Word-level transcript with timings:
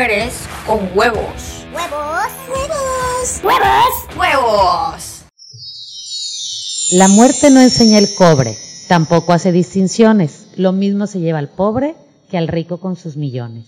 mujeres 0.00 0.32
con 0.66 0.78
huevos. 0.94 1.66
¡Huevos! 1.74 2.32
¡Huevos! 2.48 3.40
¡Huevos! 3.44 4.16
¡Huevos! 4.18 5.22
La 6.92 7.08
muerte 7.08 7.50
no 7.50 7.60
enseña 7.60 7.98
el 7.98 8.14
cobre, 8.14 8.56
tampoco 8.88 9.34
hace 9.34 9.52
distinciones. 9.52 10.46
Lo 10.56 10.72
mismo 10.72 11.06
se 11.06 11.20
lleva 11.20 11.38
al 11.38 11.50
pobre 11.50 11.96
que 12.30 12.38
al 12.38 12.48
rico 12.48 12.80
con 12.80 12.96
sus 12.96 13.18
millones. 13.18 13.66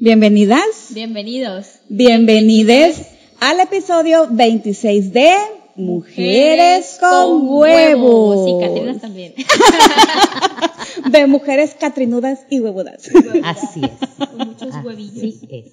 Bienvenidas, 0.00 0.64
Bienvenidos. 0.90 1.66
bienvenides 1.88 3.06
al 3.38 3.60
episodio 3.60 4.26
26 4.28 5.12
de 5.12 5.36
Mujeres 5.76 6.98
con 7.00 7.48
Huevos. 7.48 8.48
Y 8.48 8.64
Catrinas 8.64 9.00
también. 9.00 9.34
De 11.10 11.26
mujeres 11.26 11.74
catrinudas 11.78 12.46
y 12.50 12.60
huevudas. 12.60 13.08
Así 13.42 13.80
es. 13.82 14.28
Con 14.28 14.48
muchos 14.48 14.68
huevillos. 14.84 15.16
Así 15.36 15.48
es. 15.50 15.72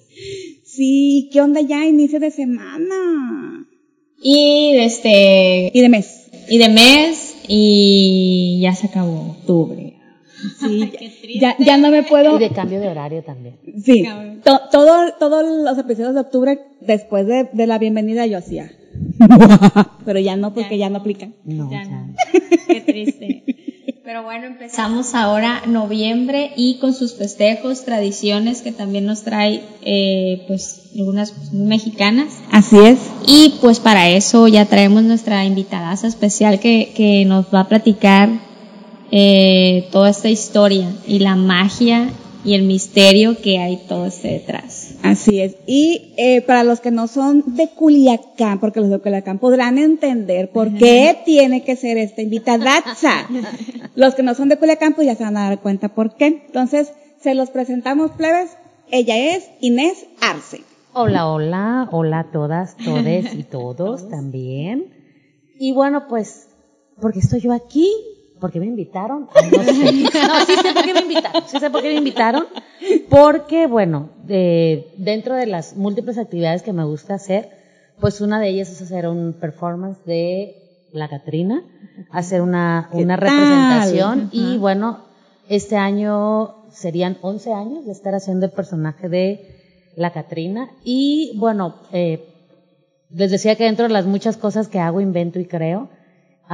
Sí, 0.64 1.30
¿qué 1.32 1.40
onda 1.40 1.60
ya? 1.60 1.86
Inicio 1.86 2.18
de 2.20 2.30
semana. 2.30 3.66
Y 4.20 4.72
de 4.74 4.84
este. 4.84 5.70
Y 5.72 5.80
de 5.80 5.88
mes. 5.88 6.28
Y 6.48 6.58
de 6.58 6.68
mes. 6.68 7.36
Y 7.48 8.60
ya 8.62 8.74
se 8.74 8.88
acabó 8.88 9.30
octubre. 9.38 9.96
Sí, 10.58 10.90
Qué 10.98 11.38
ya, 11.40 11.56
ya, 11.58 11.64
ya 11.64 11.76
no 11.76 11.90
me 11.90 12.02
puedo. 12.02 12.36
Y 12.36 12.40
de 12.40 12.50
cambio 12.50 12.80
de 12.80 12.88
horario 12.88 13.22
también. 13.22 13.58
Sí, 13.84 14.04
to- 14.42 14.60
todo, 14.72 15.12
todos 15.18 15.44
los 15.64 15.78
episodios 15.78 16.14
de 16.14 16.20
octubre, 16.20 16.58
después 16.80 17.26
de, 17.26 17.48
de 17.52 17.66
la 17.68 17.78
bienvenida, 17.78 18.26
yo 18.26 18.38
hacía. 18.38 18.72
Pero 20.04 20.18
ya 20.18 20.36
no, 20.36 20.54
porque 20.54 20.78
ya 20.78 20.90
no 20.90 20.98
aplican. 20.98 21.34
No, 21.44 21.70
Ya 21.70 21.84
ya. 21.84 21.90
no. 21.90 22.14
Qué 22.66 22.80
triste. 22.80 23.44
Pero 24.04 24.24
bueno, 24.24 24.46
empezamos 24.46 25.14
ahora 25.14 25.62
noviembre 25.66 26.50
y 26.56 26.78
con 26.78 26.92
sus 26.92 27.14
festejos, 27.14 27.84
tradiciones 27.84 28.60
que 28.60 28.72
también 28.72 29.06
nos 29.06 29.22
trae, 29.22 29.62
eh, 29.82 30.44
pues, 30.48 30.90
algunas 30.98 31.30
pues, 31.30 31.52
mexicanas. 31.52 32.40
Así 32.50 32.78
es. 32.78 32.98
Y 33.26 33.54
pues 33.60 33.78
para 33.78 34.10
eso 34.10 34.48
ya 34.48 34.66
traemos 34.66 35.04
nuestra 35.04 35.44
invitada 35.44 35.92
especial 35.94 36.58
que, 36.58 36.92
que 36.96 37.24
nos 37.24 37.46
va 37.54 37.60
a 37.60 37.68
platicar 37.68 38.28
eh, 39.12 39.88
toda 39.92 40.10
esta 40.10 40.30
historia 40.30 40.90
y 41.06 41.20
la 41.20 41.36
magia 41.36 42.10
y 42.44 42.54
el 42.54 42.62
misterio 42.62 43.36
que 43.40 43.58
hay 43.58 43.82
todo 43.88 44.06
este 44.06 44.28
detrás. 44.28 44.91
Así 45.02 45.40
es. 45.40 45.56
Y 45.66 46.14
eh, 46.16 46.42
para 46.42 46.64
los 46.64 46.80
que 46.80 46.90
no 46.90 47.06
son 47.06 47.56
de 47.56 47.68
Culiacán, 47.68 48.60
porque 48.60 48.80
los 48.80 48.90
de 48.90 48.98
Culiacán 48.98 49.38
podrán 49.38 49.78
entender 49.78 50.50
por 50.50 50.72
qué 50.74 51.18
tiene 51.24 51.64
que 51.64 51.76
ser 51.76 51.98
esta 51.98 52.22
invitadaza. 52.22 53.28
los 53.94 54.14
que 54.14 54.22
no 54.22 54.34
son 54.34 54.48
de 54.48 54.58
Culiacán, 54.58 54.94
pues 54.94 55.06
ya 55.06 55.14
se 55.14 55.24
van 55.24 55.36
a 55.36 55.48
dar 55.48 55.60
cuenta 55.60 55.88
por 55.88 56.14
qué. 56.14 56.26
Entonces, 56.46 56.92
se 57.20 57.34
los 57.34 57.50
presentamos, 57.50 58.12
plebes. 58.12 58.50
Ella 58.90 59.34
es 59.34 59.48
Inés 59.60 60.06
Arce. 60.20 60.62
Hola, 60.92 61.26
hola, 61.26 61.88
hola 61.90 62.18
a 62.20 62.30
todas, 62.30 62.76
todes 62.76 63.34
y 63.34 63.42
todos 63.50 64.08
también. 64.08 64.92
Y 65.58 65.72
bueno, 65.72 66.06
pues, 66.08 66.48
¿por 67.00 67.12
qué 67.12 67.20
estoy 67.20 67.40
yo 67.40 67.52
aquí? 67.52 67.90
¿Por 68.42 68.50
qué 68.50 68.58
me 68.58 68.66
invitaron? 68.66 69.28
No 69.52 69.62
sé. 69.62 69.72
No, 70.28 70.40
sí 70.46 70.54
sé 70.60 70.72
por 70.74 70.84
qué 70.84 70.92
me 70.94 71.00
invitaron. 71.02 71.42
Sí 71.46 71.58
sé 71.60 71.70
por 71.70 71.80
qué 71.80 71.88
me 71.90 71.94
invitaron. 71.94 72.44
Porque, 73.08 73.68
bueno, 73.68 74.10
de- 74.24 74.92
dentro 74.96 75.36
de 75.36 75.46
las 75.46 75.76
múltiples 75.76 76.18
actividades 76.18 76.62
que 76.62 76.72
me 76.72 76.82
gusta 76.84 77.14
hacer, 77.14 77.48
pues 78.00 78.20
una 78.20 78.40
de 78.40 78.48
ellas 78.48 78.68
es 78.68 78.82
hacer 78.82 79.06
un 79.06 79.32
performance 79.40 80.04
de 80.04 80.56
la 80.92 81.08
Catrina, 81.08 81.62
hacer 82.10 82.42
una, 82.42 82.88
¿Qué 82.90 82.98
una 83.04 83.14
representación 83.16 84.28
y 84.32 84.58
bueno, 84.58 84.98
este 85.48 85.76
año 85.76 86.50
serían 86.72 87.18
11 87.22 87.52
años 87.52 87.86
de 87.86 87.92
estar 87.92 88.14
haciendo 88.16 88.46
el 88.46 88.52
personaje 88.52 89.08
de 89.08 89.40
la 89.94 90.10
Catrina 90.10 90.68
y 90.84 91.32
bueno, 91.38 91.76
eh, 91.92 92.24
les 93.10 93.30
decía 93.30 93.54
que 93.54 93.64
dentro 93.64 93.86
de 93.86 93.92
las 93.92 94.06
muchas 94.06 94.36
cosas 94.36 94.66
que 94.66 94.80
hago, 94.80 95.00
invento 95.00 95.38
y 95.38 95.44
creo, 95.46 95.88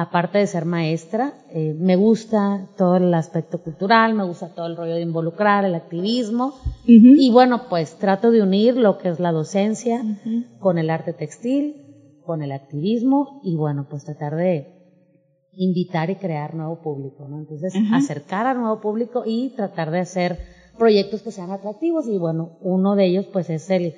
aparte 0.01 0.39
de 0.39 0.47
ser 0.47 0.65
maestra, 0.65 1.35
eh, 1.51 1.75
me 1.77 1.97
gusta 1.97 2.69
todo 2.77 2.99
el 2.99 3.13
aspecto 3.13 3.61
cultural, 3.61 4.15
me 4.15 4.23
gusta 4.25 4.55
todo 4.55 4.67
el 4.67 4.77
rollo 4.77 4.95
de 4.95 5.01
involucrar, 5.01 5.65
el 5.65 5.75
activismo. 5.75 6.55
Y 6.87 7.33
bueno, 7.33 7.63
pues 7.69 7.99
trato 7.99 8.31
de 8.31 8.41
unir 8.41 8.77
lo 8.77 8.99
que 8.99 9.09
es 9.09 9.19
la 9.19 9.33
docencia 9.33 10.05
con 10.61 10.79
el 10.79 10.91
arte 10.91 11.15
textil, 11.15 12.21
con 12.25 12.43
el 12.43 12.53
activismo 12.53 13.41
y 13.43 13.57
bueno, 13.57 13.89
pues 13.91 14.05
tratar 14.05 14.37
de 14.37 14.69
invitar 15.53 16.11
y 16.11 16.15
crear 16.15 16.55
nuevo 16.55 16.81
público, 16.81 17.27
¿no? 17.29 17.41
Entonces, 17.41 17.75
acercar 17.93 18.47
a 18.47 18.55
nuevo 18.55 18.81
público 18.81 19.25
y 19.27 19.51
tratar 19.57 19.91
de 19.91 19.99
hacer 19.99 20.39
proyectos 20.79 21.23
que 21.23 21.33
sean 21.33 21.51
atractivos 21.51 22.07
y 22.07 22.19
bueno, 22.19 22.57
uno 22.61 22.95
de 22.95 23.07
ellos 23.07 23.27
pues 23.33 23.51
es 23.51 23.69
el, 23.69 23.95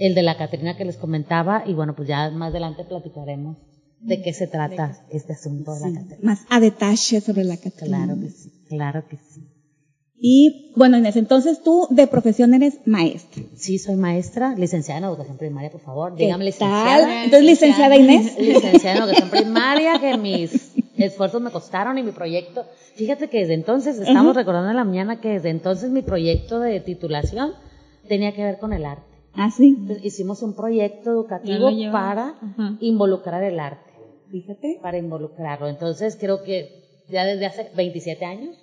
el 0.00 0.14
de 0.14 0.22
la 0.22 0.38
Catrina 0.38 0.74
que 0.78 0.86
les 0.86 0.96
comentaba 0.96 1.64
y 1.66 1.74
bueno, 1.74 1.94
pues 1.94 2.08
ya 2.08 2.30
más 2.30 2.48
adelante 2.48 2.84
platicaremos 2.84 3.67
de 4.00 4.22
qué 4.22 4.32
se 4.32 4.46
trata 4.46 5.04
este 5.10 5.32
asunto 5.32 5.74
de 5.74 5.80
la 5.80 6.00
Catrina. 6.00 6.18
Más 6.22 6.40
a 6.48 6.60
detalle 6.60 7.20
sobre 7.20 7.44
la 7.44 7.56
Catrina. 7.56 8.04
Claro 8.04 8.20
que 8.20 8.30
sí, 8.30 8.52
claro 8.68 9.08
que 9.08 9.16
sí. 9.16 9.48
Y 10.20 10.72
bueno, 10.74 10.98
Inés, 10.98 11.14
entonces 11.16 11.62
tú 11.62 11.86
de 11.90 12.08
profesión 12.08 12.52
eres 12.52 12.80
maestra. 12.86 13.42
Sí, 13.54 13.78
soy 13.78 13.94
maestra, 13.94 14.54
licenciada 14.56 14.98
en 14.98 15.04
educación 15.04 15.36
primaria, 15.36 15.70
por 15.70 15.80
favor. 15.80 16.16
¿Qué 16.16 16.24
Dígame 16.24 16.44
tal? 16.44 16.46
licenciada. 16.46 17.24
Entonces, 17.24 17.46
licenciada 17.46 17.96
Inés. 17.96 18.36
Licenciada 18.38 18.96
en 18.96 19.02
educación 19.04 19.30
primaria, 19.30 20.00
que 20.00 20.18
mis 20.18 20.72
esfuerzos 20.96 21.40
me 21.40 21.50
costaron 21.50 21.98
y 21.98 22.02
mi 22.02 22.10
proyecto. 22.10 22.64
Fíjate 22.96 23.28
que 23.28 23.38
desde 23.38 23.54
entonces, 23.54 23.98
estamos 24.00 24.34
recordando 24.34 24.70
en 24.70 24.76
la 24.76 24.84
mañana 24.84 25.20
que 25.20 25.28
desde 25.28 25.50
entonces 25.50 25.90
mi 25.90 26.02
proyecto 26.02 26.58
de 26.58 26.80
titulación 26.80 27.52
tenía 28.08 28.34
que 28.34 28.42
ver 28.42 28.58
con 28.58 28.72
el 28.72 28.84
arte. 28.86 29.04
Ah, 29.34 29.52
sí. 29.52 29.76
Entonces, 29.78 30.04
hicimos 30.04 30.42
un 30.42 30.54
proyecto 30.54 31.10
educativo 31.10 31.70
para 31.92 32.34
involucrar 32.80 33.44
el 33.44 33.60
arte, 33.60 33.87
Fíjate. 34.30 34.78
para 34.82 34.98
involucrarlo. 34.98 35.68
Entonces, 35.68 36.16
creo 36.18 36.42
que 36.42 36.68
ya 37.08 37.24
desde 37.24 37.46
hace 37.46 37.70
27 37.74 38.24
años 38.24 38.56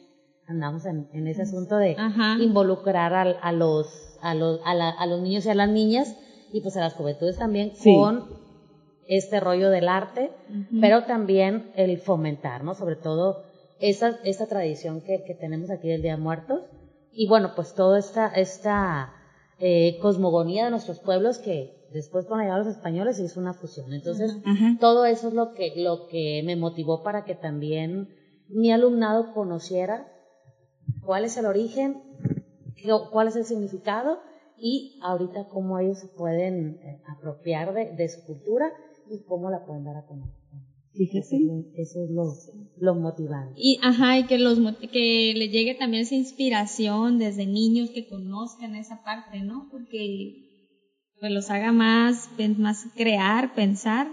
andamos 0.48 0.86
en, 0.86 1.08
en 1.14 1.28
ese 1.28 1.42
asunto 1.44 1.78
de 1.78 1.96
Ajá. 1.98 2.38
involucrar 2.40 3.14
a, 3.14 3.52
los, 3.52 3.88
a, 4.22 4.34
los, 4.36 4.60
a, 4.64 4.74
la- 4.76 4.90
a 4.92 5.06
los 5.08 5.22
niños 5.22 5.46
y 5.46 5.50
a 5.50 5.56
las 5.56 5.70
niñas 5.70 6.16
y 6.54 6.62
pues 6.62 6.78
a 6.78 6.82
las 6.82 6.94
juventudes 6.94 7.38
también 7.38 7.72
Sí. 7.76 7.94
con 7.96 8.24
este 9.08 9.40
rollo 9.40 9.70
del 9.70 9.88
arte, 9.88 10.32
pero 10.82 11.04
también 11.06 11.72
el 11.76 11.98
fomentar, 12.00 12.64
¿no? 12.64 12.74
Sobre 12.76 12.96
todo 12.96 13.44
esa, 13.80 14.20
esta 14.24 14.48
tradición 14.48 15.02
que, 15.02 15.24
que 15.24 15.34
tenemos 15.36 15.70
aquí 15.70 15.88
del 15.90 16.02
Día 16.02 16.16
de 16.16 16.22
Muertos 16.22 16.62
y 17.12 17.28
bueno, 17.28 17.54
pues 17.56 17.74
toda 17.74 18.00
esta, 18.00 18.28
esta 18.28 19.14
eh, 19.60 19.98
cosmogonía 20.02 20.66
de 20.66 20.72
nuestros 20.72 21.00
pueblos 21.00 21.38
que 21.40 21.75
después 21.92 22.26
llegada 22.26 22.60
de 22.60 22.66
los 22.66 22.76
españoles 22.76 23.18
se 23.18 23.24
hizo 23.24 23.40
una 23.40 23.54
fusión. 23.54 23.94
Entonces, 23.94 24.38
todo 24.80 25.06
eso 25.06 25.30
es 25.30 25.34
lo 25.34 25.54
que, 25.54 25.74
lo 25.76 26.08
que 26.08 26.42
me 26.46 26.56
motivó 26.56 27.04
para 27.04 27.24
que 27.24 27.36
también 27.36 28.08
mi 28.50 28.72
alumnado 28.72 29.34
conociera 29.34 30.08
cuál 31.02 31.26
es 31.26 31.38
el 31.38 31.46
origen, 31.46 32.02
cuál 33.12 33.28
es 33.28 33.36
el 33.36 33.46
significado 33.46 34.20
y 34.58 35.00
ahorita 35.02 35.48
cómo 35.48 35.80
ellos 35.80 36.00
se 36.00 36.08
pueden 36.08 36.80
eh, 36.82 37.02
apropiar 37.08 37.74
de, 37.74 37.92
de 37.92 38.10
su 38.10 38.24
cultura 38.26 38.72
y 39.10 39.24
cómo 39.24 39.50
la 39.50 39.66
pueden 39.66 39.84
dar 39.84 39.98
a 39.98 40.06
conocer. 40.06 40.46
Fíjese. 40.96 41.38
Eso 41.74 42.04
es 42.04 42.10
lo, 42.10 42.34
lo 42.78 42.96
motivante. 42.96 43.54
Y, 43.58 43.78
ajá, 43.82 44.18
y 44.18 44.26
que 44.26 44.40
los 44.40 44.60
que 44.92 45.34
les 45.36 45.52
llegue 45.52 45.76
también 45.76 46.04
esa 46.04 46.16
inspiración 46.16 47.18
desde 47.18 47.46
niños 47.46 47.90
que 47.90 48.08
conozcan 48.08 48.76
esa 48.76 49.04
parte, 49.04 49.42
¿no? 49.42 49.68
Porque 49.72 50.46
pues 51.26 51.34
los 51.34 51.50
haga 51.50 51.72
más, 51.72 52.30
más 52.60 52.86
crear, 52.96 53.56
pensar, 53.56 54.10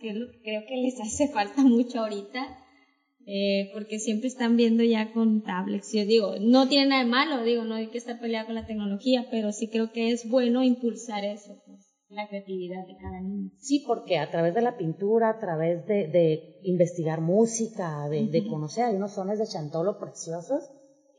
que 0.00 0.08
es 0.08 0.16
lo 0.16 0.28
que 0.28 0.40
creo 0.42 0.62
que 0.66 0.76
les 0.78 0.98
hace 1.02 1.28
falta 1.28 1.62
mucho 1.62 2.00
ahorita, 2.00 2.56
eh, 3.26 3.68
porque 3.74 3.98
siempre 3.98 4.28
están 4.28 4.56
viendo 4.56 4.82
ya 4.82 5.12
con 5.12 5.42
tablets. 5.42 5.92
Yo 5.92 6.06
digo, 6.06 6.36
no 6.40 6.66
tiene 6.66 6.86
nada 6.86 7.04
de 7.04 7.10
malo, 7.10 7.42
digo, 7.42 7.64
no 7.64 7.74
hay 7.74 7.88
que 7.88 7.98
estar 7.98 8.18
peleado 8.18 8.46
con 8.46 8.54
la 8.54 8.64
tecnología, 8.64 9.26
pero 9.30 9.52
sí 9.52 9.68
creo 9.68 9.92
que 9.92 10.10
es 10.10 10.26
bueno 10.26 10.62
impulsar 10.62 11.22
eso, 11.22 11.54
pues, 11.66 11.80
la 12.08 12.26
creatividad 12.28 12.86
de 12.86 12.96
cada 12.96 13.20
niño. 13.20 13.50
Sí, 13.58 13.84
porque 13.86 14.16
a 14.16 14.30
través 14.30 14.54
de 14.54 14.62
la 14.62 14.78
pintura, 14.78 15.28
a 15.28 15.38
través 15.38 15.84
de, 15.84 16.08
de 16.08 16.40
investigar 16.62 17.20
música, 17.20 18.08
de, 18.08 18.28
de 18.28 18.46
conocer, 18.46 18.84
hay 18.84 18.94
unos 18.94 19.12
sones 19.12 19.38
de 19.38 19.46
chantolo 19.46 19.98
preciosos, 19.98 20.64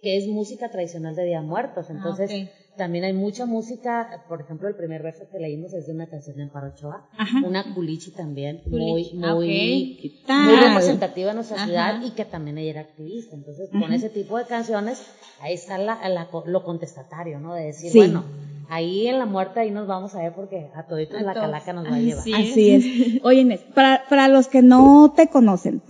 que 0.01 0.17
es 0.17 0.25
música 0.25 0.71
tradicional 0.71 1.15
de 1.15 1.25
Día 1.25 1.43
Muertos. 1.43 1.91
Entonces, 1.91 2.31
ok. 2.31 2.49
También 2.77 3.03
hay 3.05 3.13
mucha 3.13 3.45
música, 3.45 4.23
por 4.27 4.41
ejemplo, 4.41 4.67
el 4.67 4.75
primer 4.75 5.01
verso 5.03 5.23
que 5.31 5.39
leímos 5.39 5.73
es 5.73 5.87
de 5.87 5.93
una 5.93 6.07
canción 6.07 6.35
de 6.37 6.43
Amparo 6.43 6.67
Ochoa, 6.73 7.07
Ajá. 7.17 7.41
una 7.45 7.73
culichi 7.73 8.11
también, 8.11 8.61
Culichi, 8.69 9.15
muy, 9.17 9.23
ah, 9.23 9.33
muy, 9.35 10.57
representativa 10.61 11.29
de 11.29 11.35
nuestra 11.35 11.57
Ajá. 11.57 11.65
ciudad 11.65 12.01
y 12.03 12.11
que 12.11 12.25
también 12.25 12.57
ella 12.57 12.71
era 12.71 12.81
activista. 12.81 13.35
Entonces, 13.35 13.69
con 13.71 13.91
ese 13.93 14.09
tipo 14.09 14.37
de 14.37 14.45
canciones, 14.45 15.01
ahí 15.41 15.53
está 15.53 15.77
la, 15.77 16.07
la- 16.09 16.27
lo 16.45 16.63
contestatario, 16.63 17.39
¿no? 17.39 17.53
De 17.53 17.65
decir, 17.65 17.91
Sí. 17.91 17.97
bueno, 17.97 18.23
ahí 18.69 19.07
en 19.07 19.19
la 19.19 19.25
muerte 19.25 19.59
ahí 19.59 19.71
nos 19.71 19.87
vamos 19.87 20.15
a 20.15 20.19
ver 20.19 20.33
porque 20.33 20.69
a 20.75 20.83
toditos 20.87 21.17
A 21.19 21.23
la 21.23 21.33
todos. 21.33 21.45
calaca 21.45 21.73
nos 21.73 21.85
va 21.85 21.95
a 21.95 21.99
llevar. 21.99 22.23
sí. 22.23 22.33
Así 22.33 22.69
es. 22.71 22.85
Oye, 23.23 23.41
Inés, 23.41 23.61
para, 23.73 24.03
para 24.09 24.27
los 24.27 24.47
que 24.47 24.61
no 24.61 25.13
te 25.15 25.27
conocen, 25.27 25.81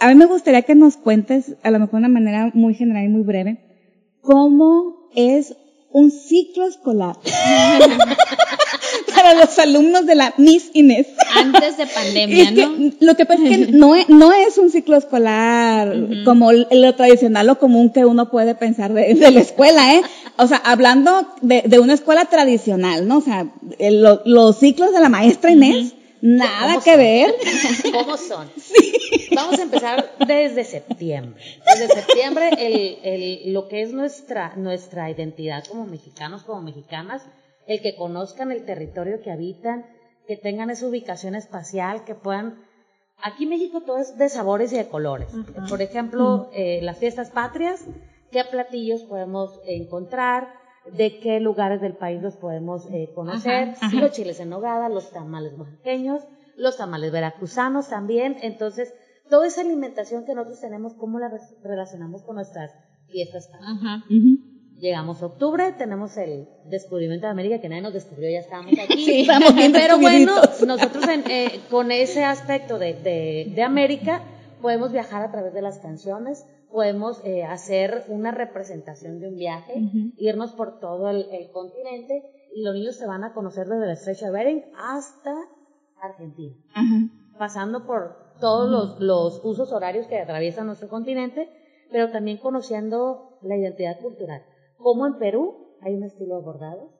a 0.00 0.08
mí 0.08 0.14
me 0.14 0.26
gustaría 0.26 0.62
que 0.62 0.74
nos 0.74 0.96
cuentes, 0.96 1.56
a 1.62 1.70
lo 1.70 1.78
mejor 1.78 1.92
de 2.00 2.06
una 2.06 2.08
manera 2.08 2.50
muy 2.54 2.74
general 2.74 3.04
y 3.04 3.08
muy 3.08 3.22
breve, 3.22 3.58
cómo 4.20 5.08
es 5.14 5.56
un 5.98 6.10
ciclo 6.10 6.66
escolar 6.66 7.16
para 9.14 9.34
los 9.34 9.58
alumnos 9.58 10.06
de 10.06 10.14
la 10.14 10.34
Miss 10.36 10.70
Inés. 10.74 11.06
Antes 11.34 11.76
de 11.78 11.86
pandemia, 11.86 12.44
Es 12.44 12.50
que, 12.52 12.66
¿no? 12.66 12.90
lo 13.00 13.14
que 13.16 13.24
pasa 13.26 13.42
es 13.44 13.48
que 13.66 13.72
no 13.72 13.94
es, 13.94 14.08
no 14.08 14.32
es 14.32 14.58
un 14.58 14.70
ciclo 14.70 14.96
escolar 14.96 15.94
como 16.24 16.52
lo 16.52 16.94
tradicional 16.94 17.48
o 17.50 17.58
común 17.58 17.90
que 17.90 18.04
uno 18.04 18.30
puede 18.30 18.54
pensar 18.54 18.92
de, 18.92 19.14
de 19.14 19.30
la 19.30 19.40
escuela, 19.40 19.94
¿eh? 19.94 20.02
O 20.38 20.46
sea, 20.46 20.58
hablando 20.58 21.26
de, 21.40 21.62
de 21.66 21.78
una 21.78 21.94
escuela 21.94 22.26
tradicional, 22.26 23.08
¿no? 23.08 23.18
O 23.18 23.22
sea, 23.22 23.46
el- 23.78 24.02
lo- 24.02 24.20
los 24.26 24.58
ciclos 24.58 24.92
de 24.92 25.00
la 25.00 25.08
maestra 25.08 25.50
Inés, 25.50 25.94
nada 26.20 26.74
¿Cómo 26.74 26.84
que 26.84 26.90
son? 26.90 26.98
ver. 26.98 27.34
¿Cómo 27.92 28.16
son? 28.16 28.50
Vamos 29.34 29.58
a 29.58 29.62
empezar 29.62 30.10
desde 30.26 30.64
septiembre. 30.64 31.42
Desde 31.64 31.94
septiembre, 31.94 32.50
el, 32.58 32.98
el, 33.02 33.52
lo 33.52 33.68
que 33.68 33.82
es 33.82 33.92
nuestra, 33.92 34.54
nuestra 34.56 35.10
identidad 35.10 35.64
como 35.64 35.86
mexicanos, 35.86 36.42
como 36.44 36.62
mexicanas, 36.62 37.26
el 37.66 37.80
que 37.82 37.96
conozcan 37.96 38.52
el 38.52 38.64
territorio 38.64 39.20
que 39.22 39.30
habitan, 39.30 39.86
que 40.26 40.36
tengan 40.36 40.70
esa 40.70 40.86
ubicación 40.86 41.34
espacial, 41.34 42.04
que 42.04 42.14
puedan... 42.14 42.64
Aquí 43.22 43.44
en 43.44 43.50
México 43.50 43.80
todo 43.80 43.98
es 43.98 44.18
de 44.18 44.28
sabores 44.28 44.72
y 44.72 44.76
de 44.76 44.88
colores. 44.88 45.32
Por 45.70 45.80
ejemplo, 45.80 46.50
eh, 46.52 46.80
las 46.82 46.98
fiestas 46.98 47.30
patrias, 47.30 47.86
qué 48.30 48.44
platillos 48.44 49.04
podemos 49.04 49.58
encontrar, 49.66 50.52
de 50.92 51.18
qué 51.20 51.40
lugares 51.40 51.80
del 51.80 51.94
país 51.94 52.22
los 52.22 52.36
podemos 52.36 52.86
eh, 52.90 53.10
conocer, 53.14 53.70
Ajá, 53.70 53.86
ajá. 53.86 53.96
los 54.00 54.12
chiles 54.12 54.40
en 54.40 54.50
nogada, 54.50 54.88
los 54.88 55.10
tamales 55.10 55.52
oaxaqueños, 55.58 56.22
los 56.56 56.76
tamales 56.76 57.12
veracruzanos 57.12 57.88
también. 57.88 58.36
Entonces, 58.42 58.92
toda 59.28 59.46
esa 59.46 59.60
alimentación 59.62 60.24
que 60.24 60.34
nosotros 60.34 60.60
tenemos, 60.60 60.94
¿cómo 60.94 61.18
la 61.18 61.28
re- 61.28 61.40
relacionamos 61.62 62.22
con 62.22 62.36
nuestras 62.36 62.72
fiestas? 63.08 63.50
Ajá. 63.60 64.04
Llegamos 64.78 65.22
a 65.22 65.26
octubre, 65.26 65.72
tenemos 65.78 66.16
el 66.18 66.48
descubrimiento 66.66 67.26
de 67.26 67.30
América, 67.30 67.60
que 67.62 67.68
nadie 67.70 67.80
nos 67.80 67.94
descubrió, 67.94 68.30
ya 68.30 68.40
estábamos 68.40 68.72
aquí. 68.84 69.22
estamos 69.22 69.54
bien 69.54 69.72
Pero 69.72 69.98
bueno, 69.98 70.32
nosotros 70.66 71.08
en, 71.08 71.24
eh, 71.30 71.60
con 71.70 71.90
ese 71.90 72.24
aspecto 72.24 72.78
de, 72.78 72.92
de, 72.94 73.52
de 73.54 73.62
América 73.62 74.22
podemos 74.60 74.92
viajar 74.92 75.22
a 75.22 75.30
través 75.30 75.54
de 75.54 75.62
las 75.62 75.78
canciones, 75.78 76.44
podemos 76.70 77.24
eh, 77.24 77.44
hacer 77.44 78.04
una 78.08 78.32
representación 78.32 79.20
de 79.20 79.28
un 79.28 79.36
viaje, 79.36 79.74
irnos 80.16 80.52
por 80.52 80.78
todo 80.80 81.10
el, 81.10 81.26
el 81.30 81.50
continente 81.50 82.48
y 82.54 82.62
los 82.62 82.74
niños 82.74 82.96
se 82.96 83.06
van 83.06 83.24
a 83.24 83.32
conocer 83.34 83.66
desde 83.68 83.84
el 83.84 83.90
estrecho 83.90 84.26
de 84.26 84.32
Bering 84.32 84.64
hasta 84.78 85.34
Argentina. 86.00 86.56
Pasando 87.38 87.86
por 87.86 88.16
todos 88.40 88.70
los, 88.70 89.00
los 89.00 89.44
usos 89.44 89.72
horarios 89.72 90.06
que 90.06 90.18
atraviesan 90.18 90.66
nuestro 90.66 90.88
continente, 90.88 91.48
pero 91.90 92.10
también 92.10 92.38
conociendo 92.38 93.38
la 93.42 93.56
identidad 93.56 94.00
cultural. 94.00 94.42
Como 94.78 95.06
en 95.06 95.18
Perú 95.18 95.76
hay 95.80 95.94
un 95.94 96.02
estilo 96.04 96.36
de 96.36 96.42
bordados, 96.44 96.90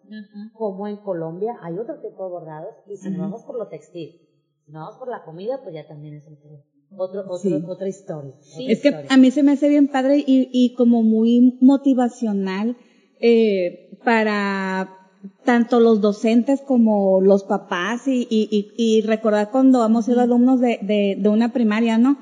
como 0.53 0.87
en 0.89 0.99
Colombia 0.99 1.59
hay 1.63 1.79
otro 1.79 2.01
tipo 2.01 2.25
de 2.25 2.31
bordados, 2.31 2.75
y 2.87 2.97
si 2.97 3.11
nos 3.11 3.21
vamos 3.21 3.45
por 3.45 3.59
lo 3.59 3.69
textil, 3.69 4.21
si 4.65 4.73
nos 4.73 4.83
vamos 4.83 4.99
por 4.99 5.09
la 5.09 5.25
comida, 5.25 5.61
pues 5.63 5.75
ya 5.75 5.87
también 5.87 6.15
es 6.15 6.27
otro, 6.27 6.63
otro, 6.97 7.21
otro- 7.23 7.39
Sí. 7.39 7.55
otra 7.67 7.89
historia. 7.89 8.31
otra 8.33 8.73
Es 8.73 8.81
que 8.81 8.89
historia. 8.89 9.07
a 9.09 9.17
mí 9.17 9.31
se 9.31 9.43
me 9.43 9.53
hace 9.53 9.69
bien 9.69 9.89
padre 9.89 10.19
y, 10.19 10.49
y 10.53 10.75
como 10.75 11.03
muy 11.03 11.57
motivacional 11.61 12.77
eh, 13.21 13.91
para 14.05 14.93
tanto 15.45 15.81
los 15.81 16.01
docentes 16.01 16.61
como 16.61 17.21
los 17.21 17.45
papás 17.45 18.07
y, 18.07 18.27
y, 18.31 18.49
y, 18.51 18.73
y 18.77 19.01
recordar 19.03 19.51
cuando 19.51 19.85
hemos 19.85 20.05
sido 20.05 20.21
alumnos 20.21 20.61
de, 20.61 20.79
de, 20.83 21.17
de 21.21 21.29
una 21.29 21.53
primaria, 21.53 21.99
¿no? 21.99 22.19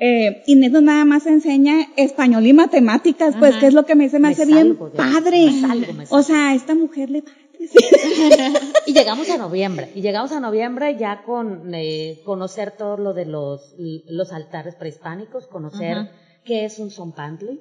Eh, 0.00 0.42
Inés 0.46 0.72
no 0.72 0.80
nada 0.80 1.04
más 1.04 1.26
enseña 1.26 1.74
español 1.96 2.44
y 2.46 2.52
matemáticas, 2.52 3.36
pues 3.38 3.52
Ajá. 3.52 3.60
que 3.60 3.66
es 3.68 3.74
lo 3.74 3.84
que 3.86 3.94
me, 3.94 4.08
se 4.08 4.18
me, 4.18 4.28
Me 4.28 4.32
hace 4.34 4.46
bien 4.46 4.76
salgo 4.78 4.90
padre. 4.90 5.46
me 5.46 5.60
salgo, 5.60 5.92
me 5.92 6.04
O 6.10 6.22
sea, 6.22 6.50
a 6.50 6.54
esta 6.54 6.74
mujer 6.74 7.08
le 7.10 7.20
va. 7.20 7.28
Y 8.86 8.92
llegamos 8.94 9.28
a 9.30 9.36
noviembre, 9.38 9.90
y 9.94 10.02
llegamos 10.02 10.32
a 10.32 10.40
noviembre 10.40 10.96
ya 10.98 11.22
con 11.24 11.72
eh, 11.74 12.20
conocer 12.24 12.72
todo 12.76 12.96
lo 12.96 13.12
de 13.14 13.26
los, 13.26 13.74
los 14.06 14.32
altares 14.32 14.74
prehispánicos, 14.74 15.46
conocer 15.46 15.96
Ajá. 15.98 16.10
qué 16.44 16.64
es 16.64 16.78
un 16.78 16.90
zompantli, 16.90 17.60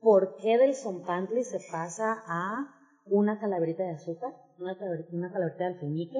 por 0.00 0.36
qué 0.42 0.58
del 0.58 0.74
zompantli 0.74 1.44
se 1.44 1.58
pasa 1.70 2.22
a 2.26 2.66
una 3.04 3.38
calaverita 3.38 3.82
de 3.84 3.90
azúcar, 3.92 4.30
una, 4.58 4.74
calaver- 4.78 5.06
una 5.12 5.30
calaverita 5.32 5.64
de 5.68 5.74
alfeñique, 5.74 6.18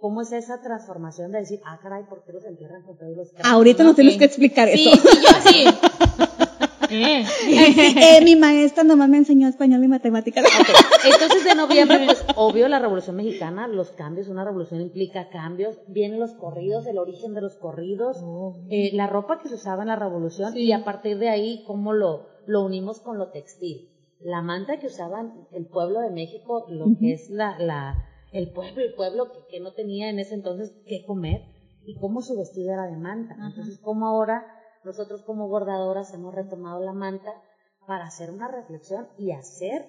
cómo 0.00 0.22
es 0.22 0.32
esa 0.32 0.60
transformación 0.62 1.32
de 1.32 1.38
decir, 1.40 1.60
ah, 1.66 1.78
caray, 1.82 2.04
¿por 2.08 2.24
qué 2.24 2.32
los 2.32 2.44
entierran 2.44 2.82
con 2.82 2.96
todos 2.96 3.16
los? 3.16 3.28
Ahorita 3.44 3.82
nos 3.84 3.92
Ok. 3.92 3.96
tienes 3.96 4.16
que 4.16 4.24
explicar 4.24 4.68
Sí, 4.68 4.88
eso. 4.88 5.08
sí, 5.08 5.18
yo 5.22 5.50
sí. 5.50 6.28
Eh. 6.92 7.24
Eh, 7.48 8.24
mi 8.24 8.36
maestra 8.36 8.84
nomás 8.84 9.08
me 9.08 9.18
enseñó 9.18 9.48
español 9.48 9.82
y 9.84 9.88
matemáticas. 9.88 10.44
Entonces 11.04 11.44
de 11.44 11.54
noviembre, 11.54 12.00
pues 12.06 12.24
obvio 12.36 12.68
la 12.68 12.78
Revolución 12.78 13.16
Mexicana, 13.16 13.66
los 13.68 13.90
cambios, 13.90 14.28
una 14.28 14.44
revolución 14.44 14.80
implica 14.80 15.28
cambios, 15.28 15.78
vienen 15.88 16.20
los 16.20 16.32
corridos, 16.34 16.86
el 16.86 16.98
origen 16.98 17.34
de 17.34 17.40
los 17.40 17.56
corridos, 17.56 18.18
eh, 18.70 18.90
la 18.94 19.06
ropa 19.06 19.40
que 19.40 19.48
se 19.48 19.54
usaba 19.54 19.82
en 19.82 19.88
la 19.88 19.96
Revolución 19.96 20.52
Sí. 20.52 20.60
y 20.60 20.72
a 20.72 20.84
partir 20.84 21.18
de 21.18 21.28
ahí 21.28 21.64
cómo 21.66 21.92
lo, 21.92 22.26
lo 22.46 22.64
unimos 22.64 23.00
con 23.00 23.18
lo 23.18 23.30
textil. 23.30 23.88
La 24.20 24.42
manta 24.42 24.78
que 24.78 24.86
usaban 24.86 25.46
el 25.52 25.66
pueblo 25.66 26.00
de 26.00 26.10
México, 26.10 26.66
lo 26.68 26.86
que 26.98 27.12
es 27.12 27.28
la, 27.30 27.58
la, 27.58 28.04
el 28.32 28.50
pueblo, 28.52 28.82
el 28.82 28.94
pueblo 28.94 29.32
que, 29.32 29.38
que 29.50 29.60
no 29.60 29.72
tenía 29.72 30.10
en 30.10 30.18
ese 30.18 30.34
entonces 30.34 30.74
qué 30.86 31.04
comer 31.04 31.42
y 31.84 31.96
cómo 31.96 32.22
su 32.22 32.36
vestido 32.36 32.72
era 32.72 32.86
de 32.86 32.96
manta. 32.96 33.34
Entonces, 33.48 33.78
cómo 33.82 34.06
ahora 34.06 34.44
nosotros 34.84 35.22
como 35.22 35.48
bordadoras 35.48 36.12
hemos 36.14 36.34
retomado 36.34 36.80
la 36.80 36.92
manta 36.92 37.32
para 37.86 38.04
hacer 38.04 38.30
una 38.30 38.48
reflexión 38.48 39.08
y 39.18 39.32
hacer 39.32 39.86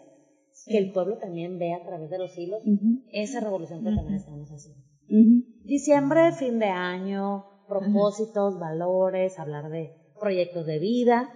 que 0.65 0.77
el 0.77 0.91
pueblo 0.91 1.17
también 1.17 1.57
vea 1.57 1.77
a 1.77 1.83
través 1.83 2.09
de 2.09 2.17
los 2.17 2.37
hilos 2.37 2.61
esa 3.11 3.39
revolución 3.39 3.83
que 3.83 3.91
también 3.95 4.15
estamos 4.15 4.49
haciendo. 4.49 4.81
Diciembre, 5.63 6.31
fin 6.31 6.59
de 6.59 6.67
año, 6.67 7.45
propósitos, 7.67 8.59
valores, 8.59 9.39
hablar 9.39 9.69
de 9.69 9.91
proyectos 10.19 10.65
de 10.65 10.79
vida 10.79 11.29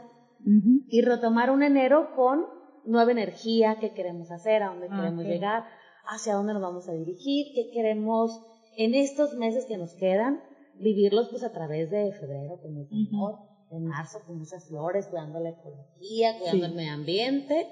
y 0.88 1.02
retomar 1.02 1.50
un 1.52 1.64
enero 1.64 2.10
con 2.16 2.46
nueva 2.86 3.12
energía, 3.12 3.78
qué 3.80 3.94
queremos 3.94 4.32
hacer, 4.32 4.64
a 4.64 4.70
dónde 4.70 4.88
Ah, 4.90 4.98
queremos 4.98 5.26
llegar, 5.26 5.64
hacia 6.06 6.36
dónde 6.36 6.54
nos 6.54 6.62
vamos 6.62 6.88
a 6.88 6.94
dirigir, 6.94 7.48
qué 7.54 7.70
queremos 7.74 8.40
en 8.78 8.94
estos 8.94 9.36
meses 9.36 9.66
que 9.66 9.78
nos 9.78 9.94
quedan, 9.96 10.40
vivirlos 10.80 11.30
pues 11.30 11.44
a 11.44 11.52
través 11.52 11.90
de 11.90 12.12
febrero 12.14 12.60
con 12.62 12.74
mucho 12.74 12.96
amor, 13.10 13.40
en 13.72 13.86
marzo 13.86 14.20
con 14.26 14.40
muchas 14.40 14.66
flores, 14.66 15.08
cuidando 15.08 15.40
la 15.40 15.50
ecología, 15.50 16.38
cuidando 16.40 16.66
el 16.66 16.74
medio 16.74 16.94
ambiente. 16.94 17.68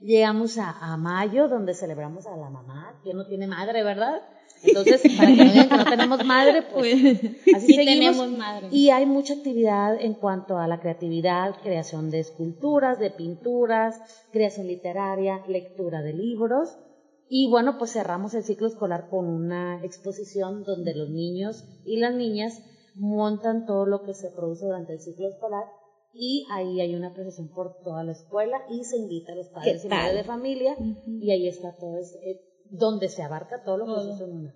Llegamos 0.00 0.58
a, 0.58 0.70
a 0.70 0.96
mayo 0.96 1.48
donde 1.48 1.74
celebramos 1.74 2.26
a 2.26 2.36
la 2.36 2.50
mamá, 2.50 3.00
que 3.02 3.14
no 3.14 3.26
tiene 3.26 3.46
madre, 3.48 3.82
¿verdad? 3.82 4.22
Entonces, 4.62 5.02
para 5.16 5.28
que 5.28 5.44
no 5.44 5.52
digan 5.52 5.68
que 5.68 5.76
no 5.76 5.84
tenemos 5.84 6.24
madre, 6.24 6.62
pues 6.72 6.94
así 7.54 7.66
Sí 7.66 7.74
seguimos. 7.74 8.16
tenemos 8.16 8.30
madre. 8.30 8.68
Y 8.70 8.90
hay 8.90 9.06
mucha 9.06 9.34
actividad 9.34 10.00
en 10.00 10.14
cuanto 10.14 10.58
a 10.58 10.66
la 10.66 10.80
creatividad, 10.80 11.56
creación 11.62 12.10
de 12.10 12.20
esculturas, 12.20 12.98
de 12.98 13.10
pinturas, 13.10 14.00
creación 14.32 14.66
literaria, 14.66 15.44
lectura 15.48 16.02
de 16.02 16.12
libros. 16.12 16.78
Y 17.28 17.48
bueno, 17.50 17.76
pues 17.78 17.92
cerramos 17.92 18.34
el 18.34 18.42
ciclo 18.42 18.66
escolar 18.68 19.08
con 19.10 19.26
una 19.26 19.84
exposición 19.84 20.64
donde 20.64 20.94
los 20.94 21.10
niños 21.10 21.64
y 21.84 21.98
las 21.98 22.14
niñas 22.14 22.62
montan 22.98 23.66
todo 23.66 23.86
lo 23.86 24.02
que 24.02 24.14
se 24.14 24.30
produce 24.30 24.66
durante 24.66 24.92
el 24.94 25.00
ciclo 25.00 25.28
escolar 25.28 25.64
y 26.12 26.46
ahí 26.50 26.80
hay 26.80 26.94
una 26.94 27.12
presentación 27.12 27.48
por 27.48 27.80
toda 27.82 28.02
la 28.04 28.12
escuela 28.12 28.58
y 28.70 28.84
se 28.84 28.96
invita 28.96 29.32
a 29.32 29.36
los 29.36 29.48
padres 29.48 29.84
y 29.84 29.88
madres 29.88 30.16
de 30.16 30.24
familia 30.24 30.76
y 31.06 31.30
ahí 31.30 31.46
está 31.46 31.74
todo 31.76 31.98
ese, 31.98 32.18
eh, 32.18 32.40
donde 32.70 33.08
se 33.08 33.22
abarca 33.22 33.62
todo 33.64 33.78
lo 33.78 33.86
que 33.86 34.16
se 34.16 34.24
en 34.24 34.32
una. 34.32 34.54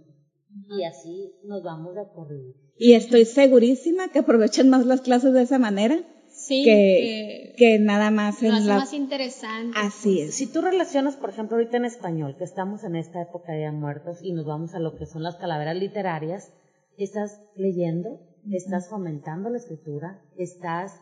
Y 0.69 0.85
así 0.85 1.33
nos 1.45 1.63
vamos 1.63 1.95
de 1.95 2.03
corrido. 2.15 2.53
Y 2.77 2.93
estoy 2.93 3.25
segurísima 3.25 4.09
que 4.09 4.19
aprovechan 4.19 4.69
más 4.69 4.85
las 4.85 5.01
clases 5.01 5.33
de 5.33 5.43
esa 5.43 5.59
manera 5.59 6.05
Sí, 6.33 6.65
que, 6.65 7.55
que 7.57 7.79
nada 7.79 8.11
más 8.11 8.39
que 8.39 8.49
lo 8.49 8.53
en 8.53 8.59
hace 8.59 8.69
la... 8.69 8.79
más 8.79 8.93
interesante. 8.95 9.79
Así 9.79 10.21
es. 10.21 10.35
Si 10.35 10.51
tú 10.51 10.63
relacionas, 10.63 11.17
por 11.17 11.31
ejemplo, 11.31 11.57
ahorita 11.57 11.77
en 11.77 11.85
español, 11.85 12.37
que 12.39 12.45
estamos 12.45 12.85
en 12.85 12.97
esta 12.97 13.21
época 13.21 13.53
de 13.53 13.71
muertos 13.71 14.19
y 14.23 14.33
nos 14.33 14.47
vamos 14.47 14.75
a 14.75 14.79
lo 14.79 14.97
que 14.97 15.07
son 15.07 15.23
las 15.23 15.37
calaveras 15.37 15.77
literarias, 15.77 16.53
estás 16.97 17.43
leyendo, 17.55 18.21
estás 18.51 18.89
fomentando 18.89 19.51
la 19.51 19.59
escritura, 19.59 20.21
estás 20.37 21.01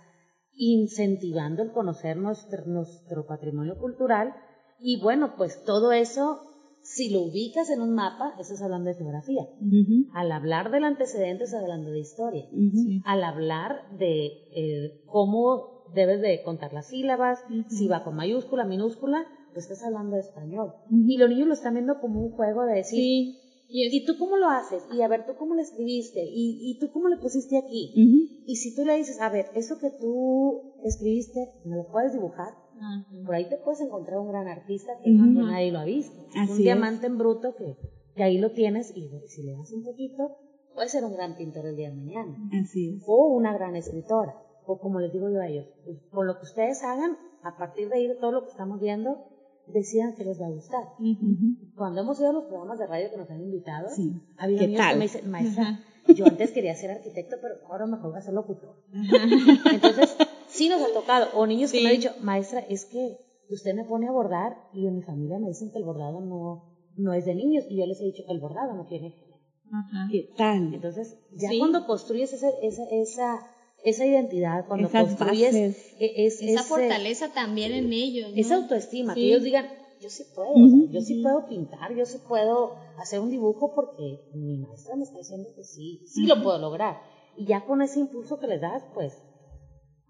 incentivando 0.52 1.62
el 1.62 1.72
conocer 1.72 2.16
nuestro, 2.16 2.64
nuestro 2.66 3.26
patrimonio 3.26 3.76
cultural 3.78 4.34
y 4.78 5.00
bueno, 5.00 5.34
pues 5.36 5.62
todo 5.64 5.92
eso, 5.92 6.40
si 6.82 7.10
lo 7.10 7.22
ubicas 7.22 7.70
en 7.70 7.80
un 7.80 7.94
mapa, 7.94 8.34
estás 8.38 8.60
hablando 8.62 8.88
de 8.90 8.96
geografía. 8.96 9.42
Al 10.14 10.32
hablar 10.32 10.70
del 10.70 10.84
antecedente, 10.84 11.44
estás 11.44 11.62
hablando 11.62 11.90
de 11.90 12.00
historia 12.00 12.46
al 13.04 13.24
hablar 13.24 13.76
de 13.98 14.26
eh, 14.54 15.02
cómo 15.06 15.84
debes 15.94 16.20
de 16.20 16.42
contar 16.42 16.72
las 16.72 16.88
sílabas, 16.88 17.38
si 17.68 17.88
va 17.88 18.04
con 18.04 18.16
mayúscula, 18.16 18.64
minúscula, 18.64 19.26
pues 19.52 19.64
estás 19.64 19.82
hablando 19.84 20.14
de 20.14 20.22
español. 20.22 20.72
Y 20.90 21.16
los 21.18 21.28
niños 21.28 21.48
lo 21.48 21.54
están 21.54 21.74
viendo 21.74 21.98
como 22.00 22.20
un 22.20 22.30
juego 22.32 22.64
de 22.64 22.74
decir, 22.74 23.00
Sí. 23.00 23.36
Y 23.70 23.86
es- 23.86 23.94
¿y 23.94 24.04
tú 24.04 24.14
cómo 24.18 24.36
lo 24.36 24.48
haces? 24.48 24.82
Y 24.92 25.00
a 25.02 25.08
ver, 25.08 25.24
¿tú 25.26 25.32
cómo 25.38 25.54
lo 25.54 25.60
escribiste? 25.62 26.20
¿Y, 26.24 26.58
y 26.60 26.78
tú 26.80 26.90
cómo 26.92 27.08
lo 27.08 27.20
pusiste 27.20 27.56
aquí? 27.56 27.92
Y 28.46 28.56
si 28.56 28.74
tú 28.74 28.84
le 28.84 28.96
dices, 28.96 29.20
a 29.20 29.28
ver, 29.30 29.46
eso 29.54 29.78
que 29.78 29.90
tú 30.00 30.60
escribiste, 30.84 31.48
¿me 31.64 31.76
lo 31.76 31.86
puedes 31.90 32.12
dibujar? 32.12 32.52
Por 33.26 33.34
ahí 33.34 33.48
te 33.48 33.58
puedes 33.58 33.80
encontrar 33.80 34.18
un 34.18 34.28
gran 34.28 34.48
artista 34.48 34.92
que 35.02 35.10
nadie 35.42 35.70
lo 35.72 35.78
ha 35.80 35.84
visto. 35.84 36.18
Así 36.34 36.50
un 36.52 36.58
es. 36.58 36.64
diamante 36.64 37.06
en 37.06 37.18
bruto 37.18 37.54
que, 37.56 37.76
que 38.16 38.22
ahí 38.22 38.38
lo 38.38 38.50
tienes 38.52 38.90
y 38.96 39.08
si 39.28 39.42
le 39.42 39.52
das 39.52 39.70
un 39.72 39.84
poquito, 39.84 40.36
puede 40.74 40.88
ser 40.88 41.04
un 41.04 41.12
gran 41.12 41.36
pintor 41.36 41.66
el 41.66 41.76
día 41.76 41.90
de 41.90 41.96
mañana. 41.96 42.36
Así 42.60 42.96
es. 42.96 43.02
O 43.06 43.28
una 43.28 43.52
gran 43.52 43.76
escritora. 43.76 44.34
O 44.66 44.78
como 44.78 45.00
les 45.00 45.12
digo 45.12 45.28
yo 45.30 45.40
a 45.40 45.46
ellos, 45.48 45.66
pues, 45.84 45.98
con 46.10 46.26
lo 46.26 46.34
que 46.38 46.44
ustedes 46.44 46.82
hagan, 46.82 47.16
a 47.42 47.56
partir 47.56 47.88
de 47.88 47.96
ahí 47.96 48.06
de 48.06 48.14
todo 48.16 48.32
lo 48.32 48.42
que 48.44 48.50
estamos 48.50 48.80
viendo, 48.80 49.16
decidan 49.72 50.14
que 50.14 50.24
les 50.24 50.40
va 50.40 50.46
a 50.46 50.50
gustar. 50.50 50.84
Cuando 51.76 52.00
hemos 52.02 52.18
ido 52.20 52.30
a 52.30 52.32
los 52.32 52.44
programas 52.44 52.78
de 52.78 52.86
radio 52.86 53.10
que 53.10 53.16
nos 53.16 53.30
han 53.30 53.40
invitado, 53.40 53.88
Sí. 53.88 54.12
había 54.38 54.58
¿Qué 54.58 54.64
amigos 54.64 54.82
que 54.82 54.88
tal? 54.90 54.98
me 54.98 55.04
dicen, 55.04 55.30
maestra, 55.30 55.80
yo 56.14 56.26
antes 56.26 56.50
quería 56.52 56.74
ser 56.74 56.90
arquitecto, 56.90 57.36
pero 57.40 57.54
ahora 57.70 57.86
mejor 57.86 58.10
voy 58.10 58.18
a 58.18 58.22
ser 58.22 58.34
locutor. 58.34 58.76
Entonces, 59.72 60.16
sí 60.48 60.68
nos 60.68 60.80
ha 60.82 60.92
tocado. 60.92 61.28
O 61.34 61.46
niños 61.46 61.72
que 61.72 61.82
me 61.82 61.90
han 61.90 61.96
dicho, 61.96 62.10
maestra, 62.22 62.60
es 62.60 62.84
que 62.86 63.16
usted 63.50 63.74
me 63.74 63.84
pone 63.84 64.08
a 64.08 64.12
bordar 64.12 64.56
y 64.72 64.86
en 64.86 64.96
mi 64.96 65.02
familia 65.02 65.38
me 65.38 65.48
dicen 65.48 65.70
que 65.72 65.78
el 65.78 65.84
bordado 65.84 66.20
no, 66.20 66.64
no 66.96 67.12
es 67.14 67.24
de 67.24 67.34
niños. 67.34 67.64
Y 67.68 67.78
yo 67.78 67.86
les 67.86 68.00
he 68.00 68.04
dicho 68.04 68.22
que 68.26 68.32
el 68.32 68.40
bordado 68.40 68.74
no 68.74 68.86
tiene. 68.86 69.14
¿Qué 70.10 70.30
tal? 70.36 70.74
Entonces, 70.74 71.16
ya 71.32 71.48
Sí. 71.50 71.58
cuando 71.60 71.86
construyes 71.86 72.32
esa, 72.32 72.48
esa, 72.62 72.82
esa, 72.90 73.38
esa 73.84 74.06
identidad, 74.06 74.66
cuando 74.66 74.88
Esas 74.88 75.02
construyes 75.02 75.52
bases. 75.54 75.92
e- 75.98 76.26
es, 76.26 76.40
Esa 76.40 76.60
ese- 76.60 76.68
fortaleza 76.68 77.32
también 77.32 77.72
en 77.72 77.92
ellos. 77.92 78.32
¿no? 78.32 78.40
esa 78.40 78.56
autoestima, 78.56 79.14
que 79.14 79.20
ellos 79.26 79.42
digan, 79.42 79.68
yo 80.00 80.08
sí 80.08 80.24
puedo, 80.34 80.50
o 80.52 80.68
sea, 80.68 80.78
yo 80.90 81.00
sí 81.00 81.20
puedo 81.22 81.46
pintar, 81.46 81.94
yo 81.94 82.06
sí 82.06 82.18
puedo 82.26 82.74
hacer 82.96 83.20
un 83.20 83.30
dibujo 83.30 83.72
porque 83.74 84.20
mi 84.32 84.56
maestra 84.58 84.96
me 84.96 85.02
está 85.02 85.18
diciendo 85.18 85.48
que 85.54 85.62
sí, 85.64 86.00
sí 86.06 86.26
lo 86.26 86.42
puedo 86.42 86.58
lograr. 86.58 86.98
Y 87.36 87.46
ya 87.46 87.64
con 87.64 87.82
ese 87.82 88.00
impulso 88.00 88.38
que 88.38 88.46
les 88.46 88.60
das, 88.60 88.82
pues, 88.94 89.22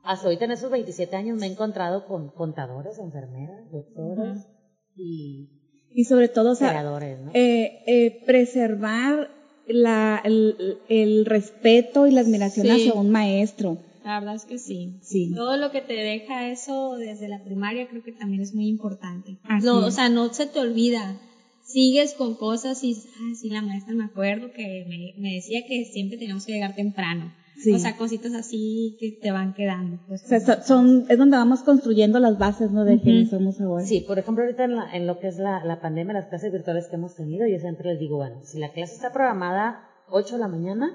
hasta 0.02 0.26
ahorita 0.26 0.44
en 0.46 0.52
esos 0.52 0.70
27 0.70 1.14
años 1.16 1.38
me 1.38 1.46
he 1.46 1.50
encontrado 1.50 2.06
con 2.06 2.28
contadores, 2.30 2.98
enfermeras, 2.98 3.70
doctores 3.70 4.48
y 4.94 5.50
Y 5.90 6.04
sobre 6.04 6.28
todo, 6.28 6.52
o 6.52 6.54
sea, 6.54 6.68
creadores, 6.70 7.18
¿no? 7.20 7.30
eh, 7.34 7.72
eh, 7.86 8.12
preservar 8.24 9.28
la, 9.72 10.20
el, 10.24 10.78
el 10.88 11.24
respeto 11.26 12.06
y 12.06 12.10
la 12.12 12.20
admiración 12.22 12.66
Sí. 12.66 12.72
hacia 12.72 12.94
un 12.94 13.10
maestro. 13.10 13.78
La 14.04 14.18
verdad 14.20 14.34
es 14.36 14.44
que 14.44 14.58
sí. 14.58 14.94
Sí. 15.02 15.32
Todo 15.34 15.56
lo 15.56 15.70
que 15.70 15.80
te 15.82 15.92
deja 15.94 16.50
eso 16.50 16.94
desde 16.96 17.28
la 17.28 17.42
primaria 17.44 17.86
creo 17.88 18.02
que 18.02 18.12
también 18.12 18.42
es 18.42 18.54
muy 18.54 18.66
importante. 18.66 19.36
Así 19.44 19.66
no, 19.66 19.80
es. 19.80 19.86
o 19.86 19.90
sea, 19.90 20.08
no 20.08 20.32
se 20.32 20.46
te 20.46 20.58
olvida. 20.58 21.20
Sigues 21.64 22.14
con 22.14 22.34
cosas 22.34 22.82
y, 22.82 22.96
ah, 23.20 23.32
sí, 23.40 23.48
la 23.50 23.62
maestra 23.62 23.94
me 23.94 24.04
acuerdo 24.04 24.50
que 24.52 24.84
me, 24.88 25.14
me 25.22 25.34
decía 25.34 25.60
que 25.68 25.84
siempre 25.84 26.18
teníamos 26.18 26.44
que 26.46 26.52
llegar 26.52 26.74
temprano. 26.74 27.32
Sí. 27.62 27.72
O 27.74 27.78
sea, 27.78 27.96
cositas 27.96 28.32
así 28.34 28.96
que 28.98 29.12
te 29.20 29.30
van 29.32 29.52
quedando. 29.52 29.98
Pues, 30.06 30.24
O 30.24 30.26
sea, 30.28 30.40
so- 30.40 30.62
son, 30.62 31.04
es 31.08 31.18
donde 31.18 31.36
vamos 31.36 31.62
construyendo 31.62 32.18
las 32.20 32.38
bases, 32.38 32.70
¿no? 32.70 32.84
De 32.84 32.98
quienes 33.00 33.28
somos 33.30 33.60
ahora. 33.60 33.84
Sí, 33.84 34.00
por 34.00 34.18
ejemplo, 34.18 34.44
ahorita 34.44 34.64
en, 34.64 34.76
la- 34.76 34.90
en 34.92 35.06
lo 35.06 35.18
que 35.18 35.28
es 35.28 35.36
la, 35.38 35.62
la 35.64 35.80
pandemia, 35.80 36.14
las 36.14 36.26
clases 36.26 36.52
virtuales 36.52 36.88
que 36.88 36.96
hemos 36.96 37.14
tenido, 37.14 37.46
yo 37.46 37.58
siempre 37.58 37.90
les 37.90 37.98
digo, 37.98 38.16
bueno, 38.16 38.36
si 38.42 38.58
la 38.58 38.70
clase 38.70 38.94
está 38.94 39.12
programada 39.12 39.78
8 40.08 40.36
de 40.36 40.40
la 40.40 40.48
mañana, 40.48 40.88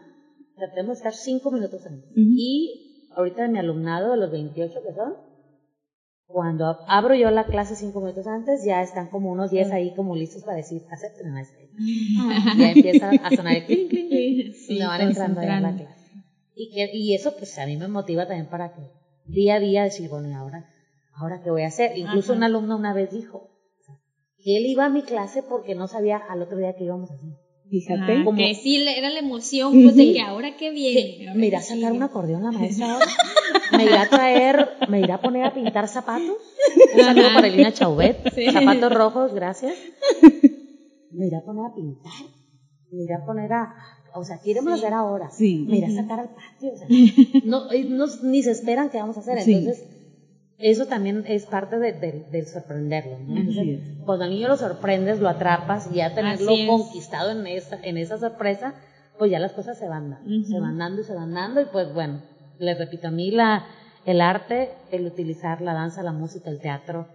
tratemos 0.56 0.98
de 0.98 1.08
estar 1.08 1.14
5 1.14 1.52
minutos 1.52 1.86
antes. 1.86 2.10
Y 2.16 2.82
ahorita 3.16 3.48
mi 3.48 3.60
alumnado, 3.60 4.12
de 4.12 4.18
los 4.18 4.32
28 4.32 4.80
que 4.86 4.94
son, 4.94 5.14
cuando 6.28 6.66
ab- 6.66 6.84
abro 6.88 7.14
yo 7.16 7.30
la 7.30 7.46
clase 7.46 7.76
5 7.76 8.02
minutos 8.02 8.26
antes, 8.28 8.64
ya 8.66 8.82
están 8.82 9.08
como 9.10 9.32
unos 9.32 9.52
10 9.52 9.72
ahí 9.72 9.94
como 9.94 10.16
listos 10.16 10.44
para 10.44 10.58
decir, 10.58 10.82
acepten 10.90 11.32
maestra. 11.32 11.60
ya 12.58 12.72
empieza 12.72 13.12
a 13.12 13.30
sonar 13.36 13.56
el 13.58 13.66
clink, 13.66 13.90
clink, 13.90 14.10
clink, 14.10 14.54
Sí, 14.56 14.76
y 14.76 14.80
me 14.80 14.88
van 14.88 15.02
entrando 15.02 15.40
ahí 15.42 15.48
a 15.48 15.60
la 15.62 15.70
clase. 15.78 16.05
Y, 16.56 16.72
que, 16.74 16.90
y 16.94 17.14
eso 17.16 17.36
pues 17.38 17.58
a 17.60 17.66
mí 17.66 17.76
me 17.78 17.88
motiva 17.88 18.28
también 18.28 18.50
para 18.50 18.74
que 18.74 18.82
día 19.26 19.56
a 19.56 19.60
día 19.60 19.84
decir, 19.84 20.10
bueno, 20.10 20.30
¿y 20.30 20.34
ahora, 20.34 20.70
ahora 21.14 21.42
qué 21.44 21.50
voy 21.50 21.64
a 21.64 21.68
hacer? 21.68 21.98
Incluso 21.98 22.32
Ajá. 22.32 22.38
un 22.40 22.44
alumno 22.44 22.78
una 22.78 22.94
vez 22.94 23.12
dijo 23.12 23.50
que 24.38 24.58
él 24.58 24.66
iba 24.68 24.86
a 24.86 24.90
mi 24.90 25.02
clase 25.02 25.44
porque 25.44 25.76
no 25.76 25.88
sabía 25.88 26.18
al 26.18 26.42
otro 26.42 26.58
día 26.58 26.76
qué 26.78 26.84
íbamos 26.86 27.10
a 27.12 27.16
hacer. 27.16 27.30
Fíjate. 27.70 28.12
Ah, 28.18 28.24
como- 28.24 28.38
que 28.38 28.54
sí, 28.54 28.88
era 28.88 29.10
la 29.10 29.20
emoción 29.20 29.74
pues, 29.74 29.96
de 29.96 30.14
que 30.14 30.22
ahora 30.22 30.56
que 30.56 30.70
viene. 30.70 31.18
Que 31.18 31.28
Ahora 31.28 31.40
me 31.40 31.48
irá 31.48 31.58
a 31.58 31.62
qué 31.62 31.68
sacar 31.68 31.92
un 31.94 32.04
acordeón 32.04 32.44
la 32.44 32.52
maestra 32.52 32.94
ahora. 32.94 33.06
Me 33.76 33.86
irá 33.86 34.04
a 34.04 34.10
traer, 34.10 34.70
me 34.90 35.00
irá 35.00 35.16
a 35.16 35.22
poner 35.22 35.44
a 35.44 35.54
pintar 35.54 35.88
zapatos. 35.88 36.38
Un 36.94 37.02
saludo 37.02 37.30
para 37.34 37.48
Elina 37.48 37.72
Chauvet. 37.74 38.32
Sí. 38.36 38.52
Zapatos 38.52 38.94
rojos, 38.94 39.34
gracias. 39.34 39.74
Me 41.12 41.26
irá 41.28 41.40
a 41.40 41.42
poner 41.42 41.66
a 41.66 41.74
pintar. 41.74 42.14
Me 42.92 43.04
irá 43.04 43.18
a 43.18 43.26
poner 43.26 43.52
a, 43.52 43.74
o 44.16 44.24
sea, 44.24 44.40
queremos 44.40 44.74
hacer 44.74 44.94
ahora. 44.94 45.30
Sí. 45.32 45.66
Me 45.68 45.78
irá 45.78 45.88
a 45.88 45.92
sacar 45.92 46.20
al 46.20 46.30
patio. 46.30 46.74
O 46.74 46.78
sea, 46.78 46.88
no, 47.46 47.72
eh, 47.72 47.86
no- 47.90 48.06
ni 48.24 48.42
se 48.44 48.52
esperan 48.52 48.90
que 48.90 48.98
vamos 48.98 49.18
a 49.18 49.20
hacer. 49.22 49.42
Sí. 49.42 49.54
Entonces, 49.56 49.86
eso 50.58 50.86
también 50.86 51.26
es 51.28 51.46
parte 51.46 51.78
de, 51.78 51.92
de- 51.94 52.26
del 52.32 52.46
sorprenderlo. 52.48 53.18
¿no? 53.20 53.38
Entonces, 53.38 53.80
cuando 54.06 54.24
al 54.26 54.32
niño 54.32 54.48
lo 54.48 54.58
sorprendes, 54.58 55.20
lo 55.20 55.28
atrapas 55.30 55.90
y 55.92 55.96
ya 55.96 56.14
tenerlo 56.16 56.52
conquistado 56.68 57.32
en 57.32 57.46
esa, 57.48 57.78
en 57.84 57.98
esa 57.98 58.18
sorpresa, 58.18 58.74
pues 59.18 59.32
ya 59.32 59.40
las 59.40 59.52
cosas 59.54 59.78
se 59.78 59.88
van 59.88 60.10
dando, 60.12 60.48
se 60.48 60.60
van 60.60 60.78
dando 60.78 61.02
y 61.02 61.04
se 61.04 61.14
van 61.14 61.34
dando 61.34 61.62
y 61.62 61.66
pues 61.66 61.94
bueno, 61.94 62.22
les 62.60 62.78
repito, 62.78 63.08
a 63.10 63.12
mí 63.12 63.32
la, 63.32 63.66
el 64.06 64.22
arte, 64.22 64.70
el 64.92 65.06
utilizar 65.06 65.62
la 65.62 65.74
danza, 65.74 66.04
la 66.04 66.12
música, 66.14 66.50
el 66.50 66.60
teatro, 66.60 67.08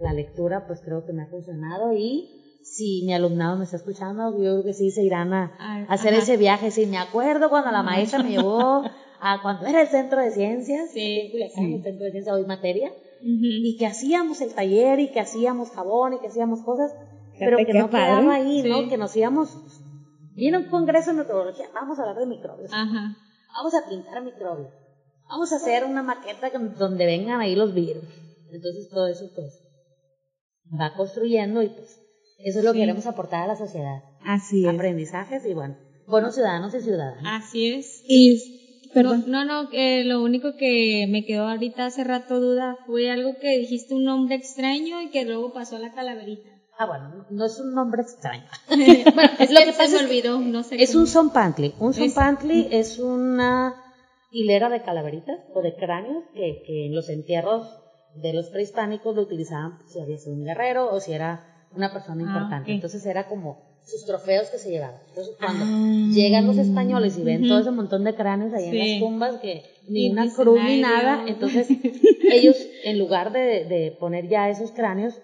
la 0.00 0.12
lectura, 0.12 0.66
pues 0.66 0.80
creo 0.84 1.04
que 1.06 1.12
me 1.12 1.22
ha 1.22 1.26
funcionado 1.26 1.92
y 1.92 2.28
si 2.62 3.02
mi 3.06 3.14
alumnado 3.14 3.56
me 3.56 3.64
está 3.64 3.76
escuchando, 3.76 4.30
yo 4.32 4.38
creo 4.38 4.64
que 4.64 4.72
sí 4.74 4.90
se 4.90 5.02
irán 5.02 5.32
a, 5.32 5.56
Ay, 5.58 5.84
a 5.88 5.94
hacer 5.94 6.12
ajá. 6.14 6.22
ese 6.22 6.36
viaje. 6.36 6.70
Sí, 6.70 6.86
me 6.86 6.98
acuerdo 6.98 7.48
cuando 7.50 7.70
la 7.70 7.82
maestra 7.82 8.22
me 8.22 8.30
llevó 8.30 8.82
a 9.20 9.42
cuando 9.42 9.66
era 9.66 9.82
el 9.82 9.88
centro 9.88 10.20
de 10.20 10.30
ciencias, 10.30 10.90
Sí, 10.92 11.32
el 11.34 11.82
centro 11.82 12.04
de 12.04 12.10
ciencias 12.12 12.34
hoy 12.36 12.44
materia, 12.44 12.92
y 13.20 13.76
que 13.78 13.86
hacíamos 13.86 14.40
el 14.40 14.54
taller 14.54 15.00
y 15.00 15.10
que 15.10 15.20
hacíamos 15.20 15.70
jabón 15.70 16.14
y 16.14 16.20
que 16.20 16.28
hacíamos 16.28 16.60
cosas, 16.62 16.92
pero 17.38 17.56
que 17.58 17.72
no 17.74 17.90
padre. 17.90 18.04
quedaba 18.06 18.34
ahí, 18.34 18.62
Sí. 18.62 18.68
¿no? 18.68 18.88
Que 18.88 18.96
nos 18.96 19.16
íbamos, 19.16 19.56
viene 20.34 20.58
un 20.58 20.64
congreso 20.70 21.10
de 21.12 21.18
metodología, 21.18 21.66
vamos 21.74 21.98
a 21.98 22.02
hablar 22.02 22.16
de 22.18 22.26
microbios, 22.26 22.72
Ajá. 22.72 23.16
vamos 23.56 23.74
a 23.74 23.88
pintar 23.88 24.22
microbios, 24.22 24.70
vamos 25.28 25.52
a 25.52 25.56
hacer 25.56 25.84
una 25.84 26.02
maqueta 26.02 26.50
donde 26.78 27.06
vengan 27.06 27.40
ahí 27.40 27.56
los 27.56 27.74
virus. 27.74 28.04
Entonces 28.52 28.88
todo 28.88 29.06
eso 29.08 29.24
pues 29.34 29.52
va 30.80 30.94
construyendo 30.94 31.62
y 31.62 31.68
pues 31.70 32.00
eso 32.38 32.60
es 32.60 32.64
lo 32.64 32.72
que 32.72 32.80
queremos 32.80 33.06
aportar 33.06 33.42
a 33.42 33.46
la 33.48 33.56
sociedad. 33.56 34.02
Así 34.24 34.64
es. 34.64 34.72
Aprendizajes 34.72 35.44
y 35.44 35.54
bueno, 35.54 35.76
buenos 36.06 36.34
ciudadanos 36.34 36.74
y 36.74 36.80
ciudadanas. 36.80 37.22
Así 37.26 37.72
es. 37.72 38.02
Y, 38.06 38.90
perdón. 38.94 39.24
No, 39.26 39.44
no, 39.44 39.68
que 39.68 40.04
lo 40.04 40.22
único 40.22 40.56
que 40.56 41.06
me 41.08 41.24
quedó 41.24 41.48
ahorita 41.48 41.86
hace 41.86 42.04
rato 42.04 42.40
duda 42.40 42.76
fue 42.86 43.10
algo 43.10 43.34
que 43.40 43.58
dijiste 43.58 43.94
un 43.94 44.04
nombre 44.04 44.36
extraño 44.36 45.02
y 45.02 45.10
que 45.10 45.24
luego 45.24 45.52
pasó 45.52 45.76
a 45.76 45.80
la 45.80 45.92
calaverita. 45.92 46.48
Ah, 46.78 46.86
bueno, 46.86 47.26
no 47.28 47.44
es 47.44 47.58
un 47.58 47.74
nombre 47.74 48.02
extraño. 48.02 48.46
bueno, 48.68 49.30
es 49.40 49.50
lo 49.50 49.60
que 49.60 49.72
se 49.72 49.88
me 49.88 50.04
olvidó, 50.04 50.38
no 50.38 50.62
sé. 50.62 50.80
Es 50.80 50.92
cómo. 50.92 51.02
un 51.02 51.08
zompantli. 51.08 51.74
Un 51.80 51.92
zompantli 51.92 52.68
es 52.70 53.00
una 53.00 53.74
hilera 54.30 54.68
de 54.68 54.82
calaveritas 54.82 55.40
o 55.54 55.60
de 55.60 55.74
cráneos 55.74 56.22
que, 56.34 56.62
que 56.64 56.86
en 56.86 56.94
los 56.94 57.08
entierros 57.08 57.66
de 58.14 58.32
los 58.32 58.48
prehispánicos 58.50 59.16
lo 59.16 59.22
utilizaban 59.22 59.78
si 59.88 60.00
había 60.00 60.18
sido 60.18 60.36
un 60.36 60.44
guerrero 60.44 60.92
o 60.92 61.00
si 61.00 61.12
era 61.12 61.57
una 61.74 61.92
persona 61.92 62.22
Ah, 62.22 62.26
importante. 62.26 62.72
Entonces 62.72 63.04
era 63.06 63.26
como 63.28 63.58
sus 63.84 64.04
trofeos 64.04 64.50
que 64.50 64.58
se 64.58 64.70
llevaban. 64.70 65.00
Entonces 65.10 65.34
cuando 65.38 65.64
Ah. 65.64 66.10
llegan 66.12 66.46
los 66.46 66.58
españoles 66.58 67.16
y 67.16 67.22
ven 67.24 67.46
todo 67.46 67.58
ese 67.60 67.70
montón 67.70 68.04
de 68.04 68.14
cráneos 68.14 68.52
ahí 68.52 68.66
en 68.68 68.78
las 68.78 68.98
tumbas 68.98 69.36
que 69.40 69.62
ni 69.88 70.10
una 70.10 70.30
cruz 70.30 70.54
ni 70.60 70.60
"Ay, 70.76 70.80
nada, 70.80 71.16
Dios". 71.24 71.30
entonces 71.30 71.68
ellos 72.20 72.56
en 72.84 72.98
lugar 72.98 73.32
de, 73.32 73.64
de 73.64 73.96
poner 73.98 74.28
ya 74.28 74.50
esos 74.50 74.72
cráneos 74.72 75.14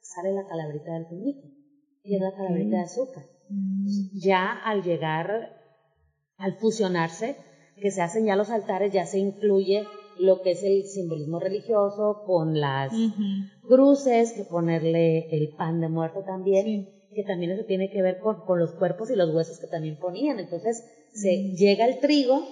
sale 0.00 0.32
la 0.32 0.46
calaverita 0.46 0.92
del 0.94 1.06
puñito 1.06 1.46
y 2.02 2.14
es 2.14 2.20
la 2.20 2.32
calaverita 2.32 2.76
de 2.76 2.82
azúcar 2.82 3.24
ya 4.12 4.52
al 4.52 4.82
llegar, 4.82 5.50
al 6.36 6.54
fusionarse, 6.54 7.36
que 7.80 7.90
se 7.90 8.02
hacen 8.02 8.26
ya 8.26 8.36
los 8.36 8.50
altares, 8.50 8.92
ya 8.92 9.06
se 9.06 9.18
incluye 9.18 9.86
lo 10.18 10.40
que 10.42 10.50
es 10.52 10.62
el 10.62 10.84
simbolismo 10.84 11.38
religioso 11.38 12.20
con 12.26 12.60
las. 12.60 12.92
Cruces, 13.68 14.32
que 14.32 14.44
ponerle 14.44 15.28
el 15.30 15.54
pan 15.56 15.80
de 15.80 15.88
muerto 15.88 16.22
también, 16.24 16.64
Sí. 16.64 16.88
que 17.14 17.22
también 17.24 17.52
eso 17.52 17.64
tiene 17.66 17.90
que 17.90 18.02
ver 18.02 18.18
con, 18.18 18.44
con 18.44 18.58
los 18.58 18.72
cuerpos 18.72 19.10
y 19.10 19.16
los 19.16 19.34
huesos 19.34 19.58
que 19.60 19.66
también 19.68 19.98
ponían. 19.98 20.38
Entonces 20.40 20.82
se 21.12 21.52
llega 21.54 21.84
el 21.86 22.00
trigo, 22.00 22.42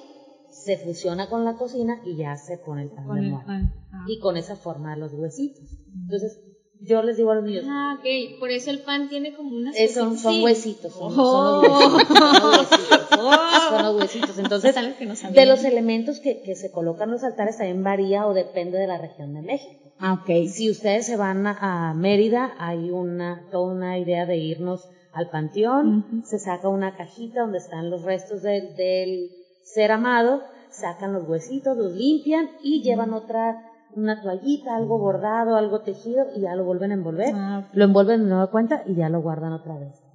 se 0.51 0.77
fusiona 0.79 1.29
con 1.29 1.45
la 1.45 1.57
cocina 1.57 2.01
y 2.05 2.17
ya 2.17 2.37
se 2.37 2.59
pone 2.59 2.83
el 2.85 2.91
pan 2.91 3.07
Con 3.07 3.21
de 3.21 3.29
muerto. 3.29 3.47
pan. 3.47 3.73
Ah. 3.93 4.05
Y 4.09 4.19
con 4.21 4.37
esa 4.37 4.57
forma 4.57 4.95
de 4.95 5.01
los 5.01 5.13
huesitos. 5.13 5.65
Entonces 6.05 6.41
yo 6.81 7.03
les 7.03 7.17
digo 7.17 7.31
a 7.31 7.37
los 7.37 7.45
niños, 7.45 7.65
Ah, 7.67 7.97
ok. 7.99 8.39
Por 8.39 8.51
eso 8.51 8.71
el 8.71 8.81
pan 8.83 9.09
tiene 9.09 9.35
como 9.35 9.57
unas 9.57 9.75
eh, 9.79 9.89
son, 9.89 10.15
huesitos, 10.43 10.93
son, 10.93 11.11
son 11.15 11.17
Oh. 11.19 11.63
los 11.63 11.73
huesitos, 11.93 12.19
son 12.19 12.33
los 12.43 12.61
huesitos, 12.61 13.69
son 13.71 13.83
los 13.83 13.97
huesitos. 14.01 14.39
Entonces, 14.39 14.77
Es 14.77 15.23
no 15.25 15.31
de 15.33 15.47
los 15.47 15.65
elementos 15.65 16.21
que, 16.21 16.43
que 16.43 16.55
se 16.55 16.71
colocan 16.71 17.09
en 17.09 17.13
los 17.15 17.25
altares 17.25 17.57
también 17.57 17.83
varía 17.83 18.27
o 18.27 18.35
depende 18.35 18.79
de 18.79 18.87
la 18.87 18.99
región 18.99 19.33
de 19.35 19.43
México. 19.43 19.86
Ah, 19.99 20.15
ok. 20.15 20.49
Si 20.49 20.71
ustedes 20.71 21.07
se 21.07 21.17
van 21.17 21.47
a, 21.47 21.91
a 21.91 21.95
Mérida, 21.95 22.53
hay 22.59 22.91
una, 22.91 23.43
toda 23.51 23.73
una 23.73 23.99
idea 23.99 24.27
de 24.27 24.37
irnos 24.37 24.89
al 25.13 25.31
panteón, 25.31 26.23
se 26.25 26.39
saca 26.39 26.69
una 26.69 26.95
cajita 26.95 27.41
donde 27.41 27.59
están 27.59 27.91
los 27.91 28.03
restos 28.03 28.43
del, 28.43 28.77
del 28.77 29.31
ser 29.63 29.91
amado, 29.91 30.43
sacan 30.71 31.15
los 31.15 31.27
huesitos, 31.27 31.77
los 31.77 31.93
limpian 31.93 32.51
y 32.63 32.83
llevan 32.83 33.15
otra, 33.15 33.57
una 33.95 34.21
toallita, 34.21 34.77
algo 34.77 34.99
bordado, 34.99 35.57
algo 35.57 35.81
tejido 35.81 36.27
y 36.37 36.43
ya 36.43 36.55
lo 36.55 36.65
vuelven 36.65 36.91
a 36.91 36.95
envolver. 36.95 37.33
Ah. 37.35 37.67
Lo 37.73 37.85
envuelven 37.85 38.25
de 38.25 38.29
nueva 38.29 38.51
cuenta 38.51 38.83
y 38.85 38.95
ya 38.95 39.09
lo 39.09 39.23
guardan 39.23 39.55
otra 39.55 39.79
vez. 39.79 40.06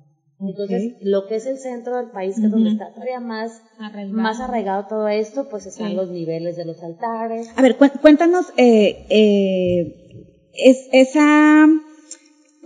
Entonces, 0.43 0.93
lo 1.01 1.27
que 1.27 1.35
es 1.35 1.45
el 1.45 1.57
centro 1.59 1.97
del 1.97 2.09
país, 2.09 2.39
que 2.39 2.45
es 2.47 2.51
donde 2.51 2.71
está 2.71 2.91
todavía 2.93 3.19
más, 3.19 3.61
Arraigado. 3.77 4.17
más 4.21 4.39
arraigado 4.39 4.85
todo 4.87 5.07
esto, 5.07 5.47
pues 5.49 5.67
están 5.67 5.89
Sí. 5.91 5.95
los 5.95 6.09
niveles 6.09 6.55
de 6.55 6.65
los 6.65 6.81
altares. 6.83 7.47
A 7.55 7.61
ver, 7.61 7.77
cué- 7.77 7.91
cuéntanos 8.01 8.51
eh, 8.57 8.95
eh, 9.09 9.95
es, 10.53 10.87
esa 10.91 11.67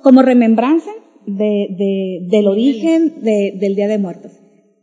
como 0.02 0.22
remembranza 0.22 0.92
de, 1.26 1.68
de- 1.70 2.20
del 2.30 2.48
origen 2.48 3.14
de- 3.22 3.52
del 3.56 3.76
Día 3.76 3.88
de 3.88 3.98
Muertos. 3.98 4.32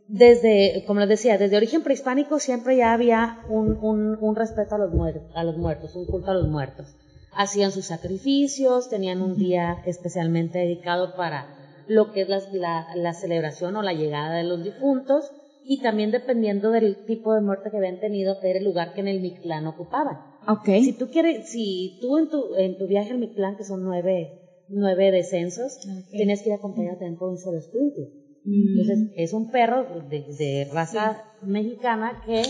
Desde, 0.07 0.83
como 0.85 0.99
les 0.99 1.09
decía, 1.09 1.37
desde 1.37 1.57
origen 1.57 1.81
prehispánico 1.81 2.37
siempre 2.37 2.75
ya 2.77 2.93
había 2.93 3.37
un, 3.49 3.77
un, 3.81 4.17
un 4.21 4.35
respeto 4.35 4.75
a 4.75 4.77
los, 4.77 4.91
muer- 4.91 5.23
a 5.33 5.43
los 5.43 5.57
muertos, 5.57 5.95
un 5.95 6.05
culto 6.05 6.29
a 6.29 6.33
los 6.35 6.47
muertos. 6.47 6.95
Hacían 7.35 7.71
sus 7.71 7.85
sacrificios, 7.87 8.89
tenían 8.89 9.21
un 9.21 9.35
día 9.35 9.77
especialmente 9.85 10.59
dedicado 10.59 11.15
para 11.15 11.47
lo 11.87 12.11
que 12.11 12.21
es 12.21 12.29
la, 12.29 12.39
la, 12.53 12.95
la 12.95 13.13
celebración 13.13 13.75
o 13.75 13.81
la 13.81 13.93
llegada 13.93 14.35
de 14.37 14.43
los 14.43 14.63
difuntos 14.63 15.31
y 15.65 15.81
también 15.81 16.11
dependiendo 16.11 16.71
del 16.71 17.05
tipo 17.05 17.33
de 17.33 17.41
muerte 17.41 17.69
que 17.71 17.77
habían 17.77 17.99
tenido, 17.99 18.35
era 18.41 18.59
el 18.59 18.65
lugar 18.65 18.93
que 18.93 19.01
en 19.01 19.07
el 19.07 19.21
Mictlán 19.21 19.65
ocupaban. 19.67 20.17
Ok. 20.47 20.65
Si 20.83 20.97
tú 20.97 21.09
quieres, 21.09 21.49
si 21.49 21.99
tú 22.01 22.17
en 22.17 22.29
tu, 22.29 22.55
en 22.55 22.77
tu 22.77 22.87
viaje 22.87 23.11
al 23.11 23.19
Mictlán, 23.19 23.55
que 23.55 23.63
son 23.63 23.83
nueve, 23.83 24.41
nueve 24.67 25.11
descensos, 25.11 25.79
tienes 26.11 26.41
que 26.41 26.49
ir 26.49 26.55
acompañado 26.55 26.97
también 26.97 27.17
por 27.17 27.29
un 27.29 27.37
solo 27.37 27.59
espíritu. 27.59 28.01
Entonces, 28.45 29.11
es 29.15 29.31
un 29.31 29.51
perro 29.51 29.85
de, 30.09 30.25
de 30.37 30.69
raza 30.73 31.23
mexicana 31.41 32.21
que 32.25 32.41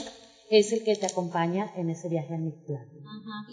es 0.49 0.73
el 0.73 0.83
que 0.83 0.95
te 0.95 1.05
acompaña 1.05 1.67
en 1.77 1.91
ese 1.91 2.09
viaje 2.09 2.33
al 2.33 2.41
Mictlán. 2.41 2.87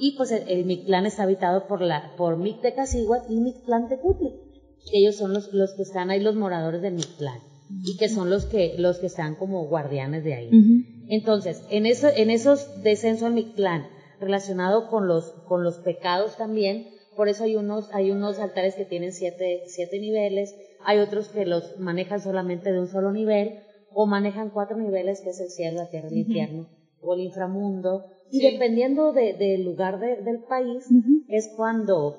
Y 0.01 0.17
pues 0.17 0.33
el, 0.33 0.49
el 0.49 0.65
Mictlán 0.65 1.05
está 1.05 1.25
habitado 1.25 1.67
por 1.67 1.83
la, 1.83 2.15
por 2.17 2.39
Mictecacíhuatl 2.39 3.31
y 3.31 3.41
Mictlantecutli. 3.41 4.31
que 4.31 4.50
Ellos 4.93 5.17
son 5.17 5.33
los, 5.33 5.53
los 5.53 5.75
que 5.75 5.83
están 5.83 6.11
ahí, 6.11 6.21
los 6.21 6.35
moradores 6.37 6.83
del 6.83 6.95
Mictlán. 6.95 7.41
Y 7.85 7.97
que 7.97 8.09
son 8.09 8.31
los 8.31 8.47
que, 8.47 8.75
los 8.79 8.99
que 8.99 9.07
están 9.07 9.37
como 9.37 9.67
guardianes 9.69 10.25
de 10.25 10.35
ahí. 10.35 10.49
Ujú. 10.49 10.83
Entonces, 11.09 11.63
en, 11.71 11.87
eso, 11.87 12.09
en 12.09 12.31
esos 12.31 12.83
descensos 12.83 13.25
al 13.29 13.35
Mictlán, 13.35 13.87
relacionado 14.19 14.89
con 14.89 15.07
los, 15.07 15.33
con 15.47 15.63
los 15.65 15.79
pecados 15.79 16.37
también, 16.37 16.85
por 17.17 17.29
eso 17.29 17.45
hay 17.45 17.57
unos, 17.57 17.89
hay 17.93 18.11
unos 18.11 18.39
altares 18.39 18.75
que 18.75 18.85
tienen 18.85 19.13
siete, 19.13 19.63
siete 19.67 19.99
niveles, 20.01 20.55
hay 20.85 20.99
otros 20.99 21.29
que 21.29 21.47
los 21.47 21.77
manejan 21.79 22.21
solamente 22.21 22.73
de 22.73 22.81
un 22.81 22.89
solo 22.89 23.13
nivel, 23.13 23.55
o 23.93 24.07
manejan 24.07 24.51
cuatro 24.51 24.77
niveles, 24.77 25.21
que 25.21 25.31
es 25.31 25.41
el 25.41 25.51
cielo, 25.51 25.79
la 25.79 25.89
tierra, 25.89 26.09
el 26.09 26.19
infierno, 26.19 26.69
o 27.03 27.15
el 27.15 27.21
inframundo, 27.21 28.05
y 28.31 28.41
dependiendo 28.53 29.13
de- 29.13 29.35
del 29.35 29.65
lugar 29.65 29.99
de- 29.99 30.23
del 30.23 30.39
país, 30.49 30.85
es 31.29 31.49
cuando 31.57 32.17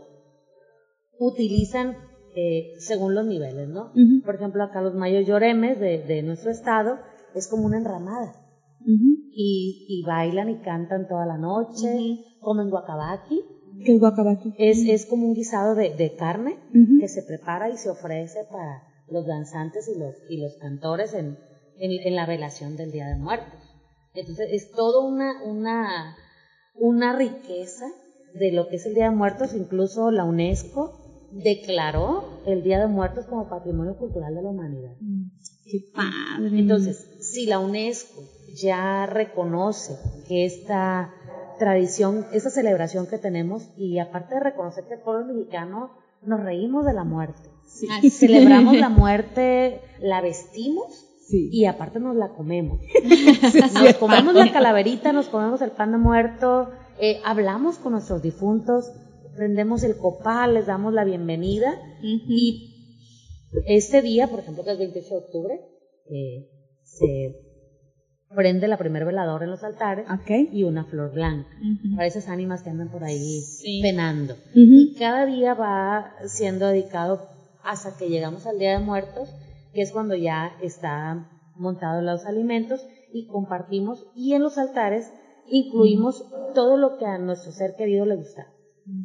utilizan 1.20 1.96
eh, 2.36 2.74
según 2.80 3.14
los 3.16 3.26
niveles, 3.26 3.68
¿no? 3.70 3.92
Ujú. 3.94 4.22
Por 4.26 4.36
ejemplo, 4.36 4.64
acá 4.64 4.82
los 4.82 4.94
mayos 4.96 5.26
lloremes 5.28 5.80
de, 5.80 6.00
de 6.00 6.24
nuestro 6.24 6.52
estado 6.52 6.98
es 7.36 7.48
como 7.48 7.66
una 7.66 7.78
enramada 7.78 8.34
Ujú. 8.82 9.18
y, 9.32 9.86
y 9.88 10.04
bailan 10.06 10.50
y 10.50 10.58
cantan 10.62 11.08
toda 11.08 11.26
la 11.26 11.38
noche, 11.38 12.18
comen 12.40 12.70
guacabaqui, 12.70 13.42
¿Qué 13.86 13.94
es 13.94 14.00
guacabaqui? 14.00 14.54
es, 14.58 14.84
es 14.86 15.06
como 15.06 15.26
un 15.28 15.34
guisado 15.34 15.76
de, 15.76 15.94
de 15.96 16.14
carne 16.16 16.58
que 17.00 17.08
se 17.08 17.24
prepara 17.24 17.70
y 17.70 17.78
se 17.78 17.90
ofrece 17.90 18.44
para 18.52 18.84
los 19.08 19.26
danzantes 19.26 19.88
y 19.88 19.98
los, 19.98 20.14
y 20.30 20.38
los 20.38 20.56
cantores 20.58 21.14
en, 21.14 21.38
en, 21.76 21.92
en 22.08 22.16
la 22.16 22.26
velación 22.26 22.76
del 22.76 22.92
Día 22.92 23.08
de 23.08 23.16
Muertos. 23.16 23.60
Entonces 24.14 24.50
es 24.52 24.72
todo 24.72 25.06
una, 25.06 25.42
una, 25.44 26.16
una 26.76 27.14
riqueza 27.14 27.86
de 28.34 28.52
lo 28.52 28.68
que 28.68 28.76
es 28.78 28.86
el 28.86 28.94
Día 28.94 29.06
de 29.06 29.16
Muertos, 29.16 29.54
incluso 29.54 30.12
la 30.12 30.24
UNESCO 30.26 30.92
declaró 31.32 32.42
el 32.46 32.64
Día 32.64 32.80
de 32.80 32.88
Muertos 32.88 33.26
como 33.26 33.50
Patrimonio 33.50 33.96
Cultural 33.98 34.34
de 34.36 34.42
la 34.42 34.50
Humanidad. 34.50 34.94
Qué 35.66 35.80
padre. 35.94 36.60
Entonces, 36.60 37.08
si 37.22 37.46
la 37.46 37.60
UNESCO 37.60 38.22
ya 38.62 39.06
reconoce 39.06 39.96
que 40.28 40.46
esta 40.46 41.14
tradición, 41.60 42.26
esta 42.34 42.50
celebración 42.50 43.08
que 43.08 43.18
tenemos, 43.18 43.70
y 43.78 44.00
aparte 44.00 44.36
de 44.36 44.42
reconocer 44.42 44.86
que 44.88 44.96
el 44.96 45.02
pueblo 45.02 45.26
mexicano 45.34 45.92
nos 46.24 46.42
reímos 46.42 46.86
de 46.86 46.94
la 46.94 47.04
muerte, 47.04 47.50
Ah, 47.90 48.02
celebramos 48.10 48.76
la 48.76 48.90
muerte, 48.90 49.80
la 50.02 50.20
vestimos 50.22 51.08
Sí. 51.28 51.48
y 51.54 51.66
aparte 51.66 52.02
nos 52.02 52.18
la 52.18 52.30
comemos. 52.34 52.82
Nos 53.74 53.94
comemos 53.96 54.34
la 54.34 54.52
calaverita, 54.52 55.14
nos 55.14 55.28
comemos 55.30 55.62
el 55.62 55.72
pan 55.72 55.94
de 55.94 55.98
muerto, 55.98 56.70
eh, 57.00 57.22
hablamos 57.24 57.78
con 57.78 57.94
nuestros 57.94 58.22
difuntos, 58.22 58.92
prendemos 59.36 59.84
el 59.84 59.98
copal, 59.98 60.54
les 60.54 60.66
damos 60.66 60.94
la 60.94 61.04
bienvenida. 61.04 61.74
Y 62.02 62.68
este 63.66 64.02
día, 64.02 64.28
por 64.28 64.40
ejemplo, 64.40 64.64
que 64.64 64.72
es 64.72 64.78
28 64.78 65.10
de 65.10 65.16
octubre, 65.18 65.60
eh, 66.10 66.48
se 66.84 67.36
prende 68.34 68.68
la 68.70 68.78
primer 68.78 69.04
veladora 69.06 69.44
en 69.44 69.52
los 69.52 69.64
altares 69.64 70.06
y 70.52 70.64
una 70.64 70.86
flor 70.86 71.14
blanca. 71.14 71.50
Para 71.96 72.08
esas 72.08 72.30
ánimas 72.30 72.64
que 72.64 72.70
andan 72.70 72.90
por 72.90 73.04
ahí 73.04 73.42
Sí. 73.42 73.82
penando. 73.82 74.36
Y 74.54 74.96
cada 74.96 75.26
día 75.26 75.54
va 75.54 76.14
siendo 76.28 76.68
dedicado 76.68 77.28
hasta 77.64 77.98
que 77.98 78.10
llegamos 78.10 78.48
al 78.48 78.58
Día 78.58 78.72
de 78.78 78.84
Muertos, 78.84 79.30
que 79.74 79.82
es 79.82 79.92
cuando 79.92 80.16
ya 80.16 80.52
está 80.62 81.28
montados 81.56 82.04
los 82.04 82.26
alimentos 82.26 82.86
y 83.14 83.28
compartimos. 83.28 84.06
Y 84.16 84.34
en 84.34 84.42
los 84.44 84.58
altares 84.58 85.12
incluimos 85.48 86.24
todo 86.56 86.78
lo 86.78 86.98
que 86.98 87.06
a 87.06 87.18
nuestro 87.18 87.52
ser 87.52 87.76
querido 87.78 88.06
le 88.06 88.16
gustaba. 88.16 88.48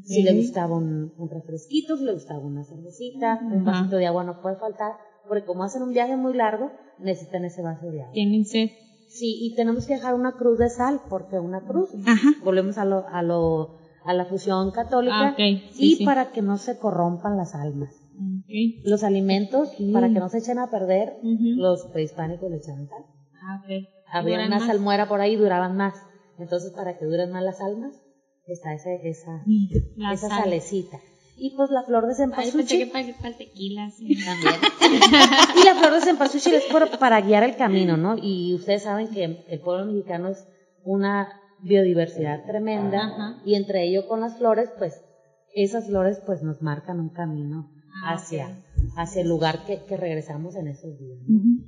Si 0.04 0.22
le 0.22 0.34
gustaba 0.34 0.76
un, 0.76 1.12
un 1.16 1.28
refresquito, 1.30 1.96
si 1.96 2.04
le 2.04 2.12
gustaba 2.12 2.40
una 2.40 2.64
cervecita, 2.64 3.38
un 3.42 3.64
vasito 3.64 3.96
de 3.96 4.06
agua 4.06 4.24
no 4.24 4.40
puede 4.40 4.56
faltar, 4.56 4.92
porque 5.28 5.44
como 5.44 5.64
hacen 5.64 5.82
un 5.82 5.92
viaje 5.92 6.16
muy 6.16 6.34
largo, 6.34 6.70
necesitan 6.98 7.44
ese 7.44 7.62
vaso 7.62 7.86
de 7.90 8.00
agua. 8.02 8.12
Tienen 8.12 8.44
sed. 8.44 8.68
Sí, 9.08 9.36
y 9.40 9.54
tenemos 9.54 9.86
que 9.86 9.94
dejar 9.94 10.14
una 10.14 10.32
cruz 10.32 10.58
de 10.58 10.68
sal, 10.70 11.00
porque 11.08 11.38
una 11.38 11.60
cruz, 11.60 11.90
Ajá. 12.06 12.30
volvemos 12.42 12.78
a 12.78 12.84
lo, 12.84 13.06
a 13.06 13.22
lo, 13.22 13.68
a 14.04 14.14
la 14.14 14.24
fusión 14.24 14.70
católica, 14.70 15.28
Ah. 15.28 15.34
Sí, 15.36 15.92
y 15.92 15.94
sí. 15.96 16.04
para 16.04 16.30
que 16.32 16.42
no 16.42 16.56
se 16.56 16.76
corrompan 16.78 17.36
las 17.36 17.54
almas. 17.54 17.90
Los 18.82 19.02
alimentos, 19.04 19.70
para 19.92 20.08
que 20.08 20.18
no 20.18 20.28
se 20.30 20.38
echen 20.38 20.58
a 20.58 20.68
perder, 20.70 21.12
los 21.22 21.84
prehispánicos 21.92 22.50
le 22.50 22.56
echaban 22.56 22.86
sal. 22.88 23.04
Ah. 23.42 23.60
Había 24.10 24.38
una 24.46 24.58
más. 24.58 24.66
salmuera 24.66 25.06
por 25.06 25.20
ahí 25.20 25.34
y 25.34 25.36
duraban 25.36 25.76
más. 25.76 25.94
Entonces, 26.38 26.72
para 26.72 26.96
que 26.96 27.04
duren 27.04 27.30
más 27.30 27.42
las 27.42 27.60
almas, 27.60 27.92
está 28.46 28.74
esa, 28.74 28.90
La 29.96 30.12
esa 30.12 30.28
sal. 30.28 30.44
salecita. 30.44 30.98
Y 31.38 31.54
pues 31.54 31.68
la 31.70 31.82
flor 31.82 32.06
de 32.06 32.14
Ay, 32.14 32.30
pensé 32.30 32.34
que 32.34 32.52
cempasúchil 32.86 32.90
para, 32.90 33.18
para 33.20 33.36
tequila, 33.36 33.90
sí. 33.90 34.16
también. 34.24 34.54
y 35.60 35.64
la 35.64 35.74
flor 35.74 35.92
de 35.94 36.00
cempasúchil 36.00 36.54
es 36.54 36.64
por- 36.64 36.98
para 36.98 37.20
guiar 37.20 37.42
el 37.42 37.56
camino, 37.56 37.96
¿no? 37.98 38.16
Y 38.16 38.54
ustedes 38.54 38.84
saben 38.84 39.08
que 39.08 39.44
el 39.46 39.60
pueblo 39.60 39.84
mexicano 39.86 40.28
es 40.28 40.46
una 40.84 41.28
biodiversidad 41.62 42.44
tremenda 42.46 43.06
Ajá. 43.06 43.42
y 43.44 43.54
entre 43.54 43.84
ello 43.84 44.06
con 44.08 44.20
las 44.20 44.38
flores, 44.38 44.70
pues 44.78 45.02
esas 45.54 45.86
flores 45.86 46.20
pues 46.24 46.42
nos 46.42 46.62
marcan 46.62 47.00
un 47.00 47.10
camino 47.10 47.70
Ah, 48.04 48.12
hacia, 48.14 48.62
hacia 48.98 49.22
el 49.22 49.28
lugar 49.28 49.64
que, 49.64 49.82
que 49.88 49.96
regresamos 49.96 50.54
en 50.56 50.68
esos 50.68 50.98
días. 50.98 51.18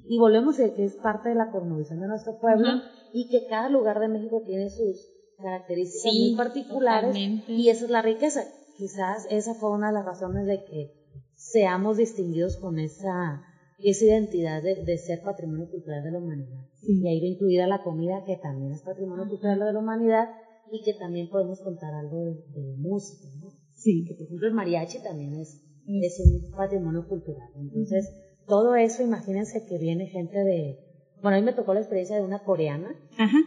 Y 0.07 0.19
volvemos 0.19 0.61
a 0.61 0.75
que 0.75 0.85
es 0.85 0.95
parte 0.97 1.31
de 1.31 1.35
la 1.35 1.51
cosmovisión 1.51 2.01
de 2.01 2.07
nuestro 2.07 2.38
pueblo 2.38 2.69
y 3.14 3.31
que 3.31 3.47
cada 3.49 3.71
lugar 3.71 3.99
de 3.99 4.09
México 4.09 4.43
tiene 4.45 4.69
sus 4.69 5.11
características 5.42 6.03
Sí, 6.12 6.29
muy 6.31 6.37
particulares 6.37 7.11
totalmente. 7.14 7.53
y 7.53 7.68
esa 7.68 7.85
es 7.85 7.90
la 7.90 8.03
riqueza. 8.03 8.44
Quizás 8.77 9.27
esa 9.31 9.55
fue 9.55 9.70
una 9.70 9.88
de 9.88 9.94
las 9.94 10.05
razones 10.05 10.46
de 10.46 10.62
que 10.64 10.90
seamos 11.35 11.96
distinguidos 11.96 12.57
con 12.57 12.79
esa, 12.79 13.42
esa 13.79 14.05
identidad 14.05 14.62
de, 14.62 14.85
de 14.85 14.98
ser 14.98 15.20
patrimonio 15.22 15.68
cultural 15.70 16.03
de 16.05 16.11
la 16.12 16.18
humanidad. 16.18 16.62
Y 16.83 17.07
ahí 17.09 17.20
va 17.20 17.27
incluida 17.27 17.66
la 17.66 17.83
comida 17.83 18.22
que 18.24 18.37
también 18.37 18.72
es 18.72 18.83
patrimonio 18.83 19.27
cultural 19.29 19.59
de 19.59 19.72
la 19.72 19.79
humanidad 19.79 20.29
y 20.70 20.83
que 20.83 20.94
también 20.94 21.29
podemos 21.29 21.61
contar 21.61 21.94
algo 21.94 22.24
de, 22.24 22.35
de 22.35 22.77
música, 22.77 23.27
¿no? 23.40 23.51
Sí. 23.74 24.05
que 24.07 24.14
por 24.14 24.24
ejemplo 24.27 24.48
el 24.48 24.55
mariachi 24.55 25.01
también 25.03 25.35
es, 25.35 25.61
es 25.87 26.20
un 26.20 26.51
patrimonio 26.51 27.07
cultural. 27.09 27.48
Entonces, 27.57 28.11
todo 28.46 28.74
eso, 28.74 29.03
imagínense 29.03 29.64
que 29.64 29.79
viene 29.79 30.07
gente 30.09 30.38
de, 30.38 30.77
bueno, 31.22 31.37
a 31.37 31.40
mí 31.40 31.44
me 31.44 31.53
tocó 31.53 31.74
la 31.74 31.81
experiencia 31.81 32.16
de 32.16 32.22
una 32.24 32.42
coreana, 32.44 32.94
Ajá. 33.16 33.38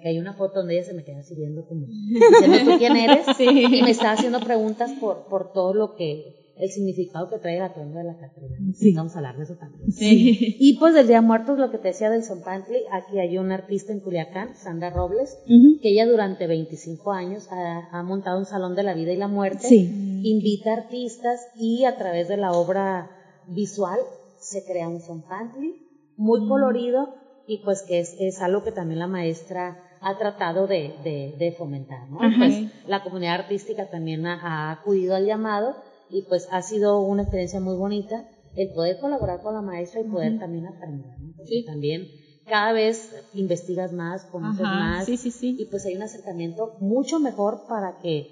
Que 0.00 0.08
hay 0.08 0.18
una 0.18 0.34
foto 0.34 0.60
donde 0.60 0.74
ella 0.74 0.84
se 0.84 0.94
me 0.94 1.04
queda 1.04 1.20
así 1.20 1.34
viendo 1.34 1.66
como, 1.66 1.86
diciendo 1.86 2.72
tú 2.72 2.78
quién 2.78 2.96
eres, 2.96 3.26
y 3.40 3.82
me 3.82 3.90
estaba 3.90 4.12
haciendo 4.12 4.40
preguntas 4.40 4.92
por, 5.00 5.26
por 5.28 5.52
todo 5.52 5.74
lo 5.74 5.94
que, 5.94 6.54
el 6.56 6.70
significado 6.70 7.30
que 7.30 7.38
trae 7.38 7.56
el 7.56 7.62
atuendo 7.62 7.98
de 7.98 8.04
la 8.04 8.18
Catrina. 8.18 8.56
Sí. 8.74 8.92
Vamos 8.94 9.14
a 9.14 9.18
hablar 9.18 9.36
de 9.36 9.44
eso 9.44 9.56
también. 9.56 9.90
Sí. 9.90 10.56
Y 10.58 10.78
pues 10.78 10.94
del 10.94 11.06
Día 11.06 11.22
Muertos, 11.22 11.58
lo 11.58 11.70
que 11.70 11.78
te 11.78 11.88
decía 11.88 12.10
del 12.10 12.22
Zompantli, 12.22 12.82
aquí 12.92 13.18
hay 13.18 13.38
una 13.38 13.54
artista 13.54 13.92
en 13.92 14.00
Culiacán, 14.00 14.54
Sandra 14.56 14.90
Robles, 14.90 15.38
que 15.46 15.90
ella 15.90 16.06
durante 16.06 16.46
25 16.46 17.12
años 17.12 17.48
ha, 17.50 17.88
ha 17.90 18.02
montado 18.02 18.38
un 18.38 18.44
salón 18.44 18.74
de 18.74 18.82
la 18.82 18.94
vida 18.94 19.12
y 19.12 19.16
la 19.16 19.28
muerte. 19.28 19.66
Sí. 19.66 20.20
Invita 20.22 20.74
artistas 20.74 21.40
y 21.56 21.84
a 21.84 21.96
través 21.96 22.28
de 22.28 22.36
la 22.36 22.52
obra 22.52 23.10
visual 23.46 23.98
se 24.38 24.64
crea 24.64 24.88
un 24.88 25.00
zompantli 25.00 25.86
muy 26.16 26.46
colorido 26.46 27.14
y 27.46 27.62
pues 27.64 27.82
que 27.82 27.98
es, 27.98 28.14
es 28.20 28.40
algo 28.40 28.62
que 28.62 28.72
también 28.72 29.00
la 29.00 29.06
maestra 29.06 29.82
ha 30.00 30.16
tratado 30.16 30.66
de, 30.66 30.94
de, 31.04 31.34
de 31.38 31.52
fomentar, 31.52 32.08
¿no? 32.08 32.20
Ajá. 32.22 32.36
Pues 32.38 32.62
la 32.86 33.02
comunidad 33.02 33.34
artística 33.34 33.88
también 33.88 34.26
ha, 34.26 34.34
ha 34.40 34.72
acudido 34.72 35.14
al 35.14 35.26
llamado 35.26 35.76
y 36.08 36.22
pues 36.22 36.48
ha 36.50 36.62
sido 36.62 37.00
una 37.00 37.22
experiencia 37.22 37.60
muy 37.60 37.76
bonita 37.76 38.24
el 38.56 38.68
poder 38.70 38.98
colaborar 38.98 39.40
con 39.40 39.54
la 39.54 39.62
maestra 39.62 40.00
y 40.00 40.04
poder 40.04 40.38
también 40.38 40.66
aprender, 40.66 41.12
¿no? 41.20 41.32
Porque 41.36 41.48
Sí. 41.60 41.64
también 41.64 42.06
cada 42.46 42.72
vez 42.72 43.10
investigas 43.32 43.92
más, 43.92 44.24
conoces 44.26 44.62
Ajá, 44.62 44.78
más 44.78 45.06
sí, 45.06 45.16
sí, 45.16 45.30
sí. 45.30 45.54
y 45.56 45.66
pues 45.66 45.84
hay 45.86 45.94
un 45.94 46.02
acercamiento 46.02 46.72
mucho 46.80 47.20
mejor 47.20 47.60
para 47.68 47.92
que 48.02 48.26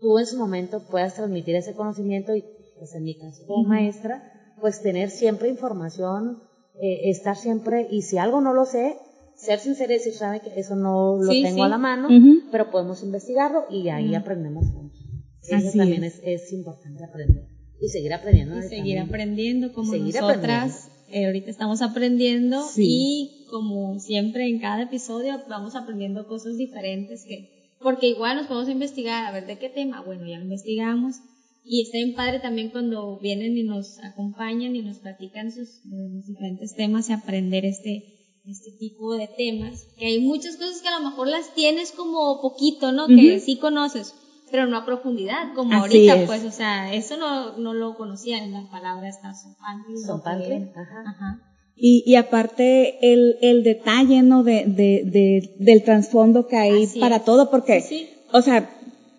tú 0.00 0.18
en 0.18 0.26
su 0.26 0.36
momento 0.36 0.82
puedas 0.90 1.14
transmitir 1.14 1.54
ese 1.54 1.74
conocimiento 1.74 2.34
y 2.34 2.44
pues 2.76 2.94
en 2.94 3.04
mi 3.04 3.14
caso 3.16 3.44
como 3.46 3.64
maestra 3.68 4.22
pues 4.60 4.80
tener 4.82 5.10
siempre 5.10 5.48
información 5.48 6.38
eh, 6.80 7.08
estar 7.10 7.36
siempre 7.36 7.86
y 7.88 8.02
si 8.02 8.18
algo 8.18 8.40
no 8.40 8.52
lo 8.52 8.64
sé 8.64 8.96
ser 9.36 9.58
sincera 9.58 9.92
y 9.94 9.98
decir 9.98 10.12
sabe 10.14 10.40
que 10.40 10.50
eso 10.58 10.74
no 10.76 11.16
lo 11.18 11.30
Sí, 11.32 11.42
tengo 11.42 11.56
sí. 11.56 11.62
a 11.62 11.68
la 11.68 11.78
mano 11.78 12.08
pero 12.50 12.70
podemos 12.70 13.02
investigarlo 13.02 13.64
y 13.70 13.88
ahí 13.88 14.14
aprendemos 14.14 14.70
juntos 14.70 14.98
eso 15.42 15.68
Así 15.68 15.78
también 15.78 16.04
es. 16.04 16.20
es. 16.24 16.42
es 16.44 16.52
importante 16.52 17.04
aprender 17.04 17.44
y 17.80 17.88
seguir 17.88 18.12
aprendiendo 18.14 18.58
Y 18.58 18.62
seguir 18.62 18.96
camino. 18.96 19.04
aprendiendo 19.04 19.72
como 19.72 19.92
Seguir 19.92 20.14
nosotras. 20.20 20.90
eh, 21.08 21.26
ahorita 21.26 21.50
estamos 21.50 21.82
aprendiendo 21.82 22.62
Sí. 22.68 22.84
y 22.88 23.46
como 23.50 23.98
siempre 24.00 24.48
en 24.48 24.58
cada 24.60 24.82
episodio 24.84 25.40
vamos 25.48 25.76
aprendiendo 25.76 26.26
cosas 26.26 26.56
diferentes 26.56 27.24
que 27.24 27.54
porque 27.80 28.08
igual 28.08 28.36
nos 28.38 28.46
podemos 28.46 28.70
investigar 28.70 29.26
a 29.26 29.32
ver 29.32 29.46
de 29.46 29.58
qué 29.58 29.68
tema, 29.68 30.00
bueno, 30.02 30.26
ya 30.26 30.38
lo 30.38 30.44
investigamos 30.44 31.16
y 31.62 31.82
está 31.82 31.98
bien 31.98 32.14
padre 32.14 32.40
también 32.40 32.70
cuando 32.70 33.18
vienen 33.20 33.56
y 33.56 33.62
nos 33.64 33.98
acompañan 34.02 34.74
y 34.74 34.82
nos 34.82 34.98
platican 35.00 35.52
sus 35.52 35.82
los 35.84 36.26
diferentes 36.26 36.74
temas 36.74 37.10
y 37.10 37.12
aprender 37.12 37.64
este 37.66 38.15
este 38.48 38.70
tipo 38.78 39.14
de 39.14 39.28
temas, 39.28 39.86
que 39.98 40.06
hay 40.06 40.20
muchas 40.20 40.56
cosas 40.56 40.80
que 40.82 40.88
a 40.88 40.98
lo 40.98 41.04
mejor 41.10 41.28
las 41.28 41.52
tienes 41.54 41.92
como 41.92 42.40
poquito, 42.40 42.92
¿no? 42.92 43.06
Que 43.08 43.40
sí 43.40 43.56
conoces, 43.58 44.14
pero 44.50 44.66
no 44.66 44.76
a 44.76 44.84
profundidad, 44.84 45.52
como 45.54 45.72
Así 45.72 45.96
ahorita, 46.08 46.14
es. 46.22 46.26
pues, 46.26 46.44
o 46.44 46.50
sea, 46.52 46.92
eso 46.94 47.16
no, 47.16 47.56
no 47.58 47.74
lo 47.74 47.96
conocía 47.96 48.38
en 48.44 48.52
la 48.52 48.68
palabra 48.70 49.08
era. 49.08 50.70
ajá. 50.74 51.02
Ajá. 51.10 51.38
Y, 51.78 52.02
y 52.06 52.14
aparte 52.14 52.94
el, 53.12 53.36
el 53.42 53.62
detalle, 53.62 54.22
¿no? 54.22 54.42
De, 54.44 54.64
de, 54.66 55.02
de- 55.04 55.50
del 55.58 55.82
trasfondo 55.82 56.46
que 56.46 56.56
hay 56.56 56.84
Así 56.84 57.00
para 57.00 57.16
es. 57.16 57.24
todo, 57.24 57.50
porque, 57.50 57.80
Sí. 57.82 58.08
o 58.32 58.40
sea, 58.40 58.70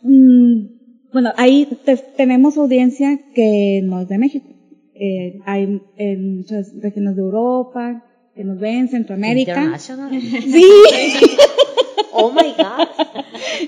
mm, 0.02 0.62
bueno, 1.14 1.32
ahí 1.38 1.68
te- 1.86 1.98
tenemos 2.16 2.58
audiencia 2.58 3.20
que 3.36 3.82
no 3.84 4.02
es 4.02 4.08
de 4.08 4.18
México. 4.18 4.48
Eh, 4.96 5.38
hay 5.46 5.82
en 5.98 6.38
muchas 6.38 6.74
regiones 6.82 7.16
de 7.16 7.22
Europa 7.22 8.04
que 8.38 8.44
nos 8.44 8.60
ven, 8.60 8.88
Centroamérica. 8.88 9.52
International. 9.52 10.10
Sí, 10.54 10.64
oh 12.14 12.32
my 12.32 12.54
god 12.58 12.88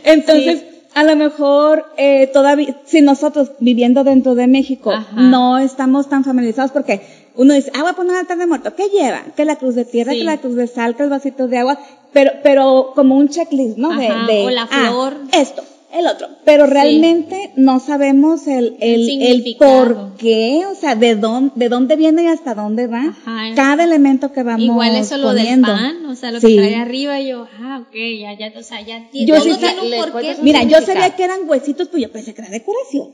entonces 0.03 0.63
a 0.95 1.03
lo 1.03 1.15
mejor 1.15 1.85
eh, 1.97 2.27
todavía, 2.33 2.75
si 2.85 3.01
nosotros 3.01 3.51
viviendo 3.59 4.03
dentro 4.03 4.35
de 4.35 4.47
México 4.47 4.91
Ajá. 4.91 5.21
no 5.21 5.57
estamos 5.57 6.09
tan 6.09 6.23
familiarizados 6.23 6.71
porque 6.71 7.01
uno 7.35 7.53
dice, 7.53 7.71
ah, 7.75 7.81
voy 7.81 7.91
a 7.91 7.93
poner 7.93 8.13
un 8.13 8.17
altar 8.19 8.37
de 8.37 8.47
muerto, 8.47 8.75
¿qué 8.75 8.89
lleva? 8.89 9.21
Que 9.35 9.45
la 9.45 9.55
cruz 9.55 9.75
de 9.75 9.85
tierra, 9.85 10.11
Sí. 10.11 10.19
que 10.19 10.25
la 10.25 10.37
cruz 10.37 10.55
de 10.55 10.67
sal, 10.67 10.95
que 10.95 11.03
el 11.03 11.09
vasito 11.09 11.47
de 11.47 11.57
agua, 11.57 11.79
pero, 12.11 12.31
pero 12.43 12.91
como 12.95 13.15
un 13.15 13.29
checklist, 13.29 13.77
¿no? 13.77 13.91
Ajá, 13.91 14.25
de, 14.27 14.45
o 14.45 14.49
la 14.49 14.63
ah, 14.63 14.87
flor. 14.89 15.13
esto, 15.31 15.63
el 15.93 16.07
otro. 16.07 16.27
Pero 16.45 16.65
realmente 16.65 17.51
no 17.55 17.79
sabemos 17.79 18.47
el, 18.47 18.77
el, 18.79 19.21
el 19.21 19.55
por 19.57 20.15
qué, 20.17 20.63
o 20.71 20.75
sea, 20.75 20.95
de 20.95 21.15
dónde, 21.15 21.51
de 21.55 21.69
dónde 21.69 21.95
viene 21.95 22.23
y 22.23 22.27
hasta 22.27 22.53
dónde 22.55 22.87
va 22.87 23.15
Ajá. 23.25 23.55
cada 23.55 23.83
elemento 23.83 24.31
que 24.31 24.43
vamos 24.43 24.61
Igual 24.61 24.95
eso 24.95 25.17
lo 25.17 25.27
poniendo. 25.29 25.67
del 25.71 25.77
pan, 25.79 26.05
o 26.05 26.15
sea, 26.15 26.31
lo 26.31 26.39
Sí. 26.39 26.47
que 26.55 26.57
trae 26.57 26.75
arriba, 26.75 27.19
yo, 27.21 27.47
ah, 27.61 27.83
ok, 27.87 27.95
ya, 28.19 28.33
ya, 28.37 28.59
o 28.59 28.63
sea, 28.63 28.81
ya 28.81 29.09
tiene, 29.11 29.27
Yo 29.27 29.39
sí 29.41 29.51
tiene 29.59 29.81
un 29.81 30.11
porqué. 30.11 30.35
Mira, 30.41 30.63
yo 30.63 30.79
sabía 30.81 31.15
que 31.15 31.23
eran 31.23 31.47
huesitos, 31.49 31.87
pues 31.89 32.03
yo 32.03 32.11
pensé 32.11 32.33
que 32.33 32.41
era 32.41 32.51
decoración. 32.51 33.09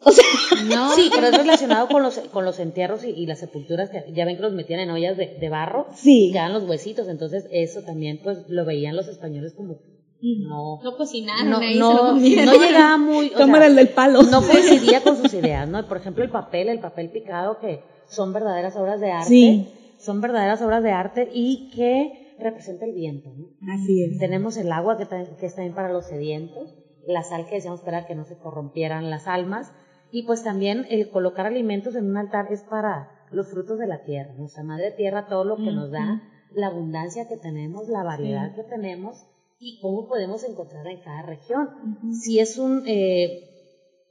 O 0.00 0.12
sea, 0.12 0.24
No, 0.68 0.94
Sí, 0.94 1.10
pero 1.12 1.26
es 1.28 1.36
relacionado 1.36 1.88
con 1.88 2.02
los, 2.02 2.18
con 2.32 2.44
los 2.44 2.58
entierros 2.60 3.02
y, 3.04 3.08
y 3.10 3.26
las 3.26 3.40
sepulturas 3.40 3.90
que 3.90 4.04
ya 4.14 4.24
ven 4.24 4.36
que 4.36 4.42
los 4.42 4.52
metían 4.52 4.78
en 4.80 4.90
ollas 4.90 5.16
de, 5.16 5.36
de 5.40 5.48
barro 5.48 5.86
Sí. 5.96 6.28
y 6.28 6.32
quedaban 6.32 6.52
los 6.52 6.64
huesitos, 6.68 7.08
entonces 7.08 7.46
eso 7.50 7.82
también 7.82 8.20
pues 8.22 8.38
lo 8.48 8.64
veían 8.64 8.94
los 8.94 9.08
españoles 9.08 9.54
como 9.54 9.78
no 10.20 10.80
no 10.82 10.96
cocinaron 10.96 11.50
no, 11.50 11.58
ahí, 11.58 11.74
se 11.74 11.78
lo 11.78 12.52
no, 12.52 12.58
llegaba 12.58 12.96
muy 12.98 13.28
o 13.28 13.38
Toma 13.38 13.58
sea, 13.58 13.66
el 13.66 13.76
del 13.76 13.88
palo. 13.90 14.22
no 14.22 14.40
coincidía 14.46 15.02
con 15.02 15.16
sus 15.16 15.32
ideas, 15.34 15.68
¿no? 15.68 15.86
Por 15.86 15.96
ejemplo, 15.98 16.24
el 16.24 16.30
papel, 16.30 16.68
el 16.68 16.80
papel 16.80 17.10
picado 17.10 17.58
que 17.58 17.82
son 18.08 18.32
verdaderas 18.32 18.76
obras 18.76 19.00
de 19.00 19.12
arte, 19.12 19.28
Sí. 19.28 19.68
son 19.98 20.20
verdaderas 20.20 20.60
obras 20.62 20.82
de 20.82 20.90
arte 20.92 21.28
y 21.32 21.70
que 21.74 22.34
representa 22.38 22.84
el 22.84 22.92
viento, 22.94 23.30
¿no? 23.36 23.46
Así 23.72 24.02
es. 24.02 24.18
Tenemos 24.18 24.56
el 24.56 24.70
agua 24.72 24.96
que, 24.96 25.06
que 25.38 25.46
está 25.46 25.62
bien 25.62 25.74
para 25.74 25.92
los 25.92 26.06
sedientos, 26.06 26.74
la 27.06 27.22
sal 27.22 27.46
que 27.46 27.56
decíamos 27.56 27.80
para 27.82 28.06
que 28.06 28.14
no 28.14 28.24
se 28.24 28.38
corrompieran 28.38 29.10
las 29.10 29.26
almas, 29.28 29.72
y 30.10 30.22
pues 30.24 30.42
también 30.42 30.86
el 30.90 31.10
colocar 31.10 31.46
alimentos 31.46 31.94
en 31.94 32.06
un 32.10 32.16
altar 32.16 32.46
es 32.50 32.62
para 32.62 33.10
los 33.30 33.50
frutos 33.50 33.78
de 33.78 33.86
la 33.86 34.04
tierra, 34.04 34.32
nuestra 34.38 34.62
madre 34.64 34.90
tierra, 34.92 35.26
todo 35.28 35.44
lo 35.44 35.56
que 35.56 35.70
nos 35.70 35.90
da, 35.90 36.22
la 36.54 36.68
abundancia 36.68 37.28
que 37.28 37.36
tenemos, 37.36 37.88
la 37.88 38.02
variedad 38.02 38.54
que 38.54 38.62
tenemos 38.62 39.26
y 39.58 39.80
cómo 39.80 40.06
podemos 40.06 40.44
encontrar 40.44 40.86
en 40.86 41.00
cada 41.00 41.22
región. 41.22 41.68
Si 42.12 42.38
es 42.38 42.58
un, 42.58 42.84
eh, 42.86 43.40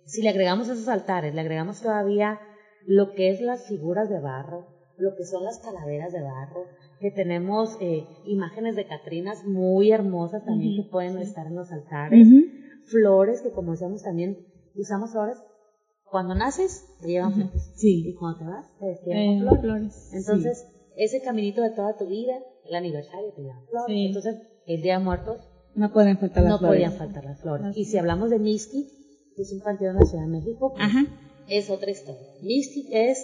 si 0.06 0.22
le 0.22 0.30
agregamos 0.30 0.70
esos 0.70 0.88
altares, 0.88 1.34
le 1.34 1.42
agregamos 1.42 1.82
todavía 1.82 2.40
lo 2.86 3.14
que 3.14 3.30
es 3.30 3.42
las 3.42 3.66
figuras 3.68 4.10
de 4.10 4.20
barro, 4.20 4.66
lo 4.98 5.16
que 5.16 5.24
son 5.26 5.44
las 5.44 5.60
calaveras 5.60 6.12
de 6.14 6.22
barro, 6.22 6.66
que 7.00 7.12
tenemos 7.12 7.78
eh, 7.80 8.06
imágenes 8.26 8.76
de 8.76 8.88
Catrinas 8.88 9.44
muy 9.46 9.92
hermosas 9.92 10.44
también 10.46 10.76
que 10.76 10.90
pueden 10.90 11.18
estar 11.20 11.48
en 11.48 11.56
los 11.56 11.72
altares, 11.72 12.28
flores 12.86 13.42
que 13.42 13.52
como 13.52 13.72
decíamos 13.72 14.04
también 14.04 14.38
usamos 14.76 15.12
flores. 15.12 15.38
Cuando 16.10 16.36
naces 16.36 16.86
te 17.02 17.08
llevan 17.10 17.34
flores 17.34 17.74
y 17.76 17.80
Sí. 17.80 18.16
cuando 18.18 18.40
te 18.40 18.46
vas 18.46 18.66
te 18.80 18.86
despiden 18.86 19.18
Eh, 19.18 19.40
flores. 19.42 19.62
flores. 19.62 20.14
Entonces, 20.14 20.66
ese 20.96 21.22
caminito 21.22 21.62
de 21.62 21.72
toda 21.72 21.96
tu 21.98 22.08
vida, 22.08 22.40
el 22.66 22.76
aniversario 22.76 23.32
te 23.36 23.42
llevan 23.42 23.66
flores. 23.70 23.86
Sí. 23.88 24.06
Entonces, 24.08 24.36
el 24.68 24.82
Día 24.82 24.98
de 25.00 25.04
Muertos 25.04 25.38
No 25.76 25.92
pueden 25.92 26.18
faltar 26.18 26.44
las 26.44 26.52
no 26.52 26.58
flores. 26.60 26.76
podían 26.76 26.94
faltar 26.98 27.24
las 27.26 27.42
flores. 27.42 27.78
Y 27.78 27.86
si 27.86 27.98
hablamos 27.98 28.30
de 28.30 28.40
Misty, 28.40 28.88
que 29.36 29.42
es 29.42 29.52
un 29.54 29.62
panteón 29.62 29.96
en 29.96 30.00
la 30.02 30.06
Ciudad 30.06 30.24
de 30.26 30.30
México, 30.32 30.74
pues, 30.74 30.84
Ajá. 30.84 31.06
es 31.48 31.70
otra 31.70 31.92
historia. 31.92 32.28
Misty 32.42 32.88
es, 32.92 33.20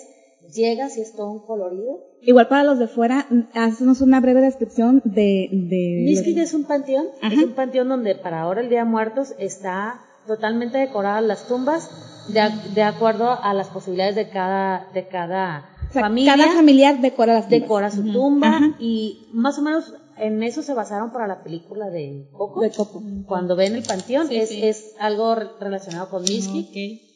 llegas 0.54 0.98
y 0.98 1.02
es 1.02 1.16
todo 1.16 1.32
un 1.32 1.46
colorido. 1.46 2.00
Igual 2.22 2.48
para 2.48 2.64
los 2.64 2.80
de 2.80 2.88
fuera, 2.88 3.28
haznos 3.54 4.02
una 4.02 4.20
breve 4.22 4.42
descripción 4.42 5.02
de... 5.06 5.50
de 5.52 6.04
Misty 6.06 6.40
es 6.40 6.54
un 6.54 6.66
panteón, 6.66 7.08
Ajá. 7.22 7.34
es 7.36 7.44
un 7.44 7.54
panteón 7.54 7.90
donde 7.90 8.16
para 8.16 8.42
ahora 8.42 8.62
el 8.62 8.70
Día 8.70 8.80
de 8.80 8.90
Muertos 8.90 9.34
está 9.40 10.00
totalmente 10.28 10.78
decoradas 10.78 11.24
las 11.24 11.48
tumbas 11.48 11.90
de, 12.30 12.40
de 12.74 12.84
acuerdo 12.84 13.30
a 13.30 13.54
las 13.54 13.68
posibilidades 13.70 14.16
de 14.16 14.30
cada, 14.30 14.88
de 14.94 15.08
cada 15.08 15.70
sea, 15.94 16.02
familia. 16.04 16.36
Cada 16.36 16.54
familiar 16.54 17.00
decora 17.00 17.34
las 17.36 17.48
decora 17.50 17.90
su 17.92 18.04
tumba 18.12 18.60
y 18.80 19.28
más 19.32 19.58
o 19.60 19.62
menos 19.62 19.94
en 20.18 20.44
eso 20.44 20.62
se 20.62 20.74
basaron 20.74 21.12
para 21.12 21.28
la 21.28 21.42
película 21.44 21.90
de 21.90 22.28
Coco. 22.32 22.62
De 22.62 22.72
coco. 22.72 23.02
Cuando 23.26 23.56
ven 23.56 23.76
el 23.76 23.84
panteón 23.84 24.28
Sí, 24.28 24.38
es, 24.38 24.50
sí. 24.50 24.64
es 24.64 24.94
algo 25.00 25.36
re- 25.36 25.50
relacionado 25.60 26.10
con 26.10 26.22
Misty 26.24 26.60
Ok. 26.70 26.76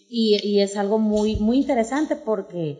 y, 0.09 0.39
y 0.43 0.61
es 0.61 0.77
algo 0.77 0.97
muy 0.99 1.35
muy 1.37 1.57
interesante 1.57 2.15
porque 2.15 2.79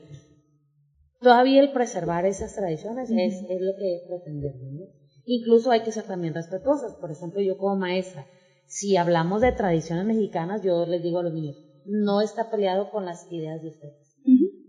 todavía 1.19 1.60
el 1.62 1.71
preservar 1.71 2.25
esas 2.25 2.53
tradiciones 2.55 3.10
es, 3.10 3.41
es 3.49 3.62
lo 3.62 3.73
que 3.77 4.01
pretendemos. 4.07 4.62
¿no? 4.71 4.86
Incluso 5.25 5.71
hay 5.71 5.81
que 5.81 5.91
ser 5.91 6.05
también 6.05 6.33
respetuosas. 6.33 6.93
Por 6.95 7.12
ejemplo, 7.12 7.41
yo 7.41 7.57
como 7.57 7.75
maestra, 7.75 8.27
si 8.65 8.95
hablamos 8.97 9.41
de 9.41 9.51
tradiciones 9.51 10.05
mexicanas, 10.05 10.62
yo 10.63 10.86
les 10.86 11.01
digo 11.01 11.19
a 11.19 11.23
los 11.23 11.33
niños, 11.33 11.57
no 11.83 12.21
está 12.21 12.49
peleado 12.49 12.89
con 12.89 13.05
las 13.05 13.25
ideas 13.31 13.62
de 13.62 13.69
ustedes. 13.69 14.06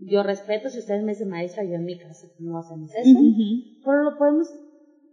Yo 0.09 0.23
respeto 0.23 0.69
si 0.69 0.79
ustedes 0.79 1.03
me 1.03 1.11
dicen 1.13 1.29
maestra, 1.29 1.63
yo 1.63 1.75
en 1.75 1.85
mi 1.85 1.97
casa 1.97 2.27
no 2.39 2.57
hacemos 2.57 2.89
eso, 2.95 3.17
Ujú. 3.19 3.61
pero 3.83 4.03
lo 4.03 4.17
podemos 4.17 4.47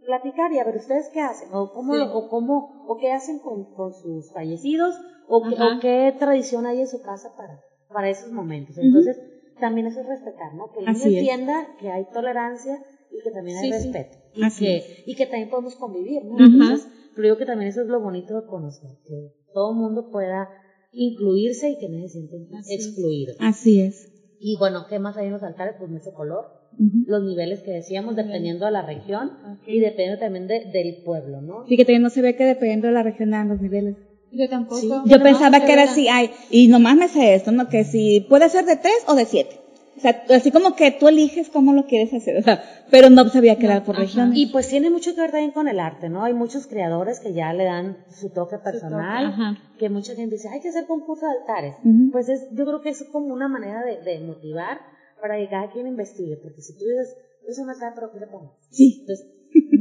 platicar 0.05 0.53
y 0.53 0.59
a 0.59 0.65
ver 0.65 0.77
ustedes 0.77 1.09
qué 1.13 1.21
hacen 1.21 1.49
o 1.53 1.71
cómo 1.73 1.95
Sí. 1.95 2.01
o 2.13 2.29
cómo 2.29 2.83
o 2.87 2.97
qué 2.97 3.13
hacen 3.13 3.39
con, 3.39 3.65
con 3.75 3.93
sus 3.93 4.31
fallecidos 4.33 4.95
o, 5.29 5.43
qué- 5.49 5.55
Ajá. 5.57 5.77
o 5.77 5.79
qué 5.81 6.15
tradición 6.19 6.67
hay 6.67 6.81
en 6.81 6.89
su 6.89 7.01
casa 7.01 7.29
para 7.37 7.59
para 7.89 8.11
esos 8.11 8.31
momentos. 8.33 8.77
Entonces, 8.79 9.17
también 9.61 9.87
eso 9.87 10.01
es 10.01 10.07
respetar, 10.07 10.53
¿no? 10.55 10.71
Que 10.73 10.81
el 10.81 10.87
niño 10.87 11.07
entienda 11.07 11.67
que 11.79 11.89
hay 11.91 12.05
tolerancia 12.13 12.77
y 13.11 13.23
que 13.23 13.31
también 13.31 13.57
hay 13.59 13.71
Sí, 13.73 13.79
sí. 13.79 13.93
respeto 13.93 14.17
y 14.35 14.43
Así 14.43 14.65
que 14.65 14.83
y 15.07 15.15
que 15.15 15.27
también 15.27 15.49
podemos 15.49 15.77
convivir, 15.77 16.25
¿no? 16.25 16.37
Entonces, 16.45 16.89
creo 17.15 17.37
que 17.37 17.47
también 17.47 17.69
eso 17.71 17.83
es 17.83 17.89
lo 17.89 18.01
bonito 18.01 18.35
de 18.41 18.47
conocer, 18.47 18.91
que 19.05 19.31
todo 19.55 19.71
el 19.73 19.77
mundo 19.79 20.09
pueda 20.11 20.49
incluirse 20.91 21.71
y 21.71 21.77
que 21.79 21.89
no 21.89 22.07
se 22.09 22.19
es. 22.21 22.87
excluidos. 22.87 23.37
Así 23.39 23.81
es. 23.81 24.09
Y 24.41 24.57
bueno, 24.59 24.87
¿qué 24.89 24.99
más 24.99 25.17
hay 25.17 25.27
en 25.27 25.33
los 25.33 25.43
altares? 25.43 25.75
Pues 25.79 25.91
ese 25.93 26.13
color, 26.13 26.47
Ujú. 26.79 27.05
los 27.07 27.23
niveles 27.25 27.61
que 27.63 27.71
decíamos, 27.71 28.17
dependiendo 28.17 28.67
de 28.67 28.73
la 28.73 28.83
región 28.83 29.33
y 29.67 29.81
dependiendo 29.81 30.19
también 30.19 30.47
de- 30.47 30.65
del 30.73 30.97
pueblo, 31.05 31.41
¿no? 31.41 31.65
Sí, 31.67 31.77
que 31.77 31.85
también 31.85 32.03
no 32.03 32.11
se 32.11 32.23
ve 32.23 32.37
que 32.37 32.45
dependiendo 32.45 32.87
de 32.89 32.93
la 32.93 33.03
región 33.03 33.31
dan 33.31 33.49
los 33.49 33.61
niveles. 33.61 33.97
Yo 34.33 34.49
tampoco. 34.49 35.05
Yo 35.07 35.23
pensaba 35.23 35.61
que 35.65 35.73
era 35.73 35.85
así, 35.85 36.09
ay, 36.09 36.31
y 36.51 36.69
nomás 36.69 36.97
me 36.97 37.09
sé 37.09 37.35
esto, 37.35 37.53
¿no? 37.53 37.69
Que 37.69 37.85
si 37.85 38.21
puede 38.29 38.49
ser 38.49 38.65
de 38.67 38.77
tres 38.77 39.05
o 39.07 39.15
de 39.15 39.25
siete. 39.25 39.61
O 39.97 40.01
sea, 40.01 40.25
así 40.31 40.51
como 40.51 40.75
que 40.77 40.91
tú 40.91 41.09
eliges 41.09 41.49
cómo 41.49 41.73
lo 41.73 41.87
quieres 41.87 42.13
hacer, 42.13 42.37
o 42.37 42.43
sea, 42.43 42.63
pero 42.91 43.09
no 43.09 43.27
sabía 43.31 43.57
que 43.57 43.65
era 43.65 43.83
por 43.83 43.97
regiones. 43.97 44.37
Y 44.37 44.47
pues 44.47 44.69
tiene 44.69 44.91
mucho 44.91 45.15
que 45.15 45.23
ver 45.23 45.31
también 45.31 45.53
con 45.53 45.69
el 45.69 45.81
arte, 45.81 46.11
¿no? 46.11 46.23
Hay 46.23 46.35
muchos 46.35 46.67
creadores 46.67 47.19
que 47.21 47.33
ya 47.33 47.53
le 47.55 47.65
dan 47.65 47.97
su 48.11 48.29
toque 48.31 48.59
personal, 48.59 49.27
ajá. 49.27 49.59
que 49.79 49.89
mucha 49.89 50.15
gente 50.15 50.35
dice, 50.35 50.51
hay 50.51 50.61
que 50.61 50.69
hacer 50.69 50.87
concurso 50.87 51.25
de 51.27 51.39
altares. 51.41 51.77
Ujú. 51.83 52.11
Pues 52.13 52.29
es, 52.29 52.49
yo 52.53 52.67
creo 52.67 52.83
que 52.83 52.91
es 52.91 53.05
como 53.11 53.33
una 53.33 53.49
manera 53.49 53.83
de, 53.85 54.03
de 54.03 54.21
motivar 54.21 54.81
para 55.21 55.39
que 55.39 55.49
cada 55.49 55.71
quien 55.71 55.87
investigue, 55.87 56.37
porque 56.43 56.61
si 56.61 56.75
tú 56.75 56.85
dices, 56.85 57.17
es 57.49 57.59
un 57.59 57.71
altar, 57.71 57.93
pero 57.95 58.13
¿qué 58.13 58.21
le 58.21 58.27
pongo? 58.27 58.59
Sí. 58.71 58.99
Entonces, 59.01 59.27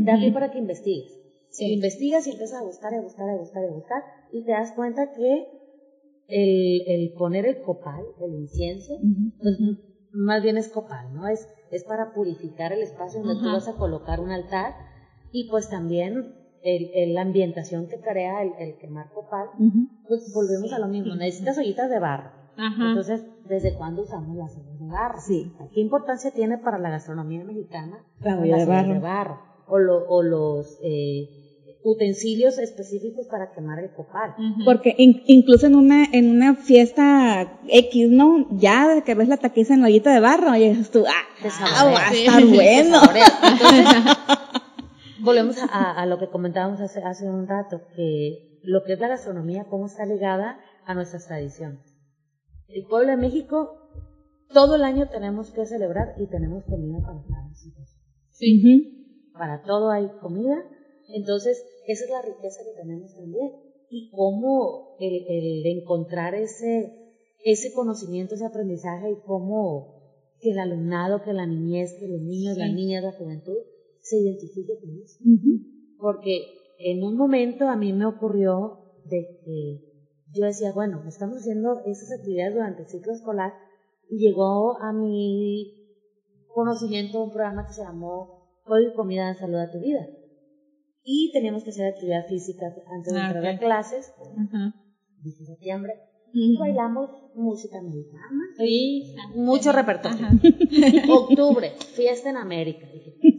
da 0.05 0.15
pie 0.17 0.31
para 0.31 0.51
que 0.51 0.59
investigues. 0.59 1.11
Sí. 1.49 1.73
Investigas 1.73 2.25
y 2.27 2.31
empiezas 2.31 2.61
a 2.61 2.63
buscar, 2.63 2.93
a 2.93 3.01
buscar, 3.01 3.29
a 3.29 3.35
buscar, 3.35 3.63
a 3.65 3.71
buscar, 3.71 4.03
y 4.31 4.43
te 4.45 4.51
das 4.51 4.71
cuenta 4.71 5.11
que 5.11 5.45
el, 6.27 6.81
el 6.87 7.13
poner 7.13 7.45
el 7.45 7.61
copal, 7.61 8.03
el 8.21 8.33
incienso, 8.33 8.97
pues 9.41 9.57
más 10.15 10.41
bien 10.41 10.57
es 10.57 10.69
copal, 10.69 11.13
¿no? 11.13 11.27
Es, 11.27 11.47
es 11.71 11.83
para 11.83 12.13
purificar 12.13 12.71
el 12.73 12.81
espacio 12.81 13.21
donde 13.21 13.35
tú 13.43 13.51
vas 13.51 13.67
a 13.67 13.73
colocar 13.73 14.19
un 14.19 14.31
altar 14.31 14.73
y 15.31 15.49
pues 15.49 15.69
también 15.69 16.33
el, 16.63 16.89
el- 16.93 17.13
la 17.13 17.21
ambientación 17.21 17.87
que 17.87 17.99
crea 17.99 18.41
el, 18.41 18.53
el 18.59 18.77
quemar 18.77 19.09
copal, 19.13 19.49
pues 20.07 20.31
volvemos 20.33 20.71
a 20.73 20.79
lo 20.79 20.87
mismo, 20.87 21.15
necesitas 21.15 21.57
ollitas 21.57 21.89
de 21.89 21.99
barro. 21.99 22.31
Ajá. 22.57 22.89
Entonces, 22.89 23.21
¿desde 23.43 23.73
cuándo 23.75 24.03
usamos 24.03 24.35
las 24.37 24.55
ollas 24.55 24.79
de 24.79 24.87
barro? 24.87 25.19
Sí. 25.19 25.51
¿Qué 25.73 25.81
importancia 25.81 26.31
tiene 26.31 26.57
para 26.57 26.77
la 26.79 26.89
gastronomía 26.89 27.43
mexicana 27.43 28.03
La 28.21 28.35
las 28.35 28.41
olla 28.41 28.57
de 28.57 28.65
barro. 28.65 29.01
barro? 29.01 29.39
O, 29.67 29.77
lo- 29.77 30.05
o 30.07 30.23
los 30.23 30.77
eh, 30.81 31.27
utensilios 31.87 32.57
específicos 32.57 33.27
para 33.27 33.51
quemar 33.53 33.79
el 33.79 33.91
copal. 33.93 34.31
Ujú. 34.39 34.65
Porque 34.65 34.95
in- 34.97 35.21
incluso 35.27 35.67
en 35.67 35.75
una, 35.75 36.05
en 36.11 36.31
una 36.31 36.55
fiesta 36.55 37.59
X, 37.67 38.09
¿no? 38.09 38.47
Ya 38.57 38.87
de 38.87 39.03
que 39.03 39.13
ves 39.15 39.27
la 39.27 39.37
taquiza 39.37 39.75
en 39.75 39.81
la 39.81 39.87
ollita 39.87 40.11
de 40.13 40.19
barro, 40.19 40.55
y 40.55 40.67
dices 40.69 40.89
tú, 40.91 41.03
ah, 41.07 41.41
Te 41.41 41.49
ah, 41.49 41.85
va 41.85 42.07
a 42.07 42.11
Sí. 42.11 42.25
estar 42.25 42.39
Te 42.41 42.45
bueno. 42.45 42.97
Entonces, 43.03 44.17
volvemos 45.21 45.57
a, 45.71 45.91
a- 46.01 46.05
lo 46.05 46.17
que 46.19 46.29
comentábamos 46.29 46.81
hace, 46.81 47.03
hace 47.03 47.29
un 47.29 47.47
rato, 47.47 47.81
que 47.95 48.59
lo 48.63 48.83
que 48.83 48.93
es 48.93 48.99
la 48.99 49.07
gastronomía, 49.09 49.65
cómo 49.69 49.85
está 49.85 50.05
ligada 50.05 50.57
a 50.85 50.93
nuestras 50.95 51.27
tradiciones. 51.27 51.79
El 52.67 52.85
pueblo 52.87 53.11
de 53.11 53.17
México, 53.17 53.77
todo 54.53 54.75
el 54.75 54.83
año 54.83 55.07
tenemos 55.09 55.51
que 55.51 55.65
celebrar 55.65 56.15
y 56.19 56.27
tenemos 56.27 56.63
comida 56.65 56.97
para 57.05 57.19
situación. 57.53 58.01
Sí. 58.31 58.59
Ujú. 58.59 59.37
Para 59.37 59.61
todo 59.63 59.91
hay 59.91 60.07
comida, 60.21 60.55
entonces 61.09 61.63
esa 61.87 62.05
es 62.05 62.09
la 62.09 62.21
riqueza 62.21 62.61
que 62.63 62.81
tenemos 62.81 63.13
también. 63.15 63.51
Y 63.89 64.09
cómo 64.11 64.95
el, 64.99 65.25
el 65.27 65.65
encontrar 65.77 66.33
ese, 66.35 66.91
ese 67.43 67.71
conocimiento, 67.73 68.35
ese 68.35 68.45
aprendizaje 68.45 69.11
y 69.11 69.21
cómo 69.25 69.93
que 70.39 70.51
el 70.51 70.59
alumnado, 70.59 71.21
que 71.23 71.33
la 71.33 71.45
niñez, 71.45 71.93
que 71.99 72.07
los 72.07 72.21
niños, 72.21 72.55
Sí. 72.55 72.59
las 72.59 72.73
niñas, 72.73 73.03
la 73.03 73.11
juventud 73.13 73.57
se 74.01 74.17
identifique 74.17 74.73
con 74.79 74.89
eso. 75.01 75.19
Porque 75.99 76.45
en 76.79 77.03
un 77.03 77.15
momento 77.15 77.65
a 77.67 77.75
mí 77.75 77.93
me 77.93 78.05
ocurrió 78.05 78.79
de 79.05 79.39
que 79.43 79.79
yo 80.33 80.45
decía, 80.45 80.71
bueno, 80.73 81.03
estamos 81.07 81.37
haciendo 81.37 81.79
esas 81.85 82.11
actividades 82.19 82.53
durante 82.55 82.81
el 82.81 82.87
ciclo 82.89 83.13
escolar 83.13 83.53
y 84.09 84.17
llegó 84.17 84.77
a 84.81 84.91
mi 84.91 85.73
conocimiento 86.47 87.23
un 87.23 87.31
programa 87.31 87.65
que 87.67 87.73
se 87.73 87.81
llamó 87.83 88.43
Código 88.63 88.91
y 88.91 88.95
Comida 88.95 89.29
en 89.29 89.35
Salud 89.37 89.57
a 89.57 89.71
tu 89.71 89.79
Vida. 89.79 90.05
Y 91.07 91.29
teníamos 91.31 91.63
que 91.63 91.69
hacer 91.69 91.85
actividad 91.85 92.25
física 92.27 92.65
antes 92.91 93.13
de 93.13 93.19
Ah, 93.19 93.27
entrar 93.27 93.45
a 93.45 93.57
clases, 93.59 94.11
Ajá. 94.37 94.73
10 95.21 95.37
de 95.39 95.45
septiembre, 95.45 95.93
y 96.33 96.57
bailamos 96.57 97.11
música 97.35 97.79
mexicana, 97.81 98.41
Sí. 98.57 99.13
mucho 99.35 99.71
repertorio. 99.71 100.25
Ajá. 100.25 100.35
Octubre, 101.09 101.73
fiesta 101.93 102.31
en 102.31 102.37
América. 102.37 102.87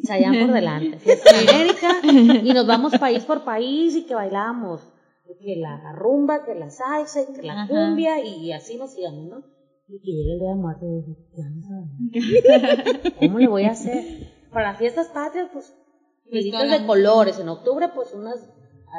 Chayán 0.06 0.46
por 0.46 0.52
delante, 0.54 0.96
fiesta 1.00 1.30
en 1.30 1.48
América. 1.48 2.00
Y 2.44 2.52
nos 2.54 2.66
vamos 2.68 2.96
país 2.98 3.24
por 3.24 3.42
país 3.44 3.96
y 3.96 4.06
que 4.06 4.14
bailamos. 4.14 4.80
Que 5.44 5.56
la 5.56 5.92
rumba, 5.92 6.44
que 6.44 6.54
la 6.54 6.70
salsa, 6.70 7.26
que 7.34 7.42
la 7.42 7.64
Ajá. 7.64 7.68
cumbia 7.68 8.24
y, 8.24 8.52
así 8.52 8.76
nos 8.78 8.96
íbamos, 8.96 9.26
¿no? 9.28 9.42
Y 9.88 9.98
que 9.98 10.12
llegue 10.12 10.34
el 10.34 10.38
día 10.38 10.50
de 10.50 10.54
muerte 10.54 10.86
y 10.86 11.02
dije. 11.02 11.16
¿Cómo 13.18 13.40
le 13.40 13.48
voy 13.48 13.64
a 13.64 13.72
hacer? 13.72 14.04
Para 14.52 14.76
fiestas 14.76 15.08
patrias, 15.08 15.48
pues, 15.52 15.74
velitas 16.30 16.62
todas 16.62 16.80
de 16.80 16.86
colores. 16.86 17.38
En 17.38 17.48
octubre, 17.48 17.88
pues, 17.94 18.12
unas, 18.14 18.38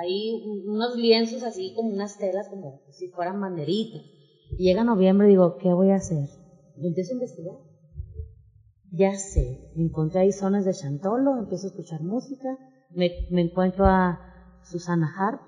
ahí, 0.02 0.44
unos 0.66 0.96
lienzos 0.96 1.44
así 1.44 1.74
como 1.76 1.90
unas 1.90 2.18
telas, 2.18 2.48
como 2.50 2.82
si 2.92 3.08
fueran 3.10 3.40
banderitas. 3.42 4.02
Y 4.58 4.64
llega 4.66 4.84
noviembre 4.84 5.28
y 5.28 5.32
digo, 5.32 5.58
¿qué 5.58 5.74
voy 5.74 5.92
a 5.92 5.96
hacer? 5.96 6.28
Y 6.78 6.88
empiezo 6.88 7.12
a 7.12 7.16
investigar. 7.16 7.56
Ya 8.92 9.16
sé, 9.16 9.60
encontré 9.76 10.22
ahí 10.22 10.32
zonas 10.32 10.64
de 10.66 10.74
Chantolo, 10.74 11.38
empiezo 11.38 11.68
a 11.68 11.70
escuchar 11.72 12.02
música, 12.02 12.58
me, 12.90 13.12
me 13.30 13.42
encuentro 13.42 13.86
a 13.86 14.18
Susana 14.64 15.12
Harp, 15.18 15.42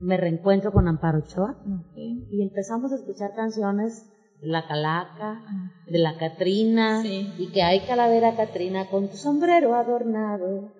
me 0.00 0.16
reencuentro 0.16 0.72
con 0.72 0.88
Amparo 0.88 1.18
Ochoa 1.18 1.54
Ok. 1.64 1.96
y 1.96 2.42
empezamos 2.42 2.90
a 2.92 2.96
escuchar 2.96 3.34
canciones 3.36 4.04
de 4.40 4.48
la 4.48 4.66
Calaca, 4.66 5.42
de 5.86 5.98
la 5.98 6.16
Catrina, 6.16 7.02
Sí. 7.02 7.30
y 7.38 7.52
que 7.52 7.62
hay 7.62 7.80
calavera 7.80 8.34
Catrina 8.34 8.88
con 8.90 9.08
tu 9.08 9.16
sombrero 9.16 9.74
adornado, 9.74 10.72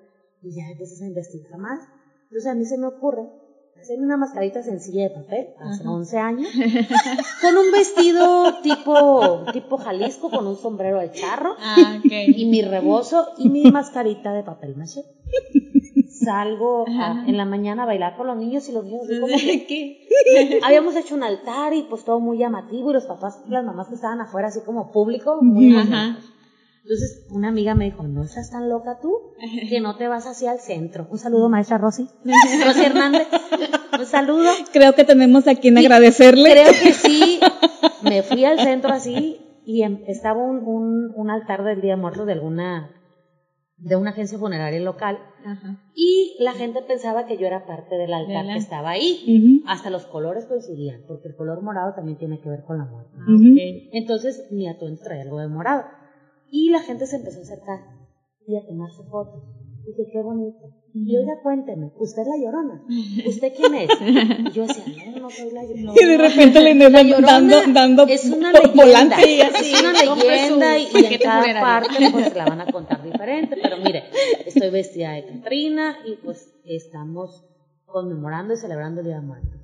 y 0.42 0.54
ya 0.54 0.68
empiezas 0.70 1.00
a 1.02 1.06
investigar 1.06 1.58
más. 1.58 1.80
Entonces 2.24 2.50
a 2.50 2.54
mí 2.54 2.64
se 2.64 2.78
me 2.78 2.86
ocurre 2.86 3.28
hacer 3.80 3.98
una 3.98 4.16
mascarita 4.16 4.62
sencilla 4.62 5.04
de 5.04 5.10
papel, 5.10 5.46
hace 5.58 5.86
11 5.88 6.18
años, 6.18 6.48
con 7.40 7.56
un 7.56 7.72
vestido 7.72 8.60
tipo, 8.62 9.46
tipo 9.52 9.78
Jalisco, 9.78 10.30
con 10.30 10.46
un 10.46 10.56
sombrero 10.56 10.98
de 11.00 11.10
charro, 11.12 11.54
Ah, 11.58 11.98
y 12.36 12.44
mi 12.46 12.60
rebozo 12.62 13.26
y 13.38 13.48
mi 13.48 13.64
mascarita 13.70 14.32
de 14.34 14.42
papel 14.42 14.76
maché. 14.76 15.02
Salgo 16.08 16.84
a- 16.86 16.90
Ajá. 17.12 17.24
en 17.26 17.36
la 17.36 17.44
mañana 17.46 17.84
a 17.84 17.86
bailar 17.86 18.16
con 18.16 18.26
los 18.26 18.36
niños 18.36 18.68
y 18.68 18.72
los 18.72 18.84
niños 18.84 19.02
así 19.04 19.20
como 19.20 19.32
que 19.36 19.66
¿Qué? 19.66 20.60
habíamos 20.62 20.94
hecho 20.96 21.14
un 21.14 21.22
altar 21.22 21.72
y 21.72 21.84
pues 21.84 22.04
todo 22.04 22.20
muy 22.20 22.36
llamativo 22.38 22.90
y 22.90 22.94
los 22.94 23.06
papás, 23.06 23.40
las 23.48 23.64
mamás 23.64 23.88
que 23.88 23.94
estaban 23.94 24.20
afuera 24.20 24.48
así 24.48 24.60
como 24.60 24.90
público, 24.92 25.38
muy 25.42 25.74
Ajá. 25.76 26.18
Entonces 26.82 27.26
una 27.30 27.48
amiga 27.48 27.74
me 27.74 27.84
dijo, 27.86 28.02
no 28.04 28.22
estás 28.24 28.50
tan 28.50 28.68
loca 28.68 28.98
tú 29.00 29.12
que 29.68 29.80
no 29.80 29.96
te 29.96 30.08
vas 30.08 30.26
hacia 30.26 30.52
el 30.52 30.60
centro. 30.60 31.06
Un 31.10 31.18
saludo 31.18 31.48
maestra 31.48 31.78
Rosy. 31.78 32.08
Rosy 32.64 32.84
Hernández. 32.84 33.28
Un 33.98 34.06
saludo. 34.06 34.50
Creo 34.72 34.94
que 34.94 35.04
tenemos 35.04 35.46
a 35.46 35.54
quien 35.54 35.78
agradecerle. 35.78 36.50
Creo 36.50 36.72
que 36.82 36.92
sí. 36.92 37.40
Me 38.02 38.22
fui 38.22 38.44
al 38.44 38.58
centro 38.60 38.90
así 38.92 39.40
y 39.64 39.82
em- 39.82 40.02
estaba 40.06 40.42
un, 40.42 40.58
un, 40.64 41.12
un 41.14 41.30
altar 41.30 41.64
del 41.64 41.80
Día 41.80 41.94
de 41.96 42.00
Muertos 42.00 42.26
de 42.26 42.32
alguna, 42.32 42.90
de 43.76 43.96
una 43.96 44.10
agencia 44.10 44.38
funeraria 44.38 44.80
local 44.80 45.18
Ajá. 45.44 45.80
y 45.94 46.36
la 46.40 46.52
gente 46.52 46.80
pensaba 46.82 47.26
que 47.26 47.36
yo 47.36 47.46
era 47.46 47.66
parte 47.66 47.96
del 47.96 48.12
altar 48.12 48.46
que 48.46 48.56
estaba 48.56 48.90
ahí. 48.90 49.62
Hasta 49.66 49.90
los 49.90 50.06
colores 50.06 50.46
coincidían, 50.46 51.02
porque 51.06 51.28
el 51.28 51.36
color 51.36 51.62
morado 51.62 51.94
también 51.94 52.18
tiene 52.18 52.40
que 52.40 52.48
ver 52.48 52.64
con 52.64 52.78
la 52.78 52.86
muerte. 52.86 53.12
Ah. 53.18 53.26
Entonces 53.92 54.48
mi 54.50 54.66
atuendo 54.66 55.00
traía 55.02 55.22
algo 55.22 55.38
de 55.38 55.48
morado. 55.48 55.84
Y 56.50 56.70
la 56.70 56.80
gente 56.80 57.06
se 57.06 57.16
empezó 57.16 57.38
a 57.38 57.42
acercar 57.42 57.80
y 58.46 58.56
a 58.56 58.66
tomarse 58.66 59.02
fotos. 59.04 59.42
Dije, 59.86 60.10
qué 60.12 60.22
bonito. 60.22 60.58
Y 60.92 61.16
oiga, 61.16 61.40
cuénteme, 61.42 61.92
¿usted 61.96 62.22
es 62.22 62.28
la 62.28 62.36
llorona? 62.36 62.82
¿Usted 63.28 63.52
quién 63.56 63.74
es? 63.74 63.90
Y 64.00 64.50
yo 64.50 64.66
decía, 64.66 65.12
no, 65.12 65.20
no 65.20 65.30
soy 65.30 65.52
la 65.52 65.64
llorona. 65.64 65.92
Y 65.94 66.06
de 66.06 66.18
repente 66.18 66.60
La 66.60 67.02
Llorona 67.02 67.32
dando, 67.32 67.56
dando 67.72 68.06
es 68.06 68.24
una 68.26 68.52
por 68.52 68.74
leyenda, 68.74 69.16
es 69.20 69.80
una 69.80 69.92
leyenda 69.92 70.78
su 70.78 70.98
y, 70.98 71.02
y 71.02 71.14
en 71.14 71.20
cada 71.20 71.60
parte 71.60 72.10
pues 72.10 72.34
la 72.34 72.44
van 72.44 72.60
a 72.60 72.66
contar 72.72 73.02
diferente, 73.04 73.56
pero 73.62 73.76
mire, 73.78 74.04
estoy 74.44 74.70
vestida 74.70 75.12
de 75.12 75.26
Catrina 75.26 75.98
y 76.04 76.16
pues 76.16 76.52
estamos 76.64 77.44
conmemorando 77.86 78.54
y 78.54 78.56
celebrando 78.56 79.00
el 79.00 79.06
Día 79.06 79.16
de 79.16 79.26
Muertos. 79.26 79.60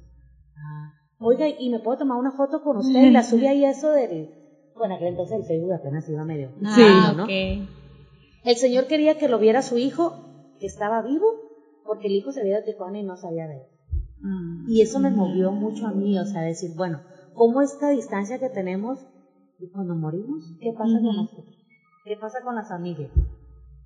Ah, 0.57 0.92
oiga, 1.18 1.49
¿y 1.49 1.70
me 1.70 1.81
puedo 1.81 1.99
tomar 1.99 2.18
una 2.18 2.33
foto 2.33 2.62
con 2.62 2.79
usted? 2.79 3.03
Y 3.03 3.11
la 3.11 3.25
subí 3.25 3.46
ahí 3.46 3.64
eso 3.64 3.90
del, 3.90 4.31
bueno, 4.76 4.94
aquel 4.94 5.08
entonces 5.08 5.38
el 5.38 5.44
Facebook 5.44 5.72
apenas 5.72 6.08
iba 6.08 6.24
medio. 6.24 6.50
Sí. 6.58 6.82
Ah, 6.82 7.14
¿no? 7.16 7.26
El 7.26 8.56
señor 8.56 8.86
quería 8.86 9.18
que 9.18 9.28
lo 9.28 9.38
viera 9.38 9.62
su 9.62 9.76
hijo, 9.76 10.14
que 10.60 10.66
estaba 10.66 11.02
vivo, 11.02 11.26
porque 11.84 12.08
el 12.08 12.14
hijo 12.14 12.32
se 12.32 12.40
había 12.40 12.60
de 12.60 12.72
Tijuana 12.72 12.98
y 12.98 13.02
no 13.02 13.16
sabía 13.16 13.46
de 13.46 13.56
él. 13.56 13.62
Y 14.68 14.80
eso 14.82 14.98
me 14.98 15.10
movió 15.10 15.52
mucho 15.52 15.86
a 15.86 15.92
mí, 15.92 16.18
o 16.18 16.24
sea, 16.24 16.42
decir, 16.42 16.72
bueno, 16.76 17.00
¿cómo 17.34 17.62
esta 17.62 17.90
distancia 17.90 18.38
que 18.38 18.48
tenemos 18.48 18.98
y 19.58 19.68
cuando 19.68 19.94
morimos, 19.94 20.42
qué 20.60 20.72
pasa 20.72 20.98
con 21.00 21.16
nosotros? 21.16 21.56
¿Qué 22.04 22.16
pasa 22.16 22.40
con 22.42 22.54
la 22.54 22.64
familia? 22.64 23.08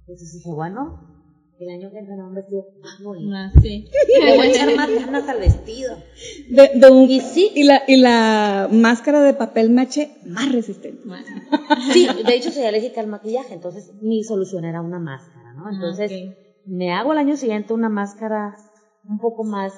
Entonces 0.00 0.32
dije, 0.32 0.52
bueno, 0.52 1.19
el 1.60 1.70
año 1.70 1.90
que 1.90 1.98
entra 1.98 2.14
un 2.16 2.34
vestido 2.34 2.64
más 2.82 3.02
bonito. 3.02 3.32
Ah, 3.34 3.50
sí. 3.60 3.86
Le 4.24 4.36
voy 4.36 4.46
a 4.46 4.50
echar 4.50 4.74
más 4.76 4.90
ganas 4.94 5.28
al 5.28 5.38
vestido. 5.38 5.96
De, 6.48 6.70
de 6.74 6.90
un- 6.90 7.10
Y 7.10 7.20
sí. 7.20 7.50
y 7.54 7.64
la, 7.64 7.82
y 7.86 7.96
la 7.96 8.68
máscara 8.72 9.20
de 9.22 9.34
papel 9.34 9.70
maché 9.70 10.10
más 10.26 10.50
resistente. 10.52 11.02
Sí, 11.92 12.08
de 12.26 12.34
hecho 12.34 12.50
soy 12.50 12.64
alérgica 12.64 13.00
al 13.00 13.06
maquillaje, 13.06 13.54
entonces 13.54 13.92
mi 14.02 14.22
solución 14.24 14.64
era 14.64 14.80
una 14.82 14.98
máscara, 14.98 15.52
¿no? 15.54 15.70
Entonces 15.70 16.10
ok. 16.10 16.34
me 16.66 16.92
hago 16.92 17.12
al 17.12 17.18
año 17.18 17.36
siguiente 17.36 17.72
una 17.72 17.88
máscara 17.88 18.56
un 19.08 19.18
poco 19.18 19.44
más 19.44 19.72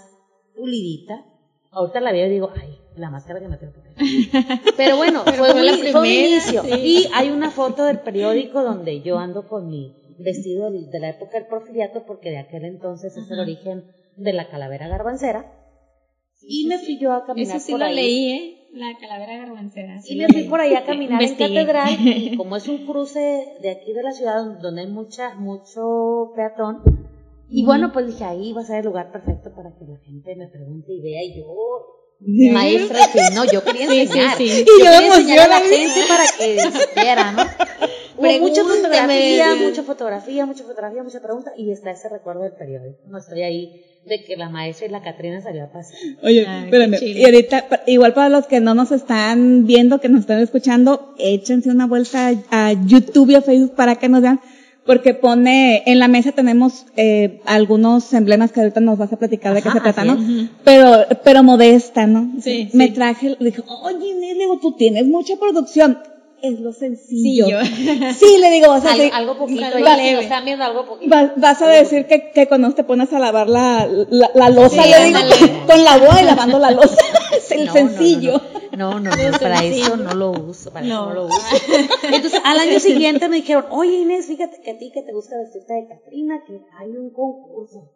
pulidita. 0.57 1.25
Ahorita 1.71 2.01
la 2.01 2.13
veo 2.13 2.27
y 2.27 2.31
digo, 2.31 2.51
ay, 2.61 2.79
la 2.97 3.11
máscara 3.11 3.41
que 3.41 3.49
me 3.49 3.57
tengo 3.57 3.73
que 3.73 3.81
poner. 3.81 4.61
Pero 4.77 4.97
bueno, 4.99 5.23
fue, 5.25 5.35
fue 5.53 5.63
la 5.63 5.73
fue 5.73 5.81
primera, 5.91 6.07
inicio. 6.29 6.63
sí. 6.63 6.71
Y 6.73 7.09
hay 7.15 7.31
una 7.31 7.51
foto 7.51 7.85
del 7.85 8.01
periódico 8.01 8.63
donde 8.63 9.01
yo 9.01 9.19
ando 9.19 9.47
con 9.49 9.69
mi 9.69 9.95
vestido 10.19 10.71
de 10.71 11.01
la 11.01 11.11
época 11.11 11.39
del 11.39 11.47
porfiriato, 11.47 12.05
porque 12.07 12.31
de 12.31 12.39
aquel 12.39 12.65
entonces 12.65 13.17
es 13.17 13.31
el 13.31 13.41
origen 13.41 13.85
de 14.17 14.33
la 14.33 14.49
calavera 14.49 14.89
garbancera. 14.89 15.53
Y 16.45 16.67
me 16.67 16.79
fui 16.79 16.99
yo 16.99 17.13
a 17.13 17.25
caminar 17.25 17.57
Eso 17.57 17.65
sí 17.67 17.73
por 17.73 17.81
lo 17.81 17.87
ahí. 17.87 17.95
leí, 17.95 18.33
¿eh? 18.33 18.59
La 18.75 18.99
calavera 18.99 19.37
garbancera. 19.39 20.01
sí 20.01 20.15
Y 20.15 20.17
me 20.19 20.29
fui 20.29 20.45
por 20.45 20.61
ahí 20.61 20.75
a 20.75 20.85
caminar 20.85 21.23
en 21.23 21.35
catedral 21.37 21.91
y 22.01 22.37
como 22.39 22.57
es 22.57 22.67
un 22.69 22.85
cruce 22.87 23.47
de 23.61 23.71
aquí 23.71 23.93
de 23.93 24.03
la 24.03 24.13
ciudad 24.13 24.43
donde 24.61 24.81
hay 24.83 24.87
mucha, 24.89 25.35
mucho 25.37 26.33
peatón, 26.35 26.83
y 27.55 27.67
bueno, 27.67 27.93
pues 27.93 28.07
dije, 28.07 28.25
ahí 28.25 28.53
va 28.55 28.63
a 28.63 28.65
ser 28.65 28.79
el 28.79 28.87
lugar 28.87 29.13
perfecto 29.13 29.55
para 29.55 29.71
que 29.77 29.85
la 29.85 29.99
gente 29.99 30.35
me 30.37 30.47
pregunte 30.49 30.91
y 30.95 31.03
vea 31.03 31.23
y 31.23 31.37
yo, 31.39 31.45
maestra, 32.53 33.05
sí, 33.13 33.19
no, 33.35 33.45
yo 33.45 33.63
quería 33.63 33.87
Sí, 33.89 33.93
sí, 33.95 34.01
enseñar. 34.01 34.37
sí. 34.39 34.49
Yo 34.49 34.55
Y 34.63 34.65
yo 34.65 34.91
quería 34.91 35.07
enseñar 35.09 35.39
a 35.41 35.49
la 35.49 35.61
gente 35.61 36.01
para 36.09 36.25
que 36.39 36.61
supiera, 36.61 37.33
¿no? 37.33 37.43
Hubo 38.17 38.39
mucha 38.41 38.63
fotografía, 38.63 39.55
mucha 39.55 39.83
fotografía, 39.83 40.47
mucha 40.47 40.65
fotografía, 40.65 41.03
mucha 41.03 41.21
pregunta 41.21 41.53
y 41.57 41.71
está 41.71 41.91
ese 41.91 42.09
recuerdo 42.09 42.43
del 42.43 42.53
periódico. 42.53 42.99
No 43.09 43.19
estoy 43.19 43.43
ahí 43.43 43.83
de 44.05 44.25
que 44.25 44.37
la 44.37 44.49
maestra 44.49 44.87
y 44.87 44.91
la 44.91 45.03
Catrina 45.03 45.41
salió 45.41 45.65
a 45.65 45.69
pasar. 45.69 45.97
Oye, 46.23 46.45
Ay, 46.47 46.65
espérame. 46.65 46.99
Y 47.01 47.25
ahorita, 47.25 47.67
igual 47.87 48.15
para 48.15 48.29
los 48.29 48.47
que 48.47 48.61
no 48.61 48.75
nos 48.75 48.93
están 48.93 49.67
viendo, 49.67 50.01
que 50.01 50.09
nos 50.09 50.21
están 50.21 50.41
escuchando, 50.41 51.15
échense 51.19 51.71
una 51.71 51.87
vuelta 51.87 52.33
a, 52.51 52.73
YouTube 52.73 53.31
y 53.31 53.35
a 53.37 53.43
Facebook 53.43 53.75
para 53.75 53.97
que 53.97 54.09
nos 54.09 54.23
vean, 54.23 54.41
porque 54.85 55.15
pone, 55.15 55.85
en 55.87 56.01
la 56.01 56.09
mesa 56.09 56.33
tenemos 56.33 56.87
eh, 56.97 57.41
algunos 57.47 58.13
emblemas 58.13 58.51
que 58.51 58.61
ahorita 58.61 58.81
nos 58.81 58.99
vas 58.99 59.13
a 59.13 59.17
platicar 59.17 59.55
de 59.55 59.63
qué 59.63 59.71
se 59.71 59.81
trata, 59.81 60.05
¿no? 60.05 60.19
Pero, 60.65 61.07
pero 61.23 61.45
modesta, 61.45 62.07
¿no? 62.07 62.33
Sí, 62.41 62.69
Me 62.73 62.89
sí. 62.89 62.93
traje, 62.93 63.37
le 63.39 63.51
dije, 63.51 63.63
oye, 63.83 64.35
digo, 64.35 64.59
tú 64.61 64.73
tienes 64.73 65.07
mucha 65.07 65.37
producción. 65.37 65.99
Es 66.43 66.59
lo 66.61 66.73
sencillo. 66.73 67.59
Sí, 68.19 68.37
le 68.41 68.51
digo, 68.51 68.73
o 68.73 68.81
sea, 68.81 68.93
Algo, 68.93 69.15
algo 69.15 69.39
poquito, 69.39 69.61
y 69.61 69.65
si 69.75 69.83
leve. 69.83 70.13
nos 70.15 70.23
están 70.25 70.45
viendo 70.45 70.65
algo 70.65 70.87
poquito. 70.87 71.09
Vas, 71.15 71.31
vas 71.37 71.63
a 71.63 71.69
decir 71.69 72.07
que, 72.07 72.31
que 72.33 72.47
cuando 72.49 72.71
te 72.73 72.83
pones 72.85 73.13
a 73.13 73.19
lavar 73.21 73.49
la, 73.49 73.87
la, 74.11 74.31
la 74.35 74.49
losa, 74.51 74.83
Sí, 74.83 74.91
le 74.91 75.05
digo, 75.05 75.19
con, 75.21 75.67
con 75.69 75.85
la 75.85 75.97
boa 75.99 76.21
y 76.21 76.25
lavando 76.25 76.59
la 76.59 76.71
losa. 76.73 76.97
Es 77.33 77.51
el 77.51 77.61
No, 77.61 77.67
no, 77.67 77.73
sencillo. 77.73 78.41
No, 78.77 79.01
no, 79.01 79.01
no, 79.01 79.11
no, 79.31 79.39
para 79.39 79.59
sencillo. 79.59 79.85
eso 79.87 79.97
no 79.97 80.13
lo 80.15 80.31
uso, 80.33 80.71
para 80.71 80.85
eso 80.87 80.95
no 81.07 81.15
lo 81.15 81.27
uso. 81.27 81.41
Entonces, 82.13 82.41
al 82.45 82.59
año 82.59 82.79
siguiente 82.79 83.29
me 83.29 83.37
dijeron, 83.37 83.65
oye 83.71 84.01
Inés, 84.01 84.27
fíjate 84.27 84.61
que 84.63 84.71
a 84.73 84.79
ti 84.79 84.91
que 84.93 85.03
te 85.03 85.13
gusta 85.13 85.37
vestirte 85.39 85.73
de 85.73 85.87
Catrina, 85.89 86.43
que 86.47 86.61
hay 86.79 86.91
un 86.91 87.11
concurso. 87.11 87.91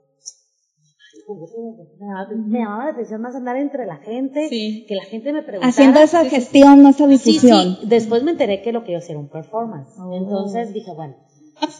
Me 2.48 2.58
llamaba, 2.60 2.84
la 2.84 2.90
atención 2.92 3.20
más 3.20 3.34
andar 3.34 3.56
entre 3.56 3.84
la 3.86 3.96
gente, 3.96 4.48
Sí. 4.48 4.84
que 4.88 4.94
la 4.94 5.04
gente 5.04 5.32
me 5.32 5.42
preguntara. 5.42 5.68
Haciendo 5.70 6.00
esa 6.00 6.24
gestión, 6.24 6.82
no 6.82 6.90
esa 6.90 7.06
difusión. 7.06 7.78
sí. 7.80 7.86
Después 7.86 8.22
me 8.22 8.30
enteré 8.32 8.62
que 8.62 8.72
lo 8.72 8.84
que 8.84 8.92
yo 8.92 8.98
hacía 8.98 9.12
era 9.14 9.20
un 9.20 9.28
performance. 9.28 9.92
Oh. 9.98 10.14
Entonces 10.14 10.72
dije, 10.72 10.92
bueno, 10.94 11.16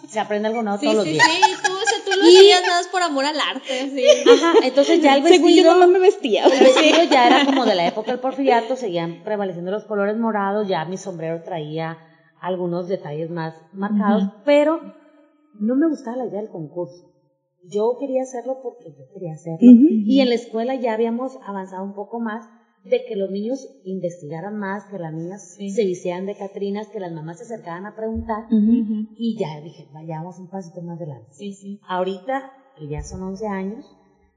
se 0.09 0.19
aprende 0.19 0.49
algo 0.49 0.63
nuevo 0.63 0.79
Sí, 0.79 0.87
todos 0.87 1.05
sí, 1.05 1.15
los 1.17 1.25
días. 1.25 1.27
sí, 1.31 1.53
tú, 1.65 1.73
o 1.73 1.77
sea, 1.77 1.99
tú 2.05 2.11
lo 2.21 2.27
hacías 2.27 2.63
nada 2.63 2.79
más 2.79 2.89
por 2.89 3.03
amor 3.03 3.25
al 3.25 3.37
arte, 3.39 3.91
sí. 3.95 4.05
Ajá, 4.29 4.53
entonces 4.65 5.01
ya 5.03 5.17
el 5.17 5.23
Según 5.23 5.51
yo 5.51 5.55
vestido... 5.57 5.73
nomás 5.75 5.89
me 5.91 5.99
vestía. 6.01 6.45
El 6.47 6.51
vestido 6.65 7.05
ya 7.11 7.27
era 7.29 7.45
como 7.47 7.65
de 7.67 7.75
la 7.77 7.87
época 7.87 8.11
del 8.11 8.21
porfiriato, 8.21 8.75
seguían 8.75 9.23
prevaleciendo 9.23 9.71
los 9.71 9.85
colores 9.85 10.17
morados, 10.17 10.67
ya 10.67 10.85
mi 10.87 10.97
sombrero 10.97 11.43
traía 11.45 11.99
algunos 12.41 12.89
detalles 12.89 13.31
más 13.31 13.55
marcados, 13.73 14.25
pero 14.45 14.81
no 15.61 15.77
me 15.77 15.89
gustaba 15.89 16.17
la 16.17 16.27
idea 16.27 16.41
del 16.41 16.51
concurso. 16.51 17.13
Yo 17.69 17.97
quería 17.99 18.23
hacerlo 18.23 18.59
porque 18.63 18.91
yo 18.97 19.05
quería 19.13 19.33
hacerlo. 19.35 19.59
Y 19.71 20.21
en 20.21 20.29
la 20.29 20.35
escuela 20.35 20.75
ya 20.75 20.95
habíamos 20.95 21.37
avanzado 21.47 21.85
un 21.85 21.95
poco 21.95 22.21
más 22.21 22.45
de 22.85 23.05
que 23.05 23.17
los 23.17 23.31
niños 23.31 23.67
investigaran 23.85 24.57
más, 24.59 24.85
que 24.85 24.99
las 24.99 25.13
niñas 25.13 25.55
Sí. 25.57 25.71
se 25.71 25.85
vistieran 25.85 26.27
de 26.27 26.37
Catrinas, 26.37 26.87
que 26.89 27.01
las 27.01 27.13
mamás 27.13 27.39
se 27.39 27.45
acercaban 27.45 27.85
a 27.87 27.97
preguntar. 27.97 28.45
Y 29.17 29.37
ya 29.39 29.61
dije, 29.61 29.89
vayamos 29.93 30.39
un 30.39 30.49
pasito 30.49 30.83
más 30.83 30.97
adelante. 30.97 31.27
Sí, 31.33 31.53
sí. 31.53 31.81
Ahorita, 31.89 32.53
que 32.79 32.87
ya 32.89 33.03
son 33.03 33.23
11 33.23 33.47
años, 33.49 33.85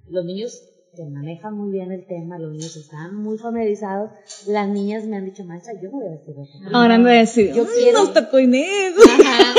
los 0.08 0.26
niños 0.26 0.64
se 0.96 1.06
manejan 1.08 1.56
muy 1.56 1.72
bien 1.72 1.92
el 1.92 2.08
tema, 2.08 2.40
los 2.40 2.52
niños 2.52 2.76
están 2.76 3.16
muy 3.16 3.38
familiarizados. 3.38 4.10
Las 4.48 4.68
niñas 4.68 5.06
me 5.06 5.18
han 5.18 5.26
dicho, 5.26 5.44
maestra, 5.46 5.74
yo 5.76 5.92
me 5.92 5.98
voy 6.00 6.08
a 6.08 6.12
vestir 6.14 6.34
de 6.36 6.42
Catrina". 6.48 6.72
Ahora 6.74 6.96
ando 6.96 7.10
a 7.10 7.14
decir, 7.14 7.54
Yo 7.54 7.62
"Ay, 7.62 7.84
quiero- 7.84 8.00
nos 8.00 8.14
tocó 8.16 8.40
Inés. 8.40 8.94
Ajá. 9.08 9.54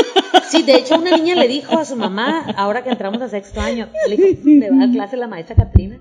Sí, 0.50 0.62
de 0.62 0.74
hecho, 0.76 0.96
una 0.98 1.16
niña 1.16 1.34
le 1.36 1.48
dijo 1.48 1.78
a 1.78 1.84
su 1.84 1.96
mamá, 1.96 2.44
ahora 2.56 2.82
que 2.82 2.90
entramos 2.90 3.20
a 3.22 3.28
sexto 3.28 3.60
año, 3.60 3.88
le 4.08 4.16
dijo, 4.16 4.40
le 4.44 4.70
va 4.70 4.76
a 4.76 4.78
dar 4.80 4.90
clase 4.90 5.16
la 5.16 5.26
maestra 5.28 5.54
Catrina. 5.56 6.00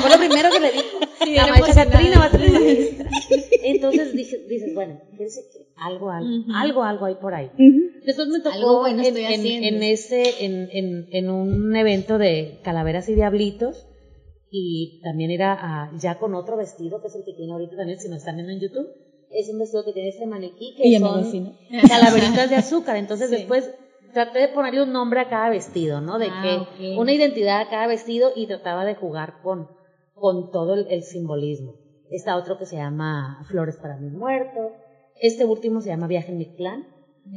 Fue 0.00 0.10
lo 0.10 0.16
primero 0.18 0.50
que 0.50 0.60
le 0.60 0.72
dijo. 0.72 0.98
Sí, 1.24 1.34
la 1.34 1.46
maestra. 1.48 1.84
Catrina 1.84 2.18
va 2.18 2.24
a 2.26 2.30
ser 2.30 2.50
maestra. 2.50 3.10
Entonces 3.64 4.12
dije, 4.14 4.36
dices, 4.48 4.74
bueno, 4.74 5.00
decir 5.18 5.42
que 5.52 5.66
algo, 5.76 6.10
algo, 6.10 6.28
algo, 6.54 6.82
algo 6.84 7.04
hay 7.06 7.14
por 7.16 7.34
ahí. 7.34 7.46
Ujú. 7.54 7.80
Después 8.06 8.28
me 8.28 8.38
tocó 8.40 8.54
Algo 8.54 8.78
bueno 8.80 9.02
en, 9.02 9.16
en- 9.16 9.64
en 9.64 9.82
ese, 9.82 10.44
en, 10.44 10.68
en, 10.72 11.06
en 11.10 11.30
un 11.30 11.74
evento 11.76 12.18
de 12.18 12.58
calaveras 12.62 13.08
y 13.08 13.14
diablitos 13.14 13.86
y 14.50 15.00
también 15.02 15.30
era 15.30 15.56
ah, 15.60 15.90
ya 16.00 16.18
con 16.18 16.34
otro 16.34 16.56
vestido 16.56 17.00
que 17.00 17.08
es 17.08 17.14
el 17.14 17.22
que 17.24 17.34
tiene 17.34 17.52
ahorita 17.52 17.76
también, 17.76 18.00
si 18.00 18.08
nos 18.08 18.18
están 18.18 18.36
viendo 18.36 18.52
en 18.52 18.60
YouTube, 18.60 18.86
es 19.30 19.48
un 19.52 19.58
vestido 19.58 19.84
que 19.84 19.92
tiene 19.92 20.08
ese 20.08 20.26
maniquí 20.26 20.74
que 20.76 20.98
son 20.98 21.22
calaveritas 21.88 22.50
de 22.50 22.56
azúcar. 22.56 22.96
Entonces 22.96 23.30
Sí. 23.30 23.36
después 23.36 23.70
traté 24.12 24.40
de 24.40 24.48
ponerle 24.48 24.82
un 24.82 24.92
nombre 24.92 25.20
a 25.20 25.28
cada 25.28 25.50
vestido, 25.50 26.00
¿no? 26.00 26.18
De 26.18 26.26
Ah, 26.30 26.66
que 26.76 26.96
una 26.98 27.12
identidad 27.12 27.60
a 27.60 27.68
cada 27.68 27.86
vestido 27.86 28.30
y 28.34 28.46
trataba 28.46 28.84
de 28.84 28.94
jugar 28.96 29.34
con, 29.42 29.68
con 30.14 30.50
todo 30.50 30.74
el, 30.74 30.86
el 30.90 31.02
simbolismo. 31.02 31.74
Está 32.10 32.36
otro 32.36 32.58
que 32.58 32.66
se 32.66 32.76
llama 32.76 33.44
Flores 33.48 33.76
para 33.80 33.96
mis 33.98 34.12
muertos. 34.12 34.72
Este 35.20 35.44
último 35.44 35.80
se 35.80 35.90
llama 35.90 36.08
Viaje 36.08 36.32
en 36.32 36.38
mi 36.38 36.52
clan. 36.56 36.84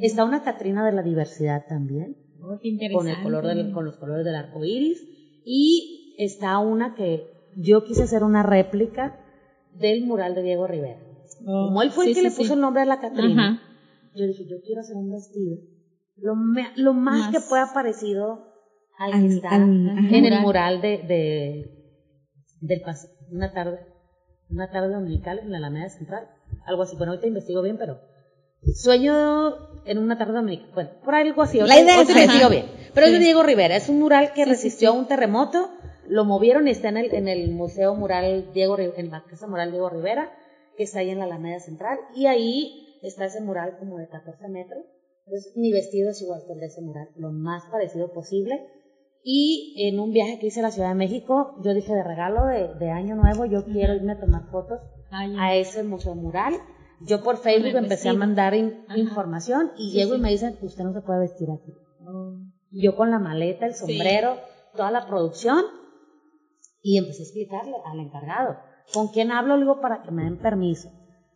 Está 0.02 0.24
una 0.24 0.42
Catrina 0.42 0.86
de 0.86 0.94
la 0.94 1.04
diversidad 1.04 1.62
también, 1.68 2.16
Oh, 2.42 2.58
qué 2.62 2.92
con 2.92 3.08
el 3.08 3.22
color 3.22 3.46
del, 3.46 3.72
con 3.72 3.86
los 3.86 3.98
colores 3.98 4.26
del 4.26 4.36
arco 4.36 4.66
iris. 4.66 5.00
Y 5.46 6.16
está 6.18 6.58
una 6.60 6.96
que 6.96 7.24
yo 7.56 7.84
quise 7.84 8.04
hacer 8.04 8.24
una 8.24 8.42
réplica 8.44 9.14
del 9.74 10.04
mural 10.04 10.34
de 10.36 10.42
Diego 10.42 10.66
Rivera. 10.68 11.00
Oh, 11.46 11.68
Como 11.68 11.82
él 11.82 11.92
fue 11.92 12.06
el 12.06 12.12
que 12.14 12.20
sí, 12.20 12.24
le 12.24 12.30
sí. 12.32 12.38
puso 12.38 12.54
el 12.54 12.62
nombre 12.62 12.82
a 12.82 12.86
la 12.86 13.00
Catrina, 13.00 13.62
yo 14.16 14.26
dije, 14.28 14.44
yo 14.50 14.58
quiero 14.66 14.82
hacer 14.82 14.96
un 14.96 15.12
vestido 15.12 15.58
lo, 16.18 16.36
me- 16.36 16.72
lo 16.76 16.94
más, 16.94 17.20
Más. 17.20 17.32
que 17.32 17.40
pueda 17.50 17.74
parecido 17.74 18.46
al 19.00 19.12
que 19.12 19.28
está 19.28 19.50
al- 19.56 19.64
en 19.64 20.26
el 20.26 20.40
Mural. 20.42 20.80
de, 20.82 21.00
de 21.00 21.70
del 22.62 22.82
una 23.32 23.52
tarde 23.52 23.80
una 24.50 24.70
tarde 24.70 24.94
dominical 24.94 25.40
en 25.40 25.52
la 25.52 25.58
Alameda 25.58 25.90
Central 25.90 26.28
algo 26.68 26.84
así 26.84 26.96
bueno 26.96 27.12
ahorita 27.14 27.28
investigo 27.28 27.62
bien 27.64 27.78
pero 27.78 27.98
sueño 28.76 29.56
en 29.86 29.98
una 29.98 30.18
tarde 30.18 30.34
dominical 30.34 30.70
bueno 30.74 30.90
por 31.04 31.16
algo 31.16 31.42
así 31.42 31.60
La 31.60 31.80
idea 31.80 32.02
es 32.02 32.10
investigo 32.10 32.50
bien 32.50 32.66
pero 32.94 33.08
es 33.08 33.14
de. 33.14 33.20
Diego 33.20 33.44
Rivera 33.44 33.76
es 33.76 33.90
un 33.90 34.00
mural 34.00 34.34
que 34.34 34.46
resistió 34.46 34.90
a 34.90 34.94
un 34.94 35.08
terremoto 35.08 35.70
lo 36.08 36.24
movieron 36.26 36.68
y 36.68 36.72
está 36.72 36.90
en 36.90 36.98
el, 36.98 37.14
en 37.14 37.28
el 37.28 37.52
Museo 37.52 37.96
Mural 37.96 38.52
Diego 38.54 38.78
en 38.78 39.10
la 39.10 39.24
Casa 39.24 39.48
Mural 39.48 39.72
Diego 39.72 39.90
Rivera 39.90 40.32
que 40.78 40.84
está 40.84 41.00
ahí 41.00 41.10
en 41.10 41.20
la 41.20 41.26
Alameda 41.26 41.60
Central 41.60 41.98
y 42.16 42.26
ahí 42.28 42.98
está 43.02 43.26
ese 43.26 43.42
mural 43.42 43.78
como 43.80 43.98
de 43.98 44.08
14 44.08 44.48
metros 44.50 44.84
entonces, 45.26 45.54
mi 45.56 45.72
vestido 45.72 46.10
es 46.10 46.22
igual 46.22 46.42
que 46.46 46.52
el 46.52 46.60
de 46.60 46.66
ese 46.66 46.82
mural, 46.82 47.08
lo 47.16 47.32
más 47.32 47.64
parecido 47.72 48.12
posible. 48.12 48.62
Y 49.24 49.74
en 49.88 50.02
un 50.02 50.12
viaje 50.12 50.38
que 50.38 50.48
hice 50.48 50.60
a 50.60 50.64
la 50.64 50.72
Ciudad 50.72 50.90
de 50.90 50.96
México, 50.96 51.54
yo 51.64 51.74
dije 51.74 51.94
de 51.94 52.04
regalo 52.04 52.46
de, 52.48 52.74
de 52.78 52.90
Año 52.92 53.16
Nuevo, 53.16 53.46
yo 53.46 53.64
quiero 53.64 53.94
irme 53.96 54.12
a 54.12 54.20
tomar 54.20 54.50
fotos 54.52 54.82
Ay, 55.12 55.34
a 55.40 55.56
ese 55.56 55.82
museo 55.84 56.14
mural. 56.14 56.56
Yo 57.00 57.24
por 57.24 57.38
Facebook 57.38 57.74
empecé 57.78 58.10
a 58.10 58.14
mandar 58.14 58.54
in- 58.54 58.76
información 58.98 59.72
y 59.78 59.92
Sí, 59.92 59.98
llego 59.98 60.16
y 60.16 60.20
me 60.20 60.30
dicen, 60.30 60.58
usted 60.62 60.84
no 60.84 60.92
se 60.92 61.00
puede 61.00 61.22
vestir 61.22 61.48
aquí. 61.52 61.72
oh. 62.06 62.36
Yo 62.72 62.94
con 62.98 63.10
la 63.10 63.20
maleta, 63.20 63.66
el 63.66 63.76
sombrero, 63.76 64.36
toda 64.76 64.92
la 64.92 65.08
producción 65.08 65.64
y 66.82 66.98
empecé 66.98 67.22
a 67.22 67.26
explicarle 67.26 67.76
al 67.86 68.00
encargado. 68.02 68.58
¿Con 68.92 69.10
quién 69.10 69.32
hablo? 69.32 69.58
Digo 69.58 69.80
para 69.82 70.02
que 70.02 70.12
me 70.12 70.24
den 70.24 70.38
permiso. 70.38 70.90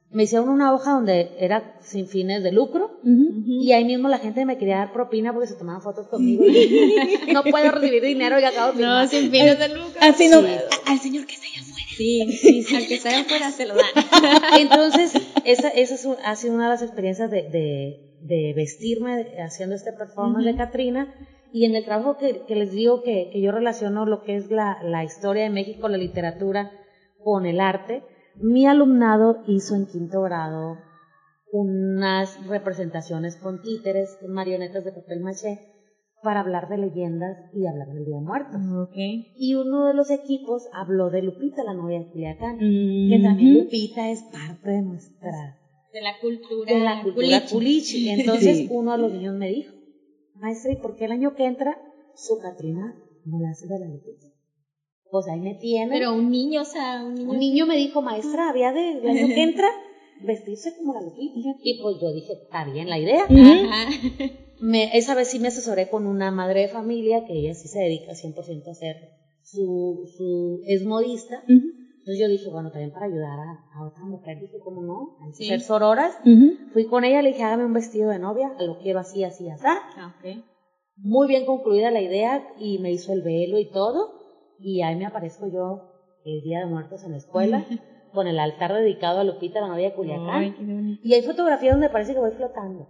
Me 0.10 0.24
hicieron 0.24 0.48
una 0.48 0.74
hoja 0.74 0.94
donde 0.94 1.32
era 1.38 1.78
sin 1.82 2.08
fines 2.08 2.42
de 2.42 2.54
lucro 2.54 2.98
Ujú. 3.04 3.44
y 3.46 3.74
ahí 3.74 3.84
mismo 3.84 4.08
la 4.08 4.20
gente 4.20 4.46
me 4.46 4.58
quería 4.58 4.78
dar 4.78 4.94
propina 4.94 5.34
porque 5.34 5.48
se 5.50 5.56
tomaban 5.56 5.82
fotos 5.82 6.08
conmigo. 6.08 6.46
Y 6.46 7.20
no 7.34 7.44
puedo 7.44 7.72
recibir 7.72 8.02
dinero 8.04 8.40
y 8.40 8.46
acabo 8.46 8.72
de 8.72 8.84
No, 8.84 9.06
sin 9.08 9.30
fines 9.30 9.60
de 9.60 9.68
lucro. 9.68 10.00
Así 10.00 10.30
no, 10.30 10.38
al 10.86 11.00
señor 11.00 11.26
que 11.26 11.34
está 11.36 11.45
allá 11.48 11.60
afuera. 11.62 11.88
Sí, 11.98 12.64
sí, 12.64 12.76
al 12.76 12.88
que 12.88 12.95
está 12.95 13.20
afuera 13.20 13.52
se 13.52 13.66
lo 13.66 13.74
dan. 13.76 13.86
Entonces, 14.60 15.14
esa, 15.43 15.68
esa 15.70 15.95
ha 16.24 16.36
sido 16.38 16.54
una 16.54 16.66
de 16.66 16.70
las 16.70 16.82
experiencias 16.84 17.30
de, 17.30 17.41
de, 17.50 18.14
de 18.22 18.54
vestirme 18.56 19.26
haciendo 19.45 19.76
este 19.76 19.91
performance 19.91 20.45
de 20.45 20.56
Katrina. 20.56 21.14
Y 21.52 21.66
en 21.66 21.76
el 21.76 21.84
trabajo 21.84 22.18
que, 22.18 22.43
que 22.48 22.56
les 22.56 22.72
digo 22.72 23.04
que, 23.04 23.30
que 23.34 23.41
yo 23.41 23.52
relaciono 23.52 24.06
lo 24.06 24.24
que 24.24 24.36
es 24.38 24.52
la, 24.52 24.78
la 24.84 25.04
historia 25.04 25.43
de 25.43 25.50
México, 25.50 25.89
la 25.89 25.98
literatura, 25.98 26.72
con 27.24 27.45
el 27.45 27.59
arte, 27.59 28.03
mi 28.36 28.65
alumnado 28.68 29.38
hizo 29.47 29.76
en 29.76 29.86
quinto 29.88 30.22
grado 30.22 30.78
unas 31.51 32.45
representaciones 32.47 33.36
con 33.38 33.61
títeres, 33.61 34.18
marionetas 34.28 34.84
de 34.84 34.91
papel 34.91 35.22
maché, 35.22 35.59
para 36.24 36.41
hablar 36.41 36.68
de 36.68 36.78
leyendas 36.78 37.38
y 37.53 37.65
hablar 37.68 37.88
del 37.89 38.05
Día 38.05 38.15
de 38.18 38.22
Muertos. 38.22 38.61
Ok. 38.89 38.95
Y 39.36 39.55
uno 39.55 39.86
de 39.88 39.93
los 39.93 40.09
equipos 40.09 40.68
habló 40.74 41.09
de 41.09 41.22
Lupita, 41.22 41.63
la 41.63 41.74
novia 41.74 41.99
de 41.99 42.09
Culiacán, 42.11 42.55
Mm. 42.57 43.09
que 43.09 43.20
también 43.24 43.53
Lupita 43.59 44.09
es 44.09 44.24
parte 44.24 44.70
de 44.70 44.82
nuestra 44.82 45.32
De 45.93 46.01
la 46.01 46.20
cultura. 46.20 46.74
de 46.74 46.80
la 46.80 47.01
cultura 47.03 47.28
culichi. 47.49 47.53
culichi. 47.53 48.09
Entonces 48.09 48.57
Sí. 48.57 48.68
uno 48.72 48.91
de 48.93 48.97
los 48.97 49.13
niños 49.13 49.36
me 49.36 49.47
dijo, 49.47 49.74
maestra, 50.36 50.72
¿y 50.74 50.76
por 50.78 50.95
qué 50.95 51.05
el 51.05 51.11
año 51.13 51.34
que 51.36 51.45
entra 51.45 51.78
su 52.15 52.38
Catrina 52.39 52.93
no 53.26 53.39
la 53.39 53.51
hace 53.51 53.68
de 53.68 53.80
la 53.80 53.86
Lupita? 53.88 54.26
Pues 55.10 55.28
ahí 55.28 55.39
me 55.39 55.55
tiene. 55.55 55.89
Pero 55.91 56.14
un 56.14 56.30
niño, 56.30 56.62
o 56.62 56.66
sea, 56.66 57.03
un 57.03 57.16
niño. 57.16 57.30
un 57.32 57.39
niño 57.39 57.66
me 57.66 57.78
dijo, 57.78 58.01
maestra, 58.01 58.49
había 58.49 58.72
de 58.74 58.91
el 58.91 59.08
año 59.08 59.28
que 59.28 59.43
entra 59.43 59.68
vestirse 60.20 60.76
como 60.78 60.93
la 60.93 61.01
Lupita. 61.01 61.39
Y 61.62 61.80
pues 61.82 61.97
yo 62.01 62.12
dije, 62.12 62.34
está 62.34 62.66
bien 62.66 62.89
la 62.89 62.99
idea. 62.99 63.24
Ajá. 63.24 63.89
Me, 64.60 64.97
esa 64.97 65.14
vez 65.14 65.28
sí 65.28 65.38
me 65.38 65.49
asesoré 65.49 65.88
con 65.88 66.08
una 66.08 66.32
madre 66.32 66.62
de 66.62 66.68
familia 66.68 67.24
que 67.26 67.34
ella 67.34 67.53
sí 67.53 67.68
se 67.68 67.78
dedica 67.80 68.14
100% 68.14 68.68
a 68.68 68.72
hacer 68.72 68.95
su, 69.43 70.10
su, 70.18 70.62
es 70.66 70.84
modista. 70.84 71.43
Ujú. 71.47 71.68
Entonces 71.99 72.20
yo 72.20 72.28
dije, 72.28 72.49
bueno, 72.49 72.72
también 72.72 72.91
para 72.91 73.05
ayudar 73.05 73.38
a, 73.38 73.51
a 73.76 73.86
otra 73.86 74.03
mujer, 74.05 74.39
dije, 74.39 74.58
¿cómo 74.64 74.82
no? 74.82 75.10
Hay 75.24 75.30
que 75.32 75.36
Sí. 75.43 75.45
ser 75.45 75.62
sororas. 75.62 76.12
Fui 76.74 76.86
con 76.86 77.03
ella, 77.03 77.22
le 77.22 77.30
dije, 77.30 77.43
hágame 77.43 77.66
un 77.66 77.74
vestido 77.74 78.10
de 78.10 78.18
novia, 78.18 78.51
lo 78.60 78.80
quiero 78.80 78.97
así, 78.97 79.24
así, 79.24 79.47
así. 79.47 79.64
Ah. 79.66 80.12
Muy 80.95 81.28
bien 81.28 81.45
concluida 81.45 81.91
la 81.91 82.01
idea 82.01 82.43
y 82.58 82.80
me 82.80 82.91
hizo 82.91 83.14
el 83.14 83.22
velo 83.22 83.60
y 83.60 83.70
todo. 83.70 84.10
Y 84.60 84.82
ahí 84.82 84.95
me 84.95 85.05
aparezco 85.05 85.47
yo 85.51 85.91
el 86.26 86.41
Día 86.41 86.60
de 86.60 86.66
Muertos 86.66 87.03
en 87.03 87.12
la 87.12 87.18
escuela 87.18 87.66
con 88.14 88.28
el 88.28 88.39
altar 88.39 88.74
dedicado 88.74 89.20
a 89.20 89.24
Lupita, 89.24 89.62
la 89.62 89.68
novia 89.68 89.89
de 89.89 89.95
Culiacán. 89.95 90.30
Ay. 90.30 90.99
Y 91.03 91.14
hay 91.14 91.22
fotografías 91.22 91.74
donde 91.74 91.89
parece 91.89 92.14
que 92.14 92.20
voy 92.20 92.32
flotando. 92.32 92.89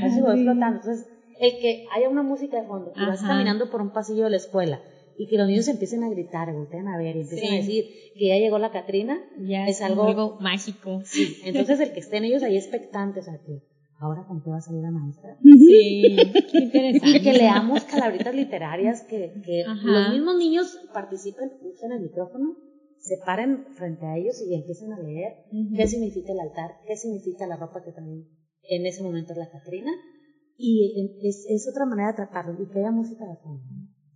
Parece 0.00 0.16
que 0.16 0.22
voy 0.22 0.42
flotando. 0.42 0.78
Entonces, 0.80 1.06
el 1.40 1.52
que 1.60 1.86
haya 1.92 2.08
una 2.08 2.22
música 2.22 2.60
de 2.60 2.66
fondo 2.68 2.92
y 2.94 3.00
vas 3.06 3.22
caminando 3.22 3.70
por 3.70 3.80
un 3.80 3.92
pasillo 3.92 4.24
de 4.24 4.30
la 4.30 4.36
escuela 4.36 4.80
y 5.16 5.26
que 5.26 5.36
los 5.38 5.46
niños 5.48 5.68
empiecen 5.68 6.02
a 6.02 6.08
gritar, 6.10 6.52
volteen 6.52 6.88
a 6.88 6.96
ver 6.98 7.16
y 7.16 7.20
empiecen 7.22 7.48
Sí. 7.48 7.54
a 7.54 7.58
decir 7.58 7.84
que 8.14 8.28
ya 8.28 8.36
llegó 8.38 8.58
la 8.58 8.70
Catrina, 8.70 9.18
Ya 9.38 9.66
es 9.66 9.80
algo- 9.82 10.04
algo, 10.04 10.36
mágico. 10.40 11.00
sí. 11.04 11.36
Entonces, 11.44 11.78
el 11.80 11.92
que 11.92 12.00
estén 12.00 12.24
ellos 12.24 12.42
ahí 12.42 12.56
expectantes, 12.56 13.26
que 13.46 13.60
ahora 14.00 14.24
con 14.26 14.42
qué 14.42 14.50
va 14.50 14.56
a 14.56 14.60
salir 14.60 14.82
la 14.82 14.90
maestra. 14.90 15.36
Sí, 15.42 16.16
qué 16.50 16.58
interesante. 16.58 17.18
Y 17.18 17.22
que 17.22 17.32
leamos 17.34 17.84
calabritas 17.84 18.34
literarias, 18.34 19.04
que, 19.08 19.32
que 19.44 19.64
los 19.84 20.10
mismos 20.10 20.36
niños 20.36 20.78
participen, 20.92 21.50
usen 21.60 21.92
el 21.92 22.00
micrófono, 22.00 22.56
se 22.98 23.16
paren 23.24 23.62
frente 23.76 24.06
a 24.06 24.16
ellos 24.16 24.40
y 24.40 24.54
empiecen 24.54 24.92
a 24.92 24.98
leer 24.98 25.32
Ujú. 25.52 25.76
qué 25.76 25.86
significa 25.86 26.32
el 26.32 26.40
altar, 26.40 26.70
qué 26.86 26.96
significa 26.96 27.46
la 27.46 27.56
ropa 27.56 27.82
que 27.84 27.92
también 27.92 28.26
en 28.62 28.86
ese 28.86 29.02
momento 29.02 29.32
es 29.32 29.38
la 29.38 29.50
Catrina. 29.50 29.92
Y 30.56 31.10
es, 31.22 31.46
es 31.48 31.66
otra 31.70 31.86
manera 31.86 32.08
de 32.08 32.16
tratarlo, 32.16 32.52
y 32.52 32.68
que 32.68 32.80
haya 32.80 32.90
música 32.90 33.24
de 33.24 33.36
fondo. 33.36 33.62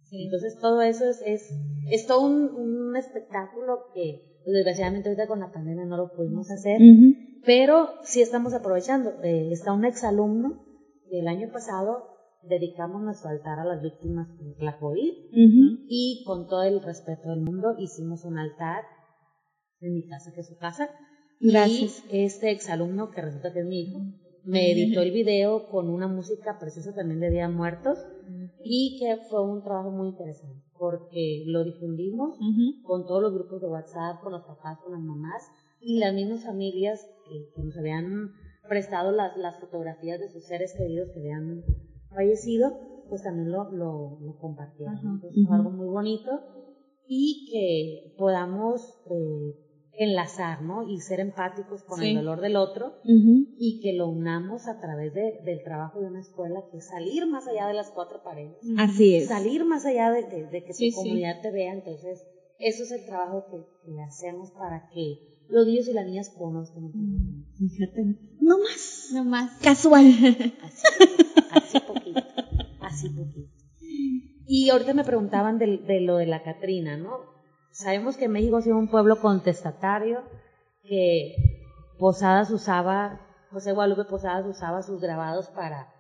Sí. 0.03 0.25
Entonces 0.25 0.59
todo 0.61 0.83
eso 0.83 1.09
es, 1.09 1.23
es, 1.25 1.43
es 1.91 2.07
todo 2.07 2.27
un, 2.27 2.53
un 2.53 2.97
espectáculo 2.97 3.79
que 3.95 4.21
desgraciadamente 4.53 5.09
ahorita 5.09 5.27
con 5.27 5.41
la 5.41 5.53
pandemia 5.53 5.85
no 5.85 5.97
lo 5.97 6.13
pudimos 6.13 6.51
hacer, 6.51 6.81
pero 7.45 7.89
sí 8.03 8.21
estamos 8.21 8.55
aprovechando. 8.55 9.23
Eh, 9.23 9.51
está 9.53 9.73
un 9.73 9.85
exalumno 9.85 10.65
que 11.11 11.21
el 11.21 11.29
año 11.29 11.51
pasado 11.53 12.15
dedicamos 12.43 13.03
nuestro 13.03 13.31
altar 13.31 13.59
a 13.59 13.65
las 13.65 13.83
víctimas 13.83 14.29
de 14.39 14.65
la 14.65 14.79
COVID 14.79 15.13
y 15.89 16.25
con 16.27 16.47
todo 16.47 16.63
el 16.63 16.83
respeto 16.83 17.31
del 17.31 17.41
mundo 17.41 17.75
hicimos 17.79 18.25
un 18.25 18.39
altar 18.39 18.85
en 19.81 19.95
mi 19.95 20.07
casa, 20.07 20.33
que 20.35 20.41
es 20.41 20.49
su 20.49 20.57
casa. 20.59 20.91
Gracias. 21.41 22.05
Y 22.11 22.25
este 22.25 22.51
exalumno, 22.51 23.11
que 23.11 23.23
resulta 23.23 23.53
que 23.53 23.61
es 23.61 23.67
mi 23.67 23.83
hijo, 23.83 24.01
me 24.45 24.73
editó 24.73 25.01
el 25.01 25.11
video 25.11 25.69
con 25.69 25.89
una 25.89 26.07
música 26.07 26.59
preciosa 26.59 26.95
también 26.95 27.21
de 27.21 27.31
Día 27.31 27.49
Muertos 27.49 27.99
y 28.63 28.99
que 29.01 29.17
fue 29.29 29.43
un 29.43 29.63
trabajo 29.63 29.91
muy 29.91 30.09
interesante 30.09 30.64
porque 30.79 31.45
lo 31.47 31.65
difundimos 31.65 32.39
con 32.83 33.07
todos 33.07 33.23
los 33.23 33.35
grupos 33.35 33.61
de 33.61 33.69
WhatsApp, 33.69 34.21
con 34.23 34.33
los 34.33 34.43
papás, 34.43 34.79
con 34.81 34.93
las 34.93 35.03
mamás 35.03 35.43
y 35.81 35.99
las 35.99 36.15
mismas 36.15 36.45
familias 36.45 37.07
que, 37.27 37.51
que 37.55 37.63
nos 37.63 37.77
habían 37.77 38.33
prestado 38.69 39.13
las, 39.13 39.37
las 39.37 39.59
fotografías 39.61 40.21
de 40.21 40.29
sus 40.29 40.45
seres 40.45 40.75
queridos 40.77 41.11
que 41.13 41.21
habían 41.21 41.63
fallecido, 42.15 42.73
pues 43.09 43.23
también 43.23 43.51
lo, 43.51 43.71
lo, 43.71 44.19
lo 44.21 44.39
compartieron. 44.39 44.97
Entonces 44.97 45.47
fue 45.47 45.57
algo 45.57 45.71
muy 45.71 45.87
bonito 45.89 46.41
y 47.07 47.47
que 47.51 48.17
podamos 48.17 49.03
eh, 49.11 49.55
enlazar, 49.99 50.63
¿no? 50.63 50.89
Y 50.89 51.01
ser 51.01 51.21
empáticos 51.21 51.83
con 51.85 51.99
Sí. 52.01 52.09
el 52.11 52.17
dolor 52.17 52.41
del 52.41 52.57
otro 52.57 52.95
y 53.05 53.81
que 53.81 53.93
lo 53.93 54.09
unamos 54.09 54.67
a 54.67 54.81
través 54.81 55.15
de- 55.15 55.41
del 55.45 55.63
trabajo 55.63 56.01
de 56.01 56.09
una 56.09 56.21
escuela, 56.21 56.61
que 56.71 56.79
es 56.79 56.89
salir 56.89 57.27
más 57.27 57.47
allá 57.47 57.67
de 57.69 57.75
las 57.75 57.91
cuatro 57.93 58.23
paredes 58.23 58.57
Así 58.79 59.17
es. 59.17 59.29
salir 59.29 59.65
más 59.65 59.85
allá 59.87 60.11
de, 60.11 60.23
de- 60.25 60.47
de 60.49 60.65
que 60.65 60.73
Sí, 60.73 60.91
tu 60.91 60.97
sí. 60.97 61.03
comunidad 61.03 61.41
te 61.43 61.51
vea. 61.53 61.73
Entonces, 61.73 62.25
eso 62.59 62.83
es 62.83 62.91
el 62.93 63.05
trabajo 63.07 63.45
que, 63.51 63.59
que 63.93 64.01
hacemos 64.03 64.51
para 64.53 64.89
que 64.93 65.17
los 65.49 65.67
niños 65.67 65.87
y 65.89 65.93
las 65.93 66.07
niñas 66.07 66.31
conozcan. 66.37 66.91
Fíjate. 67.59 68.03
No 68.41 68.59
más. 68.59 69.11
No 69.13 69.25
más. 69.25 69.59
Casual. 69.63 70.07
Así, 70.63 70.87
así 71.51 71.81
poquito, 71.87 72.21
así 72.81 73.09
poquito. 73.11 73.51
Y 74.47 74.71
ahorita 74.71 74.93
me 74.95 75.05
preguntaban 75.05 75.59
de, 75.59 75.79
de 75.79 76.01
lo 76.01 76.17
de 76.17 76.27
la 76.27 76.43
Catrina, 76.43 76.97
¿no? 76.97 77.34
Sabemos 77.75 78.17
que 78.17 78.29
México 78.29 78.57
ha 78.57 78.63
sido 78.63 78.79
un 78.79 78.89
pueblo 78.89 79.21
contestatario, 79.21 80.23
que 80.83 81.35
Posadas 81.99 82.51
usaba, 82.53 83.21
José 83.51 83.73
Guadalupe 83.73 84.05
Posadas 84.05 84.47
usaba 84.47 84.83
sus 84.83 85.01
grabados 85.01 85.49
para 85.49 85.93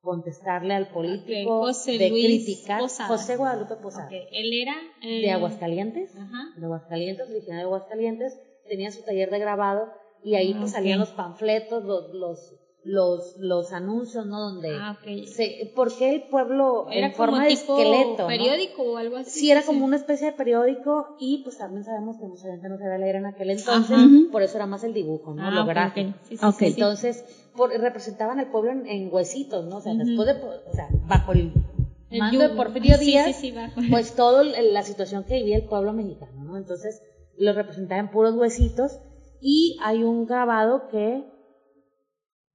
contestarle 0.00 0.74
al 0.74 0.88
político, 0.90 1.58
José 1.58 1.98
de 1.98 2.10
Luis 2.10 2.44
criticar. 2.44 2.80
José 3.08 3.36
Guadalupe 3.36 3.74
Posadas. 3.76 4.06
Ok, 4.12 4.28
Él 4.30 4.52
era. 4.62 4.74
eh, 5.02 5.22
de 5.22 5.30
Aguascalientes, 5.32 6.14
Ajá. 6.16 6.44
de 6.56 6.64
Aguascalientes, 6.64 7.28
originario 7.28 7.56
de 7.68 7.74
Aguascalientes, 7.74 8.38
tenía 8.68 8.92
su 8.92 9.02
taller 9.04 9.30
de 9.30 9.40
grabado 9.40 9.92
y 10.22 10.36
ahí 10.36 10.52
Ah, 10.54 10.58
pues 10.60 10.70
salían 10.72 11.00
los 11.00 11.10
panfletos, 11.10 11.82
los, 11.84 12.14
los, 12.14 12.54
los, 12.86 13.34
los 13.36 13.72
anuncios, 13.72 14.26
¿no? 14.26 14.38
Donde, 14.40 14.70
Ah, 14.72 14.96
ok. 14.96 15.26
se, 15.26 15.72
porque 15.74 16.14
el 16.14 16.22
pueblo 16.22 16.86
Era 16.90 17.08
en 17.08 17.12
forma 17.14 17.38
como 17.38 17.48
de 17.48 17.56
tipo 17.56 17.76
esqueleto, 17.78 18.22
¿no? 18.22 18.26
periódico 18.28 18.82
o 18.82 18.96
algo 18.96 19.16
así. 19.16 19.30
Sí, 19.40 19.50
era 19.50 19.62
como 19.64 19.84
una 19.84 19.96
especie 19.96 20.26
de 20.26 20.32
periódico 20.32 21.08
y 21.18 21.42
pues 21.42 21.58
también 21.58 21.82
sabemos 21.84 22.16
que 22.16 22.26
mucha 22.26 22.44
gente 22.48 22.68
no 22.68 22.78
sabía 22.78 22.98
leer 22.98 23.16
en 23.16 23.26
aquel 23.26 23.50
entonces, 23.50 23.96
Ajá. 23.96 24.08
por 24.30 24.42
eso 24.42 24.56
era 24.56 24.66
más 24.66 24.84
el 24.84 24.92
dibujo, 24.92 25.34
¿no? 25.34 25.42
Ah, 25.48 25.50
Lo 25.50 25.62
ok, 25.62 25.68
gráfico. 25.68 26.10
ok. 26.10 26.16
Sí, 26.28 26.36
sí. 26.36 26.64
Entonces, 26.66 27.24
por- 27.56 27.70
representaban 27.70 28.38
al 28.38 28.48
pueblo 28.50 28.70
en, 28.70 28.86
en 28.86 29.12
huesitos, 29.12 29.66
¿no? 29.66 29.78
O 29.78 29.80
sea, 29.80 29.92
Ujú. 29.92 30.04
después 30.04 30.26
de, 30.28 30.34
o 30.44 30.72
sea, 30.72 30.86
bajo 31.08 31.32
el, 31.32 31.52
El 32.10 32.18
mando 32.20 32.38
de 32.38 32.44
yugo. 32.46 32.56
Porfirio 32.56 32.96
Sí, 32.98 33.06
Díaz, 33.06 33.26
sí, 33.26 33.32
sí, 33.32 33.50
bajo. 33.50 33.80
pues 33.90 34.14
todo 34.14 34.42
el- 34.42 34.72
la 34.72 34.82
situación 34.84 35.24
que 35.24 35.34
vivía 35.34 35.56
el 35.56 35.64
pueblo 35.64 35.92
mexicano, 35.92 36.44
¿no? 36.44 36.56
Entonces 36.56 37.00
lo 37.36 37.52
representaba 37.52 38.00
en 38.00 38.10
puros 38.10 38.36
huesitos 38.36 39.00
y 39.40 39.76
hay 39.82 40.04
un 40.04 40.24
grabado 40.24 40.86
que 40.88 41.24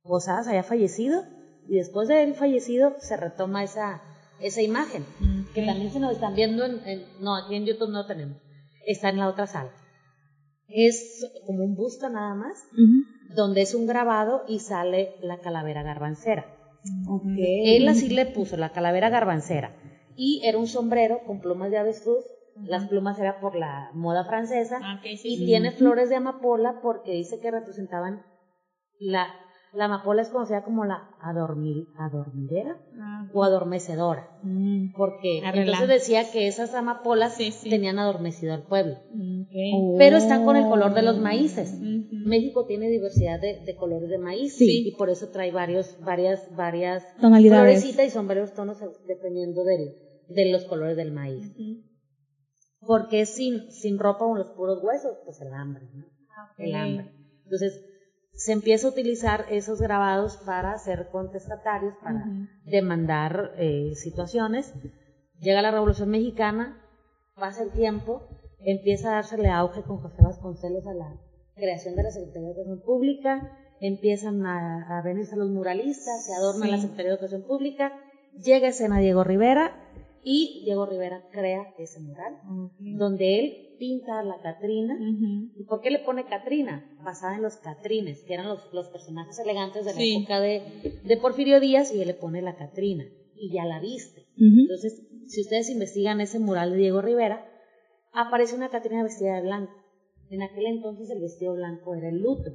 Posadas 0.03 0.47
había 0.47 0.63
fallecido 0.63 1.23
y 1.67 1.75
después 1.75 2.07
de 2.07 2.23
él 2.23 2.33
fallecido 2.33 2.95
se 2.99 3.17
retoma 3.17 3.63
esa, 3.63 4.01
esa 4.39 4.61
imagen, 4.61 5.05
que 5.53 5.61
Ok. 5.61 5.67
también 5.67 5.91
se 5.91 5.99
nos 5.99 6.11
están 6.13 6.33
viendo 6.35 6.65
en, 6.65 6.79
en- 6.87 7.05
no, 7.19 7.35
aquí 7.35 7.55
en 7.55 7.65
YouTube 7.65 7.91
no 7.91 8.05
tenemos, 8.05 8.37
está 8.85 9.09
en 9.09 9.17
la 9.19 9.27
otra 9.29 9.45
sala. 9.47 9.71
Es 10.67 11.25
como 11.45 11.63
un 11.63 11.75
busto 11.75 12.09
nada 12.09 12.33
más, 12.33 12.57
donde 13.35 13.61
es 13.61 13.73
un 13.75 13.85
grabado 13.85 14.43
y 14.47 14.59
sale 14.59 15.11
la 15.21 15.37
calavera 15.39 15.83
garbancera. 15.83 16.45
Ok. 17.07 17.25
Él 17.37 17.87
así 17.89 18.09
le 18.09 18.25
puso 18.25 18.57
la 18.57 18.71
calavera 18.71 19.09
garbancera. 19.09 19.75
Y 20.15 20.41
era 20.43 20.57
un 20.57 20.67
sombrero 20.67 21.23
con 21.25 21.39
plumas 21.41 21.71
de 21.71 21.77
avestruz. 21.77 22.23
Las 22.55 22.87
plumas 22.87 23.19
era 23.19 23.39
por 23.39 23.55
la 23.55 23.91
moda 23.93 24.23
francesa. 24.25 24.79
Ah, 24.81 24.99
sí, 25.03 25.19
y 25.23 25.37
sí. 25.37 25.45
tiene 25.45 25.71
flores 25.71 26.09
de 26.09 26.15
amapola 26.15 26.79
porque 26.81 27.11
dice 27.11 27.39
que 27.39 27.51
representaban 27.51 28.21
la, 28.99 29.27
la 29.73 29.85
amapola 29.85 30.21
es 30.21 30.29
conocida 30.29 30.63
como 30.63 30.83
la 30.85 31.01
adormil, 31.19 31.87
adormidera 31.97 32.77
Ah, 32.99 33.25
o 33.33 33.43
adormecedora. 33.43 34.27
mm, 34.41 34.91
Porque 34.95 35.41
Arregla. 35.45 35.77
entonces 35.77 35.87
decía 35.87 36.29
que 36.31 36.47
esas 36.47 36.73
amapolas 36.73 37.35
Sí, 37.35 37.51
sí. 37.51 37.69
tenían 37.69 37.97
adormecido 37.99 38.53
al 38.53 38.63
pueblo. 38.63 38.95
Oh. 39.73 39.95
Pero 39.97 40.17
están 40.17 40.43
con 40.43 40.55
el 40.57 40.67
color 40.67 40.93
de 40.93 41.01
los 41.03 41.17
maíces. 41.17 41.73
México 42.25 42.65
tiene 42.65 42.89
diversidad 42.89 43.39
de, 43.39 43.59
de 43.65 43.75
colores 43.75 44.09
de 44.09 44.17
maíz 44.17 44.55
Sí. 44.55 44.83
y 44.85 44.91
por 44.97 45.09
eso 45.09 45.29
trae 45.29 45.51
varios, 45.51 45.95
varias, 45.99 46.53
varias 46.55 47.03
Tonalidades. 47.19 47.79
florecitas 47.79 48.05
y 48.05 48.09
son 48.09 48.27
varios 48.27 48.53
tonos 48.53 48.77
dependiendo 49.07 49.63
del, 49.63 49.95
de 50.27 50.51
los 50.51 50.65
colores 50.65 50.97
del 50.97 51.11
maíz. 51.11 51.51
Porque 52.79 53.25
sin, 53.25 53.71
sin 53.71 53.99
ropa 53.99 54.25
o 54.25 54.35
los 54.35 54.49
puros 54.51 54.79
huesos, 54.83 55.15
pues 55.23 55.39
el 55.41 55.53
hambre, 55.53 55.85
¿no? 55.93 56.05
El 56.57 56.73
Ok. 56.73 56.81
hambre. 56.81 57.11
Entonces, 57.45 57.79
se 58.43 58.53
empieza 58.53 58.87
a 58.87 58.91
utilizar 58.91 59.45
esos 59.49 59.79
grabados 59.81 60.37
para 60.45 60.77
ser 60.77 61.09
contestatarios, 61.11 61.93
para 62.03 62.23
demandar 62.65 63.51
eh, 63.57 63.91
situaciones. 63.95 64.73
Llega 65.39 65.61
la 65.61 65.71
Revolución 65.71 66.09
Mexicana, 66.09 66.81
pasa 67.35 67.63
el 67.63 67.71
tiempo, 67.71 68.21
empieza 68.59 69.09
a 69.09 69.15
dársele 69.15 69.49
auge 69.49 69.83
con 69.83 69.97
José 69.97 70.21
Vasconcelos 70.23 70.85
a 70.87 70.93
la 70.93 71.19
creación 71.55 71.95
de 71.95 72.03
la 72.03 72.11
Secretaría 72.11 72.47
de 72.47 72.53
Educación 72.53 72.81
Pública, 72.83 73.57
empiezan 73.79 74.45
a, 74.45 74.97
a 74.97 75.01
venirse 75.03 75.35
los 75.35 75.49
muralistas, 75.49 76.25
se 76.25 76.33
adorna 76.33 76.65
Sí. 76.65 76.71
la 76.71 76.77
Secretaría 76.77 77.11
de 77.11 77.15
Educación 77.17 77.43
Pública 77.47 77.91
llega 78.43 78.67
a 78.67 78.69
escena 78.69 78.99
Diego 78.99 79.23
Rivera 79.23 79.80
y 80.23 80.61
Diego 80.65 80.85
Rivera 80.85 81.27
crea 81.31 81.73
ese 81.77 81.99
mural 81.99 82.37
donde 82.97 83.39
él 83.39 83.75
pinta 83.79 84.19
a 84.19 84.23
la 84.23 84.39
Catrina. 84.41 84.95
¿Y 85.55 85.63
por 85.63 85.81
qué 85.81 85.89
le 85.89 85.99
pone 85.99 86.25
Catrina? 86.25 86.85
Basada 87.03 87.35
en 87.35 87.41
los 87.41 87.57
Catrines, 87.57 88.23
que 88.23 88.33
eran 88.35 88.47
los, 88.47 88.71
los 88.73 88.87
personajes 88.89 89.39
elegantes 89.39 89.85
de 89.85 89.91
la 89.93 89.97
Sí. 89.97 90.15
época 90.17 90.39
de, 90.39 90.61
de 91.03 91.17
Porfirio 91.17 91.59
Díaz, 91.59 91.91
y 91.93 92.01
él 92.01 92.07
le 92.07 92.13
pone 92.13 92.41
la 92.41 92.55
Catrina. 92.55 93.05
Y 93.35 93.51
ya 93.51 93.65
la 93.65 93.79
viste. 93.79 94.27
Entonces, 94.37 95.01
si 95.25 95.41
ustedes 95.41 95.69
investigan 95.71 96.21
ese 96.21 96.37
mural 96.37 96.71
de 96.71 96.77
Diego 96.77 97.01
Rivera, 97.01 97.43
aparece 98.13 98.55
una 98.55 98.69
Catrina 98.69 99.01
vestida 99.01 99.35
de 99.37 99.41
blanco. 99.41 99.73
En 100.29 100.43
aquel 100.43 100.67
entonces 100.67 101.09
el 101.09 101.19
vestido 101.19 101.55
blanco 101.55 101.95
era 101.95 102.09
el 102.09 102.19
luto. 102.21 102.51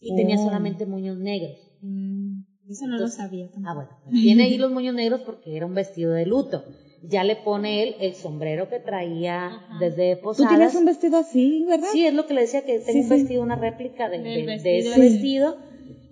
Y 0.00 0.16
tenía 0.16 0.36
Oh. 0.38 0.44
solamente 0.44 0.86
moños 0.86 1.18
negros. 1.18 1.58
Mm, 1.82 2.40
Eso 2.68 2.86
no 2.86 2.94
Entonces- 2.96 3.18
lo 3.18 3.24
sabía 3.24 3.48
tampoco. 3.50 3.68
Ah, 3.70 3.74
bueno. 3.74 4.20
Tiene 4.22 4.44
ahí 4.44 4.58
los 4.58 4.70
moños 4.70 4.94
negros 4.94 5.20
porque 5.24 5.56
era 5.56 5.66
un 5.66 5.74
vestido 5.74 6.12
de 6.12 6.26
luto. 6.26 6.64
Ya 7.02 7.22
le 7.24 7.36
pone 7.36 7.82
él 7.84 7.94
el 8.00 8.14
sombrero 8.14 8.68
que 8.68 8.80
traía 8.80 9.46
Ajá. 9.46 9.78
desde 9.78 10.16
Tú 10.16 10.22
Posadas. 10.22 10.50
tienes 10.50 10.74
un 10.74 10.84
vestido 10.84 11.16
así, 11.18 11.64
¿verdad? 11.68 11.86
Sí, 11.92 12.04
es 12.04 12.12
lo 12.12 12.26
que 12.26 12.34
le 12.34 12.40
decía, 12.42 12.62
que 12.64 12.80
tengo 12.80 12.90
Sí, 12.92 12.98
un 12.98 13.04
sí. 13.04 13.08
vestido, 13.10 13.42
una 13.42 13.56
réplica 13.56 14.08
de, 14.08 14.18
de- 14.18 14.44
de 14.62 14.78
ese 14.78 14.94
Sí. 14.94 15.00
vestido. 15.00 15.56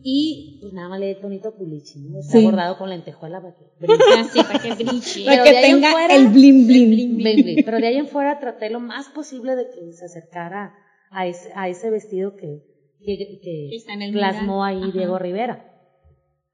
Y 0.08 0.58
pues 0.60 0.72
nada 0.72 0.88
más 0.88 1.00
le 1.00 1.08
di 1.08 1.20
tonito 1.20 1.52
culichi, 1.56 1.98
¿no? 1.98 2.20
Está 2.20 2.38
bordado 2.38 2.78
con 2.78 2.88
lentejuela 2.90 3.40
para 3.42 3.54
que 3.56 3.64
brille. 3.80 3.98
Así, 4.20 4.40
para 4.40 4.58
que 4.60 4.74
brille. 4.74 5.24
Para 5.24 5.42
que 5.42 5.52
de 5.52 5.60
tenga 5.62 5.90
fuera- 5.90 6.14
el 6.14 6.28
bling 6.28 6.66
bling. 6.68 7.16
Bling, 7.16 7.42
bling. 7.42 7.64
Pero 7.64 7.78
de 7.78 7.86
ahí 7.88 7.96
en 7.96 8.06
fuera 8.06 8.38
traté 8.38 8.70
lo 8.70 8.78
más 8.78 9.08
posible 9.08 9.56
de 9.56 9.64
que 9.68 9.92
se 9.92 10.04
acercara 10.04 10.72
a 11.10 11.26
ese, 11.26 11.50
a 11.56 11.68
ese 11.68 11.90
vestido 11.90 12.36
que, 12.36 12.62
que, 13.04 13.40
que 13.42 14.12
plasmó 14.12 14.62
ahí 14.62 14.80
Ajá. 14.80 14.92
Diego 14.92 15.18
Rivera. 15.18 15.72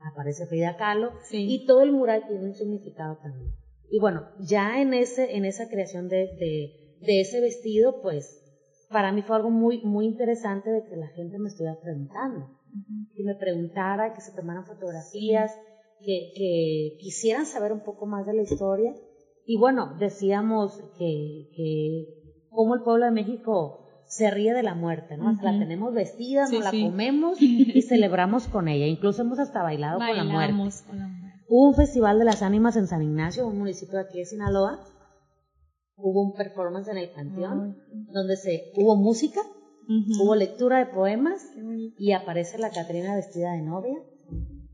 Aparece 0.05 0.47
Frida 0.47 0.75
Kahlo 0.77 1.13
Sí. 1.29 1.47
y 1.49 1.65
todo 1.65 1.83
el 1.83 1.93
mural 1.93 2.25
tiene 2.27 2.45
un 2.47 2.55
significado 2.55 3.17
también. 3.23 3.53
Y 3.91 3.99
bueno, 4.01 4.23
ya 4.39 4.81
en 4.81 4.95
ese, 4.95 5.37
en 5.37 5.45
esa 5.45 5.69
creación 5.69 6.09
de, 6.09 6.29
de, 6.39 6.71
de 7.01 7.21
ese 7.21 7.41
vestido, 7.41 8.01
pues, 8.01 8.39
para 8.89 9.13
mí 9.13 9.23
fue 9.23 9.37
algo 9.37 9.51
muy, 9.51 9.81
muy 9.83 10.07
interesante 10.07 10.71
de 10.71 10.83
que 10.85 10.97
la 10.97 11.09
gente 11.09 11.39
me 11.39 11.49
estuviera 11.49 11.79
preguntando. 11.81 12.47
Que 13.15 13.23
me 13.23 13.35
preguntara, 13.35 14.13
que 14.15 14.21
se 14.23 14.33
tomaran 14.33 14.65
fotografías, 14.65 15.53
que, 15.99 16.31
que 16.35 16.97
quisieran 16.99 17.45
saber 17.47 17.73
un 17.73 17.83
poco 17.83 18.07
más 18.07 18.25
de 18.27 18.35
la 18.35 18.43
historia. 18.43 18.95
Y 19.45 19.59
bueno, 19.59 19.95
decíamos 19.99 20.79
que, 20.97 21.49
que 21.55 22.07
cómo 22.49 22.75
el 22.75 22.83
pueblo 22.83 23.05
de 23.05 23.11
México 23.13 23.82
se 24.15 24.31
ríe 24.31 24.53
de 24.53 24.63
la 24.63 24.75
muerte, 24.75 25.17
¿no? 25.17 25.31
Hasta 25.31 25.53
la 25.53 25.59
tenemos 25.59 25.95
vestida, 25.95 26.47
Sí, 26.47 26.57
nos 26.57 26.65
la 26.65 26.71
sí. 26.71 26.83
comemos 26.83 27.39
y 27.41 27.81
celebramos 27.83 28.47
con 28.49 28.69
ella. 28.69 28.87
Incluso 28.87 29.23
hemos 29.23 29.39
hasta 29.39 29.63
bailado 29.63 29.99
con 29.99 30.07
la 30.09 30.25
muerte. 30.25 30.53
Bailamos 30.53 30.83
con 30.83 30.99
la 30.99 31.07
muerte. 31.09 31.39
Hubo 31.49 31.69
un 31.69 31.75
festival 31.75 32.19
de 32.19 32.25
las 32.27 32.43
ánimas 32.43 32.77
en 32.77 32.87
San 32.87 33.03
Ignacio, 33.03 33.47
un 33.47 33.59
municipio 33.59 33.95
de 33.99 34.05
aquí 34.05 34.19
de 34.19 34.25
Sinaloa. 34.27 34.81
Hubo 35.97 36.23
un 36.23 36.35
performance 36.35 36.89
en 36.89 36.99
el 36.99 37.11
panteón 37.11 37.77
donde 38.13 38.37
se 38.37 38.65
hubo 38.77 38.97
música, 38.97 39.41
hubo 40.21 40.35
lectura 40.35 40.79
de 40.79 40.87
poemas 40.87 41.41
y 41.99 42.13
aparece 42.13 42.59
la 42.59 42.71
Catrina 42.71 43.15
vestida 43.17 43.53
de 43.53 43.63
novia. 43.63 43.97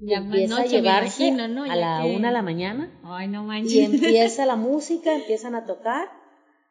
Y 0.00 0.10
Ya 0.10 0.18
empieza 0.18 0.54
a 0.56 0.58
noche, 0.60 0.76
me 0.76 0.82
llevarse 0.82 1.26
imagino, 1.28 1.48
¿no? 1.48 1.70
a 1.70 1.74
la 1.76 2.00
que- 2.04 2.16
una 2.16 2.28
de 2.28 2.34
la 2.34 2.42
mañana 2.42 2.90
Ay, 3.02 3.26
no 3.28 3.42
y 3.42 3.46
manches. 3.46 3.92
empieza 3.92 4.46
la 4.46 4.56
música, 4.56 5.14
empiezan 5.14 5.54
a 5.56 5.64
tocar 5.64 6.06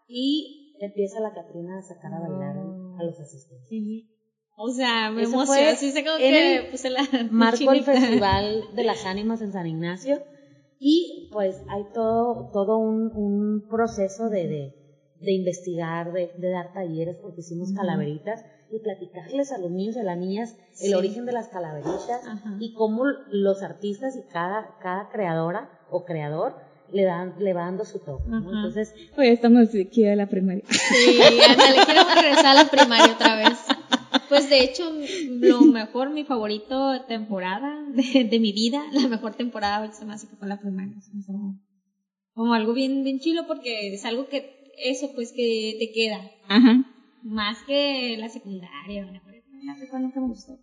y 0.08 0.67
empieza 0.80 1.20
la 1.20 1.34
Catrina 1.34 1.80
a 1.80 1.82
sacar 1.82 2.14
a 2.14 2.20
bailar 2.20 2.58
a 2.58 3.04
los 3.04 3.20
asistentes. 3.20 3.68
Sí. 3.70 4.10
O 4.60 4.70
sea, 4.70 5.12
me 5.12 5.24
emocionó. 5.24 5.76
Sí, 5.76 5.92
sé 5.92 6.04
como 6.04 6.18
en 6.18 6.34
que 6.34 6.56
el 6.58 6.70
puse 6.72 6.90
la. 6.90 7.02
marco 7.32 7.72
el. 7.72 7.84
Festival 7.84 8.64
de 8.76 8.84
las 8.84 9.06
Ánimas 9.06 9.42
en 9.42 9.52
San 9.52 9.68
Ignacio 9.68 10.20
y 10.80 11.30
pues 11.32 11.56
hay 11.70 11.84
todo, 11.94 12.50
todo 12.52 12.78
un, 12.78 13.12
un 13.14 13.68
proceso 13.68 14.30
de, 14.30 14.48
de, 14.48 14.74
de 15.20 15.32
investigar, 15.32 16.12
de, 16.12 16.32
de 16.38 16.50
dar 16.50 16.72
talleres 16.74 17.18
porque 17.22 17.42
hicimos 17.42 17.72
calaveritas 17.72 18.44
y 18.70 18.80
platicarles 18.80 19.52
a 19.52 19.58
los 19.58 19.72
niños 19.72 19.96
y 19.96 20.00
a 20.00 20.04
las 20.04 20.18
niñas 20.18 20.56
el 20.82 20.96
origen 20.96 21.26
de 21.26 21.32
las 21.32 21.48
calaveritas 21.48 22.26
Ajá. 22.28 22.58
y 22.60 22.74
cómo 22.74 23.04
los 23.28 23.62
artistas 23.64 24.16
y 24.16 24.24
cada, 24.32 24.76
cada 24.82 25.10
creadora 25.10 25.70
o 25.90 26.04
creador 26.04 26.56
le 26.94 27.04
dan, 27.04 27.34
le 27.40 27.54
va 27.54 27.62
dando 27.66 27.86
su 27.86 28.00
toque. 28.00 28.24
¿no? 28.28 28.38
Entonces, 28.40 28.94
Oye, 29.18 29.32
estamos 29.32 29.70
aquí 29.70 30.04
de 30.04 30.16
la 30.16 30.28
primaria. 30.28 30.64
Sí, 30.70 31.20
ándale, 31.48 31.78
quiero 31.86 32.02
regresar 32.16 32.46
a 32.48 32.54
la 32.64 32.70
primaria 32.70 33.14
otra 33.14 33.36
vez. 33.36 33.58
Pues 34.30 34.50
de 34.50 34.64
hecho, 34.64 34.90
lo 35.30 35.62
mejor, 35.62 36.10
mi 36.12 36.24
favorito 36.24 37.02
temporada 37.08 37.84
de, 37.94 38.24
de 38.26 38.40
mi 38.40 38.52
vida, 38.54 38.82
la 38.94 39.08
mejor 39.08 39.36
temporada 39.36 39.78
ahorita 39.78 39.96
se 39.96 40.06
me 40.06 40.14
hace 40.14 40.28
que 40.28 40.36
fue 40.36 40.48
la 40.48 40.60
primaria. 40.60 40.94
Hizo 40.98 41.32
como- 41.34 41.60
Como 42.34 42.54
algo 42.54 42.74
bien, 42.74 43.04
bien 43.04 43.20
chilo 43.20 43.48
porque 43.48 43.94
es 43.94 44.06
algo 44.06 44.28
que, 44.28 44.72
eso 44.78 45.12
pues 45.16 45.32
que 45.34 45.76
te 45.80 45.92
queda. 45.92 46.22
Ajá. 46.48 46.84
Más 47.24 47.58
que 47.68 48.16
la 48.18 48.30
secundaria 48.30 49.06
o 49.06 49.12
la 49.12 49.22
prepa 49.22 50.00
nunca 50.00 50.20
me 50.22 50.28
gustó. 50.28 50.58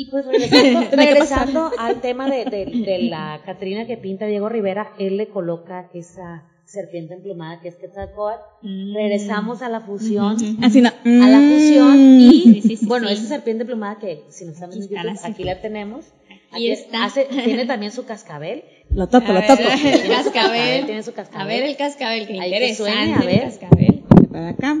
Y 0.00 0.04
pues 0.10 0.24
regresando, 0.26 0.80
regresando 0.92 1.70
al 1.76 2.00
tema 2.00 2.30
de, 2.30 2.44
de- 2.44 2.66
de 2.66 2.98
la 3.10 3.40
Catrina 3.44 3.84
que 3.84 3.96
pinta 3.96 4.26
Diego 4.26 4.48
Rivera, 4.48 4.92
él 4.98 5.16
le 5.16 5.26
coloca 5.28 5.90
esa 5.92 6.44
serpiente 6.64 7.14
emplumada 7.14 7.60
que 7.60 7.68
es 7.68 7.74
Quetzalcóatl. 7.76 8.40
Mm. 8.62 8.94
Regresamos 8.94 9.60
a 9.62 9.68
la 9.68 9.80
fusión, 9.80 10.36
Así 10.62 10.80
no. 10.82 10.90
a 10.90 11.28
la 11.28 11.40
fusión 11.40 11.98
y 12.20 12.30
Sí, 12.30 12.60
sí, 12.62 12.76
sí, 12.76 12.86
bueno, 12.86 13.08
sí. 13.08 13.14
esa 13.14 13.24
serpiente 13.24 13.62
emplumada 13.62 13.98
que 13.98 14.22
si 14.28 14.44
nos 14.44 14.54
están 14.54 14.70
viendo 14.70 14.86
YouTube, 14.88 15.04
la 15.04 15.20
aquí 15.28 15.42
la 15.42 15.60
tenemos. 15.60 16.04
Aquí 16.52 16.70
está. 16.70 17.04
hace- 17.06 17.24
tiene 17.24 17.66
también 17.66 17.90
su 17.90 18.04
cascabel. 18.04 18.62
Lo 18.90 19.08
toco, 19.08 19.32
lo 19.32 19.40
A 19.40 19.46
toco. 19.48 19.62
ver, 19.64 19.78
Tiene 19.80 19.94
El 19.96 20.02
su 20.02 20.08
cascabel, 20.12 20.32
cascabel. 20.32 20.86
tiene 20.86 21.02
su 21.02 21.12
cascabel. 21.12 21.42
A 21.42 21.46
ver 21.48 21.62
el 21.64 21.76
cascabel, 21.76 22.26
que 22.28 22.34
Ahí 22.40 22.50
que 22.50 22.56
interesante. 22.56 22.92
suene, 22.92 23.14
a 23.14 23.18
el 23.18 23.26
ver. 23.26 23.40
cascabel. 23.42 24.04
Para 24.30 24.48
acá. 24.50 24.76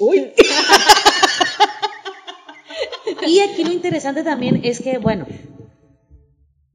Uy. 0.00 0.32
Y 3.26 3.40
aquí 3.40 3.64
lo 3.64 3.72
interesante 3.72 4.22
también 4.22 4.60
es 4.64 4.80
que, 4.80 4.98
bueno, 4.98 5.26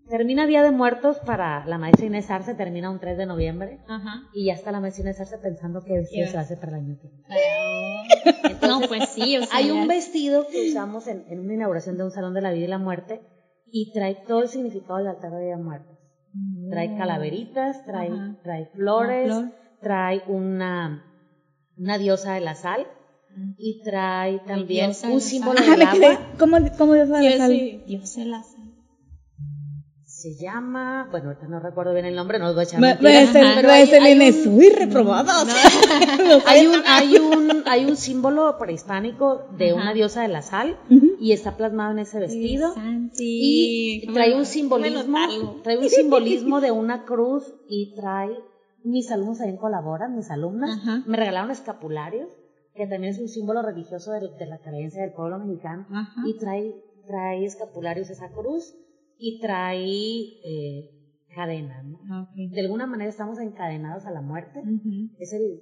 termina 0.10 0.46
Día 0.46 0.64
de 0.64 0.72
Muertos 0.72 1.18
para 1.26 1.66
la 1.66 1.78
maestra 1.78 2.06
Inés 2.06 2.30
Arce, 2.32 2.54
termina 2.56 2.90
un 2.90 3.00
3 3.00 3.18
de 3.18 3.26
noviembre. 3.26 3.80
Ajá. 3.88 4.24
Y 4.34 4.46
ya 4.46 4.54
está 4.54 4.72
la 4.72 4.80
maestra 4.80 5.04
Inés 5.04 5.20
Arce 5.20 5.38
pensando 5.38 5.82
que 5.84 6.04
¿Qué? 6.12 6.28
se 6.28 6.38
hace 6.38 6.56
para 6.58 6.78
el 6.78 6.86
año 6.86 6.98
que 7.02 7.08
viene. 7.10 8.58
no, 8.68 8.82
pues 8.88 9.10
sí, 9.10 9.38
o 9.38 9.44
sea. 9.44 9.58
Hay 9.58 9.72
un 9.72 9.88
vestido 9.88 10.48
que 10.48 10.70
usamos 10.70 11.08
en, 11.08 11.26
en 11.30 11.40
una 11.42 11.54
inauguración 11.54 11.98
de 11.98 12.04
un 12.06 12.12
salón 12.12 12.34
de 12.34 12.42
la 12.42 12.52
vida 12.52 12.66
y 12.66 12.70
la 12.70 12.78
muerte 12.78 13.22
y 13.70 13.92
trae 13.94 14.16
todo 14.28 14.44
el 14.44 14.48
significado 14.50 14.98
del 14.98 15.08
altar 15.08 15.32
de 15.32 15.46
Día 15.46 15.58
de 15.58 15.64
Muertos. 15.64 15.98
Trae 16.70 16.96
calaveritas, 16.98 17.84
trae, 17.86 18.10
Ajá. 18.12 18.38
trae 18.44 18.68
flores, 18.68 19.32
Una 19.32 19.40
flor. 19.50 19.54
trae 19.82 20.22
una, 20.28 21.04
una 21.78 21.98
diosa 21.98 22.34
de 22.34 22.42
la 22.42 22.54
sal 22.56 22.86
y 23.58 23.82
trae 23.84 24.40
también 24.48 24.92
de 24.92 25.08
un 25.08 25.14
la 25.16 25.20
símbolo 25.20 25.60
Ajá, 25.60 25.72
del 25.76 25.80
me 25.86 25.92
quedé. 25.92 26.06
agua. 26.08 26.28
¿Cómo, 26.40 26.58
cómo 26.78 26.94
Dios 26.94 27.10
la 27.10 27.22
sal? 27.38 27.52
sí, 27.52 27.82
Dios 27.88 28.10
se 28.10 28.26
la 28.26 28.44
sabe. 28.44 28.68
Se 30.06 30.34
llama, 30.36 31.08
bueno, 31.12 31.28
ahorita 31.28 31.48
no 31.48 31.60
recuerdo 31.60 31.94
bien 31.94 32.06
el 32.06 32.16
nombre, 32.16 32.40
no 32.40 32.48
os 32.48 32.56
voy 32.56 32.62
a 32.62 32.64
echar 32.64 32.80
mentiras, 32.82 33.14
va 33.14 33.30
a 33.30 33.34
ser, 33.34 33.46
pero 33.56 33.68
va 33.68 33.74
a 33.76 33.78
hay- 33.78 33.86
ser 33.88 34.02
hay 34.02 34.14
un- 34.48 34.58
Uy, 34.58 34.70
reprobados. 34.70 35.48
hay 36.48 36.66
un, 36.66 36.82
hay 36.88 37.16
un, 37.18 37.64
hay 37.68 37.86
un 37.86 37.96
símbolo 37.96 38.58
prehispánico 38.58 39.46
de 39.60 39.72
Ajá. 39.72 39.76
una 39.82 39.94
diosa 39.94 40.24
de 40.24 40.30
la 40.30 40.42
sal 40.42 40.80
Ujú. 40.90 41.06
y 41.20 41.34
está 41.34 41.56
plasmado 41.56 41.92
en 41.92 42.00
ese 42.00 42.20
vestido. 42.20 42.74
Y 43.20 44.08
trae 44.12 44.34
un 44.36 44.46
simbolismo, 44.48 45.18
trae 45.64 45.78
un 45.78 45.90
simbolismo 45.90 46.62
de 46.62 46.72
una 46.72 47.06
cruz 47.06 47.44
y 47.70 47.94
trae, 47.96 48.30
mis 48.84 49.12
alumnos 49.12 49.38
también 49.38 49.58
colaboran, 49.58 50.16
mis 50.16 50.32
alumnas, 50.32 50.80
Ajá. 50.80 51.04
me 51.06 51.16
regalaron 51.18 51.52
escapularios, 51.52 52.30
que 52.78 52.88
también 52.88 53.14
es 53.14 53.20
un 53.20 53.28
símbolo 53.28 53.62
religioso 53.62 54.12
de, 54.12 54.20
de 54.38 54.46
la 54.46 54.60
creencia 54.60 55.02
del 55.02 55.14
pueblo 55.14 55.40
mexicano, 55.40 55.86
Ajá. 55.92 56.22
y 56.26 56.38
trae, 56.38 56.74
trae 57.08 57.44
escapularios 57.44 58.10
esa 58.10 58.30
cruz 58.32 58.74
y 59.18 59.40
trae 59.42 59.84
eh, 60.46 60.90
cadenas, 61.36 61.84
¿no? 61.86 61.98
Ok. 62.24 62.52
De 62.54 62.62
alguna 62.62 62.86
manera 62.86 63.10
estamos 63.10 63.40
encadenados 63.40 64.06
a 64.06 64.12
la 64.12 64.22
muerte, 64.22 64.60
Ujú. 64.60 65.10
es 65.18 65.34
el, 65.34 65.60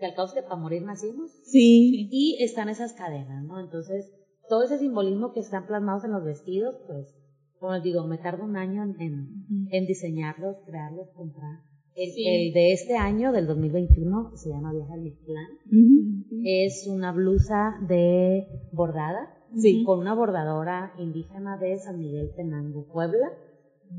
que 0.00 0.06
al 0.06 0.14
cabo 0.14 0.32
que 0.34 0.42
para 0.42 0.56
morir 0.56 0.82
nacimos, 0.82 1.30
Sí. 1.44 2.08
y 2.10 2.42
están 2.42 2.68
esas 2.68 2.94
cadenas, 2.94 3.44
¿no? 3.44 3.60
Entonces, 3.60 4.10
todo 4.48 4.64
ese 4.64 4.78
simbolismo 4.78 5.32
que 5.32 5.40
están 5.40 5.66
plasmados 5.66 6.04
en 6.04 6.12
los 6.12 6.24
vestidos, 6.24 6.74
pues, 6.86 7.14
como 7.58 7.74
les 7.74 7.82
digo, 7.82 8.06
me 8.06 8.18
tardo 8.18 8.44
un 8.44 8.56
año 8.56 8.82
en, 8.82 9.00
en, 9.00 9.12
Ujú. 9.22 9.68
en 9.70 9.86
diseñarlos, 9.86 10.56
crearlos, 10.66 11.08
comprar. 11.14 11.60
El, 11.96 12.10
Sí. 12.12 12.26
el 12.26 12.52
de 12.52 12.72
este 12.72 12.96
año, 12.96 13.32
del 13.32 13.46
2021, 13.46 14.32
se 14.36 14.48
llama 14.50 14.72
Viaja 14.72 14.94
al 14.94 15.00
Plan. 15.24 15.46
Ujú. 15.66 16.40
Es 16.44 16.86
una 16.88 17.12
blusa 17.12 17.74
de 17.88 18.46
bordada, 18.72 19.28
Sí. 19.56 19.84
con 19.84 20.00
una 20.00 20.14
bordadora 20.14 20.92
indígena 20.98 21.56
de 21.58 21.78
San 21.78 21.98
Miguel 21.98 22.32
Tenango, 22.34 22.86
Puebla, 22.92 23.26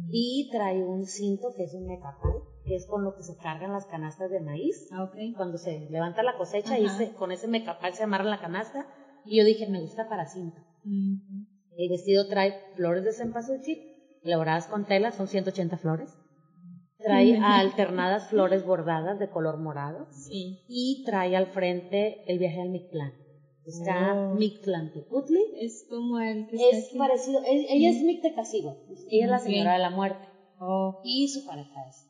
y 0.10 0.50
trae 0.52 0.84
un 0.84 1.06
cinto 1.06 1.54
que 1.56 1.64
es 1.64 1.74
un 1.74 1.88
mecapal, 1.88 2.34
que 2.66 2.76
es 2.76 2.86
con 2.88 3.04
lo 3.06 3.16
que 3.16 3.24
se 3.24 3.38
cargan 3.38 3.72
las 3.72 3.86
canastas 3.86 4.30
de 4.30 4.42
maíz 4.42 4.90
Ah, 4.92 5.10
cuando 5.38 5.58
se 5.58 5.88
levanta 5.90 6.22
la 6.24 6.36
cosecha 6.38 6.78
y 6.80 6.90
se- 6.90 7.14
con 7.14 7.32
ese 7.32 7.48
mecapal 7.48 7.94
se 7.94 8.04
amarra 8.04 8.26
la 8.26 8.42
canasta 8.42 8.86
y 9.24 9.38
yo 9.38 9.46
dije 9.46 9.70
me 9.70 9.80
gusta 9.80 10.10
para 10.10 10.26
cinta 10.26 10.58
Ujú. 10.84 11.46
el 11.78 11.90
vestido 11.90 12.28
trae 12.28 12.54
flores 12.76 13.04
de 13.06 13.14
cempasúchil 13.14 13.78
elaboradas 14.24 14.68
con 14.68 14.86
tela, 14.86 15.12
son 15.12 15.28
180 15.28 15.78
flores. 15.78 16.10
Trae 17.06 17.38
alternadas 17.40 18.30
flores 18.30 18.66
bordadas 18.66 19.20
de 19.20 19.30
color 19.30 19.58
morado 19.60 20.08
Sí. 20.12 20.60
y 20.68 21.04
trae 21.06 21.36
al 21.36 21.48
frente 21.48 22.24
el 22.28 22.40
viaje 22.40 22.62
al 22.62 22.70
Mictlán. 22.70 23.14
Está 23.66 24.14
Oh. 24.16 24.36
Mictlantecutli. 24.36 25.40
Es 25.60 25.86
como 25.90 26.20
el 26.20 26.48
que 26.48 26.56
está 26.56 26.78
Es 26.78 26.88
aquí. 26.90 26.98
parecido, 26.98 27.40
es- 27.46 27.66
ella 27.70 27.90
es 27.90 28.04
Mictecasigo, 28.04 28.76
ella 29.10 29.26
es 29.26 29.30
la 29.32 29.40
señora 29.40 29.74
de 29.74 29.80
la 29.80 29.90
muerte. 29.90 30.28
Oh. 30.60 31.02
Y 31.04 31.28
su 31.28 31.46
pareja 31.46 31.76
es 31.90 32.08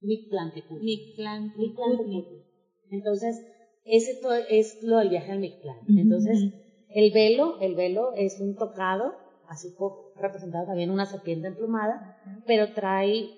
Mictlantecutli. 0.00 0.84
Mictlán. 0.84 1.52
Mictlantecutli. 1.56 2.42
Entonces, 2.90 3.44
ese 3.84 4.20
es 4.50 4.82
lo 4.82 4.98
del 4.98 5.08
viaje 5.10 5.32
al 5.32 5.40
Mictlán. 5.40 5.78
Entonces, 5.88 6.52
el 6.90 7.12
velo, 7.12 7.58
el 7.60 7.74
velo 7.74 8.12
es 8.14 8.40
un 8.40 8.54
tocado, 8.56 9.14
así 9.48 9.70
po- 9.78 10.12
representado 10.16 10.66
también 10.66 10.90
una 10.90 11.06
serpiente 11.06 11.48
emplumada, 11.48 12.16
pero 12.46 12.72
trae 12.72 13.28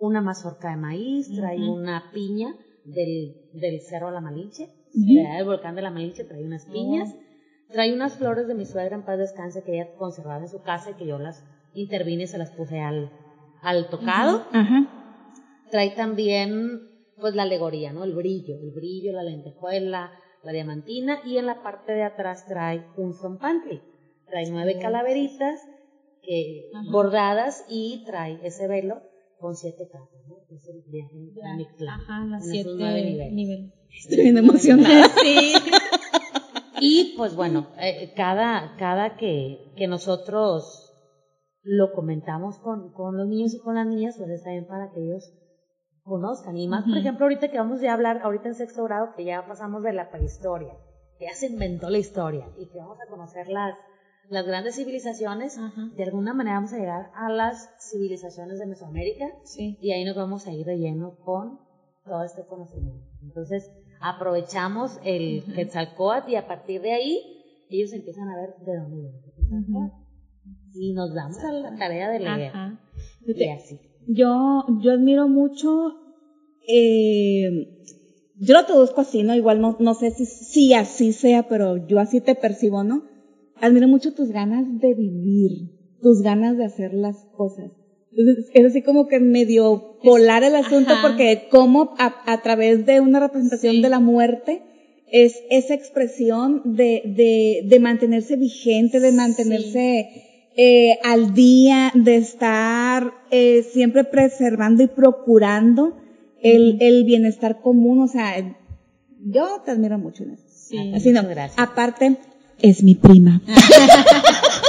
una 0.00 0.20
mazorca 0.22 0.70
de 0.70 0.76
maíz, 0.76 1.30
trae 1.34 1.58
una 1.68 2.10
piña 2.12 2.54
del, 2.84 3.36
del 3.52 3.80
cerro 3.80 4.08
a 4.08 4.12
la 4.12 4.20
Malinche, 4.20 4.68
de 4.92 5.20
allá 5.20 5.36
del 5.36 5.44
volcán 5.46 5.74
de 5.76 5.82
la 5.82 5.90
Malinche, 5.90 6.24
trae 6.24 6.42
unas 6.44 6.64
piñas, 6.66 7.14
trae 7.68 7.92
unas 7.92 8.16
flores 8.16 8.48
de 8.48 8.54
mi 8.54 8.64
suegra 8.64 8.96
en 8.96 9.04
paz 9.04 9.18
descanse 9.18 9.62
que 9.62 9.74
ella 9.74 9.92
conservaba 9.96 10.40
en 10.40 10.48
su 10.48 10.62
casa 10.62 10.90
y 10.90 10.94
que 10.94 11.06
yo 11.06 11.18
las 11.18 11.44
intervine 11.74 12.24
y 12.24 12.26
se 12.26 12.38
las 12.38 12.50
puse 12.50 12.80
al, 12.80 13.10
al 13.62 13.88
tocado. 13.90 14.42
Trae 15.70 15.90
también, 15.90 16.80
pues, 17.20 17.34
la 17.34 17.42
alegoría, 17.42 17.92
¿no? 17.92 18.02
El 18.02 18.14
brillo, 18.14 18.56
el 18.56 18.72
brillo, 18.72 19.12
la 19.12 19.22
lentejuela, 19.22 20.10
la 20.42 20.52
diamantina, 20.52 21.20
y 21.24 21.36
en 21.36 21.46
la 21.46 21.62
parte 21.62 21.92
de 21.92 22.02
atrás 22.02 22.46
trae 22.46 22.84
un 22.96 23.12
zompantli. 23.14 23.80
Trae 24.26 24.50
nueve 24.50 24.78
calaveritas 24.80 25.60
bordadas 26.90 27.64
y 27.68 28.02
trae 28.06 28.40
ese 28.44 28.66
velo 28.66 29.02
con 29.40 29.54
siete 29.54 29.88
capas, 29.90 30.20
¿no? 30.28 30.36
Es 30.54 30.68
el 30.68 30.82
viaje 30.90 31.16
a 31.44 31.56
Mictlán, 31.56 32.00
Ajá, 32.00 32.24
las 32.26 32.44
en 32.46 32.50
siete 32.52 32.70
niveles. 32.74 33.32
niveles. 33.32 33.72
Estoy 33.88 34.22
bien 34.22 34.38
emocionada. 34.38 35.06
Sí. 35.22 35.54
Y 36.82 37.14
pues 37.18 37.36
bueno, 37.36 37.66
eh, 37.78 38.14
cada, 38.16 38.74
cada 38.78 39.18
que, 39.18 39.72
que 39.76 39.86
nosotros 39.86 40.96
lo 41.62 41.92
comentamos 41.92 42.58
con, 42.58 42.92
con 42.94 43.18
los 43.18 43.28
niños 43.28 43.52
y 43.54 43.60
con 43.60 43.74
las 43.74 43.86
niñas, 43.86 44.16
pues 44.16 44.30
está 44.30 44.50
bien 44.50 44.66
para 44.66 44.90
que 44.90 45.00
ellos 45.04 45.30
conozcan. 46.02 46.56
Y 46.56 46.68
más, 46.68 46.84
por 46.84 46.96
ejemplo, 46.96 47.26
ahorita 47.26 47.50
que 47.50 47.58
vamos 47.58 47.82
ya 47.82 47.90
a 47.90 47.94
hablar, 47.94 48.20
ahorita 48.22 48.48
en 48.48 48.54
sexto 48.54 48.82
grado, 48.84 49.12
que 49.14 49.26
ya 49.26 49.46
pasamos 49.46 49.82
de 49.82 49.92
la 49.92 50.10
prehistoria, 50.10 50.72
que 51.18 51.26
ya 51.26 51.34
se 51.34 51.48
inventó 51.48 51.90
la 51.90 51.98
historia 51.98 52.48
y 52.56 52.66
que 52.70 52.78
vamos 52.78 52.96
a 53.06 53.10
conocer 53.10 53.48
las, 53.48 53.74
las 54.30 54.46
grandes 54.46 54.76
civilizaciones, 54.76 55.58
Ajá. 55.58 55.90
de 55.96 56.04
alguna 56.04 56.32
manera 56.32 56.56
vamos 56.56 56.72
a 56.72 56.78
llegar 56.78 57.10
a 57.14 57.30
las 57.30 57.68
civilizaciones 57.80 58.58
de 58.58 58.66
Mesoamérica 58.66 59.26
Sí. 59.44 59.76
y 59.80 59.90
ahí 59.92 60.04
nos 60.04 60.16
vamos 60.16 60.46
a 60.46 60.52
ir 60.52 60.64
de 60.66 60.78
lleno 60.78 61.16
con 61.24 61.58
todo 62.04 62.22
este 62.24 62.46
conocimiento. 62.46 63.04
Entonces, 63.22 63.70
aprovechamos 64.00 64.98
el 65.04 65.44
Quetzalcóatl 65.54 66.30
y 66.30 66.36
a 66.36 66.46
partir 66.46 66.80
de 66.80 66.92
ahí 66.92 67.20
ellos 67.68 67.92
empiezan 67.92 68.28
a 68.28 68.36
ver 68.36 68.54
de 68.64 68.76
dónde 68.76 68.96
viene. 68.96 69.90
Y 70.74 70.92
nos 70.92 71.12
damos 71.14 71.38
a 71.44 71.52
la 71.52 71.76
tarea 71.76 72.08
de 72.10 72.20
leer. 72.20 72.50
Ajá. 72.54 72.80
Y 73.26 73.48
así. 73.48 73.80
Yo, 74.06 74.64
yo 74.80 74.92
admiro 74.92 75.28
mucho, 75.28 75.94
eh, 76.66 77.50
yo 78.38 78.54
lo 78.54 78.64
traduzco 78.64 79.00
así, 79.00 79.22
¿no? 79.22 79.34
Igual 79.34 79.60
no, 79.60 79.76
no 79.80 79.94
sé 79.94 80.10
si, 80.12 80.24
si 80.26 80.72
así 80.74 81.12
sea, 81.12 81.48
pero 81.48 81.76
yo 81.86 81.98
así 82.00 82.20
te 82.20 82.34
percibo, 82.34 82.84
¿no? 82.84 83.02
Admiro 83.60 83.88
mucho 83.88 84.12
tus 84.14 84.30
ganas 84.30 84.64
de 84.80 84.94
vivir, 84.94 85.50
tus 86.02 86.22
ganas 86.22 86.56
de 86.56 86.64
hacer 86.64 86.94
las 86.94 87.16
cosas. 87.36 87.70
Entonces, 88.12 88.50
es 88.54 88.64
así 88.66 88.82
como 88.82 89.06
que 89.06 89.20
medio 89.20 89.98
polar 90.02 90.42
el 90.42 90.56
asunto 90.56 90.92
ajá. 90.94 91.02
porque 91.06 91.46
como 91.50 91.94
a, 91.98 92.14
a 92.26 92.42
través 92.42 92.84
de 92.86 93.00
una 93.00 93.20
representación 93.20 93.76
Sí. 93.76 93.82
de 93.82 93.88
la 93.88 94.00
muerte 94.00 94.62
es 95.12 95.36
esa 95.50 95.74
expresión 95.74 96.62
de, 96.76 97.02
de, 97.04 97.66
de 97.68 97.80
mantenerse 97.80 98.36
vigente, 98.36 98.98
de 99.00 99.12
mantenerse 99.12 100.08
eh, 100.56 100.98
al 101.04 101.34
día, 101.34 101.92
de 101.94 102.16
estar 102.16 103.12
eh, 103.30 103.62
siempre 103.72 104.04
preservando 104.04 104.82
y 104.82 104.86
procurando 104.88 105.96
el, 106.42 106.78
el 106.80 107.04
bienestar 107.04 107.60
común. 107.60 108.00
O 108.00 108.08
sea, 108.08 108.56
yo 109.24 109.62
te 109.64 109.70
admiro 109.70 109.98
mucho 109.98 110.24
en 110.24 110.30
eso. 110.32 110.44
Sí. 110.48 110.92
Así 110.94 111.10
no. 111.12 111.22
gracias. 111.22 111.54
Aparte, 111.58 112.16
es 112.62 112.82
mi 112.82 112.94
prima. 112.94 113.40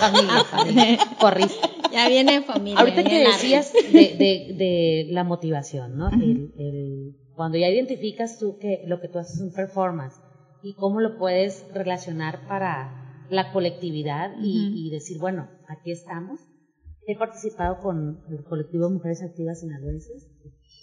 Familia, 0.01 0.43
familia. 0.45 0.97
Corriste. 1.19 1.67
Ya 1.91 2.07
viene 2.09 2.41
familia. 2.41 2.79
Ahorita 2.79 3.03
que 3.03 3.19
decías 3.19 3.71
de, 3.73 4.15
de, 4.17 4.55
de 4.57 5.07
la 5.11 5.23
motivación, 5.23 5.95
¿no? 5.97 6.09
El- 6.09 6.51
el- 6.57 7.15
cuando 7.35 7.57
ya 7.57 7.69
identificas 7.69 8.39
tú 8.39 8.57
que 8.59 8.83
lo 8.87 8.99
que 8.99 9.07
tú 9.09 9.19
haces 9.19 9.35
es 9.35 9.41
un 9.41 9.51
performance 9.53 10.15
y 10.63 10.73
cómo 10.75 10.99
lo 11.01 11.17
puedes 11.17 11.65
relacionar 11.73 12.47
para 12.47 13.25
la 13.29 13.51
colectividad 13.51 14.31
y, 14.41 14.87
y 14.87 14.89
decir, 14.91 15.17
bueno, 15.19 15.49
aquí 15.69 15.91
estamos. 15.91 16.39
He 17.07 17.15
participado 17.17 17.79
con 17.81 18.19
el 18.29 18.43
colectivo 18.43 18.89
Mujeres 18.89 19.21
Activas 19.23 19.59
Sinaloenses 19.61 20.27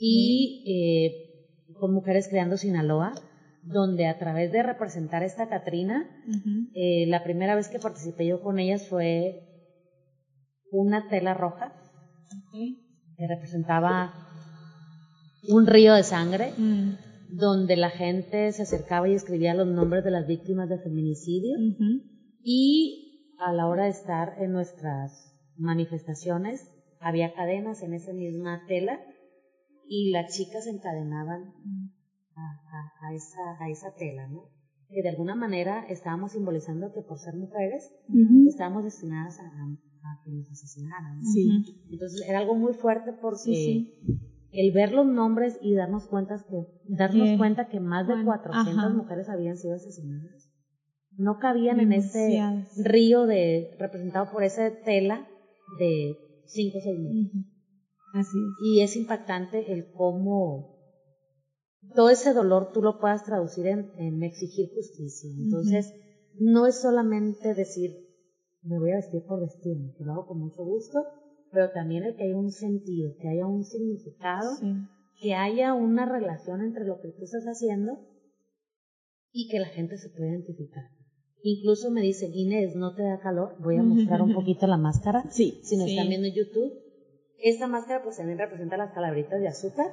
y 0.01 0.65
eh, 0.69 1.75
con 1.79 1.93
Mujeres 1.95 2.29
Creando 2.29 2.57
Sinaloa, 2.57 3.13
donde 3.73 4.07
a 4.07 4.19
través 4.19 4.51
de 4.53 4.63
representar 4.63 5.23
esta 5.23 5.49
Catrina, 5.49 6.07
eh, 6.75 7.07
la 7.09 7.23
primera 7.23 7.55
vez 7.55 7.69
que 7.69 7.79
participé 7.79 8.27
yo 8.27 8.41
con 8.41 8.59
ellas 8.59 8.87
fue 8.89 9.43
una 10.71 11.09
tela 11.09 11.35
roja 11.35 11.73
que 13.17 13.27
representaba 13.27 14.13
un 15.49 15.67
río 15.67 15.95
de 15.95 16.03
sangre 16.03 16.53
Mm. 16.57 17.37
donde 17.37 17.77
la 17.77 17.91
gente 17.91 18.53
se 18.53 18.63
acercaba 18.63 19.09
y 19.09 19.15
escribía 19.15 19.55
los 19.55 19.67
nombres 19.69 20.03
de 20.05 20.11
las 20.11 20.27
víctimas 20.27 20.69
de 20.69 20.79
feminicidio 20.79 21.57
y 22.43 23.35
a 23.39 23.53
la 23.53 23.67
hora 23.67 23.85
de 23.85 23.91
estar 23.91 24.35
en 24.39 24.53
nuestras 24.53 25.35
manifestaciones 25.57 26.71
había 27.01 27.33
cadenas 27.35 27.83
en 27.83 27.95
esa 27.95 28.13
misma 28.13 28.63
tela 28.67 28.99
y 29.87 30.11
las 30.11 30.35
chicas 30.35 30.67
encadenaban 30.67 31.53
a, 32.39 32.77
a- 32.79 33.09
a 33.09 33.15
esa, 33.15 33.45
a 33.61 33.69
esa 33.71 33.93
tela, 33.95 34.27
¿no? 34.29 34.49
Que 34.89 35.03
de 35.03 35.09
alguna 35.11 35.35
manera 35.35 35.85
estábamos 35.89 36.33
simbolizando 36.33 36.93
que 36.95 37.03
por 37.03 37.19
ser 37.19 37.35
mujeres 37.35 37.91
estábamos 38.49 38.85
destinadas 38.85 39.39
a, 39.41 39.43
a- 39.45 40.21
que 40.25 40.31
nos 40.31 40.51
asesinaran. 40.51 41.19
¿no? 41.19 41.25
Sí. 41.25 41.49
Entonces 41.91 42.23
era 42.29 42.39
algo 42.39 42.55
muy 42.55 42.73
fuerte 42.73 43.13
porque 43.21 43.37
Sí, 43.55 43.93
el 44.51 44.73
ver 44.73 44.93
los 44.93 45.07
nombres 45.07 45.59
y 45.61 45.75
darnos 45.75 46.07
cuenta 46.07 46.37
que, 46.49 46.65
darnos 46.85 47.37
cuenta 47.37 47.69
que 47.69 47.81
más 47.81 48.07
de 48.07 48.15
bueno, 48.15 48.27
400 48.27 48.85
ajá. 48.85 48.89
mujeres 48.95 49.29
habían 49.29 49.57
sido 49.57 49.75
asesinadas. 49.75 50.49
No 51.17 51.39
cabían 51.39 51.81
en 51.81 51.93
ese 51.93 52.41
río 52.85 53.27
de, 53.27 53.75
representado 53.79 54.31
por 54.31 54.43
esa 54.45 54.71
tela 54.85 55.27
de 55.79 56.15
5 56.47 56.79
o 56.79 56.81
6 56.81 56.99
metros. 56.99 57.45
Así 58.15 58.39
es. 58.39 58.55
Y 58.65 58.81
es 58.81 58.97
impactante 58.97 59.73
el 59.73 59.91
cómo 59.93 60.78
todo 61.95 62.11
ese 62.11 62.33
dolor 62.33 62.71
tú 62.73 62.83
lo 62.83 62.99
puedas 62.99 63.25
traducir 63.25 63.67
en, 63.67 63.91
en 63.99 64.23
exigir 64.23 64.71
justicia. 64.75 65.31
Entonces, 65.39 65.93
no 66.39 66.67
es 66.67 66.81
solamente 66.81 67.55
decir, 67.55 67.97
me 68.63 68.79
voy 68.79 68.93
a 68.93 68.97
vestir 68.97 69.23
por 69.27 69.41
vestirme, 69.41 69.93
que 69.97 70.05
lo 70.05 70.13
hago 70.13 70.27
con 70.27 70.39
mucho 70.41 70.65
gusto, 70.65 71.05
pero 71.51 71.71
también 71.71 72.05
el 72.05 72.15
que 72.17 72.25
haya 72.25 72.37
un 72.37 72.51
sentido, 72.53 73.13
que 73.21 73.29
haya 73.29 73.47
un 73.47 73.65
significado, 73.65 74.57
Sí. 74.61 74.67
que 75.21 75.35
haya 75.35 75.73
una 75.75 76.05
relación 76.07 76.61
entre 76.63 76.85
lo 76.85 77.01
que 77.01 77.09
tú 77.09 77.25
estás 77.25 77.45
haciendo 77.45 77.99
y 79.33 79.49
que 79.49 79.59
la 79.59 79.69
gente 79.69 79.97
se 79.99 80.09
pueda 80.11 80.31
identificar. 80.31 80.85
Incluso 81.43 81.91
me 81.91 82.03
dicen, 82.03 82.33
Inés, 82.35 82.75
¿no 82.75 82.95
te 82.95 83.03
da 83.03 83.19
calor? 83.21 83.55
Voy 83.61 83.77
a 83.77 83.83
mostrar 83.83 84.21
un 84.23 84.33
poquito 84.35 84.67
la 84.67 84.77
máscara. 84.77 85.23
Sí. 85.31 85.61
Si 85.63 85.77
nos 85.77 85.87
Sí. 85.87 85.93
están 85.93 86.09
viendo 86.09 86.27
en 86.27 86.35
YouTube, 86.35 86.73
esta 87.41 87.67
máscara 87.67 88.03
pues 88.03 88.17
también 88.17 88.39
representa 88.39 88.77
las 88.77 88.93
calabritas 88.93 89.41
de 89.41 89.49
azúcar. 89.49 89.87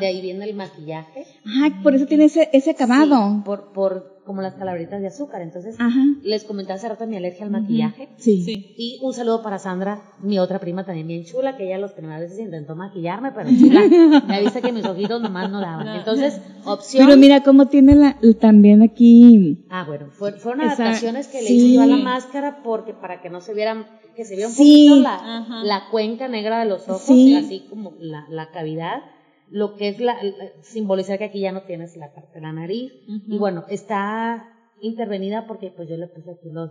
De 0.00 0.06
ahí 0.06 0.20
viene 0.22 0.44
el 0.44 0.54
maquillaje. 0.54 1.26
Ajá, 1.44 1.82
por 1.82 1.94
eso 1.94 2.06
tiene 2.06 2.24
ese, 2.24 2.48
ese 2.52 2.70
acabado. 2.70 3.34
Sí, 3.34 3.42
por, 3.44 3.72
por 3.72 4.15
como 4.26 4.42
las 4.42 4.54
calabritas 4.54 5.00
de 5.00 5.06
azúcar. 5.06 5.40
Entonces, 5.42 5.76
Ajá. 5.78 6.00
les 6.22 6.44
comenté 6.44 6.72
hace 6.72 6.88
rato 6.88 7.06
mi 7.06 7.16
alergia 7.16 7.44
al 7.44 7.50
maquillaje. 7.52 8.08
Sí. 8.18 8.42
Sí. 8.42 8.74
Y 8.76 8.98
un 9.02 9.12
saludo 9.14 9.42
para 9.42 9.58
Sandra, 9.58 10.02
mi 10.20 10.38
otra 10.38 10.58
prima 10.58 10.84
también 10.84 11.06
bien 11.06 11.24
chula, 11.24 11.56
que 11.56 11.64
ella 11.66 11.78
las 11.78 11.92
primeras 11.92 12.20
veces 12.20 12.40
intentó 12.40 12.74
maquillarme, 12.76 13.32
pero 13.32 13.48
chula, 13.58 14.22
me 14.26 14.36
avisa 14.36 14.60
que 14.60 14.72
mis 14.72 14.84
ojitos 14.84 15.22
nomás 15.22 15.50
no 15.50 15.60
daban. 15.60 15.88
Entonces, 15.96 16.40
opción. 16.64 17.06
Pero 17.06 17.16
mira 17.18 17.42
cómo 17.42 17.66
tiene 17.66 17.94
la, 17.94 18.16
también 18.40 18.82
aquí. 18.82 19.64
Ah, 19.70 19.84
bueno, 19.86 20.06
fue- 20.10 20.32
fueron 20.32 20.62
Esa- 20.62 20.74
adaptaciones 20.82 21.28
que 21.28 21.40
le 21.42 21.46
sí. 21.48 21.54
hice 21.56 21.74
yo 21.76 21.82
a 21.82 21.86
la 21.86 21.96
máscara 21.96 22.62
porque 22.64 22.92
para 22.92 23.20
que 23.20 23.30
no 23.30 23.40
se 23.40 23.54
vieran, 23.54 23.86
que 24.16 24.24
se 24.24 24.34
viera 24.34 24.48
un 24.48 24.54
Sí. 24.54 24.88
poquito 24.88 25.02
la, 25.02 25.62
la 25.64 25.82
cuenca 25.90 26.26
negra 26.28 26.58
de 26.58 26.64
los 26.66 26.88
ojos, 26.88 27.02
Sí. 27.02 27.36
así 27.36 27.66
como 27.70 27.94
la, 28.00 28.26
la 28.30 28.50
cavidad, 28.50 29.02
lo 29.48 29.74
que 29.76 29.88
es 29.88 30.00
la, 30.00 30.16
simbolizar 30.62 31.18
que 31.18 31.24
aquí 31.24 31.40
ya 31.40 31.52
no 31.52 31.62
tienes 31.62 31.96
la 31.96 32.12
parte 32.12 32.34
de 32.34 32.40
la 32.40 32.52
nariz. 32.52 32.92
Y 33.06 33.38
bueno, 33.38 33.64
está 33.68 34.52
intervenida 34.80 35.46
porque 35.46 35.70
pues 35.70 35.88
yo 35.88 35.96
le 35.96 36.08
puse 36.08 36.32
aquí 36.32 36.50
los, 36.50 36.70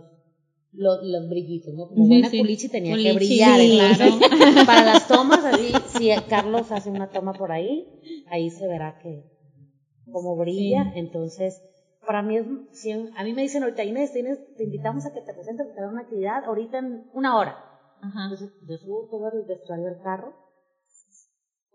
los, 0.72 0.98
los 1.02 1.28
brillitos, 1.28 1.74
¿no? 1.74 1.88
Como 1.88 2.06
buena 2.06 2.28
sí. 2.28 2.38
culichi 2.38 2.68
tenía 2.68 2.96
que 2.96 3.12
brillar. 3.14 3.60
sí, 3.60 3.78
entonces, 3.80 4.30
para 4.66 4.84
las 4.84 5.08
tomas, 5.08 5.44
así, 5.44 5.72
si 5.86 6.10
Carlos 6.28 6.70
hace 6.70 6.90
una 6.90 7.08
toma 7.10 7.32
por 7.32 7.52
ahí, 7.52 7.86
ahí 8.30 8.50
se 8.50 8.66
verá 8.66 8.98
que 8.98 9.24
como 10.12 10.36
brilla. 10.36 10.92
Entonces, 10.94 11.62
para 12.06 12.22
mí 12.22 12.36
es, 12.36 12.46
si 12.72 12.92
a 12.92 13.24
mí 13.24 13.32
me 13.32 13.42
dicen 13.42 13.62
ahorita, 13.62 13.84
Inés, 13.84 14.12
te 14.12 14.64
invitamos 14.64 15.06
a 15.06 15.12
que 15.12 15.22
te 15.22 15.34
presentes 15.34 15.66
para 15.74 15.88
una 15.88 16.02
actividad 16.02 16.44
ahorita 16.44 16.78
en 16.78 17.10
una 17.14 17.36
hora. 17.36 17.56
Ajá. 18.02 18.24
Entonces, 18.24 18.52
yo 18.68 18.76
subo 18.76 19.08
todo 19.10 19.30
el 19.32 19.46
vestuario 19.46 19.86
del 19.86 20.00
carro 20.02 20.45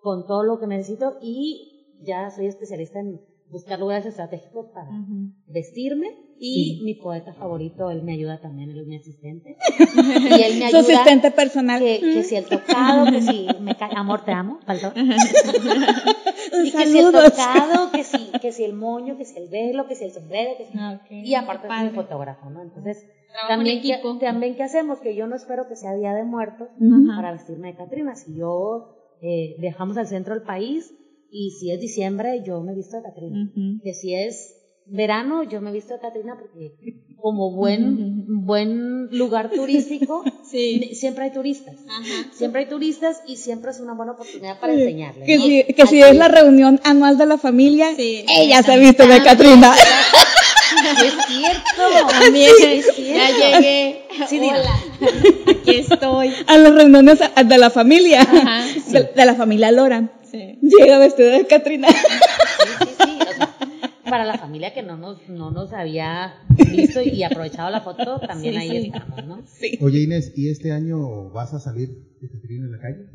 con 0.01 0.25
todo 0.25 0.43
lo 0.43 0.59
que 0.59 0.67
necesito 0.67 1.17
y 1.21 1.97
ya 2.01 2.29
soy 2.31 2.47
especialista 2.47 2.99
en 2.99 3.21
buscar 3.49 3.79
lugares 3.79 4.05
estratégicos 4.05 4.67
para 4.73 4.89
vestirme 5.47 6.07
y 6.43 6.81
mi 6.83 6.95
poeta 6.95 7.33
favorito, 7.33 7.91
él 7.91 8.01
me 8.01 8.13
ayuda 8.13 8.41
también, 8.41 8.71
él 8.71 8.79
es 8.79 8.87
mi 8.87 8.95
asistente. 8.95 9.57
y 9.77 10.41
él 10.41 10.57
me 10.59 10.71
Su 10.71 10.77
ayuda 10.77 10.93
asistente 10.93 11.29
personal. 11.29 11.79
que, 11.79 11.99
que 11.99 12.23
si 12.23 12.35
el 12.35 12.45
tocado, 12.45 13.11
que 13.11 13.21
si 13.21 13.47
me 13.59 13.75
cae, 13.75 13.91
amor 13.95 14.25
te 14.25 14.31
amo, 14.31 14.59
faltó. 14.65 14.91
Y 16.53 16.71
que 16.71 16.85
si 16.87 16.99
el 16.99 17.11
tocado, 17.11 17.91
que 17.91 18.03
si, 18.03 18.31
que 18.41 18.51
si 18.51 18.63
el 18.63 18.73
moño, 18.73 19.17
que 19.17 19.25
si 19.25 19.37
el 19.37 19.49
velo, 19.49 19.87
que 19.87 19.95
si 19.95 20.05
el 20.05 20.11
sombrero, 20.11 20.57
que 20.57 20.65
si... 20.65 20.77
Ah, 20.77 20.99
ok. 21.01 21.11
Y 21.11 21.35
aparte 21.35 21.67
es 21.67 21.69
Padre. 21.69 21.89
mi 21.91 21.95
fotógrafo, 21.95 22.49
¿no? 22.49 22.61
Entonces, 22.61 23.03
en 23.03 23.47
también 23.47 23.81
que, 23.81 24.01
también 24.19 24.55
que 24.55 24.63
hacemos, 24.63 24.99
que 24.99 25.15
yo 25.15 25.27
no 25.27 25.35
espero 25.35 25.67
que 25.67 25.75
sea 25.75 25.93
Día 25.93 26.13
de 26.13 26.23
Muertos 26.23 26.69
para 27.15 27.31
vestirme 27.31 27.69
de 27.69 27.77
Catrina. 27.77 28.15
Si 28.15 28.35
yo 28.35 29.00
eh, 29.21 29.55
viajamos 29.59 29.97
al 29.97 30.07
centro 30.07 30.33
del 30.33 30.43
país 30.43 30.93
y 31.31 31.51
si 31.51 31.71
es 31.71 31.79
diciembre, 31.79 32.41
yo 32.45 32.61
me 32.61 32.73
visto 32.75 32.97
de 32.97 33.03
Catrina. 33.03 33.51
Que 33.83 33.93
si 33.93 34.13
es 34.15 34.57
verano, 34.85 35.43
yo 35.43 35.61
me 35.61 35.71
visto 35.71 35.93
de 35.93 35.99
Catrina 35.99 36.35
porque 36.39 36.73
como 37.21 37.51
buen, 37.51 38.45
buen 38.45 39.07
lugar 39.15 39.51
turístico, 39.51 40.23
Sí. 40.43 40.89
siempre 40.95 41.25
hay 41.25 41.31
turistas. 41.31 41.75
Ajá. 41.87 42.29
Siempre 42.33 42.61
hay 42.61 42.67
turistas 42.67 43.21
y 43.27 43.35
siempre 43.37 43.69
es 43.71 43.79
una 43.79 43.93
buena 43.93 44.13
oportunidad 44.13 44.59
para 44.59 44.73
enseñarles. 44.73 45.25
Que 45.25 45.37
¿no? 45.37 45.43
si, 45.43 45.63
que 45.73 45.81
Al 45.83 45.87
si 45.87 46.01
es 46.01 46.15
la 46.15 46.27
reunión 46.27 46.79
anual 46.83 47.17
de 47.19 47.27
la 47.27 47.37
familia, 47.37 47.95
Sí. 47.95 48.25
ella 48.27 48.63
se 48.63 48.77
viste 48.79 49.05
de 49.07 49.23
Catrina. 49.23 49.71
Sí, 49.75 51.05
es 51.05 51.13
cierto. 51.27 52.09
También, 52.19 52.49
Es 52.59 52.85
cierto. 52.95 53.17
ya 53.17 53.29
llegué. 53.59 54.00
Sí. 54.27 54.39
Hola. 54.39 54.75
Aquí 55.49 55.75
estoy. 55.77 56.33
A 56.47 56.57
las 56.57 56.75
reuniones 56.75 57.19
de 57.19 57.57
la 57.57 57.69
familia. 57.69 58.21
Ajá. 58.21 58.65
De, 58.91 59.03
de 59.15 59.25
la 59.25 59.35
familia 59.35 59.71
Lora. 59.71 60.11
Sí. 60.23 60.59
Llega 60.61 60.99
vestida 60.99 61.37
de 61.37 61.47
Catrina. 61.47 61.87
Sí, 61.89 61.95
sí, 61.97 62.87
sí. 63.03 63.19
O 63.21 63.33
sea, 63.33 63.55
para 64.09 64.25
la 64.25 64.37
familia 64.37 64.73
que 64.73 64.83
no 64.83 64.97
nos, 64.97 65.27
no 65.29 65.51
nos 65.51 65.71
había 65.73 66.35
visto 66.71 67.01
y 67.01 67.23
aprovechado 67.23 67.69
la 67.69 67.81
foto, 67.81 68.19
también 68.19 68.55
Sí, 68.55 68.59
ahí 68.59 68.69
sí. 68.83 68.91
estamos, 68.93 69.25
¿no? 69.25 69.43
Oye 69.85 70.03
Inés, 70.03 70.33
¿y 70.35 70.49
este 70.49 70.71
año 70.71 71.29
vas 71.31 71.53
a 71.53 71.59
salir 71.59 71.89
de 72.19 72.29
Catrina 72.29 72.65
en 72.65 72.71
la 72.73 72.79
calle? 72.79 73.05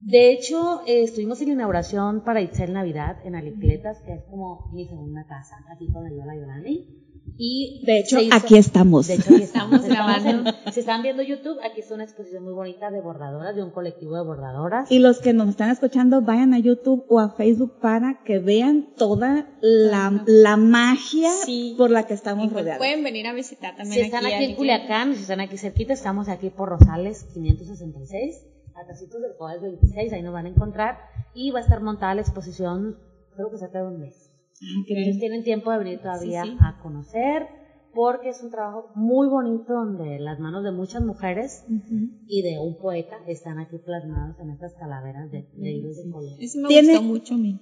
De 0.00 0.32
hecho, 0.32 0.82
eh, 0.86 1.02
estuvimos 1.02 1.40
en 1.40 1.48
la 1.48 1.54
inauguración 1.54 2.24
para 2.24 2.40
Itzel 2.42 2.72
Navidad 2.72 3.16
en 3.24 3.34
Alicletas, 3.34 3.98
que 4.04 4.14
es 4.14 4.22
como 4.30 4.70
mi 4.72 4.86
segunda 4.86 5.26
casa, 5.26 5.56
aquí 5.74 5.90
con 5.92 6.04
la 6.04 6.10
Yolani. 6.34 7.03
Y 7.36 7.82
De 7.84 7.98
hecho, 7.98 8.16
se 8.18 8.24
hizo- 8.26 8.36
aquí 8.36 8.56
estamos. 8.56 9.08
De 9.08 9.14
hecho, 9.14 9.34
aquí 9.34 9.42
estamos, 9.42 9.82
grabando. 9.88 10.52
si 10.72 10.80
están 10.80 11.02
viendo 11.02 11.22
YouTube, 11.22 11.58
aquí 11.64 11.80
está 11.80 11.94
una 11.94 12.04
exposición 12.04 12.44
muy 12.44 12.52
bonita 12.52 12.90
de 12.92 13.00
bordadoras, 13.00 13.56
de 13.56 13.62
un 13.64 13.70
colectivo 13.72 14.14
de 14.16 14.22
bordadoras. 14.22 14.90
Y 14.92 15.00
los 15.00 15.20
que 15.20 15.32
nos 15.32 15.48
están 15.48 15.70
escuchando, 15.70 16.22
vayan 16.22 16.54
a 16.54 16.58
YouTube 16.60 17.04
o 17.08 17.18
a 17.18 17.30
Facebook 17.30 17.80
para 17.80 18.22
que 18.24 18.38
vean 18.38 18.94
toda 18.96 19.48
la, 19.60 20.22
la 20.26 20.56
magia 20.56 21.30
Sí. 21.44 21.74
por 21.76 21.90
la 21.90 22.06
que 22.06 22.14
estamos 22.14 22.44
pues 22.52 22.62
rodeados. 22.62 22.78
pueden 22.78 23.02
venir 23.02 23.26
a 23.26 23.32
visitar 23.32 23.74
también 23.74 23.94
Si 23.94 24.06
están 24.06 24.24
aquí, 24.26 24.34
a 24.34 24.42
en. 24.42 24.54
Culiacán, 24.54 25.14
si 25.14 25.22
están 25.22 25.40
aquí 25.40 25.56
cerquita, 25.58 25.92
estamos 25.92 26.28
aquí 26.28 26.50
por 26.50 26.68
Rosales 26.68 27.24
566, 27.34 28.46
Atacitos 28.76 29.20
del 29.22 29.36
Codes 29.36 29.60
26, 29.62 30.12
ahí 30.12 30.22
nos 30.22 30.32
van 30.32 30.46
a 30.46 30.50
encontrar. 30.50 30.98
Y 31.34 31.50
va 31.50 31.58
a 31.58 31.62
estar 31.62 31.80
montada 31.82 32.14
la 32.14 32.20
exposición, 32.20 32.96
creo 33.34 33.50
que 33.50 33.58
cerca 33.58 33.80
de 33.80 33.88
un 33.88 33.98
mes. 34.00 34.23
Entonces 34.60 35.18
tienen 35.18 35.42
tiempo 35.42 35.70
de 35.72 35.78
venir 35.78 36.00
todavía 36.00 36.42
Sí, 36.44 36.50
sí. 36.50 36.56
a 36.60 36.80
conocer, 36.82 37.46
porque 37.92 38.30
es 38.30 38.42
un 38.42 38.50
trabajo 38.50 38.90
muy 38.94 39.28
bonito 39.28 39.72
donde 39.72 40.18
las 40.20 40.38
manos 40.40 40.64
de 40.64 40.72
muchas 40.72 41.02
mujeres 41.04 41.64
y 42.26 42.42
de 42.42 42.58
un 42.58 42.76
poeta 42.78 43.16
están 43.26 43.58
aquí 43.58 43.76
plasmados 43.84 44.38
en 44.40 44.50
estas 44.50 44.74
calaveras 44.74 45.30
de, 45.30 45.48
de 45.52 45.70
hilos 45.70 45.96
de 45.96 46.10
color. 46.10 46.32
Ese 46.40 46.60
me 46.60 46.68
Tiene- 46.68 46.92
gustó 46.98 47.02
mucho 47.02 47.34
a 47.34 47.38
mí. 47.38 47.60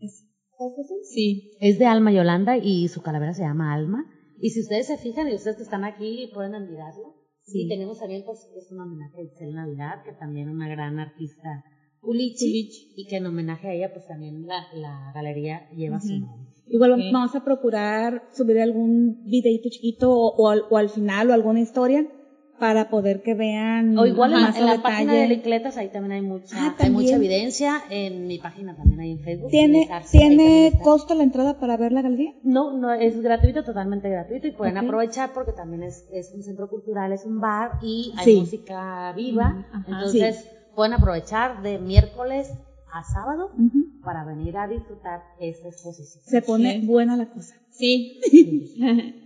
Ese. 0.00 0.26
Sí. 1.04 1.50
Es 1.60 1.78
de 1.78 1.86
Alma 1.86 2.12
Yolanda 2.12 2.56
y 2.56 2.88
su 2.88 3.02
calavera 3.02 3.32
se 3.34 3.42
llama 3.42 3.74
Alma. 3.74 4.04
Y 4.40 4.50
si 4.50 4.60
ustedes 4.60 4.86
se 4.86 4.96
fijan 4.98 5.28
y 5.28 5.34
ustedes 5.34 5.56
que 5.56 5.62
están 5.64 5.84
aquí 5.84 6.30
pueden 6.34 6.54
admirarlo. 6.54 7.14
Y 7.46 7.68
tenemos 7.68 7.98
también, 7.98 8.22
pues, 8.24 8.38
es 8.56 8.70
un 8.70 8.80
homenaje 8.80 9.18
a 9.18 9.24
Itzel 9.24 9.52
Navidad, 9.52 10.04
que 10.04 10.12
también 10.12 10.48
es 10.48 10.54
una 10.54 10.68
gran 10.68 11.00
artista 11.00 11.64
Ulichi, 12.02 12.50
Ulichi. 12.50 12.92
y 12.96 13.06
que 13.06 13.16
en 13.16 13.26
homenaje 13.26 13.68
a 13.68 13.72
ella, 13.74 13.92
pues 13.92 14.06
también 14.06 14.46
la, 14.46 14.66
la 14.74 15.12
galería 15.14 15.68
lleva 15.70 16.00
su 16.00 16.14
Ujú. 16.14 16.26
nombre. 16.26 16.52
Igual 16.68 16.92
Ok. 16.92 17.00
vamos 17.12 17.34
a 17.34 17.44
procurar 17.44 18.22
subir 18.32 18.58
algún 18.60 19.18
videito 19.24 19.68
chiquito 19.68 20.10
o, 20.10 20.34
o 20.36 20.48
al, 20.48 20.62
o 20.70 20.76
al 20.78 20.88
final 20.88 21.30
o 21.30 21.32
alguna 21.32 21.60
historia 21.60 22.06
para 22.58 22.88
poder 22.90 23.22
que 23.22 23.34
vean 23.34 23.98
O 23.98 24.06
igual 24.06 24.30
en, 24.32 24.36
la- 24.40 24.46
más 24.46 24.56
en 24.56 24.62
a 24.64 24.76
la 24.76 24.82
página 24.82 25.14
de. 25.14 25.26
Licletas, 25.26 25.76
ahí 25.76 25.88
también 25.90 26.12
hay 26.12 26.22
mucha, 26.22 26.54
Ah, 26.56 26.76
hay 26.78 26.90
mucha 26.90 27.12
también. 27.12 27.32
evidencia. 27.32 27.82
En 27.90 28.26
mi 28.26 28.38
página 28.38 28.76
también 28.76 29.00
hay 29.00 29.10
en 29.12 29.20
Facebook. 29.20 29.50
¿Tiene, 29.50 29.86
también 29.88 30.10
¿tiene 30.36 30.72
costo 30.82 31.14
la 31.14 31.24
entrada 31.24 31.58
para 31.58 31.76
ver 31.76 31.92
la 31.92 32.02
galería? 32.02 32.32
No, 32.42 32.72
no, 32.76 32.92
es 32.92 33.20
gratuito, 33.20 33.64
totalmente 33.64 34.08
gratuito 34.08 34.46
y 34.46 34.52
pueden 34.52 34.78
Ok. 34.78 34.84
aprovechar 34.84 35.32
porque 35.32 35.52
también 35.52 35.82
es, 35.82 36.06
es 36.12 36.32
un 36.34 36.42
centro 36.42 36.68
cultural, 36.68 37.12
es 37.12 37.24
un 37.24 37.40
bar 37.40 37.72
y 37.82 38.12
hay 38.16 38.24
Sí. 38.24 38.36
música 38.38 39.12
viva. 39.16 39.56
Entonces 39.88 40.48
pueden 40.74 40.94
aprovechar 40.94 41.62
de 41.62 41.78
miércoles 41.78 42.50
a 42.92 43.04
sábado 43.04 43.50
para 44.04 44.24
venir 44.24 44.56
a 44.58 44.66
disfrutar 44.68 45.22
esta 45.40 45.68
exposición. 45.68 46.22
Se 46.24 46.42
pone 46.42 46.80
Sí. 46.80 46.86
buena 46.86 47.16
la 47.16 47.26
cosa. 47.30 47.54
Sí. 47.70 48.20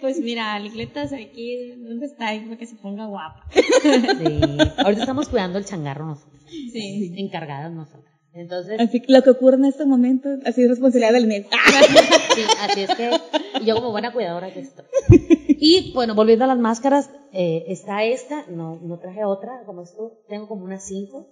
pues 0.00 0.20
mira, 0.20 0.58
Ligletas 0.58 1.12
aquí, 1.12 1.72
¿dónde 1.78 2.06
está? 2.06 2.26
Para 2.44 2.56
que 2.56 2.66
se 2.66 2.76
ponga 2.76 3.06
guapa. 3.06 3.44
Sí. 3.52 4.40
Ahorita 4.78 5.02
estamos 5.02 5.28
cuidando 5.28 5.58
el 5.58 5.64
changarro 5.64 6.06
nosotros, 6.06 6.40
Sí. 6.48 7.12
encargadas 7.16 7.72
nosotras. 7.72 8.06
Entonces, 8.32 8.78
Así 8.80 9.00
que 9.00 9.12
lo 9.12 9.22
que 9.22 9.30
ocurre 9.30 9.56
en 9.56 9.64
este 9.64 9.84
momento, 9.86 10.28
así 10.44 10.62
es 10.62 10.68
responsabilidad 10.68 11.12
del 11.12 11.26
mes. 11.26 11.46
Sí, 12.34 12.42
así 12.60 12.80
es 12.82 12.94
que 12.94 13.10
yo 13.64 13.74
como 13.74 13.90
buena 13.90 14.12
cuidadora 14.12 14.52
que 14.52 14.60
estoy. 14.60 14.84
Y 15.62 15.92
bueno, 15.92 16.14
volviendo 16.14 16.44
a 16.46 16.48
las 16.48 16.58
máscaras, 16.58 17.10
eh, 17.32 17.64
está 17.66 18.02
esta, 18.04 18.46
no, 18.48 18.76
no 18.80 18.98
traje 18.98 19.24
otra, 19.24 19.62
como 19.66 19.82
esto, 19.82 20.12
tengo 20.26 20.48
como 20.48 20.64
unas 20.64 20.82
cinco, 20.84 21.26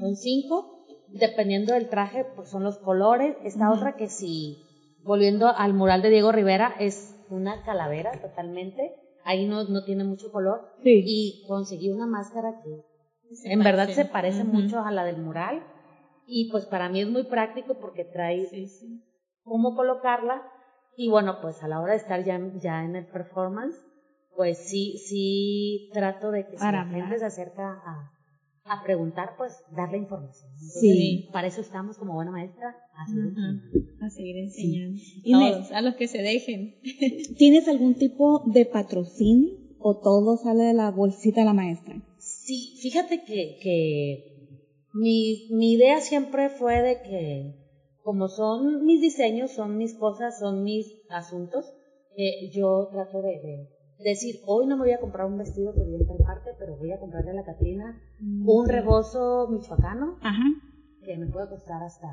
son 0.00 0.16
cinco, 0.16 0.84
dependiendo 1.08 1.72
del 1.72 1.88
traje, 1.88 2.26
pues 2.36 2.50
son 2.50 2.62
los 2.62 2.78
colores. 2.78 3.36
Esta 3.42 3.70
otra 3.72 3.96
que 3.96 4.08
si, 4.08 4.58
volviendo 5.02 5.48
al 5.48 5.72
mural 5.72 6.02
de 6.02 6.10
Diego 6.10 6.30
Rivera, 6.30 6.74
es 6.78 7.14
una 7.30 7.62
calavera 7.62 8.20
totalmente, 8.20 8.92
ahí 9.24 9.46
no, 9.46 9.64
no 9.64 9.82
tiene 9.84 10.04
mucho 10.04 10.30
color, 10.30 10.60
Sí. 10.82 11.02
y 11.06 11.42
conseguí 11.48 11.88
una 11.90 12.06
máscara 12.06 12.52
que 12.62 13.34
Se 13.34 13.50
en 13.50 13.60
verdad 13.60 13.88
se 13.88 14.04
parece 14.04 14.44
mucho 14.44 14.80
a 14.80 14.90
la 14.92 15.04
del 15.04 15.16
mural, 15.22 15.62
y 16.26 16.50
pues 16.50 16.66
para 16.66 16.90
mí 16.90 17.00
es 17.00 17.08
muy 17.08 17.24
práctico 17.24 17.78
porque 17.80 18.04
trae 18.04 18.44
Sí, 18.44 18.66
sí. 18.68 19.00
cómo 19.42 19.74
colocarla 19.74 20.42
y 20.96 21.08
bueno 21.08 21.38
pues 21.42 21.62
a 21.62 21.68
la 21.68 21.80
hora 21.80 21.92
de 21.92 21.98
estar 21.98 22.24
ya, 22.24 22.40
ya 22.60 22.84
en 22.84 22.96
el 22.96 23.06
performance 23.06 23.76
pues 24.36 24.58
sí 24.58 24.96
sí 24.98 25.90
trato 25.92 26.30
de 26.30 26.44
que 26.44 26.52
si 26.52 26.56
Para 26.58 26.84
la 26.84 26.90
gente 26.90 27.18
se 27.18 27.24
acerca 27.24 27.72
a, 27.84 28.10
a 28.64 28.82
preguntar 28.82 29.34
pues 29.36 29.52
darle 29.76 29.98
información 29.98 30.50
Entonces, 30.52 30.80
Sí. 30.80 31.28
para 31.32 31.46
eso 31.48 31.60
estamos 31.60 31.96
como 31.98 32.14
buena 32.14 32.30
maestra 32.30 32.74
así 32.96 33.16
Ajá. 33.18 33.60
A 34.06 34.10
seguir 34.10 34.36
enseñando. 34.38 34.98
Inés. 35.22 35.52
Todos, 35.56 35.72
a 35.72 35.80
los 35.80 35.94
que 35.94 36.08
se 36.08 36.18
dejen. 36.18 36.74
¿Tienes 37.38 37.68
algún 37.68 37.94
tipo 37.94 38.42
de 38.44 38.66
patrocinio 38.66 39.50
o 39.78 39.98
todo 39.98 40.36
sale 40.36 40.64
de 40.64 40.74
la 40.74 40.90
bolsita 40.90 41.40
de 41.40 41.46
la 41.46 41.54
maestra? 41.54 41.94
sí 42.18 42.76
fíjate 42.82 43.22
que, 43.22 43.56
que 43.62 44.24
mi, 44.92 45.48
mi 45.50 45.72
idea 45.72 46.00
siempre 46.00 46.50
fue 46.50 46.82
de 46.82 47.00
que 47.02 47.63
como 48.04 48.28
son 48.28 48.84
mis 48.84 49.00
diseños 49.00 49.50
son 49.52 49.76
mis 49.76 49.96
cosas 49.98 50.38
son 50.38 50.62
mis 50.62 50.94
asuntos 51.08 51.64
eh, 52.16 52.48
yo 52.52 52.86
trato 52.92 53.22
de, 53.22 53.40
de 53.42 53.68
decir, 54.10 54.36
hoy 54.46 54.66
no 54.68 54.76
me 54.76 54.82
voy 54.84 54.92
a 54.92 55.00
comprar 55.00 55.26
un 55.26 55.36
vestido 55.38 55.72
que 55.74 55.82
vi 55.82 55.94
en 55.96 56.06
tal 56.06 56.18
parte, 56.24 56.50
pero 56.60 56.76
voy 56.76 56.92
a 56.92 57.00
comprarle 57.00 57.30
a 57.30 57.34
la 57.34 57.42
Catrina 57.44 58.00
un 58.20 58.68
rebozo 58.68 59.48
michoacano 59.50 60.18
Ajá. 60.20 60.44
que 61.04 61.16
me 61.18 61.26
puede 61.26 61.48
costar 61.48 61.82
hasta 61.82 62.06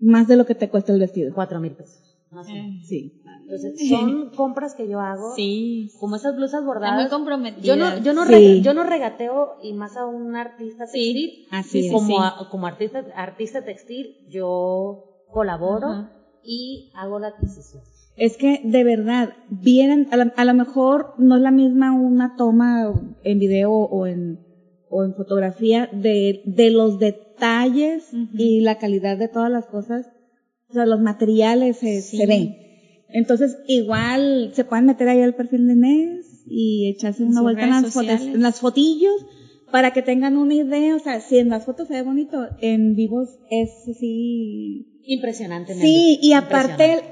Más 0.00 0.26
de 0.26 0.36
lo 0.36 0.44
que 0.44 0.56
te 0.56 0.68
cuesta 0.68 0.92
el 0.92 0.98
vestido. 0.98 1.32
cuatro 1.34 1.60
mil 1.60 1.76
pesos. 1.76 2.00
más. 2.30 2.48
Eh, 2.48 2.80
Sí. 2.82 3.12
Entonces, 3.42 3.88
son 3.88 4.30
compras 4.30 4.74
que 4.74 4.88
yo 4.88 4.98
hago, 4.98 5.34
Sí. 5.36 5.86
como 6.00 6.16
esas 6.16 6.34
blusas 6.34 6.62
Está 6.62 6.64
muy 6.64 6.74
bordadas. 6.74 7.10
comprometida. 7.10 7.62
Yo 7.62 7.76
no, 7.76 7.96
yo, 7.98 8.12
no 8.12 8.24
Sí. 8.24 8.32
rega- 8.32 8.62
yo 8.64 8.74
no 8.74 8.82
regateo 8.82 9.50
y 9.62 9.72
más 9.74 9.96
a 9.96 10.04
un 10.06 10.34
artista 10.34 10.84
Sí. 10.88 10.98
textil. 10.98 11.30
Así 11.52 11.80
Sí, 11.82 11.86
es. 11.86 11.92
como, 11.92 12.06
sí. 12.08 12.14
a- 12.18 12.34
como 12.50 12.66
artista, 12.66 13.04
artista 13.14 13.62
textil, 13.64 14.16
yo 14.26 15.04
colaboro 15.34 16.08
y 16.42 16.90
hago 16.94 17.18
la 17.18 17.28
adquisición. 17.28 17.82
Es 18.16 18.36
que 18.36 18.60
de 18.62 18.84
verdad, 18.84 19.30
vienen, 19.48 20.06
a, 20.12 20.16
la- 20.16 20.32
a 20.36 20.44
lo 20.44 20.54
mejor 20.54 21.08
no 21.18 21.36
es 21.36 21.42
la 21.42 21.50
misma 21.50 21.92
una 21.92 22.34
toma 22.36 22.92
en 23.24 23.38
video 23.40 23.72
o 23.72 24.06
en, 24.06 24.38
o 24.88 25.02
en 25.04 25.14
fotografía 25.14 25.88
de, 25.90 26.40
de 26.44 26.70
los 26.70 26.98
detalles 26.98 28.12
y 28.32 28.60
la 28.60 28.76
calidad 28.76 29.18
de 29.18 29.28
todas 29.28 29.50
las 29.50 29.66
cosas, 29.66 30.06
o 30.70 30.72
sea, 30.74 30.86
los 30.86 31.00
materiales 31.00 31.78
se, 31.78 32.00
Sí. 32.02 32.16
se 32.18 32.26
ven. 32.26 32.54
Entonces, 33.08 33.56
igual 33.66 34.50
se 34.54 34.64
pueden 34.64 34.86
meter 34.86 35.08
ahí 35.08 35.20
al 35.20 35.34
perfil 35.34 35.66
de 35.66 35.72
Inés 35.74 36.42
y 36.46 36.88
echarse 36.88 37.22
En 37.22 37.30
una 37.30 37.42
vuelta 37.42 37.64
en 37.64 37.70
las, 37.70 37.92
fotos, 37.92 38.20
en 38.22 38.42
las 38.42 38.60
fotillos 38.60 39.14
para 39.74 39.90
que 39.90 40.02
tengan 40.02 40.36
una 40.36 40.54
idea. 40.54 40.94
O 40.94 41.00
sea, 41.00 41.18
si 41.18 41.36
en 41.36 41.48
las 41.48 41.64
fotos 41.64 41.88
se 41.88 41.94
ve 41.94 42.02
bonito, 42.02 42.46
en 42.60 42.94
vivos 42.94 43.40
es 43.50 43.70
así 43.90 44.86
Impresionante. 45.02 45.74
Sí, 45.74 46.16
y 46.22 46.32
aparte, 46.32 47.02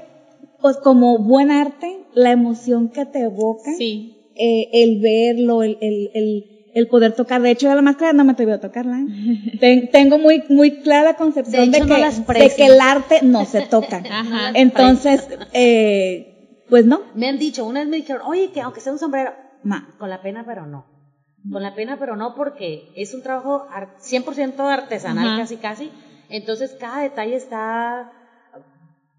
pues 0.61 0.77
como 0.77 1.17
buen 1.17 1.51
arte, 1.51 1.93
la 2.13 2.31
emoción 2.31 2.87
que 2.87 3.05
te 3.05 3.19
evoca, 3.23 3.69
Sí. 3.77 4.13
eh, 4.35 4.69
el 4.71 5.01
verlo, 5.01 5.61
el, 5.61 5.77
el, 5.81 6.09
el, 6.13 6.43
el 6.73 6.87
poder 6.87 7.11
tocar. 7.11 7.41
De 7.41 7.51
hecho, 7.51 7.67
yo 7.67 7.75
la 7.75 7.81
máscara 7.81 8.13
no 8.13 8.23
me 8.23 8.31
atreví 8.31 8.53
a 8.53 8.61
tocarla. 8.61 9.05
Ten- 9.59 9.89
tengo 9.89 10.17
muy, 10.17 10.41
muy 10.47 10.71
clara 10.71 11.03
la 11.03 11.15
concepción 11.15 11.65
De 11.65 11.71
de, 11.71 11.77
hecho, 11.79 11.85
no 11.87 11.95
que, 12.33 12.39
de 12.39 12.49
que 12.49 12.65
el 12.67 12.79
arte 12.79 13.19
no 13.23 13.43
se 13.43 13.63
toca. 13.63 13.97
Ajá. 14.09 14.51
Entonces, 14.55 15.27
eh, 15.51 16.61
pues 16.69 16.85
no. 16.85 17.01
Me 17.13 17.27
han 17.27 17.37
dicho, 17.39 17.65
una 17.65 17.81
vez 17.81 17.89
me 17.89 17.97
dijeron, 17.97 18.21
oye, 18.25 18.51
que 18.53 18.61
aunque 18.61 18.79
sea 18.79 18.93
un 18.93 18.99
sombrero, 18.99 19.31
No. 19.63 19.81
con 19.99 20.09
la 20.09 20.21
pena, 20.21 20.45
pero 20.45 20.65
no. 20.65 20.92
Con 21.51 21.61
la 21.61 21.75
pena, 21.75 21.97
pero 21.99 22.15
no, 22.15 22.35
porque 22.35 22.91
es 22.95 23.13
un 23.13 23.21
trabajo 23.21 23.65
ar- 23.69 23.89
100% 23.99 24.59
artesanal, 24.61 25.37
casi, 25.37 25.57
casi. 25.57 25.91
Entonces, 26.29 26.73
cada 26.79 27.01
detalle 27.01 27.35
está 27.35 28.09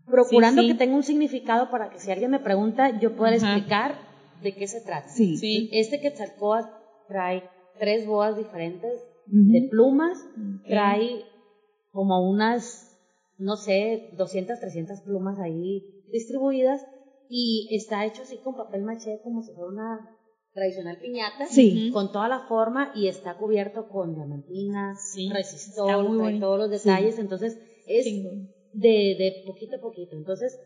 procurando 0.06 0.62
Sí, 0.62 0.68
sí. 0.68 0.72
que 0.72 0.78
tenga 0.78 0.96
un 0.96 1.02
significado 1.02 1.70
para 1.70 1.90
que 1.90 1.98
si 1.98 2.10
alguien 2.10 2.30
me 2.30 2.38
pregunta, 2.40 2.98
yo 2.98 3.14
pueda 3.14 3.34
explicar 3.34 3.94
de 4.42 4.54
qué 4.54 4.66
se 4.66 4.80
trata. 4.80 5.08
Sí. 5.08 5.36
Sí. 5.36 5.68
Este 5.72 6.00
Quetzalcóatl 6.00 6.68
trae 7.08 7.42
tres 7.78 8.06
boas 8.06 8.36
diferentes 8.36 9.00
de 9.26 9.68
plumas, 9.70 10.18
trae 10.66 11.24
como 11.90 12.28
unas, 12.28 12.98
no 13.38 13.56
sé, 13.56 14.10
200, 14.16 14.60
300 14.60 15.00
plumas 15.02 15.38
ahí 15.38 15.82
distribuidas 16.12 16.80
y 17.28 17.68
está 17.70 18.04
hecho 18.04 18.22
así 18.22 18.38
con 18.38 18.54
papel 18.56 18.82
maché 18.82 19.20
como 19.22 19.42
si 19.42 19.52
fuera 19.52 19.70
una 19.70 20.10
tradicional 20.54 20.96
piñata, 20.98 21.46
Sí. 21.46 21.90
con 21.92 22.10
toda 22.12 22.28
la 22.28 22.40
forma 22.40 22.90
y 22.94 23.08
está 23.08 23.36
cubierto 23.36 23.86
con 23.88 24.14
diamantina, 24.14 24.94
Sí, 24.96 25.28
resistor, 25.30 26.04
bonito. 26.16 26.46
todos 26.46 26.58
los 26.58 26.70
detalles, 26.70 27.18
entonces 27.18 27.58
es 27.86 28.06
de, 28.72 28.88
de 29.18 29.42
poquito 29.44 29.76
a 29.76 29.80
poquito. 29.80 30.16
Entonces, 30.16 30.58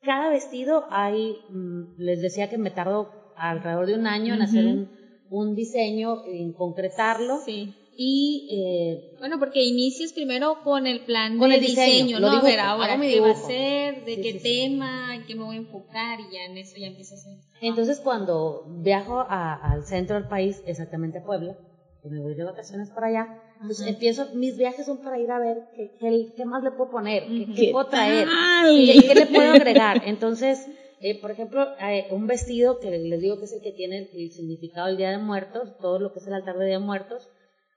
cada 0.00 0.30
vestido 0.30 0.84
hay, 0.88 1.44
mm, 1.48 1.94
les 1.98 2.20
decía 2.20 2.48
que 2.48 2.58
me 2.58 2.70
tardo 2.70 3.10
alrededor 3.36 3.86
de 3.86 3.94
un 3.94 4.06
año 4.06 4.34
en 4.34 4.42
hacer 4.42 4.66
un, 4.66 4.88
un 5.28 5.54
diseño, 5.54 6.16
en 6.26 6.52
concretarlo 6.52 7.38
Sí. 7.44 7.74
Y 7.96 8.46
eh, 8.50 9.16
Bueno, 9.18 9.38
porque 9.38 9.62
inicias 9.62 10.12
primero 10.12 10.58
con 10.62 10.86
el 10.86 11.00
plan 11.02 11.38
Con 11.38 11.50
de 11.50 11.56
el 11.56 11.60
diseño, 11.62 12.18
lo 12.20 12.26
¿no? 12.28 12.32
dibujo, 12.32 12.46
a 12.46 12.50
ver, 12.50 12.60
ahora 12.60 12.98
qué 13.00 13.20
va 13.20 13.30
a 13.30 13.34
ser, 13.34 14.04
de 14.04 14.14
Sí, 14.16 14.22
qué 14.22 14.32
sí, 14.32 14.38
sí. 14.38 14.42
tema, 14.42 15.14
en 15.14 15.24
qué 15.26 15.34
me 15.34 15.44
voy 15.44 15.56
a 15.56 15.58
enfocar 15.60 16.20
y 16.20 16.30
ya 16.32 16.44
en 16.44 16.56
eso 16.58 16.76
ya 16.76 16.86
empiezas 16.88 17.24
a 17.26 17.30
hacer. 17.30 17.44
entonces 17.60 18.00
cuando 18.00 18.64
viajo 18.66 19.20
a- 19.20 19.54
al 19.72 19.84
centro 19.84 20.16
del 20.16 20.28
país, 20.28 20.62
exactamente 20.66 21.18
a 21.18 21.22
Puebla, 21.24 21.54
que 22.02 22.08
me 22.08 22.20
voy 22.20 22.34
de 22.34 22.44
vacaciones 22.44 22.90
para 22.90 23.06
allá, 23.06 23.28
pues 23.64 23.80
empiezo, 23.80 24.26
mis 24.34 24.56
viajes 24.58 24.84
son 24.84 24.98
para 25.02 25.18
ir 25.18 25.30
a 25.30 25.38
ver 25.38 25.56
qué, 25.74 25.90
qué- 25.98 26.26
qué 26.36 26.44
más 26.44 26.62
le 26.62 26.70
puedo 26.72 26.90
poner, 26.90 27.24
qué, 27.26 27.46
qué 27.46 27.54
¿Qué 27.54 27.68
puedo 27.72 27.86
traer, 27.86 28.28
qué, 28.74 29.00
qué 29.06 29.14
le 29.14 29.26
puedo 29.26 29.52
agregar. 29.52 30.02
Entonces, 30.04 30.66
eh, 31.00 31.18
por 31.20 31.30
ejemplo, 31.30 31.66
eh, 31.80 32.06
un 32.10 32.26
vestido 32.26 32.78
que 32.78 32.90
les 32.98 33.20
digo 33.20 33.38
que 33.38 33.44
es 33.44 33.52
el 33.52 33.62
que 33.62 33.72
tiene 33.72 33.98
el, 33.98 34.08
el 34.12 34.30
significado 34.32 34.88
del 34.88 34.96
Día 34.96 35.10
de 35.10 35.18
Muertos, 35.18 35.74
todo 35.80 35.98
lo 35.98 36.12
que 36.12 36.18
es 36.18 36.26
el 36.26 36.34
altar 36.34 36.56
de 36.58 36.66
Día 36.66 36.78
de 36.78 36.84
Muertos, 36.84 37.28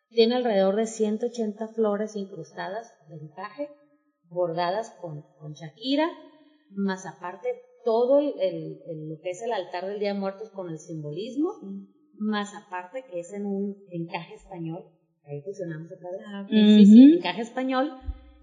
tiene 0.10 0.36
alrededor 0.36 0.76
de 0.76 0.86
180 0.88 1.68
flores 1.70 2.16
incrustadas 2.16 2.92
de 3.10 3.16
encaje, 3.16 3.70
bordadas 4.30 4.92
con, 5.02 5.24
con 5.38 5.54
Shakira, 5.54 6.10
más 6.70 7.06
aparte 7.06 7.48
todo 7.84 8.20
el, 8.20 8.28
el- 8.40 8.78
el- 8.88 9.10
lo 9.10 9.20
que 9.22 9.30
es 9.32 9.42
el 9.42 9.52
altar 9.54 9.86
del 9.88 10.00
Día 10.00 10.14
de 10.14 10.20
Muertos 10.20 10.50
con 10.52 10.70
el 10.70 10.80
simbolismo, 10.80 11.50
más 12.14 12.54
aparte 12.54 13.04
que 13.10 13.20
es 13.20 13.32
en 13.34 13.46
un 13.46 13.76
encaje 13.90 14.34
español, 14.36 14.84
ahí 15.24 15.42
fusionamos 15.42 15.90
otra 15.92 16.12
vez, 16.12 16.22
Ah, 16.26 16.42
ok, 16.44 16.86
sí, 16.86 17.14
encaje 17.16 17.42
español, 17.42 17.92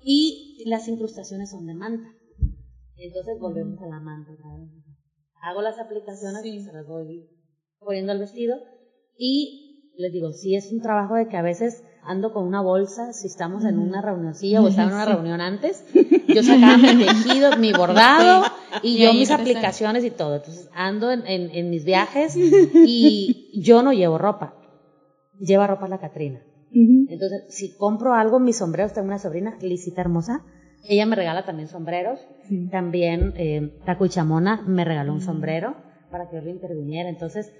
y 0.03 0.63
las 0.67 0.87
incrustaciones 0.89 1.51
son 1.51 1.67
de 1.67 1.75
manta. 1.75 2.09
Entonces 2.97 3.39
volvemos 3.41 3.81
a 3.83 3.87
la 3.87 4.01
manta 4.01 4.33
otra 4.33 4.57
vez. 4.57 4.69
Hago 5.43 5.61
las 5.63 5.79
aplicaciones, 5.79 6.43
Sí. 6.43 6.61
se 6.61 6.73
las 6.73 6.87
voy 6.87 7.29
poniendo 7.79 8.13
al 8.13 8.21
vestido, 8.21 8.57
y 9.17 9.64
les 9.97 10.13
digo, 10.13 10.33
sí 10.33 10.55
es 10.57 10.71
un 10.73 10.81
trabajo 10.81 11.15
de 11.15 11.29
que 11.29 11.37
a 11.37 11.43
veces 11.43 11.83
ando 12.03 12.33
con 12.33 12.45
una 12.47 12.61
bolsa, 12.61 13.13
si 13.13 13.27
estamos 13.29 13.65
en 13.65 13.79
una 13.79 14.03
reunioncilla 14.03 14.61
o 14.63 14.69
estaba 14.69 14.89
en 14.89 14.95
una 14.95 15.05
reunión 15.15 15.41
antes, 15.41 15.85
yo 16.29 16.43
sacaba 16.43 16.77
mi 16.77 17.05
tejido, 17.05 17.57
mi 17.59 17.73
bordado 17.77 18.45
y, 18.83 18.99
yo 18.99 19.15
mis 19.15 19.31
aplicaciones 19.31 20.05
y 20.05 20.11
todo. 20.11 20.37
Entonces 20.37 20.69
ando 20.75 21.11
en, 21.13 21.27
en- 21.27 21.51
en 21.51 21.71
mis 21.71 21.85
viajes 21.93 22.37
y 22.37 23.61
yo 23.63 23.83
no 23.83 23.93
llevo 23.93 24.19
ropa, 24.19 24.55
lleva 25.39 25.67
ropa 25.67 25.89
la 25.89 25.99
Catrina. 25.99 26.41
Entonces, 26.71 27.45
si 27.51 27.77
compro 27.77 28.15
algo, 28.15 28.41
mis 28.41 28.57
sombreros, 28.59 28.93
tengo 28.93 29.07
una 29.07 29.19
sobrina, 29.21 29.57
Lisita 29.61 30.01
Hermosa, 30.01 30.43
ella 30.89 31.07
me 31.07 31.15
regala 31.15 31.45
también 31.45 31.69
sombreros. 31.69 32.19
También 32.73 33.33
eh, 33.37 33.71
Taco 33.87 34.07
y 34.07 34.09
Chamona 34.09 34.63
me 34.67 34.85
regaló 34.85 35.13
un 35.13 35.21
sombrero 35.21 35.77
para 36.11 36.29
que 36.29 36.37
yo 36.37 36.43
le 36.43 36.51
interviniera. 36.51 37.09
Entonces, 37.09 37.53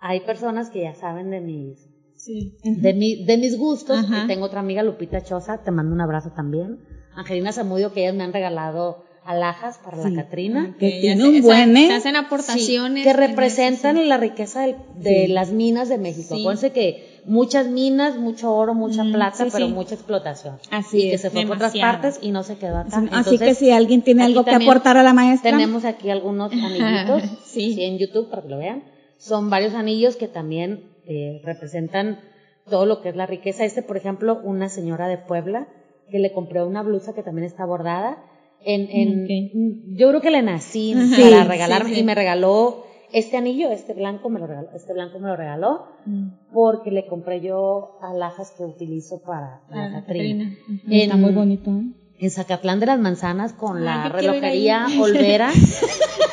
hay 0.00 0.20
personas 0.20 0.70
que 0.70 0.82
ya 0.82 0.94
saben 0.94 1.30
de 1.30 1.40
mis, 1.40 1.78
Sí. 2.16 2.56
de, 2.64 2.94
mi, 2.94 3.24
de 3.24 3.36
mis 3.38 3.58
gustos. 3.58 3.98
Ajá. 3.98 4.24
Y 4.24 4.26
tengo 4.28 4.46
otra 4.46 4.60
amiga, 4.60 4.82
Lupita 4.82 5.22
Choza, 5.22 5.62
te 5.62 5.70
mando 5.70 5.94
un 5.94 6.00
abrazo 6.00 6.30
también. 6.34 6.78
Angelina 7.16 7.52
Zamudio, 7.52 7.92
que 7.92 8.02
ellas 8.02 8.14
me 8.14 8.24
han 8.24 8.32
regalado 8.32 9.04
alhajas 9.26 9.78
para 9.78 10.02
Sí. 10.02 10.10
la 10.10 10.22
Catrina. 10.24 10.76
Que 10.78 10.96
ya 11.02 11.14
tiene 11.16 11.28
un 11.28 11.42
buen, 11.42 11.76
¿eh? 11.76 11.92
Hacen 11.94 12.14
aportaciones. 12.16 12.98
Sí, 12.98 13.04
que 13.04 13.10
eso, 13.10 13.18
representan 13.18 14.08
la 14.08 14.16
riqueza 14.18 14.62
del- 14.62 14.76
de 14.96 15.26
Sí. 15.26 15.32
las 15.32 15.50
minas 15.52 15.88
de 15.88 15.96
México. 15.98 16.34
Sí. 16.34 16.40
Acuérdense 16.42 16.72
que 16.72 17.20
muchas 17.26 17.68
minas, 17.68 18.16
mucho 18.18 18.52
oro, 18.54 18.74
mucha 18.74 19.02
Mm, 19.02 19.12
plata, 19.12 19.44
sí, 19.44 19.50
pero 19.52 19.66
sí. 19.66 19.72
mucha 19.72 19.94
explotación. 19.94 20.58
Así 20.70 21.06
y 21.06 21.10
que 21.10 21.18
se 21.18 21.30
fue 21.30 21.46
por 21.46 21.56
otras 21.56 21.72
demasiado. 21.72 22.02
partes 22.02 22.18
y 22.22 22.30
no 22.32 22.42
se 22.42 22.56
quedó 22.58 22.78
acá. 22.78 22.88
Así 22.98 23.06
Entonces, 23.06 23.40
que 23.40 23.54
si 23.54 23.70
alguien 23.70 24.02
tiene 24.02 24.24
algo 24.24 24.44
que 24.44 24.50
aportar 24.54 24.96
a 24.98 25.02
la 25.02 25.14
maestra, 25.14 25.52
Tenemos 25.52 25.84
aquí 25.86 26.10
algunos 26.10 26.52
anillitos, 26.52 27.22
Sí. 27.46 27.74
sí. 27.74 27.82
en 27.82 27.98
YouTube 27.98 28.28
para 28.30 28.42
que 28.42 28.48
lo 28.48 28.58
vean. 28.58 28.82
Son 29.24 29.48
varios 29.48 29.72
anillos 29.74 30.16
que 30.16 30.28
también 30.28 30.90
eh, 31.06 31.40
representan 31.44 32.20
todo 32.68 32.84
lo 32.84 33.00
que 33.00 33.08
es 33.08 33.16
la 33.16 33.24
riqueza. 33.24 33.64
Este, 33.64 33.82
por 33.82 33.96
ejemplo, 33.96 34.38
una 34.44 34.68
señora 34.68 35.08
de 35.08 35.16
Puebla 35.16 35.66
que 36.10 36.18
le 36.18 36.32
compré 36.32 36.62
una 36.62 36.82
blusa 36.82 37.14
que 37.14 37.22
también 37.22 37.46
está 37.46 37.64
bordada. 37.64 38.22
En, 38.60 38.82
en. 38.90 39.96
Yo 39.96 40.10
creo 40.10 40.20
que 40.20 40.30
le 40.30 40.42
nací 40.42 40.94
para 41.18 41.44
regalarme 41.44 41.88
sí, 41.88 41.94
sí. 41.94 42.00
y 42.02 42.04
me 42.04 42.14
regaló 42.14 42.84
este 43.12 43.38
anillo, 43.38 43.70
este 43.70 43.94
blanco 43.94 44.28
me 44.28 44.40
lo 44.40 44.46
regaló, 44.46 44.68
este 44.74 44.92
blanco 44.92 45.18
me 45.18 45.28
lo 45.28 45.36
regaló 45.36 45.86
Mm. 46.06 46.52
porque 46.52 46.90
le 46.90 47.06
compré 47.06 47.40
yo 47.40 47.98
alhajas 48.02 48.50
que 48.58 48.62
utilizo 48.62 49.22
para 49.22 49.62
Para 49.70 49.90
Catrina. 50.02 50.54
Está 50.90 51.16
muy 51.16 51.32
bonito. 51.32 51.70
¿eh? 51.70 52.03
En 52.18 52.30
Zacatlán 52.30 52.80
de 52.80 52.86
las 52.86 52.98
Manzanas 52.98 53.52
con 53.52 53.78
Ay, 53.78 53.84
la 53.84 54.08
relojería. 54.08 54.86
Olvera 55.00 55.50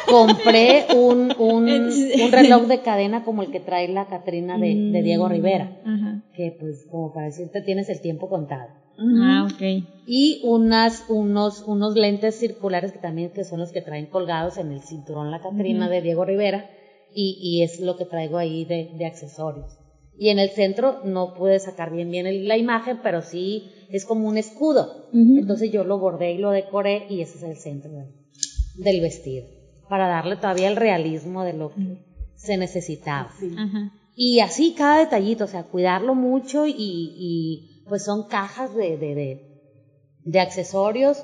compré 0.09 0.85
un, 0.95 1.33
un, 1.37 1.69
un 2.23 2.31
reloj 2.31 2.67
de 2.67 2.81
cadena 2.81 3.23
como 3.23 3.41
el 3.43 3.51
que 3.51 3.59
trae 3.59 3.87
la 3.87 4.07
Catrina 4.07 4.57
de, 4.57 4.75
de 4.91 5.01
Diego 5.01 5.27
Rivera, 5.27 5.79
Ajá. 5.85 6.21
que 6.35 6.55
pues 6.59 6.85
como 6.89 7.13
para 7.13 7.27
decirte 7.27 7.61
tienes 7.61 7.89
el 7.89 8.01
tiempo 8.01 8.29
contado. 8.29 8.69
Ah, 8.99 9.47
ok. 9.51 9.83
Y 10.05 10.41
unas, 10.43 11.05
unos, 11.09 11.63
unos 11.65 11.95
lentes 11.95 12.35
circulares 12.35 12.91
que 12.91 12.99
también 12.99 13.31
que 13.31 13.43
son 13.43 13.59
los 13.59 13.71
que 13.71 13.81
traen 13.81 14.05
colgados 14.07 14.57
en 14.57 14.71
el 14.71 14.81
cinturón 14.81 15.31
la 15.31 15.41
Catrina 15.41 15.89
de 15.89 16.01
Diego 16.01 16.23
Rivera 16.25 16.69
y, 17.13 17.37
y 17.41 17.63
es 17.63 17.79
lo 17.79 17.97
que 17.97 18.05
traigo 18.05 18.37
ahí 18.37 18.65
de, 18.65 18.91
de 18.97 19.05
accesorios. 19.05 19.77
Y 20.21 20.29
en 20.29 20.37
el 20.37 20.51
centro 20.51 20.99
no 21.03 21.33
pude 21.33 21.59
sacar 21.59 21.91
bien 21.91 22.11
bien 22.11 22.27
el- 22.27 22.47
la 22.47 22.55
imagen, 22.55 22.99
pero 23.01 23.23
sí 23.23 23.71
es 23.89 24.05
como 24.05 24.27
un 24.27 24.37
escudo. 24.37 25.07
Entonces 25.39 25.71
yo 25.71 25.83
lo 25.83 25.97
bordé 25.97 26.33
y 26.33 26.37
lo 26.37 26.51
decoré 26.51 27.07
y 27.09 27.21
ese 27.21 27.37
es 27.39 27.43
el 27.43 27.57
centro 27.57 27.91
del, 27.91 28.13
del 28.75 29.01
vestido, 29.01 29.47
para 29.89 30.07
darle 30.07 30.35
todavía 30.35 30.67
el 30.67 30.75
realismo 30.75 31.43
de 31.43 31.53
lo 31.53 31.69
que 31.73 31.97
se 32.35 32.55
necesitaba. 32.57 33.31
Y 34.15 34.41
así 34.41 34.75
cada 34.75 34.99
detallito, 34.99 35.45
o 35.45 35.47
sea, 35.47 35.63
cuidarlo 35.63 36.13
mucho 36.13 36.67
y, 36.67 36.75
y, 36.77 37.81
pues 37.89 38.03
son 38.03 38.21
cajas 38.27 38.75
de, 38.75 38.97
de, 38.97 39.15
de, 39.15 39.41
de 40.23 40.39
accesorios. 40.39 41.23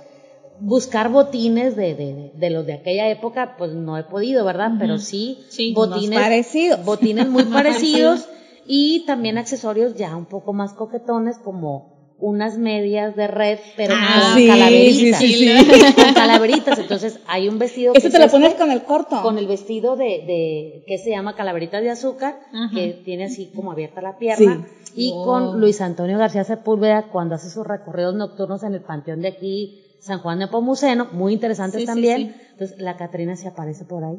Buscar 0.59 1.09
botines 1.11 1.75
de, 1.75 1.93
de, 1.93 2.31
de 2.33 2.49
los 2.49 2.65
de 2.65 2.73
aquella 2.73 3.11
época, 3.11 3.53
pues 3.59 3.73
no 3.73 3.95
he 3.95 4.03
podido, 4.05 4.43
¿verdad? 4.43 4.71
Pero 4.79 4.97
sí, 4.97 5.37
Sí, 5.49 5.71
botines, 5.71 6.17
parecidos. 6.19 6.83
botines 6.83 7.27
muy 7.27 7.43
parecidos 7.57 8.27
y 8.67 9.05
también 9.05 9.37
accesorios 9.37 9.95
ya 9.95 10.15
un 10.15 10.25
poco 10.25 10.53
más 10.53 10.73
coquetones 10.73 11.37
como 11.39 11.95
unas 12.19 12.57
medias 12.57 13.15
de 13.15 13.27
red, 13.27 13.59
pero 13.75 13.93
Ah, 13.95 14.31
con 14.31 14.39
sí, 14.41 14.47
calaveritas. 14.47 15.19
sí, 15.19 15.33
sí, 15.33 15.93
Con 15.95 16.13
calaveritas. 16.15 16.79
Entonces, 16.79 17.19
hay 17.27 17.47
un 17.47 17.59
vestido 17.59 17.93
Eso 17.93 18.01
que 18.07 18.09
te 18.09 18.15
es 18.15 18.19
lo 18.19 18.25
este, 18.25 18.37
pones 18.37 18.53
con 18.55 18.71
el 18.71 18.81
corto. 18.83 19.21
con 19.21 19.37
el 19.37 19.45
vestido 19.45 19.95
de, 19.95 20.05
de 20.25 20.83
que 20.87 20.97
se 20.97 21.11
llama 21.11 21.35
calaveritas 21.35 21.81
de 21.83 21.91
azúcar, 21.91 22.39
Ajá. 22.51 22.73
que 22.73 22.99
tiene 23.05 23.25
así 23.25 23.51
como 23.55 23.71
abierta 23.71 24.01
la 24.01 24.17
pierna, 24.17 24.65
y 24.95 25.11
Oh. 25.13 25.25
con 25.25 25.59
Luis 25.61 25.79
Antonio 25.79 26.17
García 26.17 26.43
Sepúlveda 26.43 27.03
cuando 27.11 27.35
hace 27.35 27.51
sus 27.51 27.67
recorridos 27.67 28.15
nocturnos 28.15 28.63
en 28.63 28.73
el 28.73 28.81
panteón 28.81 29.21
de 29.21 29.27
aquí, 29.27 29.83
San 29.99 30.19
Juan 30.19 30.39
de 30.39 30.47
Pomuceno, 30.47 31.07
muy 31.11 31.33
interesantes 31.33 31.81
Sí, 31.81 31.85
sí, 31.85 31.91
también. 31.91 32.17
sí. 32.17 32.41
Entonces 32.51 32.79
la 32.79 32.97
Catrina 32.97 33.35
se 33.35 33.47
aparece 33.47 33.85
por 33.85 34.03
ahí, 34.03 34.15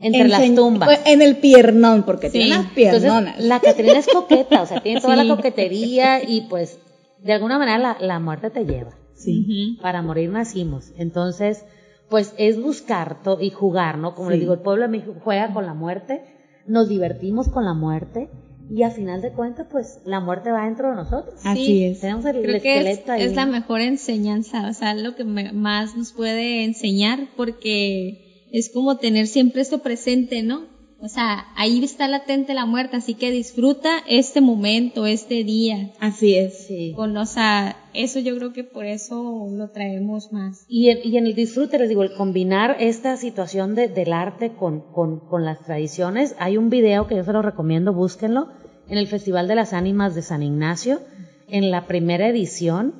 entre 0.00 0.24
Enseñ- 0.24 0.28
las 0.28 0.54
tumbas. 0.54 1.00
En 1.06 1.22
el 1.22 1.36
piernón, 1.36 2.02
porque 2.04 2.28
Sí. 2.28 2.38
tiene 2.38 2.46
unas 2.58 2.58
Entonces, 2.76 3.00
piernonas. 3.02 3.40
la 3.40 3.60
Catrina 3.60 3.98
es 3.98 4.06
coqueta, 4.08 4.62
o 4.62 4.66
sea, 4.66 4.80
tiene 4.82 5.00
toda 5.00 5.16
Sí. 5.20 5.26
la 5.26 5.36
coquetería 5.36 6.22
y 6.28 6.42
pues 6.48 6.78
de 7.22 7.32
alguna 7.32 7.58
manera 7.58 7.78
la, 7.78 7.96
la 8.00 8.18
muerte 8.20 8.50
te 8.50 8.64
lleva. 8.64 8.92
Ujú. 9.14 9.80
Para 9.82 10.02
morir 10.02 10.30
nacimos. 10.30 10.92
Entonces, 10.96 11.64
pues 12.08 12.34
es 12.38 12.60
buscar 12.60 13.18
y 13.40 13.50
jugar, 13.50 13.98
¿no? 13.98 14.14
Como 14.14 14.30
les 14.30 14.40
digo, 14.40 14.52
el 14.54 14.60
pueblo 14.60 14.82
de 14.82 14.88
México 14.88 15.14
juega 15.22 15.52
con 15.52 15.64
la 15.66 15.74
muerte, 15.74 16.22
nos 16.66 16.88
divertimos 16.88 17.48
con 17.48 17.64
la 17.64 17.74
muerte 17.74 18.30
y 18.70 18.82
a 18.82 18.90
final 18.90 19.20
de 19.20 19.32
cuentas, 19.32 19.66
pues 19.70 19.98
la 20.04 20.20
muerte 20.20 20.50
va 20.50 20.64
dentro 20.64 20.90
de 20.90 20.96
nosotros. 20.96 21.34
Así 21.44 21.64
Sí. 21.66 21.84
es. 21.84 22.00
Tenemos 22.00 22.24
el, 22.24 22.42
Creo 22.42 22.60
que 22.62 22.90
es, 22.90 23.08
ahí. 23.08 23.22
es 23.22 23.34
la 23.34 23.46
mejor 23.46 23.80
enseñanza, 23.80 24.68
o 24.68 24.72
sea, 24.72 24.94
lo 24.94 25.14
que 25.14 25.24
me- 25.24 25.52
más 25.52 25.96
nos 25.96 26.12
puede 26.12 26.64
enseñar 26.64 27.28
porque 27.36 28.46
es 28.50 28.70
como 28.72 28.96
tener 28.98 29.26
siempre 29.26 29.62
esto 29.62 29.78
presente, 29.82 30.42
¿no? 30.42 30.71
O 31.04 31.08
sea, 31.08 31.46
ahí 31.56 31.82
está 31.82 32.06
latente 32.06 32.54
la 32.54 32.64
muerte, 32.64 32.96
así 32.96 33.14
que 33.14 33.32
disfruta 33.32 33.90
este 34.08 34.40
momento, 34.40 35.04
este 35.04 35.42
día. 35.42 35.90
Así 35.98 36.36
es. 36.36 36.66
Sí. 36.68 36.92
Con, 36.94 37.16
o 37.16 37.26
sea, 37.26 37.76
eso 37.92 38.20
yo 38.20 38.36
creo 38.36 38.52
que 38.52 38.62
por 38.62 38.84
eso 38.84 39.48
lo 39.50 39.68
traemos 39.70 40.32
más. 40.32 40.64
Y 40.68 40.90
en, 40.90 40.98
y 41.02 41.16
en 41.16 41.26
el 41.26 41.34
disfrute, 41.34 41.78
les 41.80 41.88
digo, 41.88 42.04
el 42.04 42.14
combinar 42.14 42.76
esta 42.78 43.16
situación 43.16 43.74
de- 43.74 43.88
del 43.88 44.12
arte 44.12 44.52
con, 44.52 44.80
con, 44.92 45.18
con 45.18 45.44
las 45.44 45.64
tradiciones, 45.64 46.36
hay 46.38 46.56
un 46.56 46.70
video 46.70 47.08
que 47.08 47.16
yo 47.16 47.24
se 47.24 47.32
lo 47.32 47.42
recomiendo, 47.42 47.92
búsquenlo, 47.92 48.48
en 48.88 48.96
el 48.96 49.08
Festival 49.08 49.48
de 49.48 49.56
las 49.56 49.72
Ánimas 49.72 50.14
de 50.14 50.22
San 50.22 50.44
Ignacio, 50.44 51.00
en 51.48 51.72
la 51.72 51.86
primera 51.88 52.28
edición, 52.28 52.94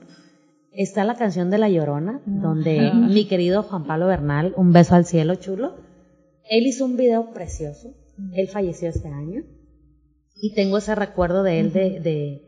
está 0.72 1.04
la 1.04 1.14
canción 1.14 1.50
de 1.50 1.58
La 1.58 1.68
Llorona, 1.68 2.20
donde 2.26 2.90
mi 2.94 3.26
querido 3.26 3.62
Juan 3.62 3.84
Pablo 3.84 4.06
Bernal, 4.08 4.54
un 4.56 4.72
beso 4.72 4.94
al 4.96 5.04
cielo 5.06 5.36
chulo, 5.36 5.74
él 6.50 6.66
hizo 6.66 6.84
un 6.84 6.96
video 6.96 7.30
precioso, 7.32 7.94
él 8.34 8.48
falleció 8.48 8.88
este 8.88 9.08
año, 9.08 9.42
y 10.34 10.54
tengo 10.54 10.78
ese 10.78 10.94
recuerdo 10.94 11.42
de 11.42 11.60
él 11.60 11.72
de, 11.72 12.00
de 12.00 12.40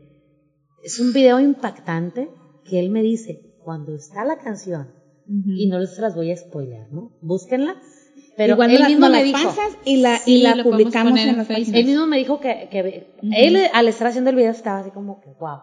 es 0.83 0.99
un 0.99 1.13
video 1.13 1.39
impactante 1.39 2.29
que 2.63 2.79
él 2.79 2.89
me 2.89 3.01
dice, 3.01 3.39
cuando 3.63 3.95
está 3.95 4.25
la 4.25 4.37
canción, 4.37 4.89
y 5.27 5.67
no 5.67 5.83
se 5.87 6.01
las 6.01 6.13
voy 6.15 6.31
a 6.31 6.37
spoiler, 6.37 6.91
¿no? 6.91 7.11
Búsquenla. 7.21 7.75
Pero 8.37 8.53
Igual 8.53 8.71
él 8.71 8.79
la- 8.81 8.87
mismo 8.87 9.07
nos 9.07 9.11
me 9.17 9.23
dijo, 9.23 9.49
y 9.85 9.97
la, 9.97 10.17
Sí, 10.19 10.35
y 10.35 10.41
la 10.43 10.61
publicamos 10.63 11.19
en 11.19 11.29
en 11.39 11.45
Facebook. 11.45 11.75
él 11.75 11.85
mismo 11.85 12.05
me 12.05 12.17
dijo 12.17 12.39
que, 12.39 12.67
que 12.69 13.07
él 13.35 13.57
al 13.73 13.87
estar 13.87 14.07
haciendo 14.07 14.29
el 14.29 14.35
video 14.35 14.51
estaba 14.51 14.79
así 14.79 14.91
como 14.91 15.19
que, 15.21 15.31
wow, 15.39 15.57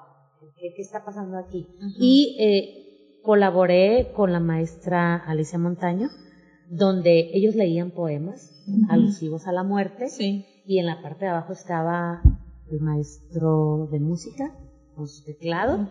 ¿qué, 0.56 0.72
qué 0.74 0.82
está 0.82 1.04
pasando 1.04 1.38
aquí? 1.38 1.66
Y 2.00 2.36
eh, 2.40 3.20
colaboré 3.22 4.10
con 4.14 4.32
la 4.32 4.40
maestra 4.40 5.16
Alicia 5.16 5.58
Montaño, 5.58 6.08
donde 6.74 7.28
ellos 7.34 7.54
leían 7.54 7.90
poemas 7.90 8.64
alusivos 8.88 9.46
a 9.46 9.52
la 9.52 9.62
muerte 9.62 10.08
Sí. 10.08 10.42
y 10.64 10.78
en 10.78 10.86
la 10.86 11.02
parte 11.02 11.26
de 11.26 11.30
abajo 11.30 11.52
estaba 11.52 12.22
el 12.70 12.80
maestro 12.80 13.88
de 13.92 14.00
música 14.00 14.56
con 14.94 15.06
su 15.06 15.22
teclado 15.24 15.86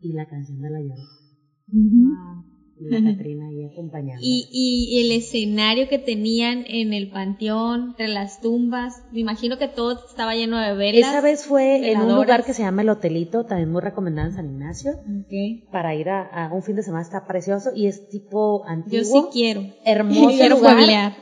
y 0.00 0.12
la 0.12 0.28
canción 0.28 0.60
de 0.60 0.70
la 0.70 0.80
llorona. 0.80 2.45
Y 2.78 2.90
la 2.90 3.02
Catrina 3.12 3.48
ahí 3.48 3.64
acompañando. 3.64 4.20
Y, 4.22 4.46
y 4.52 5.00
el 5.00 5.12
escenario 5.16 5.88
que 5.88 5.98
tenían 5.98 6.64
en 6.66 6.92
el 6.92 7.08
panteón, 7.08 7.88
entre 7.90 8.08
las 8.08 8.38
tumbas, 8.40 9.02
me 9.12 9.20
imagino 9.20 9.56
que 9.56 9.68
todo 9.68 9.92
estaba 10.06 10.34
lleno 10.34 10.58
de 10.58 10.74
velas. 10.74 11.08
Esa 11.10 11.20
vez 11.22 11.44
fue 11.46 11.90
en 11.90 12.00
un 12.02 12.14
lugar 12.14 12.44
que 12.44 12.52
se 12.52 12.62
llama 12.62 12.82
El 12.82 12.90
Hotelito, 12.90 13.44
también 13.44 13.70
muy 13.72 13.80
recomendado 13.80 14.28
en 14.28 14.34
San 14.34 14.46
Ignacio, 14.46 14.92
Ok. 14.92 15.70
para 15.72 15.94
ir 15.94 16.10
a, 16.10 16.22
a 16.22 16.52
un 16.52 16.62
fin 16.62 16.76
de 16.76 16.82
semana, 16.82 17.02
está 17.02 17.24
precioso 17.26 17.70
y 17.74 17.86
es 17.86 18.06
tipo 18.08 18.62
antiguo, 18.66 18.98
Yo 18.98 19.04
sí 19.04 19.20
quiero. 19.32 19.66
hermoso 19.84 20.28
Quiero 20.36 20.56
lugar, 20.56 21.14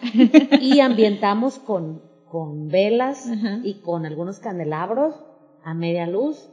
y 0.60 0.80
ambientamos 0.80 1.58
con, 1.60 2.02
con 2.24 2.66
velas 2.66 3.28
y 3.62 3.80
con 3.80 4.06
algunos 4.06 4.40
candelabros 4.40 5.14
a 5.62 5.72
media 5.74 6.06
luz 6.08 6.50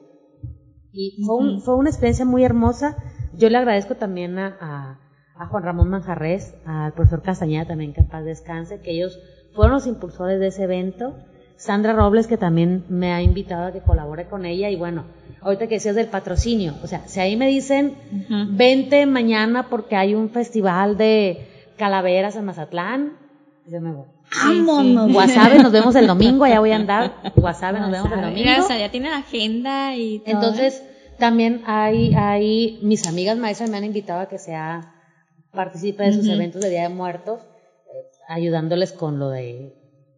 y 0.94 1.16
fue, 1.26 1.38
un- 1.38 1.62
fue 1.62 1.76
una 1.76 1.90
experiencia 1.90 2.26
muy 2.26 2.44
hermosa. 2.44 2.96
Yo 3.42 3.50
le 3.50 3.58
agradezco 3.58 3.96
también 3.96 4.38
a, 4.38 4.56
a- 4.62 5.00
a 5.44 5.48
Juan 5.48 5.64
Ramón 5.64 5.90
Manjarres, 5.90 6.54
al 6.66 6.94
profesor 6.94 7.24
Castañeda 7.24 7.66
también, 7.66 7.94
que 7.94 8.02
en 8.02 8.08
paz 8.08 8.24
descanse, 8.24 8.80
que 8.82 8.92
ellos 8.92 9.18
fueron 9.56 9.74
los 9.74 9.88
impulsores 9.88 10.40
de 10.40 10.48
ese 10.48 10.64
evento. 10.64 11.16
Sandra 11.58 11.94
Robles, 11.94 12.28
que 12.28 12.38
también 12.38 12.86
me 12.90 13.12
ha 13.14 13.22
invitado 13.24 13.66
a 13.68 13.72
que 13.72 13.82
colabore 13.82 14.26
con 14.28 14.46
ella. 14.46 14.70
Y 14.70 14.76
bueno, 14.76 15.06
ahorita 15.42 15.68
que 15.68 15.76
decías 15.76 15.96
del 15.96 16.08
patrocinio, 16.08 16.76
o 16.84 16.88
sea, 16.88 17.08
si 17.08 17.20
ahí 17.20 17.36
me 17.38 17.48
dicen, 17.48 17.96
vente 18.58 19.06
mañana 19.08 19.68
porque 19.70 19.96
hay 19.96 20.14
un 20.16 20.30
festival 20.30 20.98
de 20.98 21.48
calaveras 21.78 22.36
en 22.36 22.46
Mazatlán, 22.46 23.14
yo 23.68 23.82
me 23.82 23.92
voy. 23.94 24.06
Vámonos. 24.46 25.12
Guasave, 25.14 25.58
nos 25.64 25.72
vemos 25.72 25.96
el 25.96 26.08
domingo, 26.08 26.46
allá 26.46 26.60
voy 26.60 26.72
a 26.72 26.76
andar. 26.78 27.14
Guasave, 27.36 27.80
nos 27.80 27.92
vemos 27.92 28.12
el 28.12 28.22
domingo. 28.22 28.40
Mira, 28.40 28.60
o 28.64 28.68
sea, 28.68 28.78
ya 28.78 28.90
tienen 28.92 29.14
agenda 29.14 29.96
y 29.96 30.20
todo. 30.20 30.34
Entonces, 30.36 30.84
también 31.22 31.62
hay, 31.66 32.14
hay, 32.16 32.80
mis 32.82 33.08
amigas 33.08 33.38
maestras 33.38 33.70
me 33.70 33.78
han 33.78 33.86
invitado 33.86 34.22
a 34.22 34.26
que 34.28 34.40
sea 34.40 34.82
participe 35.52 36.02
de 36.04 36.14
sus 36.14 36.28
eventos 36.28 36.62
de 36.62 36.70
Día 36.72 36.82
de 36.82 36.90
Muertos, 36.90 37.40
eh, 37.42 38.06
ayudándoles 38.28 38.92
con 38.92 39.20
lo 39.20 39.30
de 39.30 39.72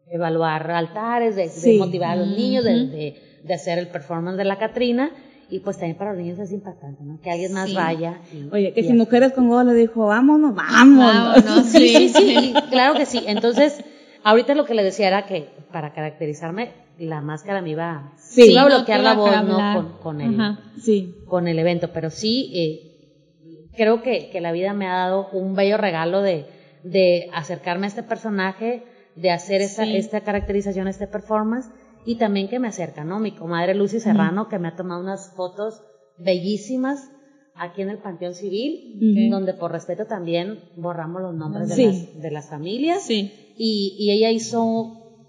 evaluar 0.08 0.72
altares, 0.72 1.36
de, 1.36 1.78
motivar 1.78 2.12
a 2.12 2.16
los 2.16 2.28
niños, 2.28 2.64
de, 2.64 2.86
de, 2.88 3.16
de 3.44 3.54
hacer 3.54 3.80
el 3.80 3.88
performance 3.90 4.38
de 4.38 4.46
la 4.46 4.58
Catrina. 4.58 5.12
Y 5.50 5.60
pues 5.60 5.78
también 5.78 5.98
para 5.98 6.12
los 6.14 6.22
niños 6.22 6.40
es 6.40 6.52
impactante, 6.54 7.04
¿no? 7.04 7.20
Que 7.22 7.30
alguien 7.30 7.52
más 7.52 7.70
Sí. 7.70 7.76
vaya. 7.76 8.22
y- 8.32 8.48
Oye, 8.54 8.72
que 8.74 8.80
y 8.80 8.84
si 8.86 8.94
Mujeres 8.94 9.34
con 9.34 9.50
Godo 9.50 9.66
le 9.66 9.74
dijo, 9.74 10.08
vámonos, 10.08 10.56
vámonos. 10.56 11.44
Vámonos, 11.44 11.68
Sí, 11.68 12.10
sí, 12.10 12.10
sí, 12.10 12.54
claro 12.72 12.96
que 12.96 13.06
sí. 13.06 13.22
Entonces, 13.28 13.84
ahorita 14.24 14.56
lo 14.56 14.66
que 14.66 14.74
le 14.74 14.84
decía 14.84 15.08
era 15.08 15.26
que 15.26 15.50
para 15.72 15.94
caracterizarme, 15.94 16.72
la 17.00 17.22
máscara 17.22 17.62
me 17.62 17.72
iba, 17.72 18.14
Sí. 18.18 18.52
iba 18.52 18.62
a 18.62 18.66
bloquear 18.66 19.00
la 19.02 19.14
voz, 19.16 19.44
¿no? 19.44 19.58
Con, 19.76 19.98
con 20.02 20.22
el, 20.22 20.40
Ajá. 20.40 20.60
Sí. 20.80 21.16
con 21.26 21.48
el 21.48 21.58
evento. 21.60 21.90
Pero 21.94 22.10
sí, 22.10 22.52
eh, 22.56 23.70
creo 23.76 24.02
que, 24.04 24.30
que 24.30 24.42
la 24.42 24.52
vida 24.52 24.74
me 24.74 24.88
ha 24.88 24.94
dado 24.98 25.30
un 25.32 25.56
bello 25.56 25.78
regalo 25.78 26.22
de, 26.22 26.46
de 26.84 27.30
acercarme 27.34 27.86
a 27.86 27.90
este 27.90 28.04
personaje, 28.04 28.84
de 29.16 29.32
hacer 29.32 29.62
esta, 29.62 29.86
Sí. 29.86 29.96
esta 29.96 30.22
caracterización, 30.22 30.88
este 30.88 31.08
performance, 31.08 31.70
y 32.06 32.16
también 32.18 32.48
que 32.50 32.60
me 32.60 32.68
acerca, 32.68 33.04
¿no? 33.04 33.20
Mi 33.20 33.32
comadre 33.32 33.74
Lucy 33.76 34.00
Serrano, 34.00 34.48
que 34.50 34.60
me 34.60 34.68
ha 34.68 34.76
tomado 34.76 35.02
unas 35.02 35.34
fotos 35.36 35.82
bellísimas 36.18 37.10
aquí 37.56 37.82
en 37.82 37.90
el 37.90 37.98
Panteón 38.00 38.34
Civil, 38.34 39.30
donde 39.30 39.54
por 39.54 39.72
respeto 39.72 40.06
también 40.06 40.60
borramos 40.76 41.22
los 41.22 41.34
nombres 41.36 41.70
de, 41.70 41.76
Sí. 41.76 41.86
las, 41.86 42.22
de 42.22 42.32
las 42.32 42.50
familias. 42.50 43.04
Sí. 43.04 43.32
Y, 43.56 43.96
y 44.00 44.12
ella 44.12 44.32
hizo 44.32 44.64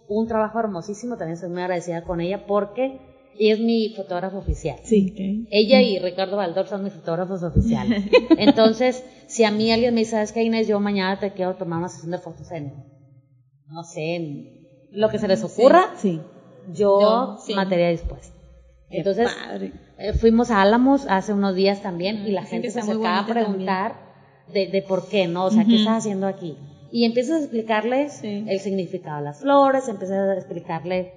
un 0.08 0.26
trabajo 0.26 0.58
hermosísimo, 0.58 1.16
también 1.16 1.34
estoy 1.34 1.50
muy 1.50 1.62
agradecida 1.62 2.02
con 2.04 2.20
ella 2.20 2.46
porque 2.46 3.00
ella 3.38 3.54
es 3.54 3.60
mi 3.60 3.92
fotógrafo 3.96 4.38
oficial. 4.38 4.78
Sí. 4.84 5.46
Ella 5.50 5.82
y 5.82 5.98
Ricardo 5.98 6.36
Valdor 6.36 6.66
son 6.66 6.84
mis 6.84 6.92
fotógrafos 6.92 7.42
oficiales. 7.42 8.04
Entonces, 8.38 9.04
si 9.26 9.44
a 9.44 9.50
mí 9.50 9.72
alguien 9.72 9.94
me 9.94 10.00
dice, 10.00 10.12
¿sabes 10.12 10.32
qué, 10.32 10.42
Inés? 10.42 10.68
Yo 10.68 10.78
mañana 10.80 11.18
te 11.18 11.32
quiero 11.32 11.56
tomar 11.56 11.78
una 11.78 11.88
sesión 11.88 12.12
de 12.12 12.18
fotos 12.18 12.50
en, 12.52 12.72
no 13.66 13.82
sé, 13.82 14.16
en 14.16 14.64
lo 14.90 15.08
que 15.08 15.18
se 15.18 15.28
les 15.28 15.42
ocurra, 15.42 15.90
Sí. 15.96 16.20
yo, 16.72 17.00
Yo, 17.00 17.36
sí. 17.44 17.54
materia 17.54 17.88
dispuesta. 17.90 18.34
Qué 18.90 18.98
Entonces, 18.98 19.28
eh, 19.98 20.12
fuimos 20.12 20.50
a 20.50 20.62
Álamos 20.62 21.06
hace 21.08 21.32
unos 21.32 21.54
días 21.54 21.82
también 21.82 22.26
y 22.26 22.30
la 22.30 22.44
gente 22.44 22.70
se 22.70 22.80
acercaba 22.80 23.20
a 23.20 23.26
preguntar 23.26 23.96
de, 24.52 24.68
de 24.68 24.82
por 24.82 25.08
qué, 25.08 25.26
¿no? 25.26 25.46
O 25.46 25.50
sea, 25.50 25.64
¿qué 25.64 25.76
estás 25.76 25.98
haciendo 25.98 26.26
aquí? 26.26 26.56
Y 26.96 27.04
empiezas 27.06 27.32
a 27.34 27.38
explicarles 27.40 28.12
Sí. 28.20 28.44
el 28.46 28.60
significado 28.60 29.16
de 29.18 29.24
las 29.24 29.40
flores, 29.40 29.88
empiezas 29.88 30.16
a 30.16 30.34
explicarle 30.34 31.12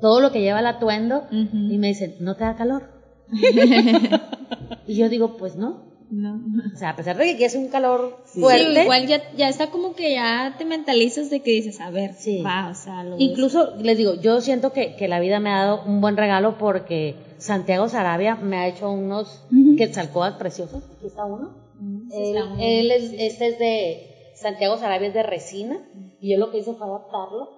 todo 0.00 0.20
lo 0.22 0.32
que 0.32 0.40
lleva 0.40 0.60
el 0.60 0.66
atuendo 0.66 1.24
Ujú. 1.30 1.56
y 1.70 1.76
me 1.76 1.88
dicen, 1.88 2.14
¿no 2.20 2.36
te 2.36 2.44
da 2.44 2.56
calor? 2.56 2.84
y 4.86 4.94
yo 4.96 5.10
digo, 5.10 5.36
pues 5.36 5.56
no. 5.56 5.86
No. 6.10 6.40
O 6.74 6.78
sea, 6.78 6.90
a 6.90 6.96
pesar 6.96 7.18
de 7.18 7.24
que 7.24 7.30
aquí 7.32 7.44
hace 7.44 7.58
un 7.58 7.68
calor 7.68 8.22
Sí, 8.24 8.40
fuerte, 8.40 8.84
igual 8.84 9.06
ya, 9.06 9.20
ya 9.36 9.50
está 9.50 9.66
como 9.66 9.94
que 9.94 10.14
ya 10.14 10.54
te 10.56 10.64
mentalizas 10.64 11.28
de 11.28 11.40
que 11.40 11.50
dices, 11.50 11.82
a 11.82 11.90
ver, 11.90 12.14
Sí. 12.14 12.40
va, 12.42 12.70
o 12.70 12.74
sea, 12.74 13.04
lo 13.04 13.16
Incluso, 13.18 13.76
les 13.76 13.98
digo, 13.98 14.14
yo 14.14 14.40
siento 14.40 14.72
que, 14.72 14.96
que 14.96 15.06
la 15.06 15.20
vida 15.20 15.38
me 15.38 15.50
ha 15.50 15.64
dado 15.64 15.82
un 15.84 16.00
buen 16.00 16.16
regalo 16.16 16.56
porque 16.56 17.14
Santiago 17.36 17.90
Sarabia 17.90 18.36
me 18.36 18.56
ha 18.56 18.68
hecho 18.68 18.90
unos 18.90 19.44
quetzalcóatl 19.76 20.38
preciosos. 20.38 20.82
Aquí 20.96 21.08
está 21.08 21.26
uno. 21.26 21.50
Mm, 21.78 22.10
sí 22.10 22.16
él, 22.16 22.36
está 22.38 22.44
muy 22.54 22.64
él 22.64 22.90
es, 22.90 23.12
este 23.12 23.46
es 23.48 23.58
de, 23.58 24.07
Santiago 24.40 24.76
Sarabia 24.76 25.08
es 25.08 25.14
de 25.14 25.22
resina 25.22 25.78
y 26.20 26.32
yo 26.32 26.38
lo 26.38 26.50
que 26.50 26.58
hice 26.58 26.74
fue 26.74 26.86
adaptarlo 26.86 27.48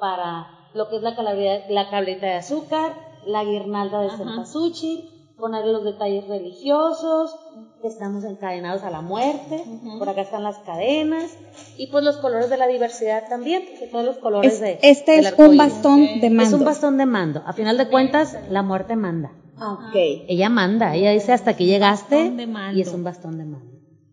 para 0.00 0.46
lo 0.74 0.88
que 0.88 0.96
es 0.96 1.02
la 1.02 1.16
calaverita, 1.16 1.66
la 1.68 1.90
de 2.28 2.32
azúcar, 2.34 2.92
la 3.26 3.44
guirnalda 3.44 4.00
de 4.02 4.10
cempasúchil, 4.10 5.10
poner 5.36 5.64
los 5.66 5.82
detalles 5.84 6.28
religiosos, 6.28 7.34
que 7.82 7.88
estamos 7.88 8.24
encadenados 8.24 8.82
a 8.82 8.90
la 8.90 9.00
muerte, 9.00 9.64
por 9.98 10.08
acá 10.08 10.20
están 10.20 10.44
las 10.44 10.58
cadenas, 10.58 11.36
y 11.76 11.88
pues 11.88 12.04
los 12.04 12.18
colores 12.18 12.50
de 12.50 12.56
la 12.58 12.66
diversidad 12.68 13.24
también, 13.28 13.64
porque 13.68 13.86
todos 13.88 14.04
los 14.04 14.18
colores 14.18 14.54
Es- 14.54 14.60
de... 14.60 14.78
este 14.82 15.12
del 15.12 15.26
es 15.26 15.38
un 15.38 15.56
bastón 15.56 16.20
de 16.20 16.30
mando. 16.30 16.42
Es 16.42 16.52
un 16.52 16.64
bastón 16.64 16.98
de 16.98 17.06
mando. 17.06 17.42
A 17.46 17.52
final 17.52 17.76
de 17.76 17.88
cuentas, 17.88 18.38
la 18.50 18.62
muerte 18.62 18.96
manda. 18.96 19.32
Ok. 19.56 19.94
Ella 19.94 20.48
manda, 20.48 20.94
ella 20.94 21.10
dice 21.10 21.32
hasta 21.32 21.50
aquí 21.50 21.66
llegaste 21.66 22.16
Bastón 22.16 22.36
de 22.36 22.46
mando. 22.46 22.78
y 22.78 22.82
es 22.82 22.92
un 22.92 23.04
bastón 23.04 23.38
de 23.38 23.44
mando. 23.44 23.69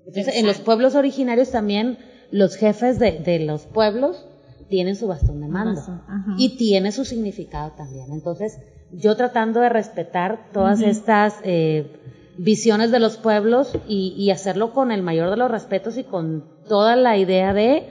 Entonces, 0.08 0.36
en 0.36 0.48
los 0.48 0.60
pueblos 0.60 0.96
originarios 0.96 1.52
también 1.52 1.98
los 2.32 2.56
jefes 2.56 2.98
de, 3.00 3.20
de 3.20 3.40
los 3.40 3.66
pueblos 3.66 4.26
tienen 4.70 4.96
su 4.96 5.08
bastón 5.08 5.42
de 5.42 5.48
mando 5.48 5.80
ajá. 5.80 6.36
y 6.38 6.58
tiene 6.58 6.92
su 6.92 7.06
significado 7.06 7.72
también. 7.72 8.12
Entonces, 8.12 8.60
yo 8.92 9.16
tratando 9.16 9.60
de 9.60 9.70
respetar 9.70 10.50
todas 10.54 10.82
estas 10.82 11.36
eh, 11.44 11.92
visiones 12.38 12.92
de 12.92 13.00
los 13.00 13.18
pueblos 13.18 13.78
y, 13.88 14.14
y 14.18 14.32
hacerlo 14.32 14.74
con 14.74 14.92
el 14.92 15.04
mayor 15.04 15.30
de 15.30 15.38
los 15.38 15.52
respetos 15.52 15.98
y 15.98 16.04
con 16.04 16.46
toda 16.68 16.96
la 16.96 17.18
idea 17.18 17.54
de 17.54 17.88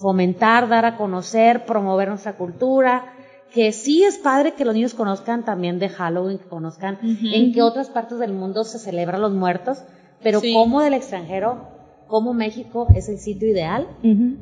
fomentar, 0.00 0.68
dar 0.68 0.84
a 0.84 0.96
conocer, 0.96 1.64
promover 1.64 2.08
nuestra 2.08 2.36
cultura, 2.36 3.14
que 3.52 3.72
sí 3.72 4.02
es 4.02 4.18
padre 4.18 4.54
que 4.54 4.64
los 4.64 4.74
niños 4.74 4.94
conozcan 4.94 5.44
también 5.44 5.78
de 5.78 5.88
Halloween, 5.88 6.38
que 6.38 6.48
conozcan 6.48 6.98
en 7.02 7.52
qué 7.52 7.62
otras 7.62 7.90
partes 7.90 8.18
del 8.18 8.32
mundo 8.32 8.64
se 8.64 8.78
celebran 8.78 9.20
los 9.20 9.32
muertos, 9.32 9.78
pero 10.22 10.40
Sí. 10.40 10.52
como 10.52 10.80
del 10.82 10.94
extranjero, 10.94 11.66
como 12.06 12.34
México 12.34 12.86
es 12.94 13.08
el 13.08 13.18
sitio 13.18 13.48
ideal 13.48 13.88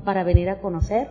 para 0.05 0.25
venir 0.25 0.49
a 0.49 0.61
conocer 0.61 1.09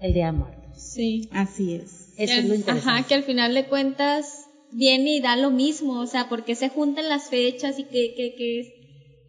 el 0.00 0.14
Día 0.14 0.26
de 0.26 0.32
Muertos. 0.32 0.58
Sí. 0.76 1.28
Así 1.32 1.74
es. 1.74 2.12
Eso 2.16 2.32
Que 2.34 2.38
es 2.40 2.44
lo 2.46 2.52
al- 2.52 2.58
interesante. 2.60 2.90
Ajá, 2.90 3.06
que 3.08 3.14
al 3.14 3.22
final 3.24 3.54
de 3.54 3.64
cuentas 3.66 4.46
viene 4.72 5.16
y 5.16 5.20
da 5.20 5.36
lo 5.36 5.50
mismo, 5.50 6.00
o 6.00 6.06
sea, 6.06 6.28
porque 6.28 6.54
se 6.54 6.68
juntan 6.68 7.08
las 7.08 7.28
fechas 7.30 7.78
y 7.78 7.84
que, 7.84 8.14
que, 8.14 8.34
que, 8.36 8.74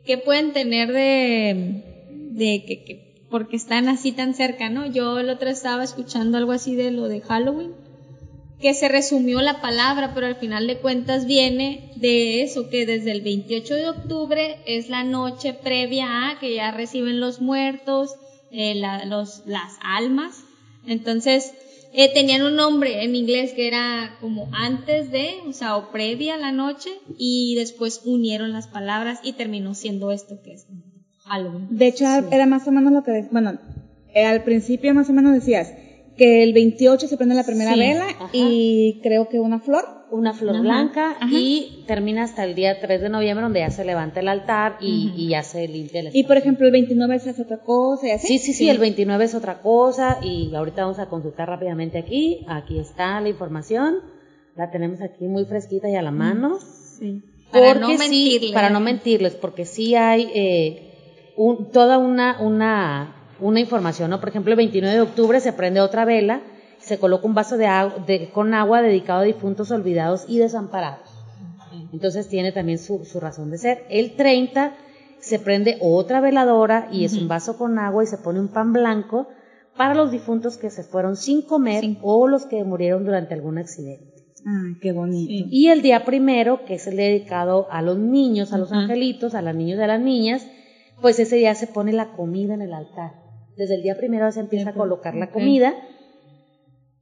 que 0.05 0.17
pueden 0.17 0.53
tener 0.53 0.91
de, 0.91 1.83
de 2.31 2.63
que, 2.65 2.83
que, 2.83 3.25
porque 3.29 3.55
están 3.55 3.87
así 3.89 4.11
tan 4.11 4.33
cerca, 4.33 4.69
¿no? 4.69 4.85
Yo 4.87 5.19
el 5.19 5.29
otro 5.29 5.49
estaba 5.49 5.83
escuchando 5.83 6.37
algo 6.37 6.51
así 6.51 6.75
de 6.75 6.91
lo 6.91 7.07
de 7.07 7.21
Halloween, 7.21 7.71
que 8.61 8.73
se 8.73 8.87
resumió 8.89 9.41
la 9.41 9.61
palabra, 9.61 10.11
pero 10.13 10.27
al 10.27 10.35
final 10.35 10.67
de 10.67 10.77
cuentas 10.77 11.25
viene 11.25 11.89
de 11.95 12.41
eso, 12.41 12.69
que 12.69 12.85
desde 12.85 13.11
el 13.11 13.21
28 13.21 13.73
de 13.75 13.89
octubre 13.89 14.57
es 14.65 14.89
la 14.89 15.03
noche 15.03 15.53
previa 15.53 16.29
a 16.29 16.39
que 16.39 16.53
ya 16.55 16.71
reciben 16.71 17.19
los 17.19 17.39
muertos, 17.41 18.15
eh, 18.51 18.75
la- 18.75 19.05
los, 19.05 19.43
las 19.45 19.73
almas. 19.81 20.43
Entonces, 20.85 21.53
eh, 21.93 22.11
tenían 22.13 22.41
un 22.43 22.55
nombre 22.55 23.03
en 23.03 23.15
inglés 23.15 23.53
que 23.53 23.67
era 23.67 24.15
como 24.19 24.49
antes 24.53 25.09
de, 25.11 25.29
o 25.47 25.53
sea, 25.53 25.75
o 25.77 25.89
previa 25.91 26.35
a 26.35 26.37
la 26.37 26.51
noche, 26.51 26.89
y 27.17 27.55
después 27.55 28.01
unieron 28.03 28.51
las 28.51 28.67
palabras 28.67 29.19
y 29.23 29.33
terminó 29.33 29.73
siendo 29.73 30.11
esto 30.11 30.35
que 30.43 30.53
es 30.53 30.65
Halloween. 31.23 31.67
De 31.69 31.87
hecho, 31.87 32.05
era 32.31 32.45
más 32.45 32.67
o 32.67 32.71
menos 32.71 32.91
lo 32.93 33.03
que, 33.03 33.25
bueno, 33.31 33.57
eh, 34.13 34.25
al 34.25 34.43
principio 34.43 34.93
más 34.93 35.09
o 35.09 35.13
menos 35.13 35.33
decías 35.33 35.73
que 36.19 36.43
el 36.43 36.53
28 36.53 37.07
se 37.07 37.17
prende 37.17 37.33
la 37.33 37.43
primera 37.45 37.73
Sí, 37.73 37.79
vela 37.79 38.05
ajá. 38.09 38.29
y 38.33 38.99
creo 39.01 39.27
que 39.27 39.39
una 39.39 39.59
flor. 39.59 39.85
Una 40.11 40.33
flor 40.33 40.55
Ajá, 40.55 40.61
blanca 40.63 41.11
ajá. 41.19 41.27
y 41.31 41.83
termina 41.87 42.23
hasta 42.23 42.43
el 42.43 42.55
día 42.55 42.79
3 42.81 42.99
de 43.01 43.09
noviembre 43.09 43.43
donde 43.43 43.59
ya 43.59 43.69
se 43.69 43.85
levanta 43.85 44.19
el 44.21 44.27
altar 44.27 44.77
y, 44.81 45.13
y 45.15 45.29
ya 45.29 45.43
se 45.43 45.67
limpia 45.67 45.99
el 46.01 46.07
Y 46.07 46.09
por 46.23 46.35
espacio. 46.35 46.39
ejemplo, 46.39 46.65
el 46.65 46.71
29 46.71 47.19
se 47.19 47.29
hace 47.29 47.41
otra 47.43 47.57
cosa 47.57 48.07
y 48.07 48.11
así. 48.11 48.27
Sí, 48.27 48.37
sí, 48.39 48.53
sí, 48.53 48.69
el 48.69 48.79
29 48.79 49.25
es 49.25 49.35
otra 49.35 49.61
cosa 49.61 50.17
y 50.23 50.53
ahorita 50.55 50.81
vamos 50.83 50.97
a 50.99 51.05
consultar 51.09 51.47
rápidamente 51.47 51.99
aquí. 51.99 52.43
Aquí 52.47 52.79
está 52.79 53.21
la 53.21 53.29
información. 53.29 53.97
La 54.55 54.71
tenemos 54.71 54.99
aquí 55.01 55.25
muy 55.25 55.45
fresquita 55.45 55.87
y 55.89 55.95
a 55.95 56.01
la 56.01 56.11
mano. 56.11 56.57
Sí. 56.59 57.21
Para 57.51 57.75
no 57.75 57.81
Porque 57.87 57.97
sí, 57.99 58.09
mentirle. 58.09 58.53
para 58.53 58.69
no 58.71 58.79
mentirles, 58.79 59.35
porque 59.35 59.65
sí 59.65 59.93
hay 59.95 60.27
eh, 60.33 61.31
un- 61.37 61.71
toda 61.71 61.97
una, 61.99 62.41
una, 62.41 63.18
una 63.41 63.59
información, 63.59 64.09
¿no? 64.09 64.19
Por 64.19 64.29
ejemplo, 64.29 64.51
el 64.51 64.57
29 64.57 64.95
de 64.95 65.01
octubre 65.01 65.39
se 65.39 65.53
prende 65.53 65.81
otra 65.81 66.05
vela, 66.05 66.41
se 66.79 66.97
coloca 66.97 67.27
un 67.27 67.33
vaso 67.33 67.57
de 67.57 67.67
agua, 67.67 68.03
de- 68.05 68.29
con 68.31 68.53
agua 68.53 68.81
dedicado 68.81 69.21
a 69.21 69.23
difuntos 69.23 69.71
olvidados 69.71 70.25
y 70.27 70.37
desamparados. 70.37 71.09
Entonces 71.93 72.27
tiene 72.27 72.51
también 72.51 72.77
su, 72.79 73.05
su 73.05 73.19
razón 73.19 73.51
de 73.51 73.57
ser. 73.57 73.83
El 73.89 74.15
30 74.15 74.73
se 75.19 75.39
prende 75.39 75.77
otra 75.81 76.21
veladora 76.21 76.87
y 76.91 77.03
es 77.05 77.13
un 77.13 77.27
vaso 77.27 77.57
con 77.57 77.77
agua 77.79 78.03
y 78.03 78.07
se 78.07 78.17
pone 78.17 78.39
un 78.39 78.47
pan 78.47 78.71
blanco 78.73 79.27
para 79.77 79.93
los 79.93 80.11
difuntos 80.11 80.57
que 80.57 80.69
se 80.69 80.83
fueron 80.83 81.15
sin 81.15 81.41
comer 81.41 81.81
o 82.01 82.27
los 82.27 82.45
que 82.45 82.63
murieron 82.63 83.05
durante 83.05 83.33
algún 83.33 83.57
accidente. 83.57 84.05
Ay, 84.45 84.77
qué 84.81 84.91
bonito. 84.93 85.31
Y 85.51 85.67
el 85.67 85.81
día 85.81 86.05
primero, 86.05 86.63
que 86.65 86.75
es 86.75 86.87
el 86.87 86.95
dedicado 86.95 87.67
a 87.71 87.81
los 87.81 87.97
niños, 87.97 88.53
a 88.53 88.57
los 88.57 88.71
angelitos, 88.71 89.35
a 89.35 89.41
los 89.41 89.53
niños 89.55 89.79
y 89.79 89.81
a 89.83 89.87
las 89.87 89.99
niñas, 90.01 90.47
pues 91.01 91.19
ese 91.19 91.35
día 91.35 91.53
se 91.55 91.67
pone 91.67 91.91
la 91.93 92.11
comida 92.11 92.53
en 92.53 92.61
el 92.61 92.73
altar. 92.73 93.11
Desde 93.59 93.75
el 93.75 93.83
día 93.83 93.97
primero 93.97 94.31
se 94.31 94.39
empieza 94.39 94.69
a 94.69 94.73
colocar 94.73 95.15
la 95.15 95.31
comida 95.31 95.73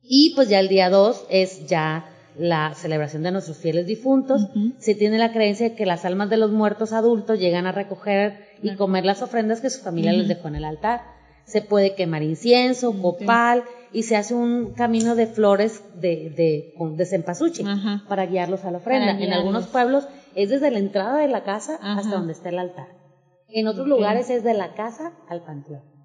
y 0.02 0.34
pues 0.34 0.50
ya 0.50 0.60
el 0.60 0.70
día 0.70 0.90
dos 0.90 1.24
es 1.30 1.68
ya 1.68 2.10
la 2.36 2.74
celebración 2.74 3.22
de 3.22 3.32
nuestros 3.32 3.58
fieles 3.58 3.86
difuntos. 3.86 4.42
Se 4.80 4.96
tiene 4.96 5.20
la 5.20 5.32
creencia 5.32 5.70
de 5.70 5.76
que 5.76 5.86
las 5.86 6.04
almas 6.04 6.32
de 6.32 6.38
los 6.38 6.52
muertos 6.52 6.94
adultos 6.94 7.40
llegan 7.40 7.68
a 7.68 7.74
recoger 7.74 8.40
y 8.64 8.76
comer 8.76 9.06
las 9.06 9.22
ofrendas 9.22 9.62
que 9.62 9.70
su 9.70 9.84
familia 9.84 10.14
les 10.14 10.28
dejó 10.28 10.48
en 10.48 10.56
el 10.56 10.66
altar. 10.66 11.02
Se 11.46 11.62
puede 11.62 11.94
quemar 11.94 12.24
incienso, 12.24 13.00
copal 13.04 13.64
y 13.94 14.02
se 14.04 14.16
hace 14.16 14.34
un 14.34 14.74
camino 14.74 15.14
de 15.14 15.28
flores 15.28 15.84
de, 15.94 16.32
de, 16.36 16.74
para 18.10 18.26
guiarlos 18.26 18.66
a 18.66 18.72
la 18.72 18.80
ofrenda. 18.80 19.12
En 19.12 19.32
algunos 19.32 19.68
pueblos 19.68 20.08
es 20.34 20.50
desde 20.50 20.72
la 20.72 20.80
entrada 20.80 21.18
de 21.18 21.28
la 21.28 21.44
casa 21.44 21.78
hasta 21.80 22.16
donde 22.16 22.34
está 22.34 22.50
el 22.50 22.58
altar. 22.58 22.88
En 23.48 23.68
otros 23.68 23.88
lugares 23.88 24.32
es 24.32 24.44
de 24.44 24.56
la 24.56 24.74
casa 24.74 25.14
al 25.30 25.44
panteón. 25.44 25.97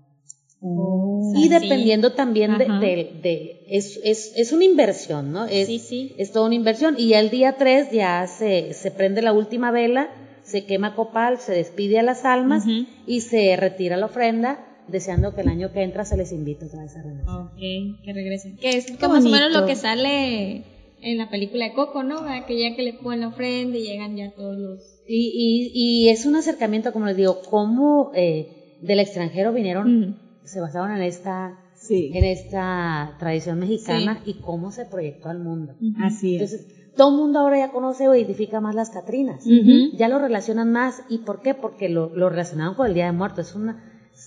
Y 0.64 1.42
Sí. 1.44 1.48
dependiendo 1.48 2.12
también 2.12 2.56
de, 2.58 2.66
de- 2.66 3.10
de- 3.22 3.64
es, 3.68 3.98
es, 4.04 4.32
es 4.36 4.52
una 4.52 4.64
inversión, 4.64 5.32
¿no? 5.32 5.46
Es, 5.46 5.66
Sí, 5.66 5.78
sí. 5.78 6.12
es 6.18 6.30
toda 6.32 6.46
una 6.46 6.54
inversión. 6.54 6.94
Y 6.98 7.08
ya 7.08 7.20
el 7.20 7.30
día 7.30 7.56
3 7.58 7.90
ya 7.90 8.26
se, 8.28 8.72
se 8.74 8.90
prende 8.92 9.22
la 9.22 9.32
última 9.32 9.70
vela, 9.72 10.08
se 10.44 10.64
quema 10.64 10.94
copal, 10.94 11.38
se 11.38 11.52
despide 11.52 11.98
a 11.98 12.02
las 12.02 12.24
almas 12.24 12.64
y 13.06 13.20
se 13.22 13.56
retira 13.56 13.96
la 13.96 14.06
ofrenda, 14.06 14.64
deseando 14.88 15.34
que 15.34 15.40
el 15.40 15.48
año 15.48 15.72
que 15.72 15.82
entra 15.82 16.04
se 16.04 16.16
les 16.16 16.30
invite 16.32 16.66
otra 16.66 16.82
vez 16.82 16.96
a 16.96 17.02
regresar. 17.02 17.40
Ok, 17.40 18.02
que 18.04 18.12
regresen. 18.12 18.56
Que 18.56 18.76
es 18.76 18.86
como 19.00 19.14
más 19.14 19.24
o 19.24 19.28
menos 19.30 19.52
lo 19.52 19.66
que 19.66 19.74
sale 19.76 20.62
en 21.00 21.18
la 21.18 21.28
película 21.30 21.64
de 21.64 21.72
Coco, 21.72 22.02
¿no? 22.04 22.24
Que 22.46 22.60
ya 22.60 22.76
que 22.76 22.82
le 22.82 22.92
ponen 22.92 23.20
la 23.22 23.28
ofrenda 23.28 23.76
y 23.78 23.82
llegan 23.82 24.16
ya 24.16 24.30
todos 24.32 24.56
los... 24.56 24.80
Y, 25.08 25.32
y, 25.34 25.70
y 25.74 26.08
es 26.10 26.24
un 26.26 26.36
acercamiento, 26.36 26.92
como 26.92 27.06
les 27.06 27.16
digo, 27.16 27.40
cómo 27.50 28.12
eh, 28.14 28.76
del 28.80 29.00
extranjero 29.00 29.52
vinieron, 29.52 30.18
se 30.44 30.60
basaron 30.60 30.90
en 30.96 31.02
esta, 31.02 31.58
Sí. 31.74 32.12
en 32.14 32.24
esta 32.24 33.16
tradición 33.18 33.58
mexicana 33.58 34.20
y 34.24 34.34
cómo 34.34 34.70
se 34.70 34.84
proyectó 34.84 35.28
al 35.30 35.38
mundo. 35.40 35.74
Así 36.00 36.36
es. 36.36 36.52
Entonces, 36.52 36.92
todo 36.96 37.10
el 37.10 37.16
mundo 37.16 37.40
ahora 37.40 37.58
ya 37.58 37.72
conoce 37.72 38.06
o 38.08 38.14
identifica 38.14 38.60
más 38.60 38.74
las 38.74 38.90
Catrinas. 38.90 39.44
Ya 39.94 40.08
lo 40.08 40.18
relacionan 40.18 40.70
más. 40.70 41.02
¿Y 41.08 41.18
por 41.18 41.40
qué? 41.42 41.54
Porque 41.54 41.88
lo, 41.88 42.14
lo 42.14 42.28
relacionaron 42.28 42.74
con 42.74 42.86
el 42.86 42.94
Día 42.94 43.06
de 43.06 43.12
Muertos. 43.12 43.48
Es 43.50 43.54
una, 43.56 43.82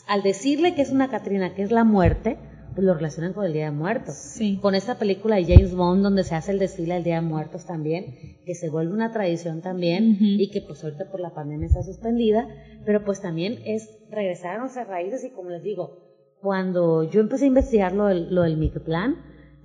al 0.08 0.24
decirle 0.24 0.74
que 0.76 0.82
es 0.82 0.90
una 0.92 1.10
Catrina, 1.10 1.54
que 1.54 1.62
es 1.64 1.72
la 1.72 1.84
muerte, 1.84 2.38
pues 2.74 2.84
lo 2.86 2.94
relacionan 2.94 3.32
con 3.34 3.46
el 3.46 3.54
Día 3.54 3.66
de 3.66 3.72
Muertos. 3.72 4.16
Sí. 4.16 4.58
Con 4.62 4.76
esta 4.76 4.98
película 4.98 5.38
de 5.38 5.46
James 5.46 5.76
Bond, 5.76 6.04
donde 6.04 6.24
se 6.26 6.36
hace 6.36 6.52
el 6.52 6.60
desfile 6.60 6.96
del 6.96 7.04
Día 7.06 7.16
de 7.16 7.22
Muertos 7.22 7.66
también, 7.66 8.06
que 8.46 8.54
se 8.56 8.70
vuelve 8.70 8.92
una 8.94 9.12
tradición 9.14 9.62
también 9.62 10.18
y 10.20 10.50
que 10.50 10.60
pues 10.62 10.84
ahorita 10.84 11.10
por 11.10 11.22
la 11.22 11.34
pandemia 11.34 11.68
está 11.68 11.84
suspendida, 11.84 12.48
pero 12.86 13.06
pues 13.06 13.22
también 13.22 13.60
es 13.66 13.90
regresar 14.12 14.58
a 14.58 14.60
nuestras 14.60 14.88
raíces 14.90 15.24
y 15.24 15.30
como 15.30 15.52
les 15.52 15.64
digo, 15.64 16.04
cuando 16.46 17.10
yo 17.10 17.22
empecé 17.22 17.46
a 17.46 17.48
investigar 17.48 17.92
lo 17.94 18.06
del, 18.06 18.34
lo 18.34 18.44
del 18.44 18.56
microplan, 18.58 19.16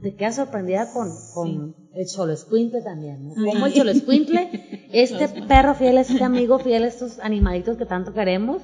te 0.01 0.15
quedas 0.15 0.37
sorprendida 0.37 0.91
con, 0.95 1.11
con 1.35 1.77
el 1.93 2.07
Cholo 2.07 2.33
Escuintle 2.33 2.81
también, 2.81 3.29
¿no? 3.29 3.35
Como 3.35 3.67
el 3.67 3.75
Cholo 3.75 3.91
Escuintle, 3.91 4.49
este 4.93 5.29
perro 5.47 5.75
fiel, 5.75 5.99
este 5.99 6.25
amigo 6.25 6.59
fiel, 6.59 6.85
estos 6.85 7.19
animalitos 7.21 7.77
que 7.77 7.85
tanto 7.85 8.15
queremos, 8.15 8.63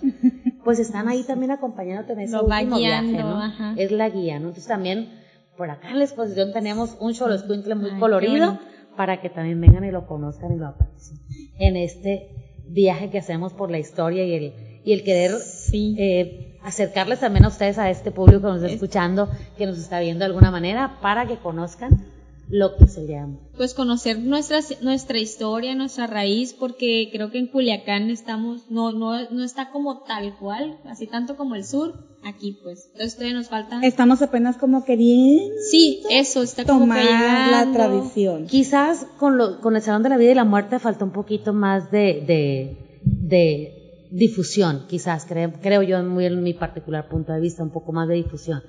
pues 0.65 0.79
están 0.79 1.09
ahí 1.09 1.25
también 1.25 1.51
acompañándote 1.51 2.15
en 2.15 2.21
ese 2.21 2.33
Lo 2.37 2.45
último 2.47 2.79
viaje, 2.79 3.19
¿no? 3.19 3.43
ajá. 3.43 3.75
Es 3.77 3.93
la 3.93 4.09
guía, 4.09 4.39
¿no? 4.39 4.47
Entonces 4.49 4.67
también 4.67 5.11
por 5.59 5.69
acá 5.69 5.91
en 5.91 5.99
la 5.99 6.05
exposición 6.05 6.55
tenemos 6.55 6.97
un 6.99 7.13
Cholo 7.13 7.35
Escuintle 7.35 7.75
muy 7.75 7.91
Ay, 7.91 8.01
colorido 8.01 8.59
para 8.97 9.21
que 9.21 9.29
también 9.29 9.61
vengan 9.61 9.85
y 9.85 9.91
lo 9.91 10.07
conozcan 10.07 10.53
y 10.53 10.57
lo 10.57 10.69
aprecien 10.69 11.19
en 11.59 11.77
este 11.77 12.31
viaje 12.67 13.11
que 13.11 13.19
hacemos 13.19 13.53
por 13.53 13.71
la 13.71 13.79
historia 13.79 14.25
y 14.25 14.33
el, 14.33 14.81
y 14.87 14.93
el 14.95 15.05
querer 15.05 15.33
Sí. 15.33 15.95
eh, 15.99 16.46
acercarles 16.67 17.21
también 17.21 17.45
a 17.45 17.49
ustedes, 17.49 17.79
a 17.79 17.89
este 17.91 18.11
público 18.11 18.41
que 18.41 18.47
nos 18.49 18.57
está 18.57 18.75
escuchando, 18.75 19.31
que 19.57 19.67
nos 19.67 19.79
está 19.79 20.01
viendo 20.01 20.21
de 20.21 20.27
alguna 20.27 20.51
manera, 20.51 20.99
para 21.01 21.27
que 21.27 21.37
conozcan 21.37 22.05
lo 22.49 22.77
que 22.77 22.89
se 22.89 23.07
llama. 23.07 23.39
Pues 23.57 23.73
conocer 23.73 24.19
nuestra, 24.19 24.59
nuestra 24.83 25.19
historia, 25.19 25.77
nuestra 25.77 26.09
raíz, 26.09 26.55
porque 26.55 27.09
creo 27.13 27.31
que 27.31 27.39
en 27.39 27.47
Culiacán 27.47 28.11
estamos, 28.11 28.69
no, 28.69 28.91
no, 28.91 29.31
no 29.31 29.45
está 29.45 29.71
como 29.71 30.03
tal 30.03 30.37
cual, 30.39 30.77
así 30.89 31.07
tanto 31.07 31.37
como 31.37 31.55
el 31.55 31.65
sur, 31.65 31.95
aquí 32.25 32.59
pues. 32.65 32.87
Entonces 32.93 33.15
todavía 33.15 33.37
nos 33.37 33.49
falta. 33.49 33.81
Estamos 33.83 34.21
apenas 34.23 34.57
como 34.57 34.85
queriendo 34.85 35.55
Sí, 35.71 36.03
eso, 36.11 36.43
está 36.43 36.65
como 36.65 36.81
tomar 36.81 36.99
que 36.99 37.05
la 37.53 37.71
tradición. 37.73 38.47
Quizás 38.47 39.07
con, 39.19 39.39
lo, 39.39 39.61
con 39.61 39.77
el 39.77 39.83
Salón 39.83 40.03
de 40.03 40.09
la 40.09 40.17
Vida 40.17 40.33
y 40.33 40.35
la 40.35 40.45
Muerte 40.45 40.81
falta 40.81 41.05
un 41.05 41.13
poquito 41.13 41.53
más 41.53 41.93
de, 41.93 42.25
de, 42.27 42.77
de 43.05 43.76
difusión, 44.11 44.85
quizás, 44.89 45.25
creo, 45.27 45.53
creo 45.61 45.83
yo, 45.83 46.03
muy 46.03 46.27
en 46.27 46.43
mi 46.43 46.55
particular 46.55 47.07
punto 47.09 47.33
de 47.33 47.41
vista, 47.41 47.63
un 47.63 47.71
poco 47.71 47.93
más 47.93 48.09
de 48.09 48.15
difusión. 48.15 48.63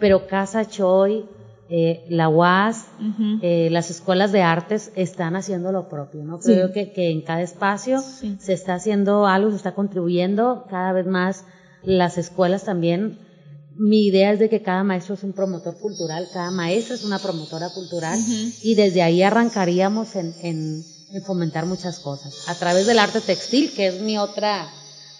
Pero 0.00 0.26
Casa 0.26 0.64
Choi, 0.64 1.24
eh, 1.68 2.02
la 2.08 2.28
UAS, 2.28 2.86
eh, 3.40 3.68
las 3.70 3.90
escuelas 3.90 4.30
de 4.32 4.42
artes 4.42 4.90
están 4.94 5.36
haciendo 5.36 5.72
lo 5.72 5.88
propio, 5.88 6.24
¿no? 6.24 6.38
Creo 6.38 6.70
que, 6.72 6.92
que 6.92 7.10
en 7.10 7.22
cada 7.22 7.42
espacio 7.42 8.00
Sí. 8.00 8.36
se 8.40 8.52
está 8.52 8.74
haciendo 8.74 9.26
algo, 9.26 9.50
se 9.50 9.56
está 9.56 9.72
contribuyendo 9.72 10.64
cada 10.68 10.92
vez 10.92 11.06
más 11.06 11.44
las 11.82 12.18
escuelas 12.18 12.64
también. 12.64 13.18
Mi 13.74 14.06
idea 14.06 14.32
es 14.32 14.38
de 14.38 14.48
que 14.50 14.60
cada 14.60 14.84
maestro 14.84 15.14
es 15.14 15.22
un 15.24 15.32
promotor 15.32 15.78
cultural, 15.78 16.28
cada 16.32 16.50
maestra 16.50 16.94
es 16.94 17.04
una 17.04 17.18
promotora 17.18 17.70
cultural 17.70 18.18
y 18.62 18.74
desde 18.74 19.02
ahí 19.02 19.22
arrancaríamos 19.22 20.14
en, 20.16 20.34
en- 20.42 20.82
en 21.14 21.22
fomentar 21.22 21.64
muchas 21.66 21.98
cosas. 22.00 22.48
A 22.48 22.54
través 22.58 22.86
del 22.86 22.98
arte 22.98 23.20
textil, 23.20 23.72
que 23.74 23.86
es 23.88 24.00
mi 24.00 24.18
otra 24.18 24.66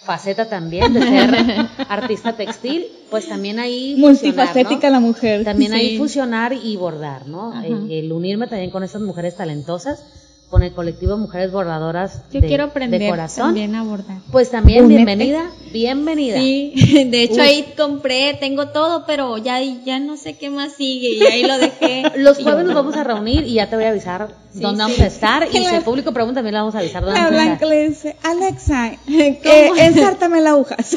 faceta 0.05 0.49
también 0.49 0.93
de 0.93 1.01
ser 1.01 1.69
artista 1.89 2.33
textil, 2.35 2.87
pues 3.11 3.29
también 3.29 3.59
ahí 3.59 3.95
Multifacética 3.99 4.89
¿no? 4.89 4.95
la 4.95 5.01
mujer. 5.01 5.45
También 5.45 5.73
Sí. 5.73 5.79
ahí 5.79 5.99
fusionar 5.99 6.53
y 6.53 6.77
bordar, 6.77 7.27
¿no? 7.29 7.63
El, 7.63 7.91
el 7.91 8.13
unirme 8.13 8.47
también 8.47 8.71
con 8.71 8.83
esas 8.83 9.03
mujeres 9.03 9.37
talentosas, 9.37 10.05
con 10.53 10.63
el 10.63 10.73
colectivo 10.75 11.17
Mujeres 11.17 11.51
Bordadoras 11.51 12.25
Yo 12.31 12.43
de, 12.43 12.47
quiero 12.47 12.65
aprender 12.65 13.01
de 13.01 13.09
corazón. 13.09 13.47
también 13.47 13.75
a 13.75 13.83
bordar. 13.85 14.19
Pues 14.31 14.51
también 14.51 14.85
Únete. 14.85 14.97
bienvenida, 15.05 15.51
bienvenida. 15.73 16.37
Sí, 16.37 16.75
de 17.11 17.23
hecho 17.23 17.41
ahí 17.41 17.73
compré, 17.75 18.35
tengo 18.35 18.69
todo, 18.69 19.05
pero 19.07 19.39
ya, 19.39 19.61
ya 19.63 19.99
no 19.99 20.19
sé 20.19 20.37
qué 20.37 20.51
más 20.51 20.75
sigue 20.75 21.09
y 21.17 21.23
ahí 21.27 21.43
lo 21.45 21.57
dejé. 21.57 22.03
Los 22.19 22.37
jueves 22.39 22.67
nos 22.67 22.75
vamos 22.75 22.95
a 22.97 23.03
reunir 23.03 23.45
y 23.47 23.55
ya 23.55 23.71
te 23.71 23.77
voy 23.77 23.87
a 23.87 23.89
avisar 23.89 24.29
Sí, 24.53 24.61
dónde 24.61 24.77
sí. 24.77 24.91
vamos 24.91 25.01
a 25.01 25.07
estar. 25.07 25.49
Y 25.51 25.57
si 25.65 25.75
el 25.75 25.83
público 25.83 26.13
pregunta, 26.13 26.41
también 26.41 26.53
le 26.53 26.61
vamos 26.61 26.75
a 26.75 26.81
avisar 26.81 27.03
dónde 27.03 27.19
La 27.19 27.25
vamos 27.31 27.41
a 27.41 27.53
estar. 27.55 27.69
le 27.69 27.89
dice, 27.89 28.17
Alexa, 28.23 28.93
eh, 29.09 29.41
ensártame 29.79 30.43
la 30.43 30.51
agujas. 30.51 30.95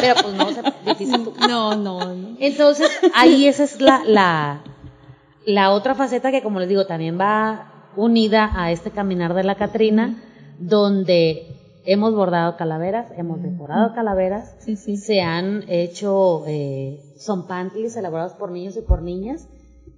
Pero 0.00 0.14
pues 0.20 0.34
no, 0.34 0.48
o 0.48 0.52
sea, 0.52 0.74
difícil. 0.84 1.30
No, 1.48 1.76
no, 1.76 2.12
no. 2.12 2.36
Entonces, 2.40 2.90
ahí 3.14 3.46
esa 3.46 3.62
es 3.62 3.80
la, 3.80 4.02
la, 4.04 4.62
la 5.44 5.70
otra 5.70 5.94
faceta 5.94 6.32
que, 6.32 6.42
como 6.42 6.58
les 6.58 6.68
digo, 6.68 6.86
también 6.86 7.16
va 7.20 7.72
unida 7.96 8.50
a 8.54 8.70
este 8.72 8.90
caminar 8.90 9.34
de 9.34 9.44
la 9.44 9.54
Catrina, 9.56 10.16
donde 10.58 11.46
hemos 11.84 12.14
bordado 12.14 12.56
calaveras, 12.56 13.06
hemos 13.16 13.42
decorado 13.42 13.94
calaveras, 13.94 14.56
Sí, 14.60 14.76
sí. 14.76 14.96
se 14.96 15.20
han 15.22 15.62
hecho 15.68 16.44
eh, 16.46 17.00
son 17.16 17.46
pantlis 17.46 17.96
elaborados 17.96 18.32
por 18.32 18.50
niños 18.50 18.76
y 18.76 18.82
por 18.82 19.02
niñas. 19.02 19.48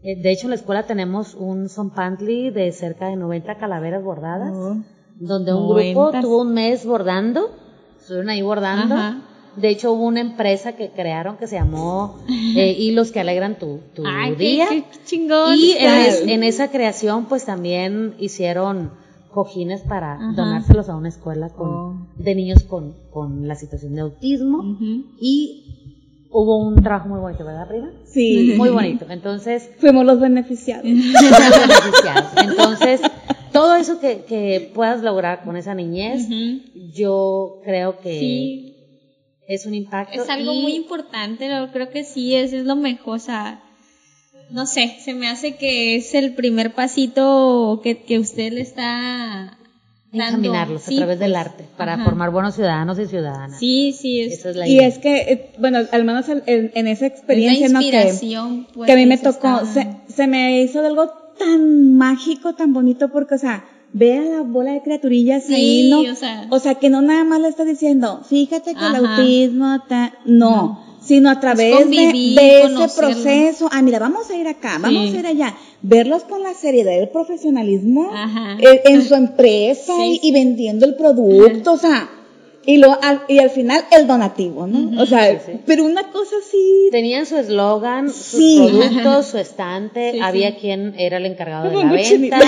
Eh, 0.03 0.21
de 0.21 0.31
hecho, 0.31 0.47
en 0.47 0.51
la 0.51 0.57
escuela 0.57 0.85
tenemos 0.85 1.35
un 1.35 1.69
son 1.69 1.91
pantli 1.91 2.51
de 2.51 2.71
cerca 2.73 3.09
de 3.09 3.17
90 3.17 3.57
calaveras 3.57 4.03
bordadas, 4.05 4.53
Oh. 4.55 4.77
donde 5.19 5.53
un 5.55 5.67
grupo 5.69 6.05
90. 6.13 6.21
tuvo 6.21 6.43
un 6.43 6.53
mes 6.55 6.85
bordando, 6.87 7.51
estuvieron 7.99 8.29
ahí 8.31 8.43
bordando. 8.43 8.95
Ajá. 8.95 9.23
De 9.61 9.69
hecho, 9.71 9.93
hubo 9.93 10.05
una 10.07 10.21
empresa 10.21 10.73
que 10.77 10.91
crearon 10.91 11.37
que 11.37 11.47
se 11.47 11.57
llamó 11.57 12.19
eh, 12.57 12.75
Hilos 12.79 13.11
que 13.13 13.21
alegran 13.21 13.59
tu, 13.59 13.81
tu 13.95 14.05
Ay, 14.07 14.35
día. 14.35 14.67
qué 14.69 14.85
chingón. 15.05 15.55
Y 15.57 15.73
en, 15.79 16.43
esa 16.45 16.71
creación, 16.71 17.27
pues 17.27 17.45
también 17.45 18.15
hicieron 18.19 18.91
cojines 19.33 19.83
para 19.83 20.15
Ajá. 20.15 20.33
donárselos 20.35 20.89
a 20.89 20.97
una 20.97 21.09
escuela 21.09 21.49
con, 21.51 21.69
Oh. 21.71 22.07
de 22.17 22.35
niños 22.35 22.63
con, 22.65 22.95
con 23.13 23.47
la 23.47 23.55
situación 23.57 23.95
de 23.95 24.01
autismo. 24.03 24.77
Y 25.21 25.65
hubo 26.31 26.59
un 26.59 26.77
trabajo 26.83 27.09
muy 27.09 27.21
bonito, 27.21 27.45
¿verdad, 27.45 27.69
prima? 27.69 27.91
Sí, 28.05 28.55
Muy 28.57 28.71
bonito. 28.71 29.07
Entonces, 29.09 29.71
fuimos 29.79 30.05
los 30.07 30.21
beneficiados. 30.21 30.85
fuimos 30.85 31.13
beneficiados. 31.69 32.31
Entonces, 32.43 33.01
todo 33.53 33.75
eso 33.77 33.99
que, 34.01 34.25
que 34.29 34.71
puedas 34.75 35.03
lograr 35.03 35.43
con 35.45 35.57
esa 35.57 35.75
niñez, 35.75 36.29
yo 36.95 37.61
creo 37.65 37.99
que 38.01 38.19
Sí, 38.21 38.75
es 39.49 39.67
un 39.67 39.75
impacto. 39.75 40.23
es 40.23 40.29
algo 40.29 40.53
y- 40.53 40.63
muy 40.63 40.75
importante, 40.77 41.49
lo- 41.49 41.73
creo 41.73 41.91
que 41.91 42.05
sí, 42.05 42.35
es, 42.37 42.53
es 42.53 42.65
lo 42.65 42.77
mejor, 42.77 43.17
o 43.17 43.19
sea, 43.19 43.61
no 44.51 44.67
sé, 44.67 44.97
se 45.01 45.15
me 45.15 45.29
hace 45.29 45.57
que 45.57 45.97
es 45.97 46.15
el 46.15 46.35
primer 46.35 46.75
pasito 46.75 47.81
que, 47.83 48.03
que 48.03 48.19
usted 48.19 48.53
le 48.53 48.61
está 48.61 49.57
encaminarlos 50.13 50.83
Sí, 50.83 50.95
a 50.95 50.99
través 51.01 51.19
del 51.19 51.33
pues, 51.33 51.47
arte 51.47 51.65
para 51.77 51.95
ajá. 51.95 52.05
formar 52.05 52.31
buenos 52.31 52.55
ciudadanos 52.55 52.99
y 52.99 53.07
ciudadanas. 53.07 53.59
Sí, 53.59 53.93
sí, 53.93 54.21
es, 54.23 54.35
Esa 54.35 54.51
es 54.51 54.57
la 54.57 54.67
Y 54.69 54.77
idea. 54.77 54.87
es 54.87 54.99
que, 54.99 55.17
eh, 55.19 55.51
bueno, 55.59 55.81
al 55.93 56.05
menos 56.05 56.29
en, 56.31 56.43
en- 56.47 56.71
en 56.75 56.87
esa 56.87 57.07
es 57.07 57.13
experiencia, 57.13 57.69
¿no? 57.69 57.81
Que, 57.81 58.13
pues, 58.75 58.87
que 58.87 58.93
a 58.93 58.97
mí 58.97 59.05
me 59.07 59.17
se 59.19 59.25
tocó, 59.25 59.61
está- 59.61 59.67
se, 60.07 60.13
se 60.15 60.27
me 60.27 60.63
hizo 60.63 60.81
algo 60.87 61.11
tan 61.39 61.95
mágico, 61.95 62.55
tan 62.55 62.73
bonito, 62.73 63.11
porque, 63.11 63.35
o 63.35 63.39
sea, 63.39 63.65
ve 63.93 64.19
a 64.19 64.23
la 64.23 64.41
bola 64.43 64.73
de 64.73 64.83
criaturillas 64.83 65.45
Sí, 65.45 65.55
ahí, 65.55 65.91
¿no? 65.91 66.01
o 66.13 66.15
sea. 66.15 66.47
O 66.51 66.59
sea, 66.59 66.75
que 66.77 66.89
no 66.91 67.03
nada 67.03 67.25
más 67.25 67.41
le 67.41 67.49
está 67.49 67.65
diciendo, 67.65 68.21
fíjate 68.29 68.75
que 68.75 68.87
el 68.87 68.97
autismo, 68.97 69.81
ta- 69.89 70.13
no, 70.25 70.85
sino 71.01 71.31
a 71.31 71.41
través 71.41 71.75
de, 71.79 71.83
convivir, 71.83 72.39
de 72.39 72.63
ese 72.65 72.89
proceso, 73.01 73.69
ah, 73.73 73.81
mira, 73.83 73.99
vamos 73.99 74.29
a 74.31 74.37
ir 74.37 74.47
acá, 74.49 74.79
vamos 74.81 75.15
a 75.15 75.19
ir 75.19 75.27
allá, 75.27 75.55
verlos 75.81 76.25
con 76.25 76.43
la 76.43 76.53
seriedad 76.55 76.93
del 76.93 77.09
profesionalismo 77.09 78.11
Ajá. 78.13 78.57
eh, 78.61 78.83
en 78.85 79.03
su 79.03 79.15
empresa 79.15 79.95
Sí, 79.97 80.03
y, 80.03 80.15
sí. 80.17 80.21
y 80.29 80.33
vendiendo 80.33 80.85
el 80.87 80.95
producto, 80.97 81.73
o 81.73 81.79
sea, 81.79 82.11
y, 82.73 82.77
lo, 82.77 82.99
al, 83.03 83.23
y 83.29 83.39
al 83.39 83.49
final 83.49 83.83
el 83.99 84.07
donativo, 84.07 84.67
¿no? 84.67 85.01
O 85.03 85.07
sea, 85.07 85.41
pero 85.65 85.85
una 85.85 86.03
cosa 86.11 86.37
así, 86.47 86.89
Tenían 86.91 87.25
su 87.25 87.37
eslogan, 87.39 88.09
sus 88.11 88.17
Sí. 88.41 88.59
productos, 88.69 89.27
su 89.27 89.39
estante, 89.39 90.13
Sí, 90.13 90.21
había 90.21 90.51
sí. 90.51 90.57
quien 90.61 90.95
era 90.99 91.17
el 91.17 91.25
encargado 91.27 91.71
de 91.71 91.77
la 91.77 91.93
venta. 91.93 92.39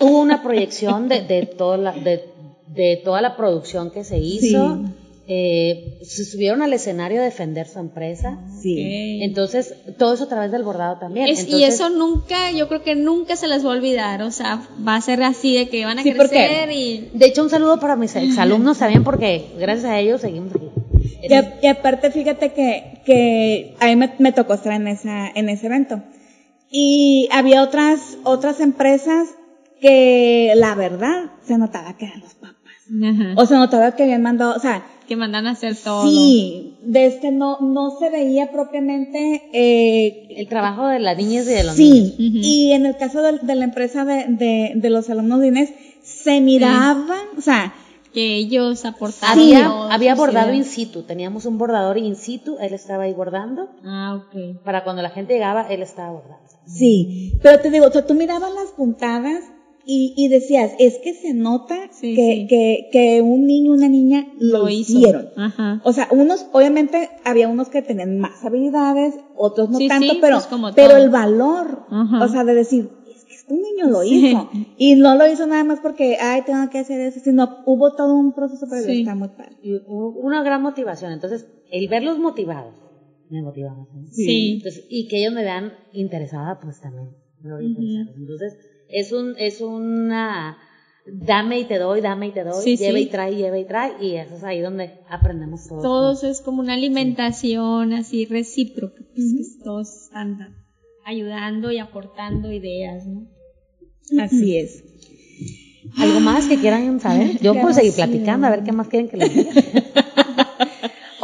Hubo 0.00 0.18
una 0.20 0.42
proyección 0.42 1.08
de, 1.08 1.20
de, 1.22 1.44
toda 1.46 1.76
la, 1.76 1.92
de, 1.92 2.24
de 2.68 3.00
toda 3.04 3.20
la 3.20 3.36
producción 3.36 3.90
que 3.90 4.02
se 4.04 4.18
hizo. 4.18 4.78
Sí. 5.24 5.32
Eh, 5.34 5.98
se 6.02 6.24
subieron 6.24 6.62
al 6.62 6.72
escenario 6.72 7.20
a 7.20 7.24
defender 7.24 7.66
su 7.68 7.78
empresa. 7.78 8.38
sí. 8.60 8.72
Ok. 8.74 9.22
Entonces, 9.24 9.74
todo 9.98 10.14
eso 10.14 10.24
a 10.24 10.28
través 10.28 10.50
del 10.50 10.62
bordado 10.64 10.98
también. 10.98 11.28
Es- 11.28 11.46
y 11.48 11.62
eso 11.64 11.90
nunca, 11.90 12.50
yo 12.50 12.66
creo 12.68 12.82
que 12.82 12.96
nunca 12.96 13.36
se 13.36 13.46
les 13.48 13.64
va 13.64 13.70
a 13.70 13.76
olvidar, 13.76 14.22
o 14.22 14.30
sea, 14.32 14.66
va 14.86 14.96
a 14.96 15.00
ser 15.00 15.22
así 15.22 15.54
de 15.56 15.68
que 15.68 15.84
van 15.84 15.98
a 15.98 16.02
Sí, 16.02 16.12
crecer 16.12 16.72
y 16.72 17.10
De 17.14 17.26
hecho, 17.26 17.42
un 17.42 17.50
saludo 17.50 17.78
para 17.78 17.94
mis 17.96 18.14
exalumnos 18.16 18.78
también, 18.78 19.04
porque 19.04 19.46
gracias 19.58 19.86
a 19.86 19.98
ellos 20.00 20.20
seguimos 20.20 20.52
aquí. 20.54 20.66
Y, 21.22 21.32
a- 21.34 21.58
y 21.62 21.66
aparte, 21.68 22.10
fíjate 22.10 22.52
que, 22.52 23.00
que 23.06 23.74
a 23.78 23.86
mí 23.86 23.96
me, 23.96 24.12
me 24.18 24.32
tocó 24.32 24.54
estar 24.54 24.72
en, 24.72 24.88
esa, 24.88 25.28
en 25.28 25.48
ese 25.48 25.66
evento. 25.66 26.02
Y 26.70 27.28
había 27.30 27.62
otras, 27.62 28.16
otras 28.24 28.58
empresas 28.60 29.28
que 29.80 30.52
la 30.56 30.74
verdad 30.74 31.30
se 31.46 31.58
notaba 31.58 31.96
que 31.96 32.06
eran 32.06 32.20
los 32.20 32.34
papás. 32.34 32.51
Ajá, 33.04 33.34
O 33.36 33.46
se 33.46 33.54
notaba 33.54 33.94
que 33.96 34.02
habían 34.02 34.22
mandado, 34.22 34.54
o 34.56 34.58
sea, 34.60 34.84
que 35.08 35.16
mandan 35.16 35.46
a 35.46 35.52
hacer 35.52 35.74
todo. 35.76 36.02
sí, 36.08 36.76
de 36.82 37.06
este 37.06 37.32
no, 37.32 37.58
no 37.60 37.96
se 37.98 38.10
veía 38.10 38.50
propiamente, 38.52 39.42
eh, 39.52 40.26
El 40.36 40.48
trabajo 40.48 40.86
de 40.88 40.98
las 41.00 41.16
niñas 41.16 41.46
y 41.46 41.50
de 41.50 41.64
los 41.64 41.74
sí. 41.74 41.90
niños. 41.90 42.12
Ujú. 42.14 42.38
Y 42.42 42.72
en 42.72 42.86
el 42.86 42.96
caso 42.96 43.22
de, 43.22 43.38
de 43.38 43.54
la 43.54 43.64
empresa 43.64 44.04
de, 44.04 44.26
de, 44.28 44.72
de 44.76 44.90
los 44.90 45.08
alumnos 45.10 45.40
de 45.40 45.48
Inés, 45.48 45.70
se 46.02 46.40
miraban, 46.40 47.26
o 47.36 47.40
sea, 47.40 47.72
Que 48.12 48.36
ellos 48.36 48.84
aportaron. 48.84 49.38
Había, 49.42 49.64
todo, 49.64 49.90
había 49.90 50.14
bordado 50.14 50.52
in 50.52 50.64
situ, 50.66 51.02
teníamos 51.04 51.46
un 51.46 51.56
bordador 51.56 51.96
in 51.96 52.14
situ, 52.14 52.56
él 52.60 52.74
estaba 52.74 53.04
ahí 53.04 53.14
bordando, 53.14 53.70
Ah, 53.84 54.16
ok. 54.20 54.62
para 54.64 54.84
cuando 54.84 55.00
la 55.00 55.08
gente 55.10 55.32
llegaba, 55.32 55.66
él 55.70 55.80
estaba 55.82 56.10
bordando. 56.12 56.42
Sí, 56.66 57.32
pero 57.42 57.58
te 57.60 57.70
digo, 57.70 57.86
o 57.86 57.90
sea, 57.90 58.06
tú 58.06 58.12
mirabas 58.14 58.52
las 58.54 58.70
puntadas 58.76 59.42
y, 59.84 60.14
y 60.16 60.28
decías, 60.28 60.72
es 60.78 60.98
que 60.98 61.12
se 61.14 61.34
nota 61.34 61.76
Sí, 61.90 62.14
que, 62.14 62.32
sí. 62.34 62.46
Que, 62.48 62.88
que 62.92 63.22
un 63.22 63.46
niño, 63.46 63.72
una 63.72 63.88
niña 63.88 64.26
lo, 64.38 64.58
Lo 64.60 64.68
hizo. 64.68 64.92
hicieron. 64.98 65.28
Ajá. 65.36 65.80
O 65.84 65.92
sea, 65.92 66.08
unos, 66.10 66.46
obviamente, 66.52 67.10
había 67.24 67.48
unos 67.48 67.68
que 67.68 67.82
tenían 67.82 68.18
más 68.18 68.44
habilidades, 68.44 69.14
otros 69.36 69.70
no 69.70 69.78
Sí, 69.78 69.88
tanto, 69.88 70.12
sí, 70.12 70.18
pero, 70.20 70.36
pues 70.36 70.46
como 70.46 70.72
pero 70.74 70.96
el 70.96 71.10
valor, 71.10 71.84
Ajá. 71.90 72.24
o 72.24 72.28
sea, 72.28 72.44
de 72.44 72.54
decir, 72.54 72.90
es 73.14 73.24
que 73.24 73.34
este 73.34 73.54
niño 73.54 73.88
lo 73.88 74.02
Sí. 74.02 74.28
hizo. 74.28 74.50
Y 74.76 74.94
no 74.94 75.14
lo 75.16 75.26
hizo 75.30 75.46
nada 75.46 75.64
más 75.64 75.80
porque, 75.80 76.16
ay, 76.20 76.42
tengo 76.46 76.68
que 76.70 76.78
hacer 76.78 77.00
eso, 77.00 77.20
sino 77.20 77.48
hubo 77.66 77.94
todo 77.94 78.14
un 78.16 78.32
proceso 78.32 78.66
Sí. 78.84 79.00
está 79.00 79.14
muy 79.14 79.28
padre. 79.28 79.56
Y 79.62 79.74
hubo 79.86 80.10
una 80.20 80.42
gran 80.42 80.62
motivación, 80.62 81.12
entonces, 81.12 81.46
el 81.70 81.88
verlos 81.88 82.18
motivados, 82.18 82.74
me 83.30 83.42
motiva 83.42 83.74
más. 83.74 83.88
¿no? 83.94 84.06
Sí. 84.12 84.54
Entonces, 84.58 84.84
y 84.88 85.08
que 85.08 85.20
ellos 85.20 85.32
me 85.34 85.42
vean 85.42 85.72
interesada, 85.92 86.58
pues 86.60 86.80
también 86.80 87.08
me 87.42 87.52
voy 87.52 87.64
a 87.64 87.68
interesar. 87.68 88.14
Entonces, 88.16 88.56
es 88.92 89.12
un, 89.12 89.34
es 89.38 89.60
una, 89.60 90.58
dame 91.06 91.60
y 91.60 91.64
te 91.64 91.78
doy, 91.78 92.00
dame 92.00 92.28
y 92.28 92.30
te 92.32 92.44
doy, 92.44 92.62
Sí, 92.62 92.76
lleva 92.76 92.98
sí. 92.98 93.04
y 93.04 93.06
trae, 93.06 93.34
lleva 93.34 93.58
y 93.58 93.64
trae, 93.64 93.92
y 94.04 94.16
eso 94.16 94.36
es 94.36 94.44
ahí 94.44 94.60
donde 94.60 94.90
aprendemos 95.08 95.66
todos. 95.66 95.82
Todos 95.82 96.24
es 96.24 96.40
como 96.40 96.60
una 96.60 96.74
alimentación 96.74 97.92
así 97.92 98.26
recíproca, 98.26 99.02
pues 99.14 99.34
que 99.58 99.64
todos 99.64 100.04
están 100.04 100.56
ayudando 101.04 101.72
y 101.72 101.78
aportando 101.78 102.52
ideas, 102.52 103.06
¿no? 103.06 103.26
Así 104.20 104.56
es. 104.58 104.84
¿Algo 105.98 106.20
más 106.20 106.46
que 106.46 106.58
quieran 106.58 107.00
saber? 107.00 107.38
Yo 107.40 107.54
puedo 107.54 107.72
seguir 107.72 107.94
platicando, 107.94 108.46
a 108.46 108.50
ver 108.50 108.62
qué 108.62 108.72
más 108.72 108.88
quieren 108.88 109.08
que 109.08 109.16
les 109.16 109.34
diga. 109.34 109.50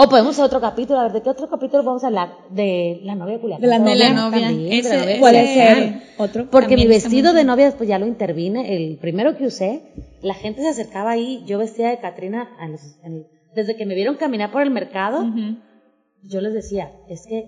o 0.01 0.09
podemos 0.09 0.33
hacer 0.33 0.45
otro 0.45 0.61
capítulo, 0.61 1.01
a 1.01 1.05
ver, 1.05 1.13
¿de 1.13 1.23
qué 1.23 1.31
otro 1.31 1.49
capítulo 1.49 1.83
vamos 1.83 2.05
a 2.05 2.07
hablar? 2.07 2.29
De 2.51 3.01
la 3.03 3.15
novia 3.15 3.35
de 3.35 3.41
Culiacán. 3.41 3.63
De 3.63 3.69
la 3.69 3.79
novia. 3.79 3.93
De 3.95 3.99
la 3.99 4.13
novia. 4.15 4.47
También, 4.47 4.71
de 4.71 4.79
Ese- 4.79 4.89
la 4.97 5.19
novia 5.21 5.45
ser 5.47 6.03
otro. 6.19 6.51
Porque 6.51 6.77
mi 6.77 6.87
vestido 6.87 7.33
de 7.33 7.45
novia 7.45 7.67
después 7.67 7.89
ya 7.89 7.99
lo 7.99 8.07
intervine. 8.07 8.75
El 8.77 8.99
primero 8.99 9.37
que 9.37 9.47
usé, 9.47 9.83
la 10.23 10.35
gente 10.35 10.63
se 10.63 10.69
acercaba 10.69 11.11
ahí, 11.11 11.43
yo 11.47 11.59
vestía 11.59 11.89
de 11.91 11.99
Catrina, 11.99 12.49
desde 13.55 13.77
que 13.77 13.87
me 13.87 13.95
vieron 13.95 14.17
caminar 14.17 14.53
por 14.53 14.63
el 14.63 14.71
mercado, 14.71 15.25
yo 16.23 16.41
les 16.41 16.53
decía, 16.55 16.93
es 17.09 17.27
que 17.27 17.45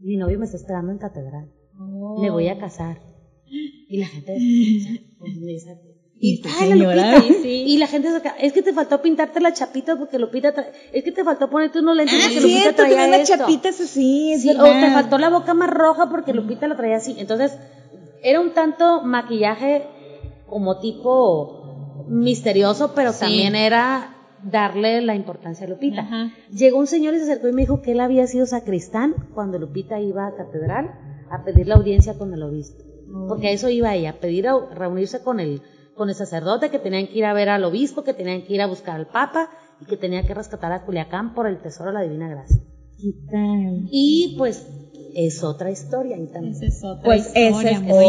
mi 0.00 0.16
novio 0.16 0.38
me 0.38 0.44
está 0.46 0.56
esperando 0.56 0.92
en 0.92 0.98
catedral, 0.98 1.50
Oh. 1.80 2.20
me 2.20 2.30
voy 2.30 2.48
a 2.48 2.58
casar. 2.58 2.98
Y 3.90 3.98
la 3.98 4.06
gente 4.06 4.34
pues, 5.18 5.36
me 5.36 5.46
dice, 5.52 5.76
Y 6.20 6.42
"Ay, 6.60 6.68
la 6.70 6.74
señora". 6.74 7.14
Lupita". 7.16 7.20
Sí, 7.34 7.34
sí. 7.42 7.64
Y 7.66 7.78
la 7.78 7.86
gente 7.86 8.08
es 8.40 8.52
que 8.52 8.62
te 8.62 8.72
faltó 8.72 9.00
pintarte 9.02 9.40
la 9.40 9.52
chapita 9.52 9.96
porque 9.96 10.18
Lupita 10.18 10.52
trae, 10.52 10.72
es 10.92 11.04
que 11.04 11.12
te 11.12 11.22
faltó 11.24 11.48
ponerte 11.48 11.78
unos 11.80 11.96
lentes 11.96 12.14
Ah, 12.18 12.22
porque 12.26 12.40
Lupita 12.40 12.60
cierto, 12.60 12.82
traía 12.82 13.16
esto. 13.20 13.36
chapitas 13.38 13.80
así, 13.80 14.32
es 14.32 14.42
Sí, 14.42 14.50
o 14.50 14.62
te 14.64 14.90
faltó 14.92 15.18
la 15.18 15.28
boca 15.30 15.54
más 15.54 15.70
roja 15.70 16.08
porque 16.10 16.32
Lupita 16.32 16.66
la 16.66 16.76
traía 16.76 16.96
así. 16.96 17.14
Entonces, 17.18 17.56
era 18.22 18.40
un 18.40 18.52
tanto 18.52 19.02
maquillaje 19.02 19.86
como 20.48 20.78
tipo 20.80 22.04
misterioso, 22.08 22.92
pero 22.94 23.12
Sí. 23.12 23.20
también 23.20 23.54
era 23.54 24.14
darle 24.42 25.00
la 25.02 25.14
importancia 25.14 25.66
a 25.66 25.70
Lupita. 25.70 26.00
Ajá. 26.02 26.32
Llegó 26.52 26.78
un 26.78 26.86
señor 26.86 27.14
y 27.14 27.18
se 27.18 27.24
acercó 27.24 27.48
y 27.48 27.52
me 27.52 27.62
dijo 27.62 27.82
que 27.82 27.92
él 27.92 28.00
había 28.00 28.26
sido 28.26 28.46
sacristán 28.46 29.14
cuando 29.34 29.58
Lupita 29.58 30.00
iba 30.00 30.26
a 30.26 30.34
catedral 30.36 30.90
a 31.30 31.44
pedir 31.44 31.66
la 31.68 31.74
audiencia 31.74 32.16
con 32.16 32.32
el 32.32 32.42
obispo. 32.42 32.82
Porque 33.28 33.48
a 33.48 33.50
eso 33.52 33.68
iba 33.68 33.94
ella, 33.94 34.10
a 34.10 34.20
pedir 34.20 34.46
a 34.48 34.54
reunirse 34.74 35.22
con 35.22 35.40
el, 35.40 35.62
con 35.98 36.08
el 36.08 36.14
sacerdote, 36.14 36.70
que 36.70 36.78
tenían 36.78 37.08
que 37.08 37.18
ir 37.18 37.24
a 37.26 37.34
ver 37.34 37.50
al 37.50 37.64
obispo, 37.64 38.02
que 38.04 38.14
tenían 38.14 38.42
que 38.46 38.54
ir 38.54 38.62
a 38.62 38.66
buscar 38.66 38.96
al 38.96 39.08
papa 39.08 39.50
y 39.80 39.84
que 39.84 39.96
tenía 39.98 40.22
que 40.26 40.32
rescatar 40.32 40.72
a 40.72 40.84
Culiacán 40.86 41.34
por 41.34 41.46
el 41.46 41.60
tesoro 41.60 41.90
de 41.90 41.94
la 41.94 42.02
divina 42.02 42.28
gracia. 42.30 42.56
¿Qué 42.96 43.12
tal? 43.30 43.86
Y 43.90 44.34
pues 44.38 44.66
es 45.14 45.42
otra 45.44 45.70
historia 45.70 46.16
ahí 46.16 46.26
también. 46.32 46.54
Esa 46.54 46.66
es 46.66 46.82
otra 46.84 47.04
Pues 47.04 47.26
ese 47.34 47.48
es 47.48 47.54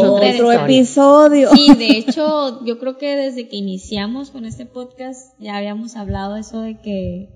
otro 0.04 0.26
historia. 0.30 0.64
episodio. 0.64 1.50
Sí, 1.54 1.74
de 1.74 1.98
hecho, 1.98 2.64
yo 2.64 2.78
creo 2.78 2.96
que 2.96 3.16
desde 3.16 3.48
que 3.48 3.56
iniciamos 3.56 4.30
con 4.30 4.44
este 4.46 4.64
podcast 4.66 5.38
ya 5.38 5.56
habíamos 5.56 5.96
hablado 5.96 6.36
eso 6.36 6.60
de 6.62 6.78
que 6.80 7.28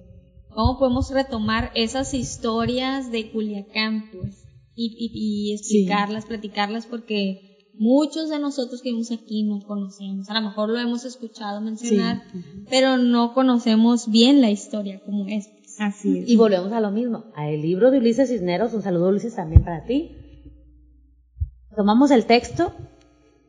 cómo 0.49 0.79
podemos 0.79 1.11
retomar 1.11 1.71
esas 1.75 2.15
historias 2.15 3.11
de 3.11 3.31
Culiacán, 3.31 4.11
pues, 4.13 4.45
y, 4.77 4.87
y- 4.99 5.51
y 5.51 5.55
explicarlas, 5.55 6.27
platicarlas, 6.27 6.87
porque 6.87 7.54
muchos 7.79 8.31
de 8.31 8.39
nosotros 8.39 8.83
que 8.83 8.91
vivimos 8.91 9.11
aquí 9.13 9.43
no 9.45 9.61
conocemos. 9.67 10.29
A 10.31 10.35
lo 10.35 10.43
mejor 10.43 10.71
lo 10.71 10.79
hemos 10.79 11.05
escuchado 11.05 11.61
mencionar, 11.61 12.23
pero 12.71 12.99
no 12.99 13.35
conocemos 13.35 14.09
bien 14.11 14.41
la 14.41 14.51
historia 14.51 15.01
como 15.05 15.27
es. 15.27 15.49
Así 15.79 16.19
es. 16.19 16.29
Y 16.29 16.37
volvemos 16.37 16.73
a 16.73 16.81
lo 16.81 16.91
mismo, 16.91 17.25
a 17.35 17.49
el 17.49 17.63
libro 17.63 17.91
de 17.91 17.99
Ulises 17.99 18.29
Cisneros, 18.29 18.75
un 18.75 18.83
saludo 18.83 19.09
Ulises 19.09 19.35
también 19.35 19.65
para 19.65 19.85
ti. 19.85 20.17
Tomamos 21.75 22.13
el 22.13 22.27
texto, 22.27 22.73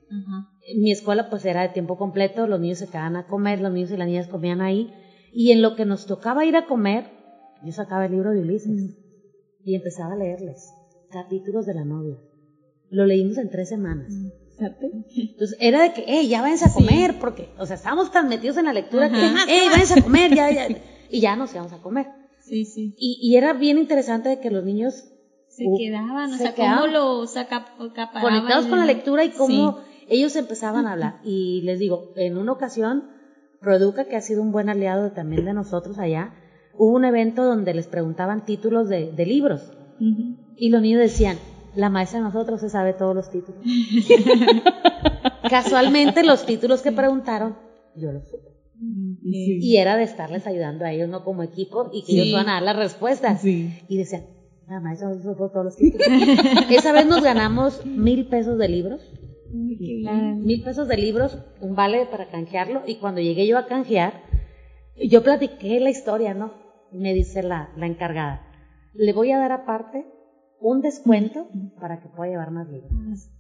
Ajá. 0.10 0.49
mi 0.76 0.91
escuela 0.91 1.30
pues 1.30 1.45
era 1.45 1.61
de 1.61 1.69
tiempo 1.69 1.97
completo, 1.97 2.47
los 2.47 2.60
niños 2.60 2.80
se 2.80 2.88
quedaban 2.88 3.15
a 3.15 3.27
comer, 3.27 3.61
los 3.61 3.72
niños 3.72 3.91
y 3.91 3.97
las 3.97 4.07
niñas 4.07 4.27
comían 4.27 4.61
ahí, 4.61 4.91
y 5.31 5.52
en 5.52 5.61
lo 5.61 5.76
que 5.76 5.85
nos 5.85 6.07
tocaba 6.07 6.45
ir 6.45 6.56
a 6.56 6.65
comer, 6.65 7.11
yo 7.64 7.72
sacaba 7.72 8.06
el 8.06 8.14
libro 8.14 8.31
de 8.31 8.41
Ulises 8.41 8.95
y 9.64 9.76
empezaba 9.76 10.14
a 10.14 10.18
leerles 10.18 10.73
capítulos 11.11 11.65
de 11.65 11.76
la 11.76 11.85
novia. 11.85 12.18
Lo 12.90 13.06
leímos 13.06 13.38
en 13.38 13.49
tres 13.49 13.70
semanas. 13.70 14.12
Fíjate. 14.57 14.90
Entonces 15.18 15.57
era 15.60 15.82
de 15.82 15.91
que, 15.94 16.03
hey, 16.07 16.28
ya 16.30 16.41
váyanse 16.41 16.66
a 16.66 16.74
comer, 16.74 17.16
porque, 17.20 17.49
o 17.60 17.66
sea, 17.66 17.76
estábamos 17.76 18.12
tan 18.12 18.30
metidos 18.30 18.57
en 18.57 18.66
la 18.66 18.74
lectura 18.74 19.07
Ajá. 19.07 19.16
que, 19.45 19.52
hey, 19.52 19.68
váyanse 19.70 19.99
a 19.99 20.03
comer, 20.03 20.34
ya, 20.34 20.52
ya, 20.52 20.68
y 21.10 21.20
ya 21.20 21.36
nos 21.36 21.53
íbamos 21.53 21.74
a 21.74 21.80
comer. 21.82 22.07
Sí, 22.41 22.64
sí. 22.66 22.94
Y, 22.98 23.18
y 23.22 23.36
era 23.38 23.53
bien 23.53 23.78
interesante 23.78 24.30
de 24.30 24.40
que 24.40 24.52
los 24.52 24.64
niños 24.64 24.94
Se 25.49 25.66
quedaban, 25.78 26.30
o 26.32 26.38
se 26.38 26.44
sea, 26.44 26.53
quedaban 26.53 26.80
cómo 26.80 26.94
los 26.94 27.36
acap- 27.36 27.66
acaparaban 27.80 28.22
conectados 28.22 28.68
con 28.68 28.80
la 28.80 28.86
lectura 28.86 29.26
y 29.26 29.32
cómo 29.32 29.78
Sí. 29.80 30.06
ellos 30.10 30.36
empezaban 30.36 30.86
a 30.88 30.94
hablar. 30.94 31.16
Y 31.24 31.62
les 31.64 31.80
digo, 31.80 32.12
en 32.16 32.38
una 32.38 32.52
ocasión, 32.52 33.03
Produca, 33.62 34.06
que 34.06 34.16
ha 34.16 34.22
sido 34.22 34.41
un 34.44 34.52
buen 34.52 34.70
aliado 34.70 35.12
también 35.12 35.44
de 35.45 35.53
nosotros 35.53 35.98
allá, 35.98 36.32
hubo 36.78 36.94
un 36.94 37.03
evento 37.06 37.44
donde 37.44 37.74
les 37.74 37.88
preguntaban 37.88 38.45
títulos 38.45 38.88
de, 38.90 39.12
de 39.12 39.26
libros. 39.26 39.72
Y 40.57 40.70
los 40.70 40.82
niños 40.82 40.99
decían, 41.02 41.38
la 41.76 41.89
maestra 41.89 42.19
de 42.19 42.26
nosotros 42.26 42.61
se 42.61 42.69
sabe 42.69 42.93
todos 42.93 43.15
los 43.15 43.30
títulos. 43.30 43.61
Casualmente 45.49 46.23
los 46.23 46.45
títulos 46.45 46.81
que 46.81 46.91
preguntaron, 46.91 47.56
yo 47.95 48.11
los 48.11 48.27
supe. 48.27 48.49
Sí. 49.22 49.60
Y 49.61 49.77
era 49.77 49.95
de 49.95 50.03
estarles 50.03 50.45
ayudando 50.47 50.85
a 50.85 50.91
ellos, 50.91 51.07
no 51.10 51.23
como 51.23 51.43
equipo, 51.43 51.89
y 51.93 52.02
que 52.02 52.07
Sí. 52.07 52.14
ellos 52.19 52.27
iban 52.27 52.49
a 52.49 52.53
dar 52.53 52.64
las 52.64 52.76
respuestas. 52.76 53.41
Sí. 53.41 53.72
Y 53.88 53.97
decían, 53.97 54.23
la 54.68 54.80
maestra 54.80 55.10
nos 55.10 55.23
supo 55.23 55.49
todos 55.49 55.65
los 55.65 55.76
títulos. 55.76 56.06
Esa 56.69 56.91
vez 56.91 57.06
nos 57.06 57.23
ganamos 57.23 57.85
mil 57.85 58.27
pesos 58.27 58.57
de 58.57 58.68
libros. 58.68 59.02
Mil 59.52 60.64
pesos 60.64 60.88
de 60.88 60.97
libros, 60.97 61.38
un 61.61 61.76
vale 61.76 62.06
para 62.07 62.27
canjearlo. 62.30 62.81
Y 62.85 62.95
cuando 62.95 63.22
llegué 63.22 63.47
yo 63.47 63.57
a 63.57 63.68
canjear, 63.68 64.23
yo 64.97 65.23
platiqué 65.23 65.80
la 65.80 65.89
historia, 65.89 66.34
¿no? 66.34 66.53
Y 66.91 66.97
me 66.97 67.14
dice 67.14 67.41
la, 67.43 67.69
la 67.77 67.85
encargada, 67.88 68.41
le 68.93 69.14
voy 69.14 69.31
a 69.31 69.38
dar 69.38 69.52
aparte 69.52 70.06
un 70.60 70.82
descuento 70.82 71.48
para 71.80 71.99
que 72.02 72.10
pueda 72.10 72.30
llevar 72.32 72.52
más 72.52 72.68
libros. 72.69 72.91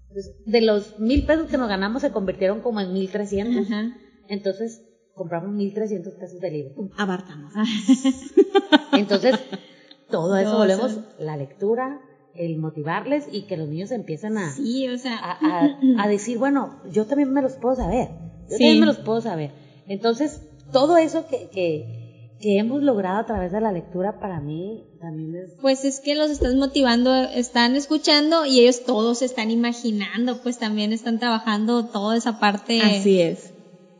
Entonces, 0.09 0.35
de 0.45 0.61
los 0.61 0.99
mil 0.99 1.25
pesos 1.25 1.47
que 1.49 1.57
nos 1.57 1.67
ganamos 1.69 2.01
se 2.01 2.11
convirtieron 2.11 2.61
como 2.61 2.79
en 2.81 2.93
mil 2.93 3.09
trescientos. 3.09 3.67
Entonces 4.27 4.81
compramos 5.13 5.51
mil 5.53 5.73
trescientos 5.73 6.13
pesos 6.15 6.39
de 6.39 6.51
libros. 6.51 6.75
Abartamos. 6.97 7.53
Entonces, 8.93 9.35
todo 10.09 10.37
eso 10.37 10.57
volvemos, 10.57 10.99
la 11.19 11.37
lectura, 11.37 11.99
el 12.33 12.57
motivarles 12.57 13.27
y 13.31 13.43
que 13.47 13.57
los 13.57 13.67
niños 13.69 13.91
empiecen 13.91 14.37
a, 14.37 14.51
Sí, 14.51 14.87
o 14.89 14.97
sea, 14.97 15.17
a, 15.17 15.31
a- 15.41 16.03
a 16.03 16.07
decir, 16.07 16.37
bueno, 16.37 16.79
yo 16.91 17.05
también 17.05 17.31
me 17.33 17.41
los 17.41 17.53
puedo 17.53 17.75
saber, 17.75 18.09
yo 18.49 18.57
Sí. 18.57 18.63
también 18.63 18.79
me 18.81 18.85
los 18.85 18.97
puedo 18.97 19.21
saber. 19.21 19.51
Entonces, 19.87 20.41
todo 20.71 20.97
eso 20.97 21.25
que, 21.27 21.49
que, 21.49 22.04
que 22.39 22.59
hemos 22.59 22.83
logrado 22.83 23.19
a 23.19 23.25
través 23.25 23.51
de 23.51 23.61
la 23.61 23.71
lectura 23.71 24.19
para 24.19 24.39
mí 24.41 24.83
también 24.99 25.35
es... 25.35 25.51
pues 25.61 25.83
es 25.85 25.99
que 25.99 26.15
los 26.15 26.29
estás 26.29 26.55
motivando, 26.55 27.15
están 27.15 27.75
escuchando 27.75 28.45
y 28.45 28.59
ellos 28.61 28.83
todos 28.83 29.21
están 29.21 29.51
imaginando, 29.51 30.41
pues 30.41 30.57
también 30.57 30.91
están 30.93 31.19
trabajando 31.19 31.85
toda 31.85 32.17
esa 32.17 32.39
parte. 32.39 32.81
Así 32.81 33.21
es. 33.21 33.53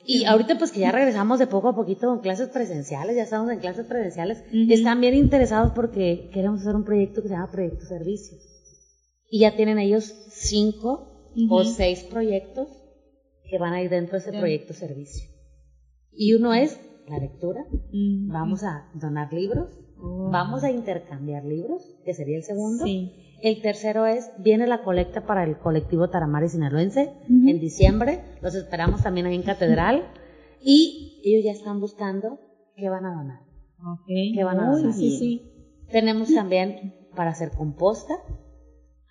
Y 0.04 0.26
ahorita 0.26 0.58
pues 0.58 0.72
que 0.72 0.82
ya 0.82 0.92
regresamos 0.92 1.40
de 1.40 1.48
poco 1.48 1.70
a 1.70 1.76
poquito 1.76 2.08
con 2.08 2.20
clases 2.20 2.50
presenciales, 2.50 3.16
ya 3.16 3.24
estamos 3.24 3.52
en 3.52 3.60
clases 3.60 3.88
presenciales, 3.88 4.44
Ujú. 4.52 4.72
están 4.72 5.02
bien 5.02 5.16
interesados 5.16 5.72
porque 5.74 6.30
queremos 6.32 6.62
hacer 6.62 6.76
un 6.76 6.84
proyecto 6.84 7.22
que 7.24 7.30
se 7.30 7.34
llama 7.34 7.50
Proyecto 7.52 7.86
Servicios. 7.88 8.40
Y 9.30 9.40
ya 9.40 9.56
tienen 9.56 9.80
ellos 9.80 10.14
cinco 10.30 11.08
o 11.50 11.62
Ujú. 11.62 11.64
seis 11.66 12.04
proyectos 12.04 12.68
que 13.50 13.58
van 13.58 13.74
a 13.74 13.82
ir 13.82 13.90
dentro 13.90 14.14
de 14.14 14.20
ese 14.20 14.32
proyecto 14.38 14.74
servicio. 14.74 15.28
Y 16.12 16.34
uno 16.34 16.54
es 16.54 16.80
la 17.08 17.18
lectura, 17.20 17.66
Mm. 17.92 18.30
vamos 18.32 18.64
a 18.64 18.90
donar 18.94 19.32
libros, 19.34 19.80
Oh. 20.02 20.30
vamos 20.32 20.64
a 20.64 20.72
intercambiar 20.72 21.46
libros, 21.46 21.96
que 22.04 22.14
sería 22.14 22.38
el 22.38 22.44
segundo. 22.44 22.84
Sí. 22.86 23.14
El 23.42 23.62
tercero 23.62 24.06
es, 24.06 24.32
viene 24.40 24.66
la 24.68 24.82
colecta 24.84 25.26
para 25.26 25.44
el 25.44 25.58
colectivo 25.58 26.10
Taramari 26.10 26.50
Sinaloense 26.50 27.12
en 27.30 27.60
diciembre. 27.60 28.22
Los 28.42 28.56
esperamos 28.56 29.04
también 29.04 29.26
ahí 29.28 29.36
en 29.36 29.44
Catedral. 29.44 30.04
Y 30.62 31.22
ellos 31.24 31.46
ya 31.46 31.52
están 31.52 31.80
buscando 31.80 32.40
qué 32.76 32.90
van 32.90 33.06
a 33.06 33.14
donar. 33.16 33.40
¿Qué 34.08 34.44
van 34.44 34.60
a 34.60 34.72
Uy, 34.72 34.78
donar? 34.82 34.94
sí, 34.94 35.18
sí. 35.18 35.52
Tenemos 35.92 36.34
también 36.34 36.96
para 37.16 37.32
hacer 37.32 37.52
composta, 37.52 38.16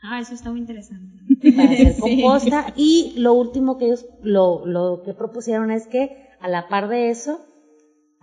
Ah, 0.07 0.21
eso 0.21 0.35
está 0.35 0.51
muy 0.51 0.61
interesante. 0.61 1.17
para 1.57 1.71
hacer 1.71 1.93
Sí. 1.95 2.01
composta. 2.21 2.67
Y 2.77 3.15
lo 3.17 3.33
último 3.35 3.79
que 3.79 3.87
ellos, 3.87 4.07
lo, 4.23 4.67
lo 4.67 5.03
que 5.03 5.15
propusieron 5.15 5.71
es 5.71 5.87
que 5.87 6.27
a 6.41 6.49
la 6.49 6.69
par 6.69 6.89
de 6.89 7.09
eso, 7.09 7.41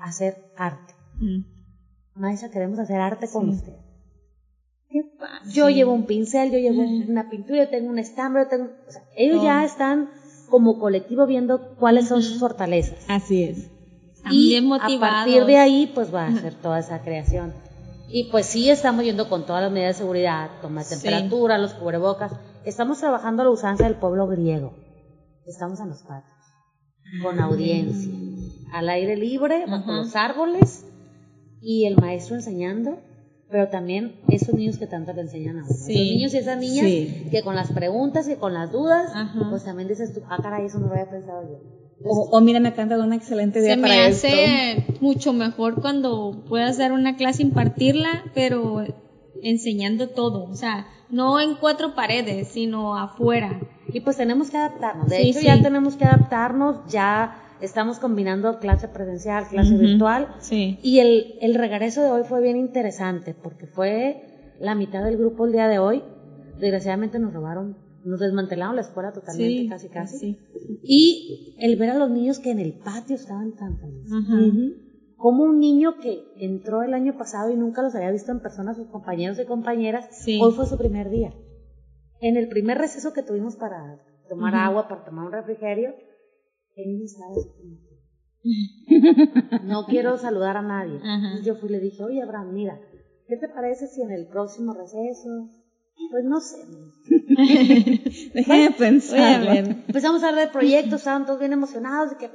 hacer 0.03 0.37
arte. 0.55 0.93
Mm. 1.19 1.43
Maestra, 2.15 2.49
queremos 2.49 2.79
hacer 2.79 2.99
arte 2.99 3.27
con 3.29 3.45
Sí. 3.51 3.57
usted. 3.57 3.73
Yo 5.53 5.69
llevo 5.69 5.93
un 5.93 6.05
pincel, 6.05 6.51
yo 6.51 6.57
llevo 6.59 6.81
una 6.81 7.29
pintura, 7.29 7.63
yo 7.63 7.69
tengo 7.69 7.89
un 7.89 7.97
estambre, 7.99 8.43
yo 8.43 8.49
tengo, 8.49 8.69
o 8.87 8.91
sea, 8.91 9.01
ellos 9.15 9.41
ya 9.41 9.63
están 9.63 10.09
como 10.49 10.77
colectivo 10.77 11.25
viendo 11.25 11.75
cuáles 11.77 12.07
son 12.09 12.21
sus 12.21 12.39
fortalezas. 12.39 12.97
Así 13.07 13.43
es. 13.43 13.69
Están 14.17 14.33
y 14.33 14.49
bien 14.49 14.65
a 14.65 14.67
motivados. 14.67 14.99
partir 14.99 15.45
de 15.45 15.57
ahí, 15.57 15.89
pues 15.95 16.13
va 16.13 16.25
a 16.25 16.27
hacer 16.27 16.53
toda 16.55 16.79
esa 16.79 17.01
creación. 17.01 17.53
Y 18.09 18.29
pues 18.29 18.45
sí, 18.47 18.69
estamos 18.69 19.05
yendo 19.05 19.29
con 19.29 19.45
todas 19.45 19.63
las 19.63 19.71
medidas 19.71 19.95
de 19.95 19.99
seguridad, 19.99 20.49
toma 20.61 20.81
de 20.81 20.87
Sí. 20.87 20.95
temperatura, 20.95 21.57
los 21.57 21.73
cubrebocas. 21.73 22.33
Estamos 22.65 22.99
trabajando 22.99 23.43
la 23.45 23.49
usanza 23.51 23.85
del 23.85 23.95
pueblo 23.95 24.27
griego. 24.27 24.73
Estamos 25.45 25.79
en 25.79 25.89
los 25.89 26.03
patios, 26.03 26.35
con 27.23 27.39
audiencia, 27.39 28.11
al 28.71 28.89
aire 28.89 29.15
libre, 29.17 29.65
bajo 29.67 29.91
los 29.91 30.15
árboles, 30.15 30.85
y 31.61 31.85
el 31.85 31.97
maestro 31.97 32.35
enseñando, 32.35 32.97
pero 33.49 33.67
también 33.69 34.15
esos 34.29 34.55
niños 34.55 34.77
que 34.77 34.87
tanto 34.87 35.13
le 35.13 35.21
enseñan 35.21 35.59
a 35.59 35.63
uno. 35.65 35.73
Sí. 35.73 35.93
Esos 35.93 36.05
niños 36.15 36.33
y 36.33 36.37
esas 36.37 36.57
niñas 36.57 36.85
Sí. 36.85 37.27
que 37.31 37.41
con 37.43 37.55
las 37.55 37.71
preguntas 37.71 38.27
y 38.29 38.35
con 38.35 38.53
las 38.53 38.71
dudas, 38.71 39.11
Ajá. 39.13 39.47
pues 39.49 39.63
también 39.65 39.87
dices 39.89 40.13
tú, 40.13 40.21
ah, 40.29 40.37
caray, 40.41 40.65
eso 40.65 40.79
no 40.79 40.87
lo 40.87 40.93
había 40.93 41.09
pensado 41.09 41.43
yo. 41.43 41.59
O, 42.03 42.29
o 42.31 42.41
mira, 42.41 42.59
me 42.59 42.69
acaba 42.69 42.87
de 42.89 42.95
dar 42.97 43.05
una 43.05 43.15
excelente 43.15 43.59
idea 43.59 43.75
Se 43.75 43.81
para 43.81 43.93
me 43.93 44.07
esto. 44.07 44.27
hace 44.27 44.85
mucho 45.01 45.33
mejor 45.33 45.81
cuando 45.81 46.43
puedas 46.49 46.77
dar 46.79 46.93
una 46.93 47.15
clase, 47.15 47.43
impartirla, 47.43 48.23
pero 48.33 48.83
enseñando 49.43 50.09
todo. 50.09 50.45
O 50.49 50.55
sea, 50.55 50.87
no 51.09 51.39
en 51.39 51.55
cuatro 51.55 51.93
paredes, 51.93 52.47
sino 52.47 52.97
afuera. 52.97 53.59
Y 53.93 53.99
pues 53.99 54.17
tenemos 54.17 54.49
que 54.49 54.57
adaptarnos. 54.57 55.09
De 55.09 55.17
Sí, 55.17 55.29
hecho, 55.29 55.39
sí. 55.41 55.45
ya 55.45 55.61
tenemos 55.61 55.95
que 55.95 56.05
adaptarnos, 56.05 56.91
ya 56.91 57.35
estamos 57.61 57.99
combinando 57.99 58.59
clase 58.59 58.87
presencial, 58.87 59.47
clase 59.47 59.75
virtual. 59.77 60.27
Sí. 60.39 60.77
Y 60.81 60.99
el, 60.99 61.37
el 61.41 61.55
regreso 61.55 62.01
de 62.01 62.09
hoy 62.09 62.23
fue 62.23 62.41
bien 62.41 62.57
interesante 62.57 63.33
porque 63.33 63.67
fue 63.67 64.21
la 64.59 64.75
mitad 64.75 65.03
del 65.03 65.17
grupo 65.17 65.45
el 65.45 65.51
día 65.53 65.67
de 65.67 65.79
hoy. 65.79 66.03
Desgraciadamente 66.59 67.19
nos 67.19 67.33
robaron, 67.33 67.77
nos 68.03 68.19
desmantelaron 68.19 68.75
la 68.75 68.81
escuela 68.81 69.11
totalmente, 69.11 69.63
Sí, 69.63 69.67
casi 69.67 69.89
casi. 69.89 70.17
sí. 70.17 70.37
Y 70.83 71.55
el 71.59 71.75
ver 71.77 71.89
a 71.91 71.95
los 71.97 72.09
niños 72.09 72.39
que 72.39 72.51
en 72.51 72.59
el 72.59 72.73
patio 72.73 73.15
estaban 73.15 73.55
tan 73.55 73.77
felices. 73.77 74.11
Ujú. 74.11 74.73
Como 75.15 75.43
un 75.43 75.59
niño 75.59 75.97
que 75.99 76.19
entró 76.37 76.81
el 76.81 76.93
año 76.95 77.15
pasado 77.17 77.51
y 77.51 77.55
nunca 77.55 77.81
los 77.83 77.93
había 77.95 78.09
visto 78.11 78.31
en 78.31 78.39
persona, 78.39 78.73
sus 78.73 78.87
compañeros 78.87 79.37
y 79.39 79.45
compañeras, 79.45 80.07
Sí. 80.11 80.39
hoy 80.41 80.51
fue 80.51 80.65
su 80.65 80.77
primer 80.77 81.09
día. 81.09 81.31
En 82.19 82.37
el 82.37 82.47
primer 82.47 82.77
receso 82.77 83.13
que 83.13 83.23
tuvimos 83.23 83.55
para 83.55 83.99
tomar 84.29 84.55
agua, 84.55 84.87
para 84.87 85.03
tomar 85.03 85.25
un 85.25 85.31
refrigerio, 85.31 85.93
no 89.63 89.85
quiero 89.85 90.17
saludar 90.17 90.57
a 90.57 90.61
nadie. 90.61 90.99
Y 91.39 91.43
yo 91.43 91.55
fui 91.55 91.69
y 91.69 91.73
le 91.73 91.79
dije, 91.79 92.03
oye 92.03 92.21
Abraham, 92.21 92.53
mira, 92.53 92.79
¿qué 93.27 93.37
te 93.37 93.47
parece 93.47 93.87
si 93.87 94.01
en 94.01 94.11
el 94.11 94.27
próximo 94.27 94.73
receso? 94.73 95.49
Pues 96.09 96.25
no 96.25 96.39
sé. 96.39 96.57
Déjame 98.33 98.71
pensar. 98.71 99.41
A 99.47 99.53
ver. 99.53 99.83
Empezamos 99.87 100.23
a 100.23 100.29
hablar 100.29 100.47
de 100.47 100.51
proyectos, 100.51 101.01
estaban 101.01 101.25
todos 101.25 101.39
bien 101.39 101.53
emocionados 101.53 102.11
de 102.11 102.17
que, 102.17 102.31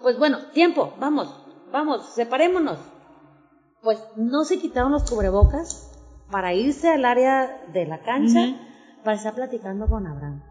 pues 0.00 0.18
bueno, 0.18 0.38
tiempo, 0.52 0.94
vamos, 1.00 1.28
vamos, 1.72 2.14
separémonos. 2.14 2.78
Pues 3.82 3.98
no 4.16 4.44
se 4.44 4.58
quitaron 4.58 4.92
los 4.92 5.08
cubrebocas 5.08 5.92
para 6.30 6.54
irse 6.54 6.88
al 6.88 7.04
área 7.04 7.64
de 7.72 7.86
la 7.86 8.02
cancha 8.02 8.56
para 9.04 9.16
estar 9.16 9.34
platicando 9.34 9.86
con 9.86 10.06
Abraham. 10.06 10.42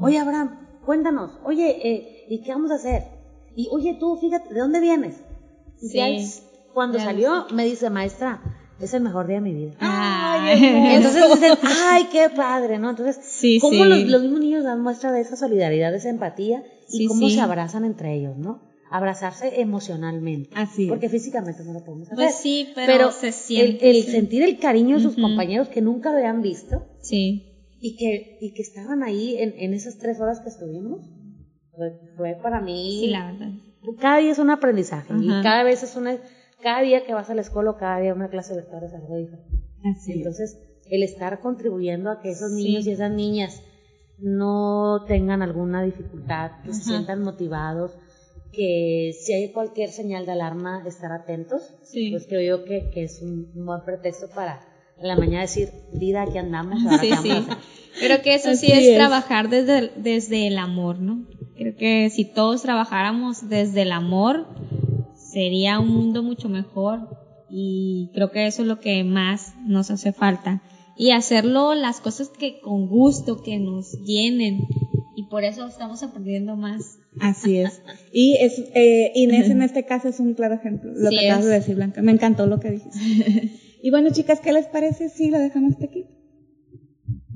Oye 0.00 0.18
Abraham, 0.18 0.73
cuéntanos, 0.84 1.32
oye, 1.44 1.76
eh, 1.88 2.26
¿y 2.28 2.40
qué 2.42 2.52
vamos 2.52 2.70
a 2.70 2.74
hacer? 2.76 3.02
Y 3.56 3.68
oye 3.70 3.96
tú, 3.98 4.16
fíjate, 4.16 4.52
¿de 4.52 4.60
dónde 4.60 4.80
vienes? 4.80 5.16
Sí. 5.78 5.98
es- 6.00 6.42
cuando 6.72 6.98
salió, 6.98 7.46
me 7.52 7.64
dice, 7.64 7.88
maestra, 7.88 8.40
es 8.80 8.92
el 8.94 9.02
mejor 9.02 9.28
día 9.28 9.36
de 9.36 9.42
mi 9.42 9.54
vida. 9.54 9.74
Ay, 9.78 10.96
Entonces 10.96 11.22
dicen, 11.34 11.52
ay, 11.62 12.08
qué 12.10 12.28
padre, 12.34 12.78
¿no? 12.80 12.90
Entonces, 12.90 13.20
Sí, 13.24 13.58
cómo 13.60 13.84
sí. 13.84 13.88
los, 13.88 13.98
los 14.08 14.22
mismos 14.22 14.40
niños 14.40 14.64
dan 14.64 14.80
muestra 14.82 15.12
de 15.12 15.20
esa 15.20 15.36
solidaridad, 15.36 15.92
de 15.92 15.98
esa 15.98 16.10
empatía 16.10 16.64
y 16.88 16.98
Sí, 16.98 17.06
cómo 17.06 17.28
sí. 17.28 17.34
se 17.36 17.40
abrazan 17.40 17.84
entre 17.84 18.14
ellos, 18.14 18.36
¿no? 18.36 18.60
Abrazarse 18.90 19.60
emocionalmente. 19.60 20.50
Así 20.56 20.84
es. 20.84 20.88
Porque 20.88 21.08
físicamente 21.08 21.62
no 21.64 21.72
lo 21.74 21.84
podemos 21.84 22.08
hacer. 22.08 22.16
Pues 22.16 22.34
sí, 22.34 22.68
pero 22.74 23.12
se 23.12 23.30
siente, 23.30 23.88
El, 23.90 23.96
el 23.96 24.02
sí. 24.04 24.10
sentir 24.10 24.42
el 24.42 24.58
cariño 24.58 24.96
de 24.96 25.02
sus 25.02 25.14
compañeros 25.14 25.68
que 25.68 25.80
nunca 25.80 26.10
lo 26.10 26.16
habían 26.18 26.42
visto 26.42 26.82
Sí. 27.00 27.53
Y 27.86 27.96
que, 27.96 28.38
y 28.40 28.54
que 28.54 28.62
estaban 28.62 29.02
ahí 29.02 29.36
en, 29.36 29.52
en 29.58 29.74
esas 29.74 29.98
tres 29.98 30.18
horas 30.18 30.40
que 30.40 30.48
estuvimos, 30.48 31.00
fue, 31.76 31.90
fue 32.16 32.34
para 32.42 32.60
mí. 32.62 32.98
Sí, 33.00 33.08
la 33.10 33.30
verdad. 33.30 33.50
Cada 34.00 34.18
día 34.18 34.32
es 34.32 34.38
un 34.38 34.48
aprendizaje 34.48 35.12
y 35.20 35.28
cada 35.42 35.62
vez 35.64 35.82
es 35.82 35.94
una. 35.94 36.16
Cada 36.62 36.80
día 36.80 37.04
que 37.04 37.12
vas 37.12 37.28
a 37.28 37.34
la 37.34 37.42
escuela 37.42 37.70
o 37.72 37.76
cada 37.76 37.98
día 38.00 38.14
una 38.14 38.30
clase 38.30 38.54
virtual 38.54 38.84
es 38.84 38.94
algo 38.94 39.16
diferente. 39.16 39.58
Así 39.84 40.12
es. 40.12 40.16
Entonces, 40.16 40.58
el 40.90 41.02
estar 41.02 41.40
contribuyendo 41.40 42.10
a 42.10 42.20
que 42.20 42.30
esos 42.30 42.52
Sí. 42.52 42.64
niños 42.64 42.86
y 42.86 42.92
esas 42.92 43.10
niñas 43.12 43.62
no 44.18 45.04
tengan 45.06 45.42
alguna 45.42 45.82
dificultad, 45.82 46.52
que 46.64 46.72
se 46.72 46.84
sientan 46.84 47.20
motivados, 47.22 47.92
que 48.52 49.10
si 49.20 49.32
hay 49.34 49.52
cualquier 49.52 49.90
señal 49.90 50.24
de 50.24 50.32
alarma, 50.32 50.82
estar 50.86 51.12
atentos, 51.12 51.60
Sí. 51.82 52.10
pues 52.12 52.26
creo 52.26 52.58
yo 52.58 52.64
que, 52.64 52.88
que 52.94 53.02
es 53.04 53.20
un 53.20 53.52
buen 53.66 53.82
pretexto 53.84 54.28
para 54.34 54.60
en 55.00 55.08
la 55.08 55.16
mañana 55.16 55.42
decir, 55.42 55.68
vida, 55.92 56.22
aquí 56.22 56.38
andamos, 56.38 56.82
ahora 56.84 56.98
Sí, 57.02 57.10
sí. 57.22 57.30
a 57.30 57.38
hacer?". 57.38 57.56
Creo 58.00 58.22
que 58.22 58.34
eso 58.34 58.54
sí 58.56 58.72
es, 58.72 58.84
es. 58.88 58.94
trabajar 58.96 59.48
desde, 59.48 59.78
el- 59.78 59.90
desde 59.96 60.46
el 60.48 60.58
amor, 60.58 60.98
¿no? 61.00 61.24
Creo 61.56 61.76
que 61.76 62.10
si 62.10 62.24
todos 62.24 62.62
trabajáramos 62.62 63.48
desde 63.48 63.82
el 63.82 63.92
amor, 63.92 64.48
sería 65.16 65.78
un 65.78 65.88
mundo 65.88 66.22
mucho 66.22 66.48
mejor 66.48 67.08
y 67.48 68.10
creo 68.14 68.30
que 68.32 68.46
eso 68.46 68.62
es 68.62 68.68
lo 68.68 68.80
que 68.80 69.04
más 69.04 69.54
nos 69.66 69.90
hace 69.92 70.12
falta. 70.12 70.62
Y 70.96 71.10
hacerlo 71.12 71.74
las 71.74 72.00
cosas 72.00 72.30
que 72.30 72.58
con 72.60 72.88
gusto, 72.88 73.42
que 73.42 73.58
nos 73.58 73.92
llenen 74.04 74.58
y 75.16 75.24
por 75.28 75.44
eso 75.44 75.66
estamos 75.66 76.02
aprendiendo 76.02 76.56
más. 76.56 76.98
Así 77.20 77.58
es. 77.58 77.80
Y 78.12 78.36
es, 78.40 78.58
eh, 78.74 79.12
Inés 79.14 79.50
en 79.50 79.62
este 79.62 79.84
caso 79.84 80.08
es 80.08 80.18
un 80.18 80.34
claro 80.34 80.54
ejemplo, 80.54 80.90
lo 80.94 81.10
Sí 81.10 81.16
que 81.16 81.26
acabas 81.28 81.44
es. 81.44 81.50
de 81.50 81.54
decir, 81.56 81.74
Blanca. 81.76 82.02
Me 82.02 82.10
encantó 82.12 82.46
lo 82.46 82.58
que 82.58 82.70
dijiste. 82.72 82.98
y 83.84 83.90
bueno, 83.90 84.08
chicas, 84.10 84.40
¿qué 84.40 84.50
les 84.50 84.66
parece 84.66 85.10
si 85.10 85.28
lo 85.28 85.38
dejamos 85.38 85.74
hasta 85.74 85.84
aquí? 85.84 86.06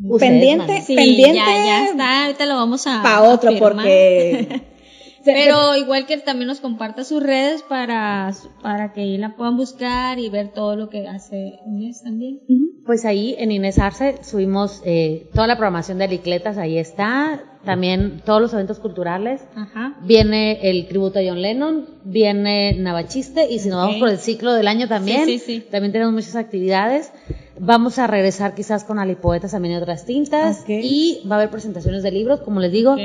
Ustedes 0.02 0.30
pendiente. 0.30 0.80
Sí, 0.80 0.96
pendiente 0.96 1.36
ya, 1.36 1.44
ya 1.44 1.84
está, 1.90 2.24
ahorita 2.24 2.46
lo 2.46 2.54
vamos 2.54 2.86
a 2.86 3.02
para 3.02 3.22
otro, 3.24 3.50
a 3.50 3.58
porque... 3.58 4.62
Pero 5.26 5.76
igual 5.76 6.06
que 6.06 6.16
también 6.16 6.46
nos 6.46 6.60
comparta 6.60 7.04
sus 7.04 7.22
redes 7.22 7.62
para, 7.62 8.32
para 8.62 8.94
que 8.94 9.02
ahí 9.02 9.18
la 9.18 9.36
puedan 9.36 9.58
buscar 9.58 10.18
y 10.18 10.30
ver 10.30 10.48
todo 10.54 10.74
lo 10.74 10.88
que 10.88 11.06
hace 11.06 11.58
Inés 11.66 12.02
también. 12.02 12.40
Pues 12.86 13.04
ahí 13.04 13.34
en 13.38 13.52
Inés 13.52 13.78
Arce 13.78 14.24
subimos 14.24 14.80
eh, 14.86 15.28
toda 15.34 15.48
la 15.48 15.56
programación 15.56 15.98
de 15.98 16.08
Licletas, 16.08 16.56
ahí 16.56 16.78
está, 16.78 17.57
también 17.68 18.22
todos 18.24 18.40
los 18.40 18.54
eventos 18.54 18.78
culturales. 18.78 19.42
Ajá. 19.54 19.98
Viene 20.02 20.70
el 20.70 20.86
tributo 20.88 21.18
a 21.18 21.22
John 21.22 21.42
Lennon, 21.42 21.84
viene 22.02 22.72
Navachiste 22.78 23.46
y 23.50 23.58
si 23.58 23.68
nos 23.68 23.76
vamos 23.76 23.96
por 24.00 24.08
el 24.08 24.16
ciclo 24.16 24.54
del 24.54 24.66
año 24.68 24.88
también, 24.88 25.26
Sí, 25.26 25.38
sí, 25.38 25.60
sí. 25.60 25.66
también 25.70 25.92
tenemos 25.92 26.14
muchas 26.14 26.34
actividades. 26.34 27.12
Vamos 27.60 27.98
a 27.98 28.06
regresar 28.06 28.54
quizás 28.54 28.84
con 28.84 28.98
Alipoetas 28.98 29.50
también 29.52 29.74
y 29.74 29.76
otras 29.78 30.04
tintas 30.04 30.64
y 30.68 31.20
va 31.28 31.36
a 31.36 31.38
haber 31.38 31.50
presentaciones 31.50 32.02
de 32.02 32.10
libros, 32.12 32.40
como 32.40 32.60
les 32.60 32.70
digo. 32.72 32.96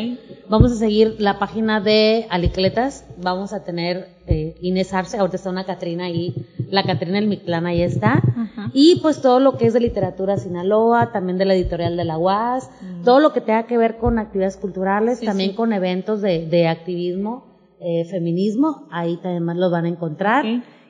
Vamos 0.49 0.71
a 0.71 0.75
seguir 0.75 1.15
la 1.19 1.39
página 1.39 1.80
de 1.81 2.27
Alicletas, 2.30 3.05
vamos 3.21 3.53
a 3.53 3.63
tener 3.63 4.09
eh, 4.27 4.55
Inés 4.61 4.93
Arce, 4.93 5.17
ahorita 5.17 5.38
está 5.38 5.49
una 5.49 5.65
Catrina 5.65 6.05
ahí, 6.05 6.35
la 6.69 6.84
Catrina 6.84 7.17
El 7.17 7.27
Mictlán 7.27 7.65
ahí 7.65 7.81
está. 7.81 8.13
Ajá. 8.13 8.69
Y 8.73 8.99
pues 9.01 9.21
todo 9.21 9.39
lo 9.39 9.57
que 9.57 9.65
es 9.67 9.73
de 9.73 9.80
literatura 9.80 10.38
Sinaloa, 10.38 11.11
también 11.11 11.38
de 11.38 11.45
la 11.45 11.55
editorial 11.55 11.97
de 11.97 12.05
la 12.05 12.17
UAS, 12.17 12.69
todo 13.03 13.19
lo 13.19 13.34
que 13.34 13.41
tenga 13.41 13.63
que 13.63 13.77
ver 13.77 13.97
con 13.97 14.19
actividades 14.19 14.57
culturales, 14.57 15.17
Mm. 15.17 15.19
Sí, 15.21 15.25
también 15.25 15.49
sí. 15.51 15.55
con 15.55 15.73
eventos 15.73 16.21
de, 16.21 16.45
de 16.47 16.67
activismo, 16.67 17.45
eh, 17.80 18.05
feminismo, 18.05 18.88
ahí 18.91 19.17
también 19.17 19.43
más 19.43 19.57
los 19.57 19.71
van 19.71 19.85
a 19.85 19.89
encontrar. 19.89 20.45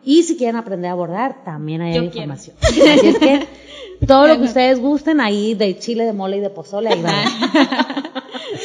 Y 0.06 0.24
si 0.24 0.36
quieren 0.38 0.56
aprender 0.58 0.92
a 0.92 0.96
bordar, 0.96 1.44
también 1.46 1.82
hay 1.82 1.94
Yo 1.96 2.04
información. 2.04 2.56
Así 2.62 3.08
es 3.08 3.18
que 3.20 3.48
todo 4.08 4.28
lo 4.28 4.38
que 4.38 4.44
ustedes 4.44 4.80
gusten 4.80 5.22
ahí 5.22 5.54
de 5.54 5.78
chile, 5.80 6.04
de 6.06 6.14
mole 6.14 6.38
y 6.38 6.40
de 6.42 6.50
pozole, 6.50 6.90
ahí 6.90 7.02
van. 7.02 7.14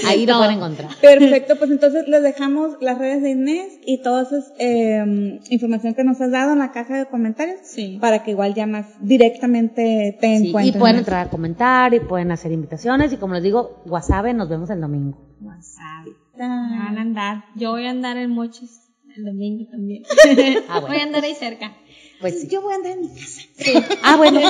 ahí 0.07 0.27
lo 0.27 0.33
Todo. 0.35 0.41
van 0.41 0.51
a 0.51 0.55
encontrar. 0.55 0.91
Perfecto, 1.01 1.57
pues 1.59 1.71
entonces 1.71 2.09
les 2.09 2.23
dejamos 2.23 2.77
las 2.81 2.99
redes 2.99 3.23
de 3.23 3.31
Inés 3.31 3.79
y 3.87 4.03
toda 4.03 4.23
esa 4.23 4.43
eh, 4.59 5.41
información 5.51 5.95
que 5.95 6.05
nos 6.05 6.21
has 6.21 6.31
dado 6.31 6.53
en 6.53 6.59
la 6.59 6.73
caja 6.73 6.99
de 6.99 7.07
comentarios 7.07 7.61
Sí. 7.63 7.99
para 8.01 8.23
que 8.23 8.33
igual 8.33 8.55
ya 8.55 8.67
más 8.67 8.87
directamente 9.01 10.17
te 10.21 10.39
Sí, 10.39 10.45
y 10.45 10.49
encuentren. 10.49 10.81
pueden 10.81 10.97
entrar 10.97 11.27
a 11.27 11.31
comentar 11.31 11.95
y 11.95 12.01
pueden 12.01 12.33
hacer 12.33 12.53
invitaciones 12.53 13.13
y 13.13 13.17
como 13.17 13.35
les 13.35 13.43
digo, 13.43 13.83
WhatsApp, 13.87 14.27
nos 14.35 14.49
vemos 14.49 14.71
el 14.71 14.81
domingo. 14.81 15.19
WhatsApp. 15.41 16.07
Van 16.37 16.51
a 16.99 17.01
andar. 17.01 17.45
Yo 17.57 17.71
voy 17.73 17.87
a 17.87 17.91
andar 17.91 18.17
en 18.17 18.31
Mochis 18.31 18.88
el 19.19 19.25
domingo 19.25 19.67
también. 19.71 20.03
Ah, 20.69 20.81
bueno. 20.81 20.87
Voy 20.89 20.97
a 20.99 21.03
andar 21.03 21.25
ahí 21.25 21.35
cerca. 21.35 21.77
Pues 22.21 22.41
sí. 22.41 22.49
Yo 22.51 22.63
voy 22.63 22.73
a 22.73 22.77
andar 22.77 22.93
en 22.93 23.01
mi 23.03 23.09
casa. 23.09 23.43
Ah, 24.03 24.17
bueno. 24.17 24.41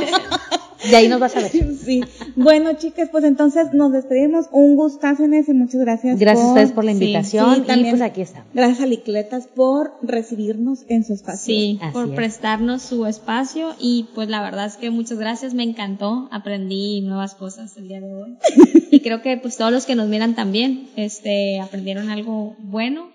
De 0.91 0.97
ahí 0.97 1.09
nos 1.09 1.19
vas 1.21 1.35
a 1.37 1.41
ver. 1.41 1.51
Sí. 1.51 2.03
Bueno, 2.37 2.73
chicas, 2.75 3.09
pues 3.11 3.25
entonces 3.25 3.73
nos 3.75 3.93
despedimos. 3.93 4.47
Un 4.53 4.77
gustazo, 4.77 5.25
Inés, 5.25 5.49
y 5.49 5.53
muchas 5.53 5.81
gracias. 5.81 6.19
Gracias 6.19 6.47
a 6.47 6.49
ustedes 6.51 6.73
por 6.73 6.85
la 6.85 6.93
invitación 6.93 7.57
sí, 7.57 7.61
y 7.61 7.65
también. 7.65 7.91
pues 7.91 8.03
aquí 8.03 8.21
estamos. 8.23 8.49
Gracias 8.55 8.81
a 8.81 8.87
Licletas 8.87 9.49
por 9.49 9.93
recibirnos 10.03 10.85
en 10.89 11.05
su 11.05 11.15
espacio. 11.15 11.55
Sí, 11.55 11.79
Así 11.83 11.93
por 11.93 12.09
es. 12.09 12.15
prestarnos 12.15 12.83
su 12.83 13.07
espacio 13.07 13.75
y 13.81 14.07
pues 14.15 14.29
la 14.29 14.41
verdad 14.41 14.67
es 14.67 14.77
que 14.77 14.91
muchas 14.91 15.19
gracias, 15.19 15.53
me 15.53 15.65
encantó, 15.65 16.29
aprendí 16.31 17.01
nuevas 17.01 17.35
cosas 17.35 17.77
el 17.77 17.89
día 17.89 18.01
de 18.01 18.15
hoy 18.15 18.37
y 18.91 19.01
creo 19.01 19.21
que 19.21 19.37
pues 19.37 19.57
todos 19.57 19.73
los 19.73 19.85
que 19.85 19.95
nos 19.97 20.09
miran 20.09 20.35
también, 20.37 20.89
este, 20.97 21.61
aprendieron 21.61 22.09
algo 22.09 22.55
bueno, 22.61 23.11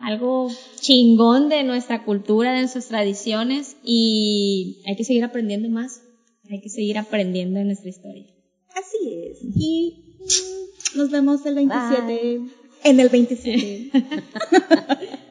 algo 0.00 0.50
chingón 0.80 1.48
de 1.48 1.62
nuestra 1.62 2.04
cultura, 2.04 2.52
de 2.52 2.60
nuestras 2.60 2.88
tradiciones 2.88 3.76
y 3.84 4.82
hay 4.86 4.96
que 4.96 5.04
seguir 5.04 5.24
aprendiendo 5.24 5.68
más, 5.68 6.02
hay 6.50 6.60
que 6.60 6.70
seguir 6.70 6.98
aprendiendo 6.98 7.58
de 7.58 7.66
nuestra 7.66 7.90
historia. 7.90 8.26
Así 8.74 9.14
es. 9.14 9.38
Y 9.56 10.16
mm, 10.18 10.98
nos 10.98 11.10
vemos 11.10 11.44
el 11.46 11.54
27. 11.54 12.40
En 12.82 13.00
el 13.00 13.08
27. 13.08 13.90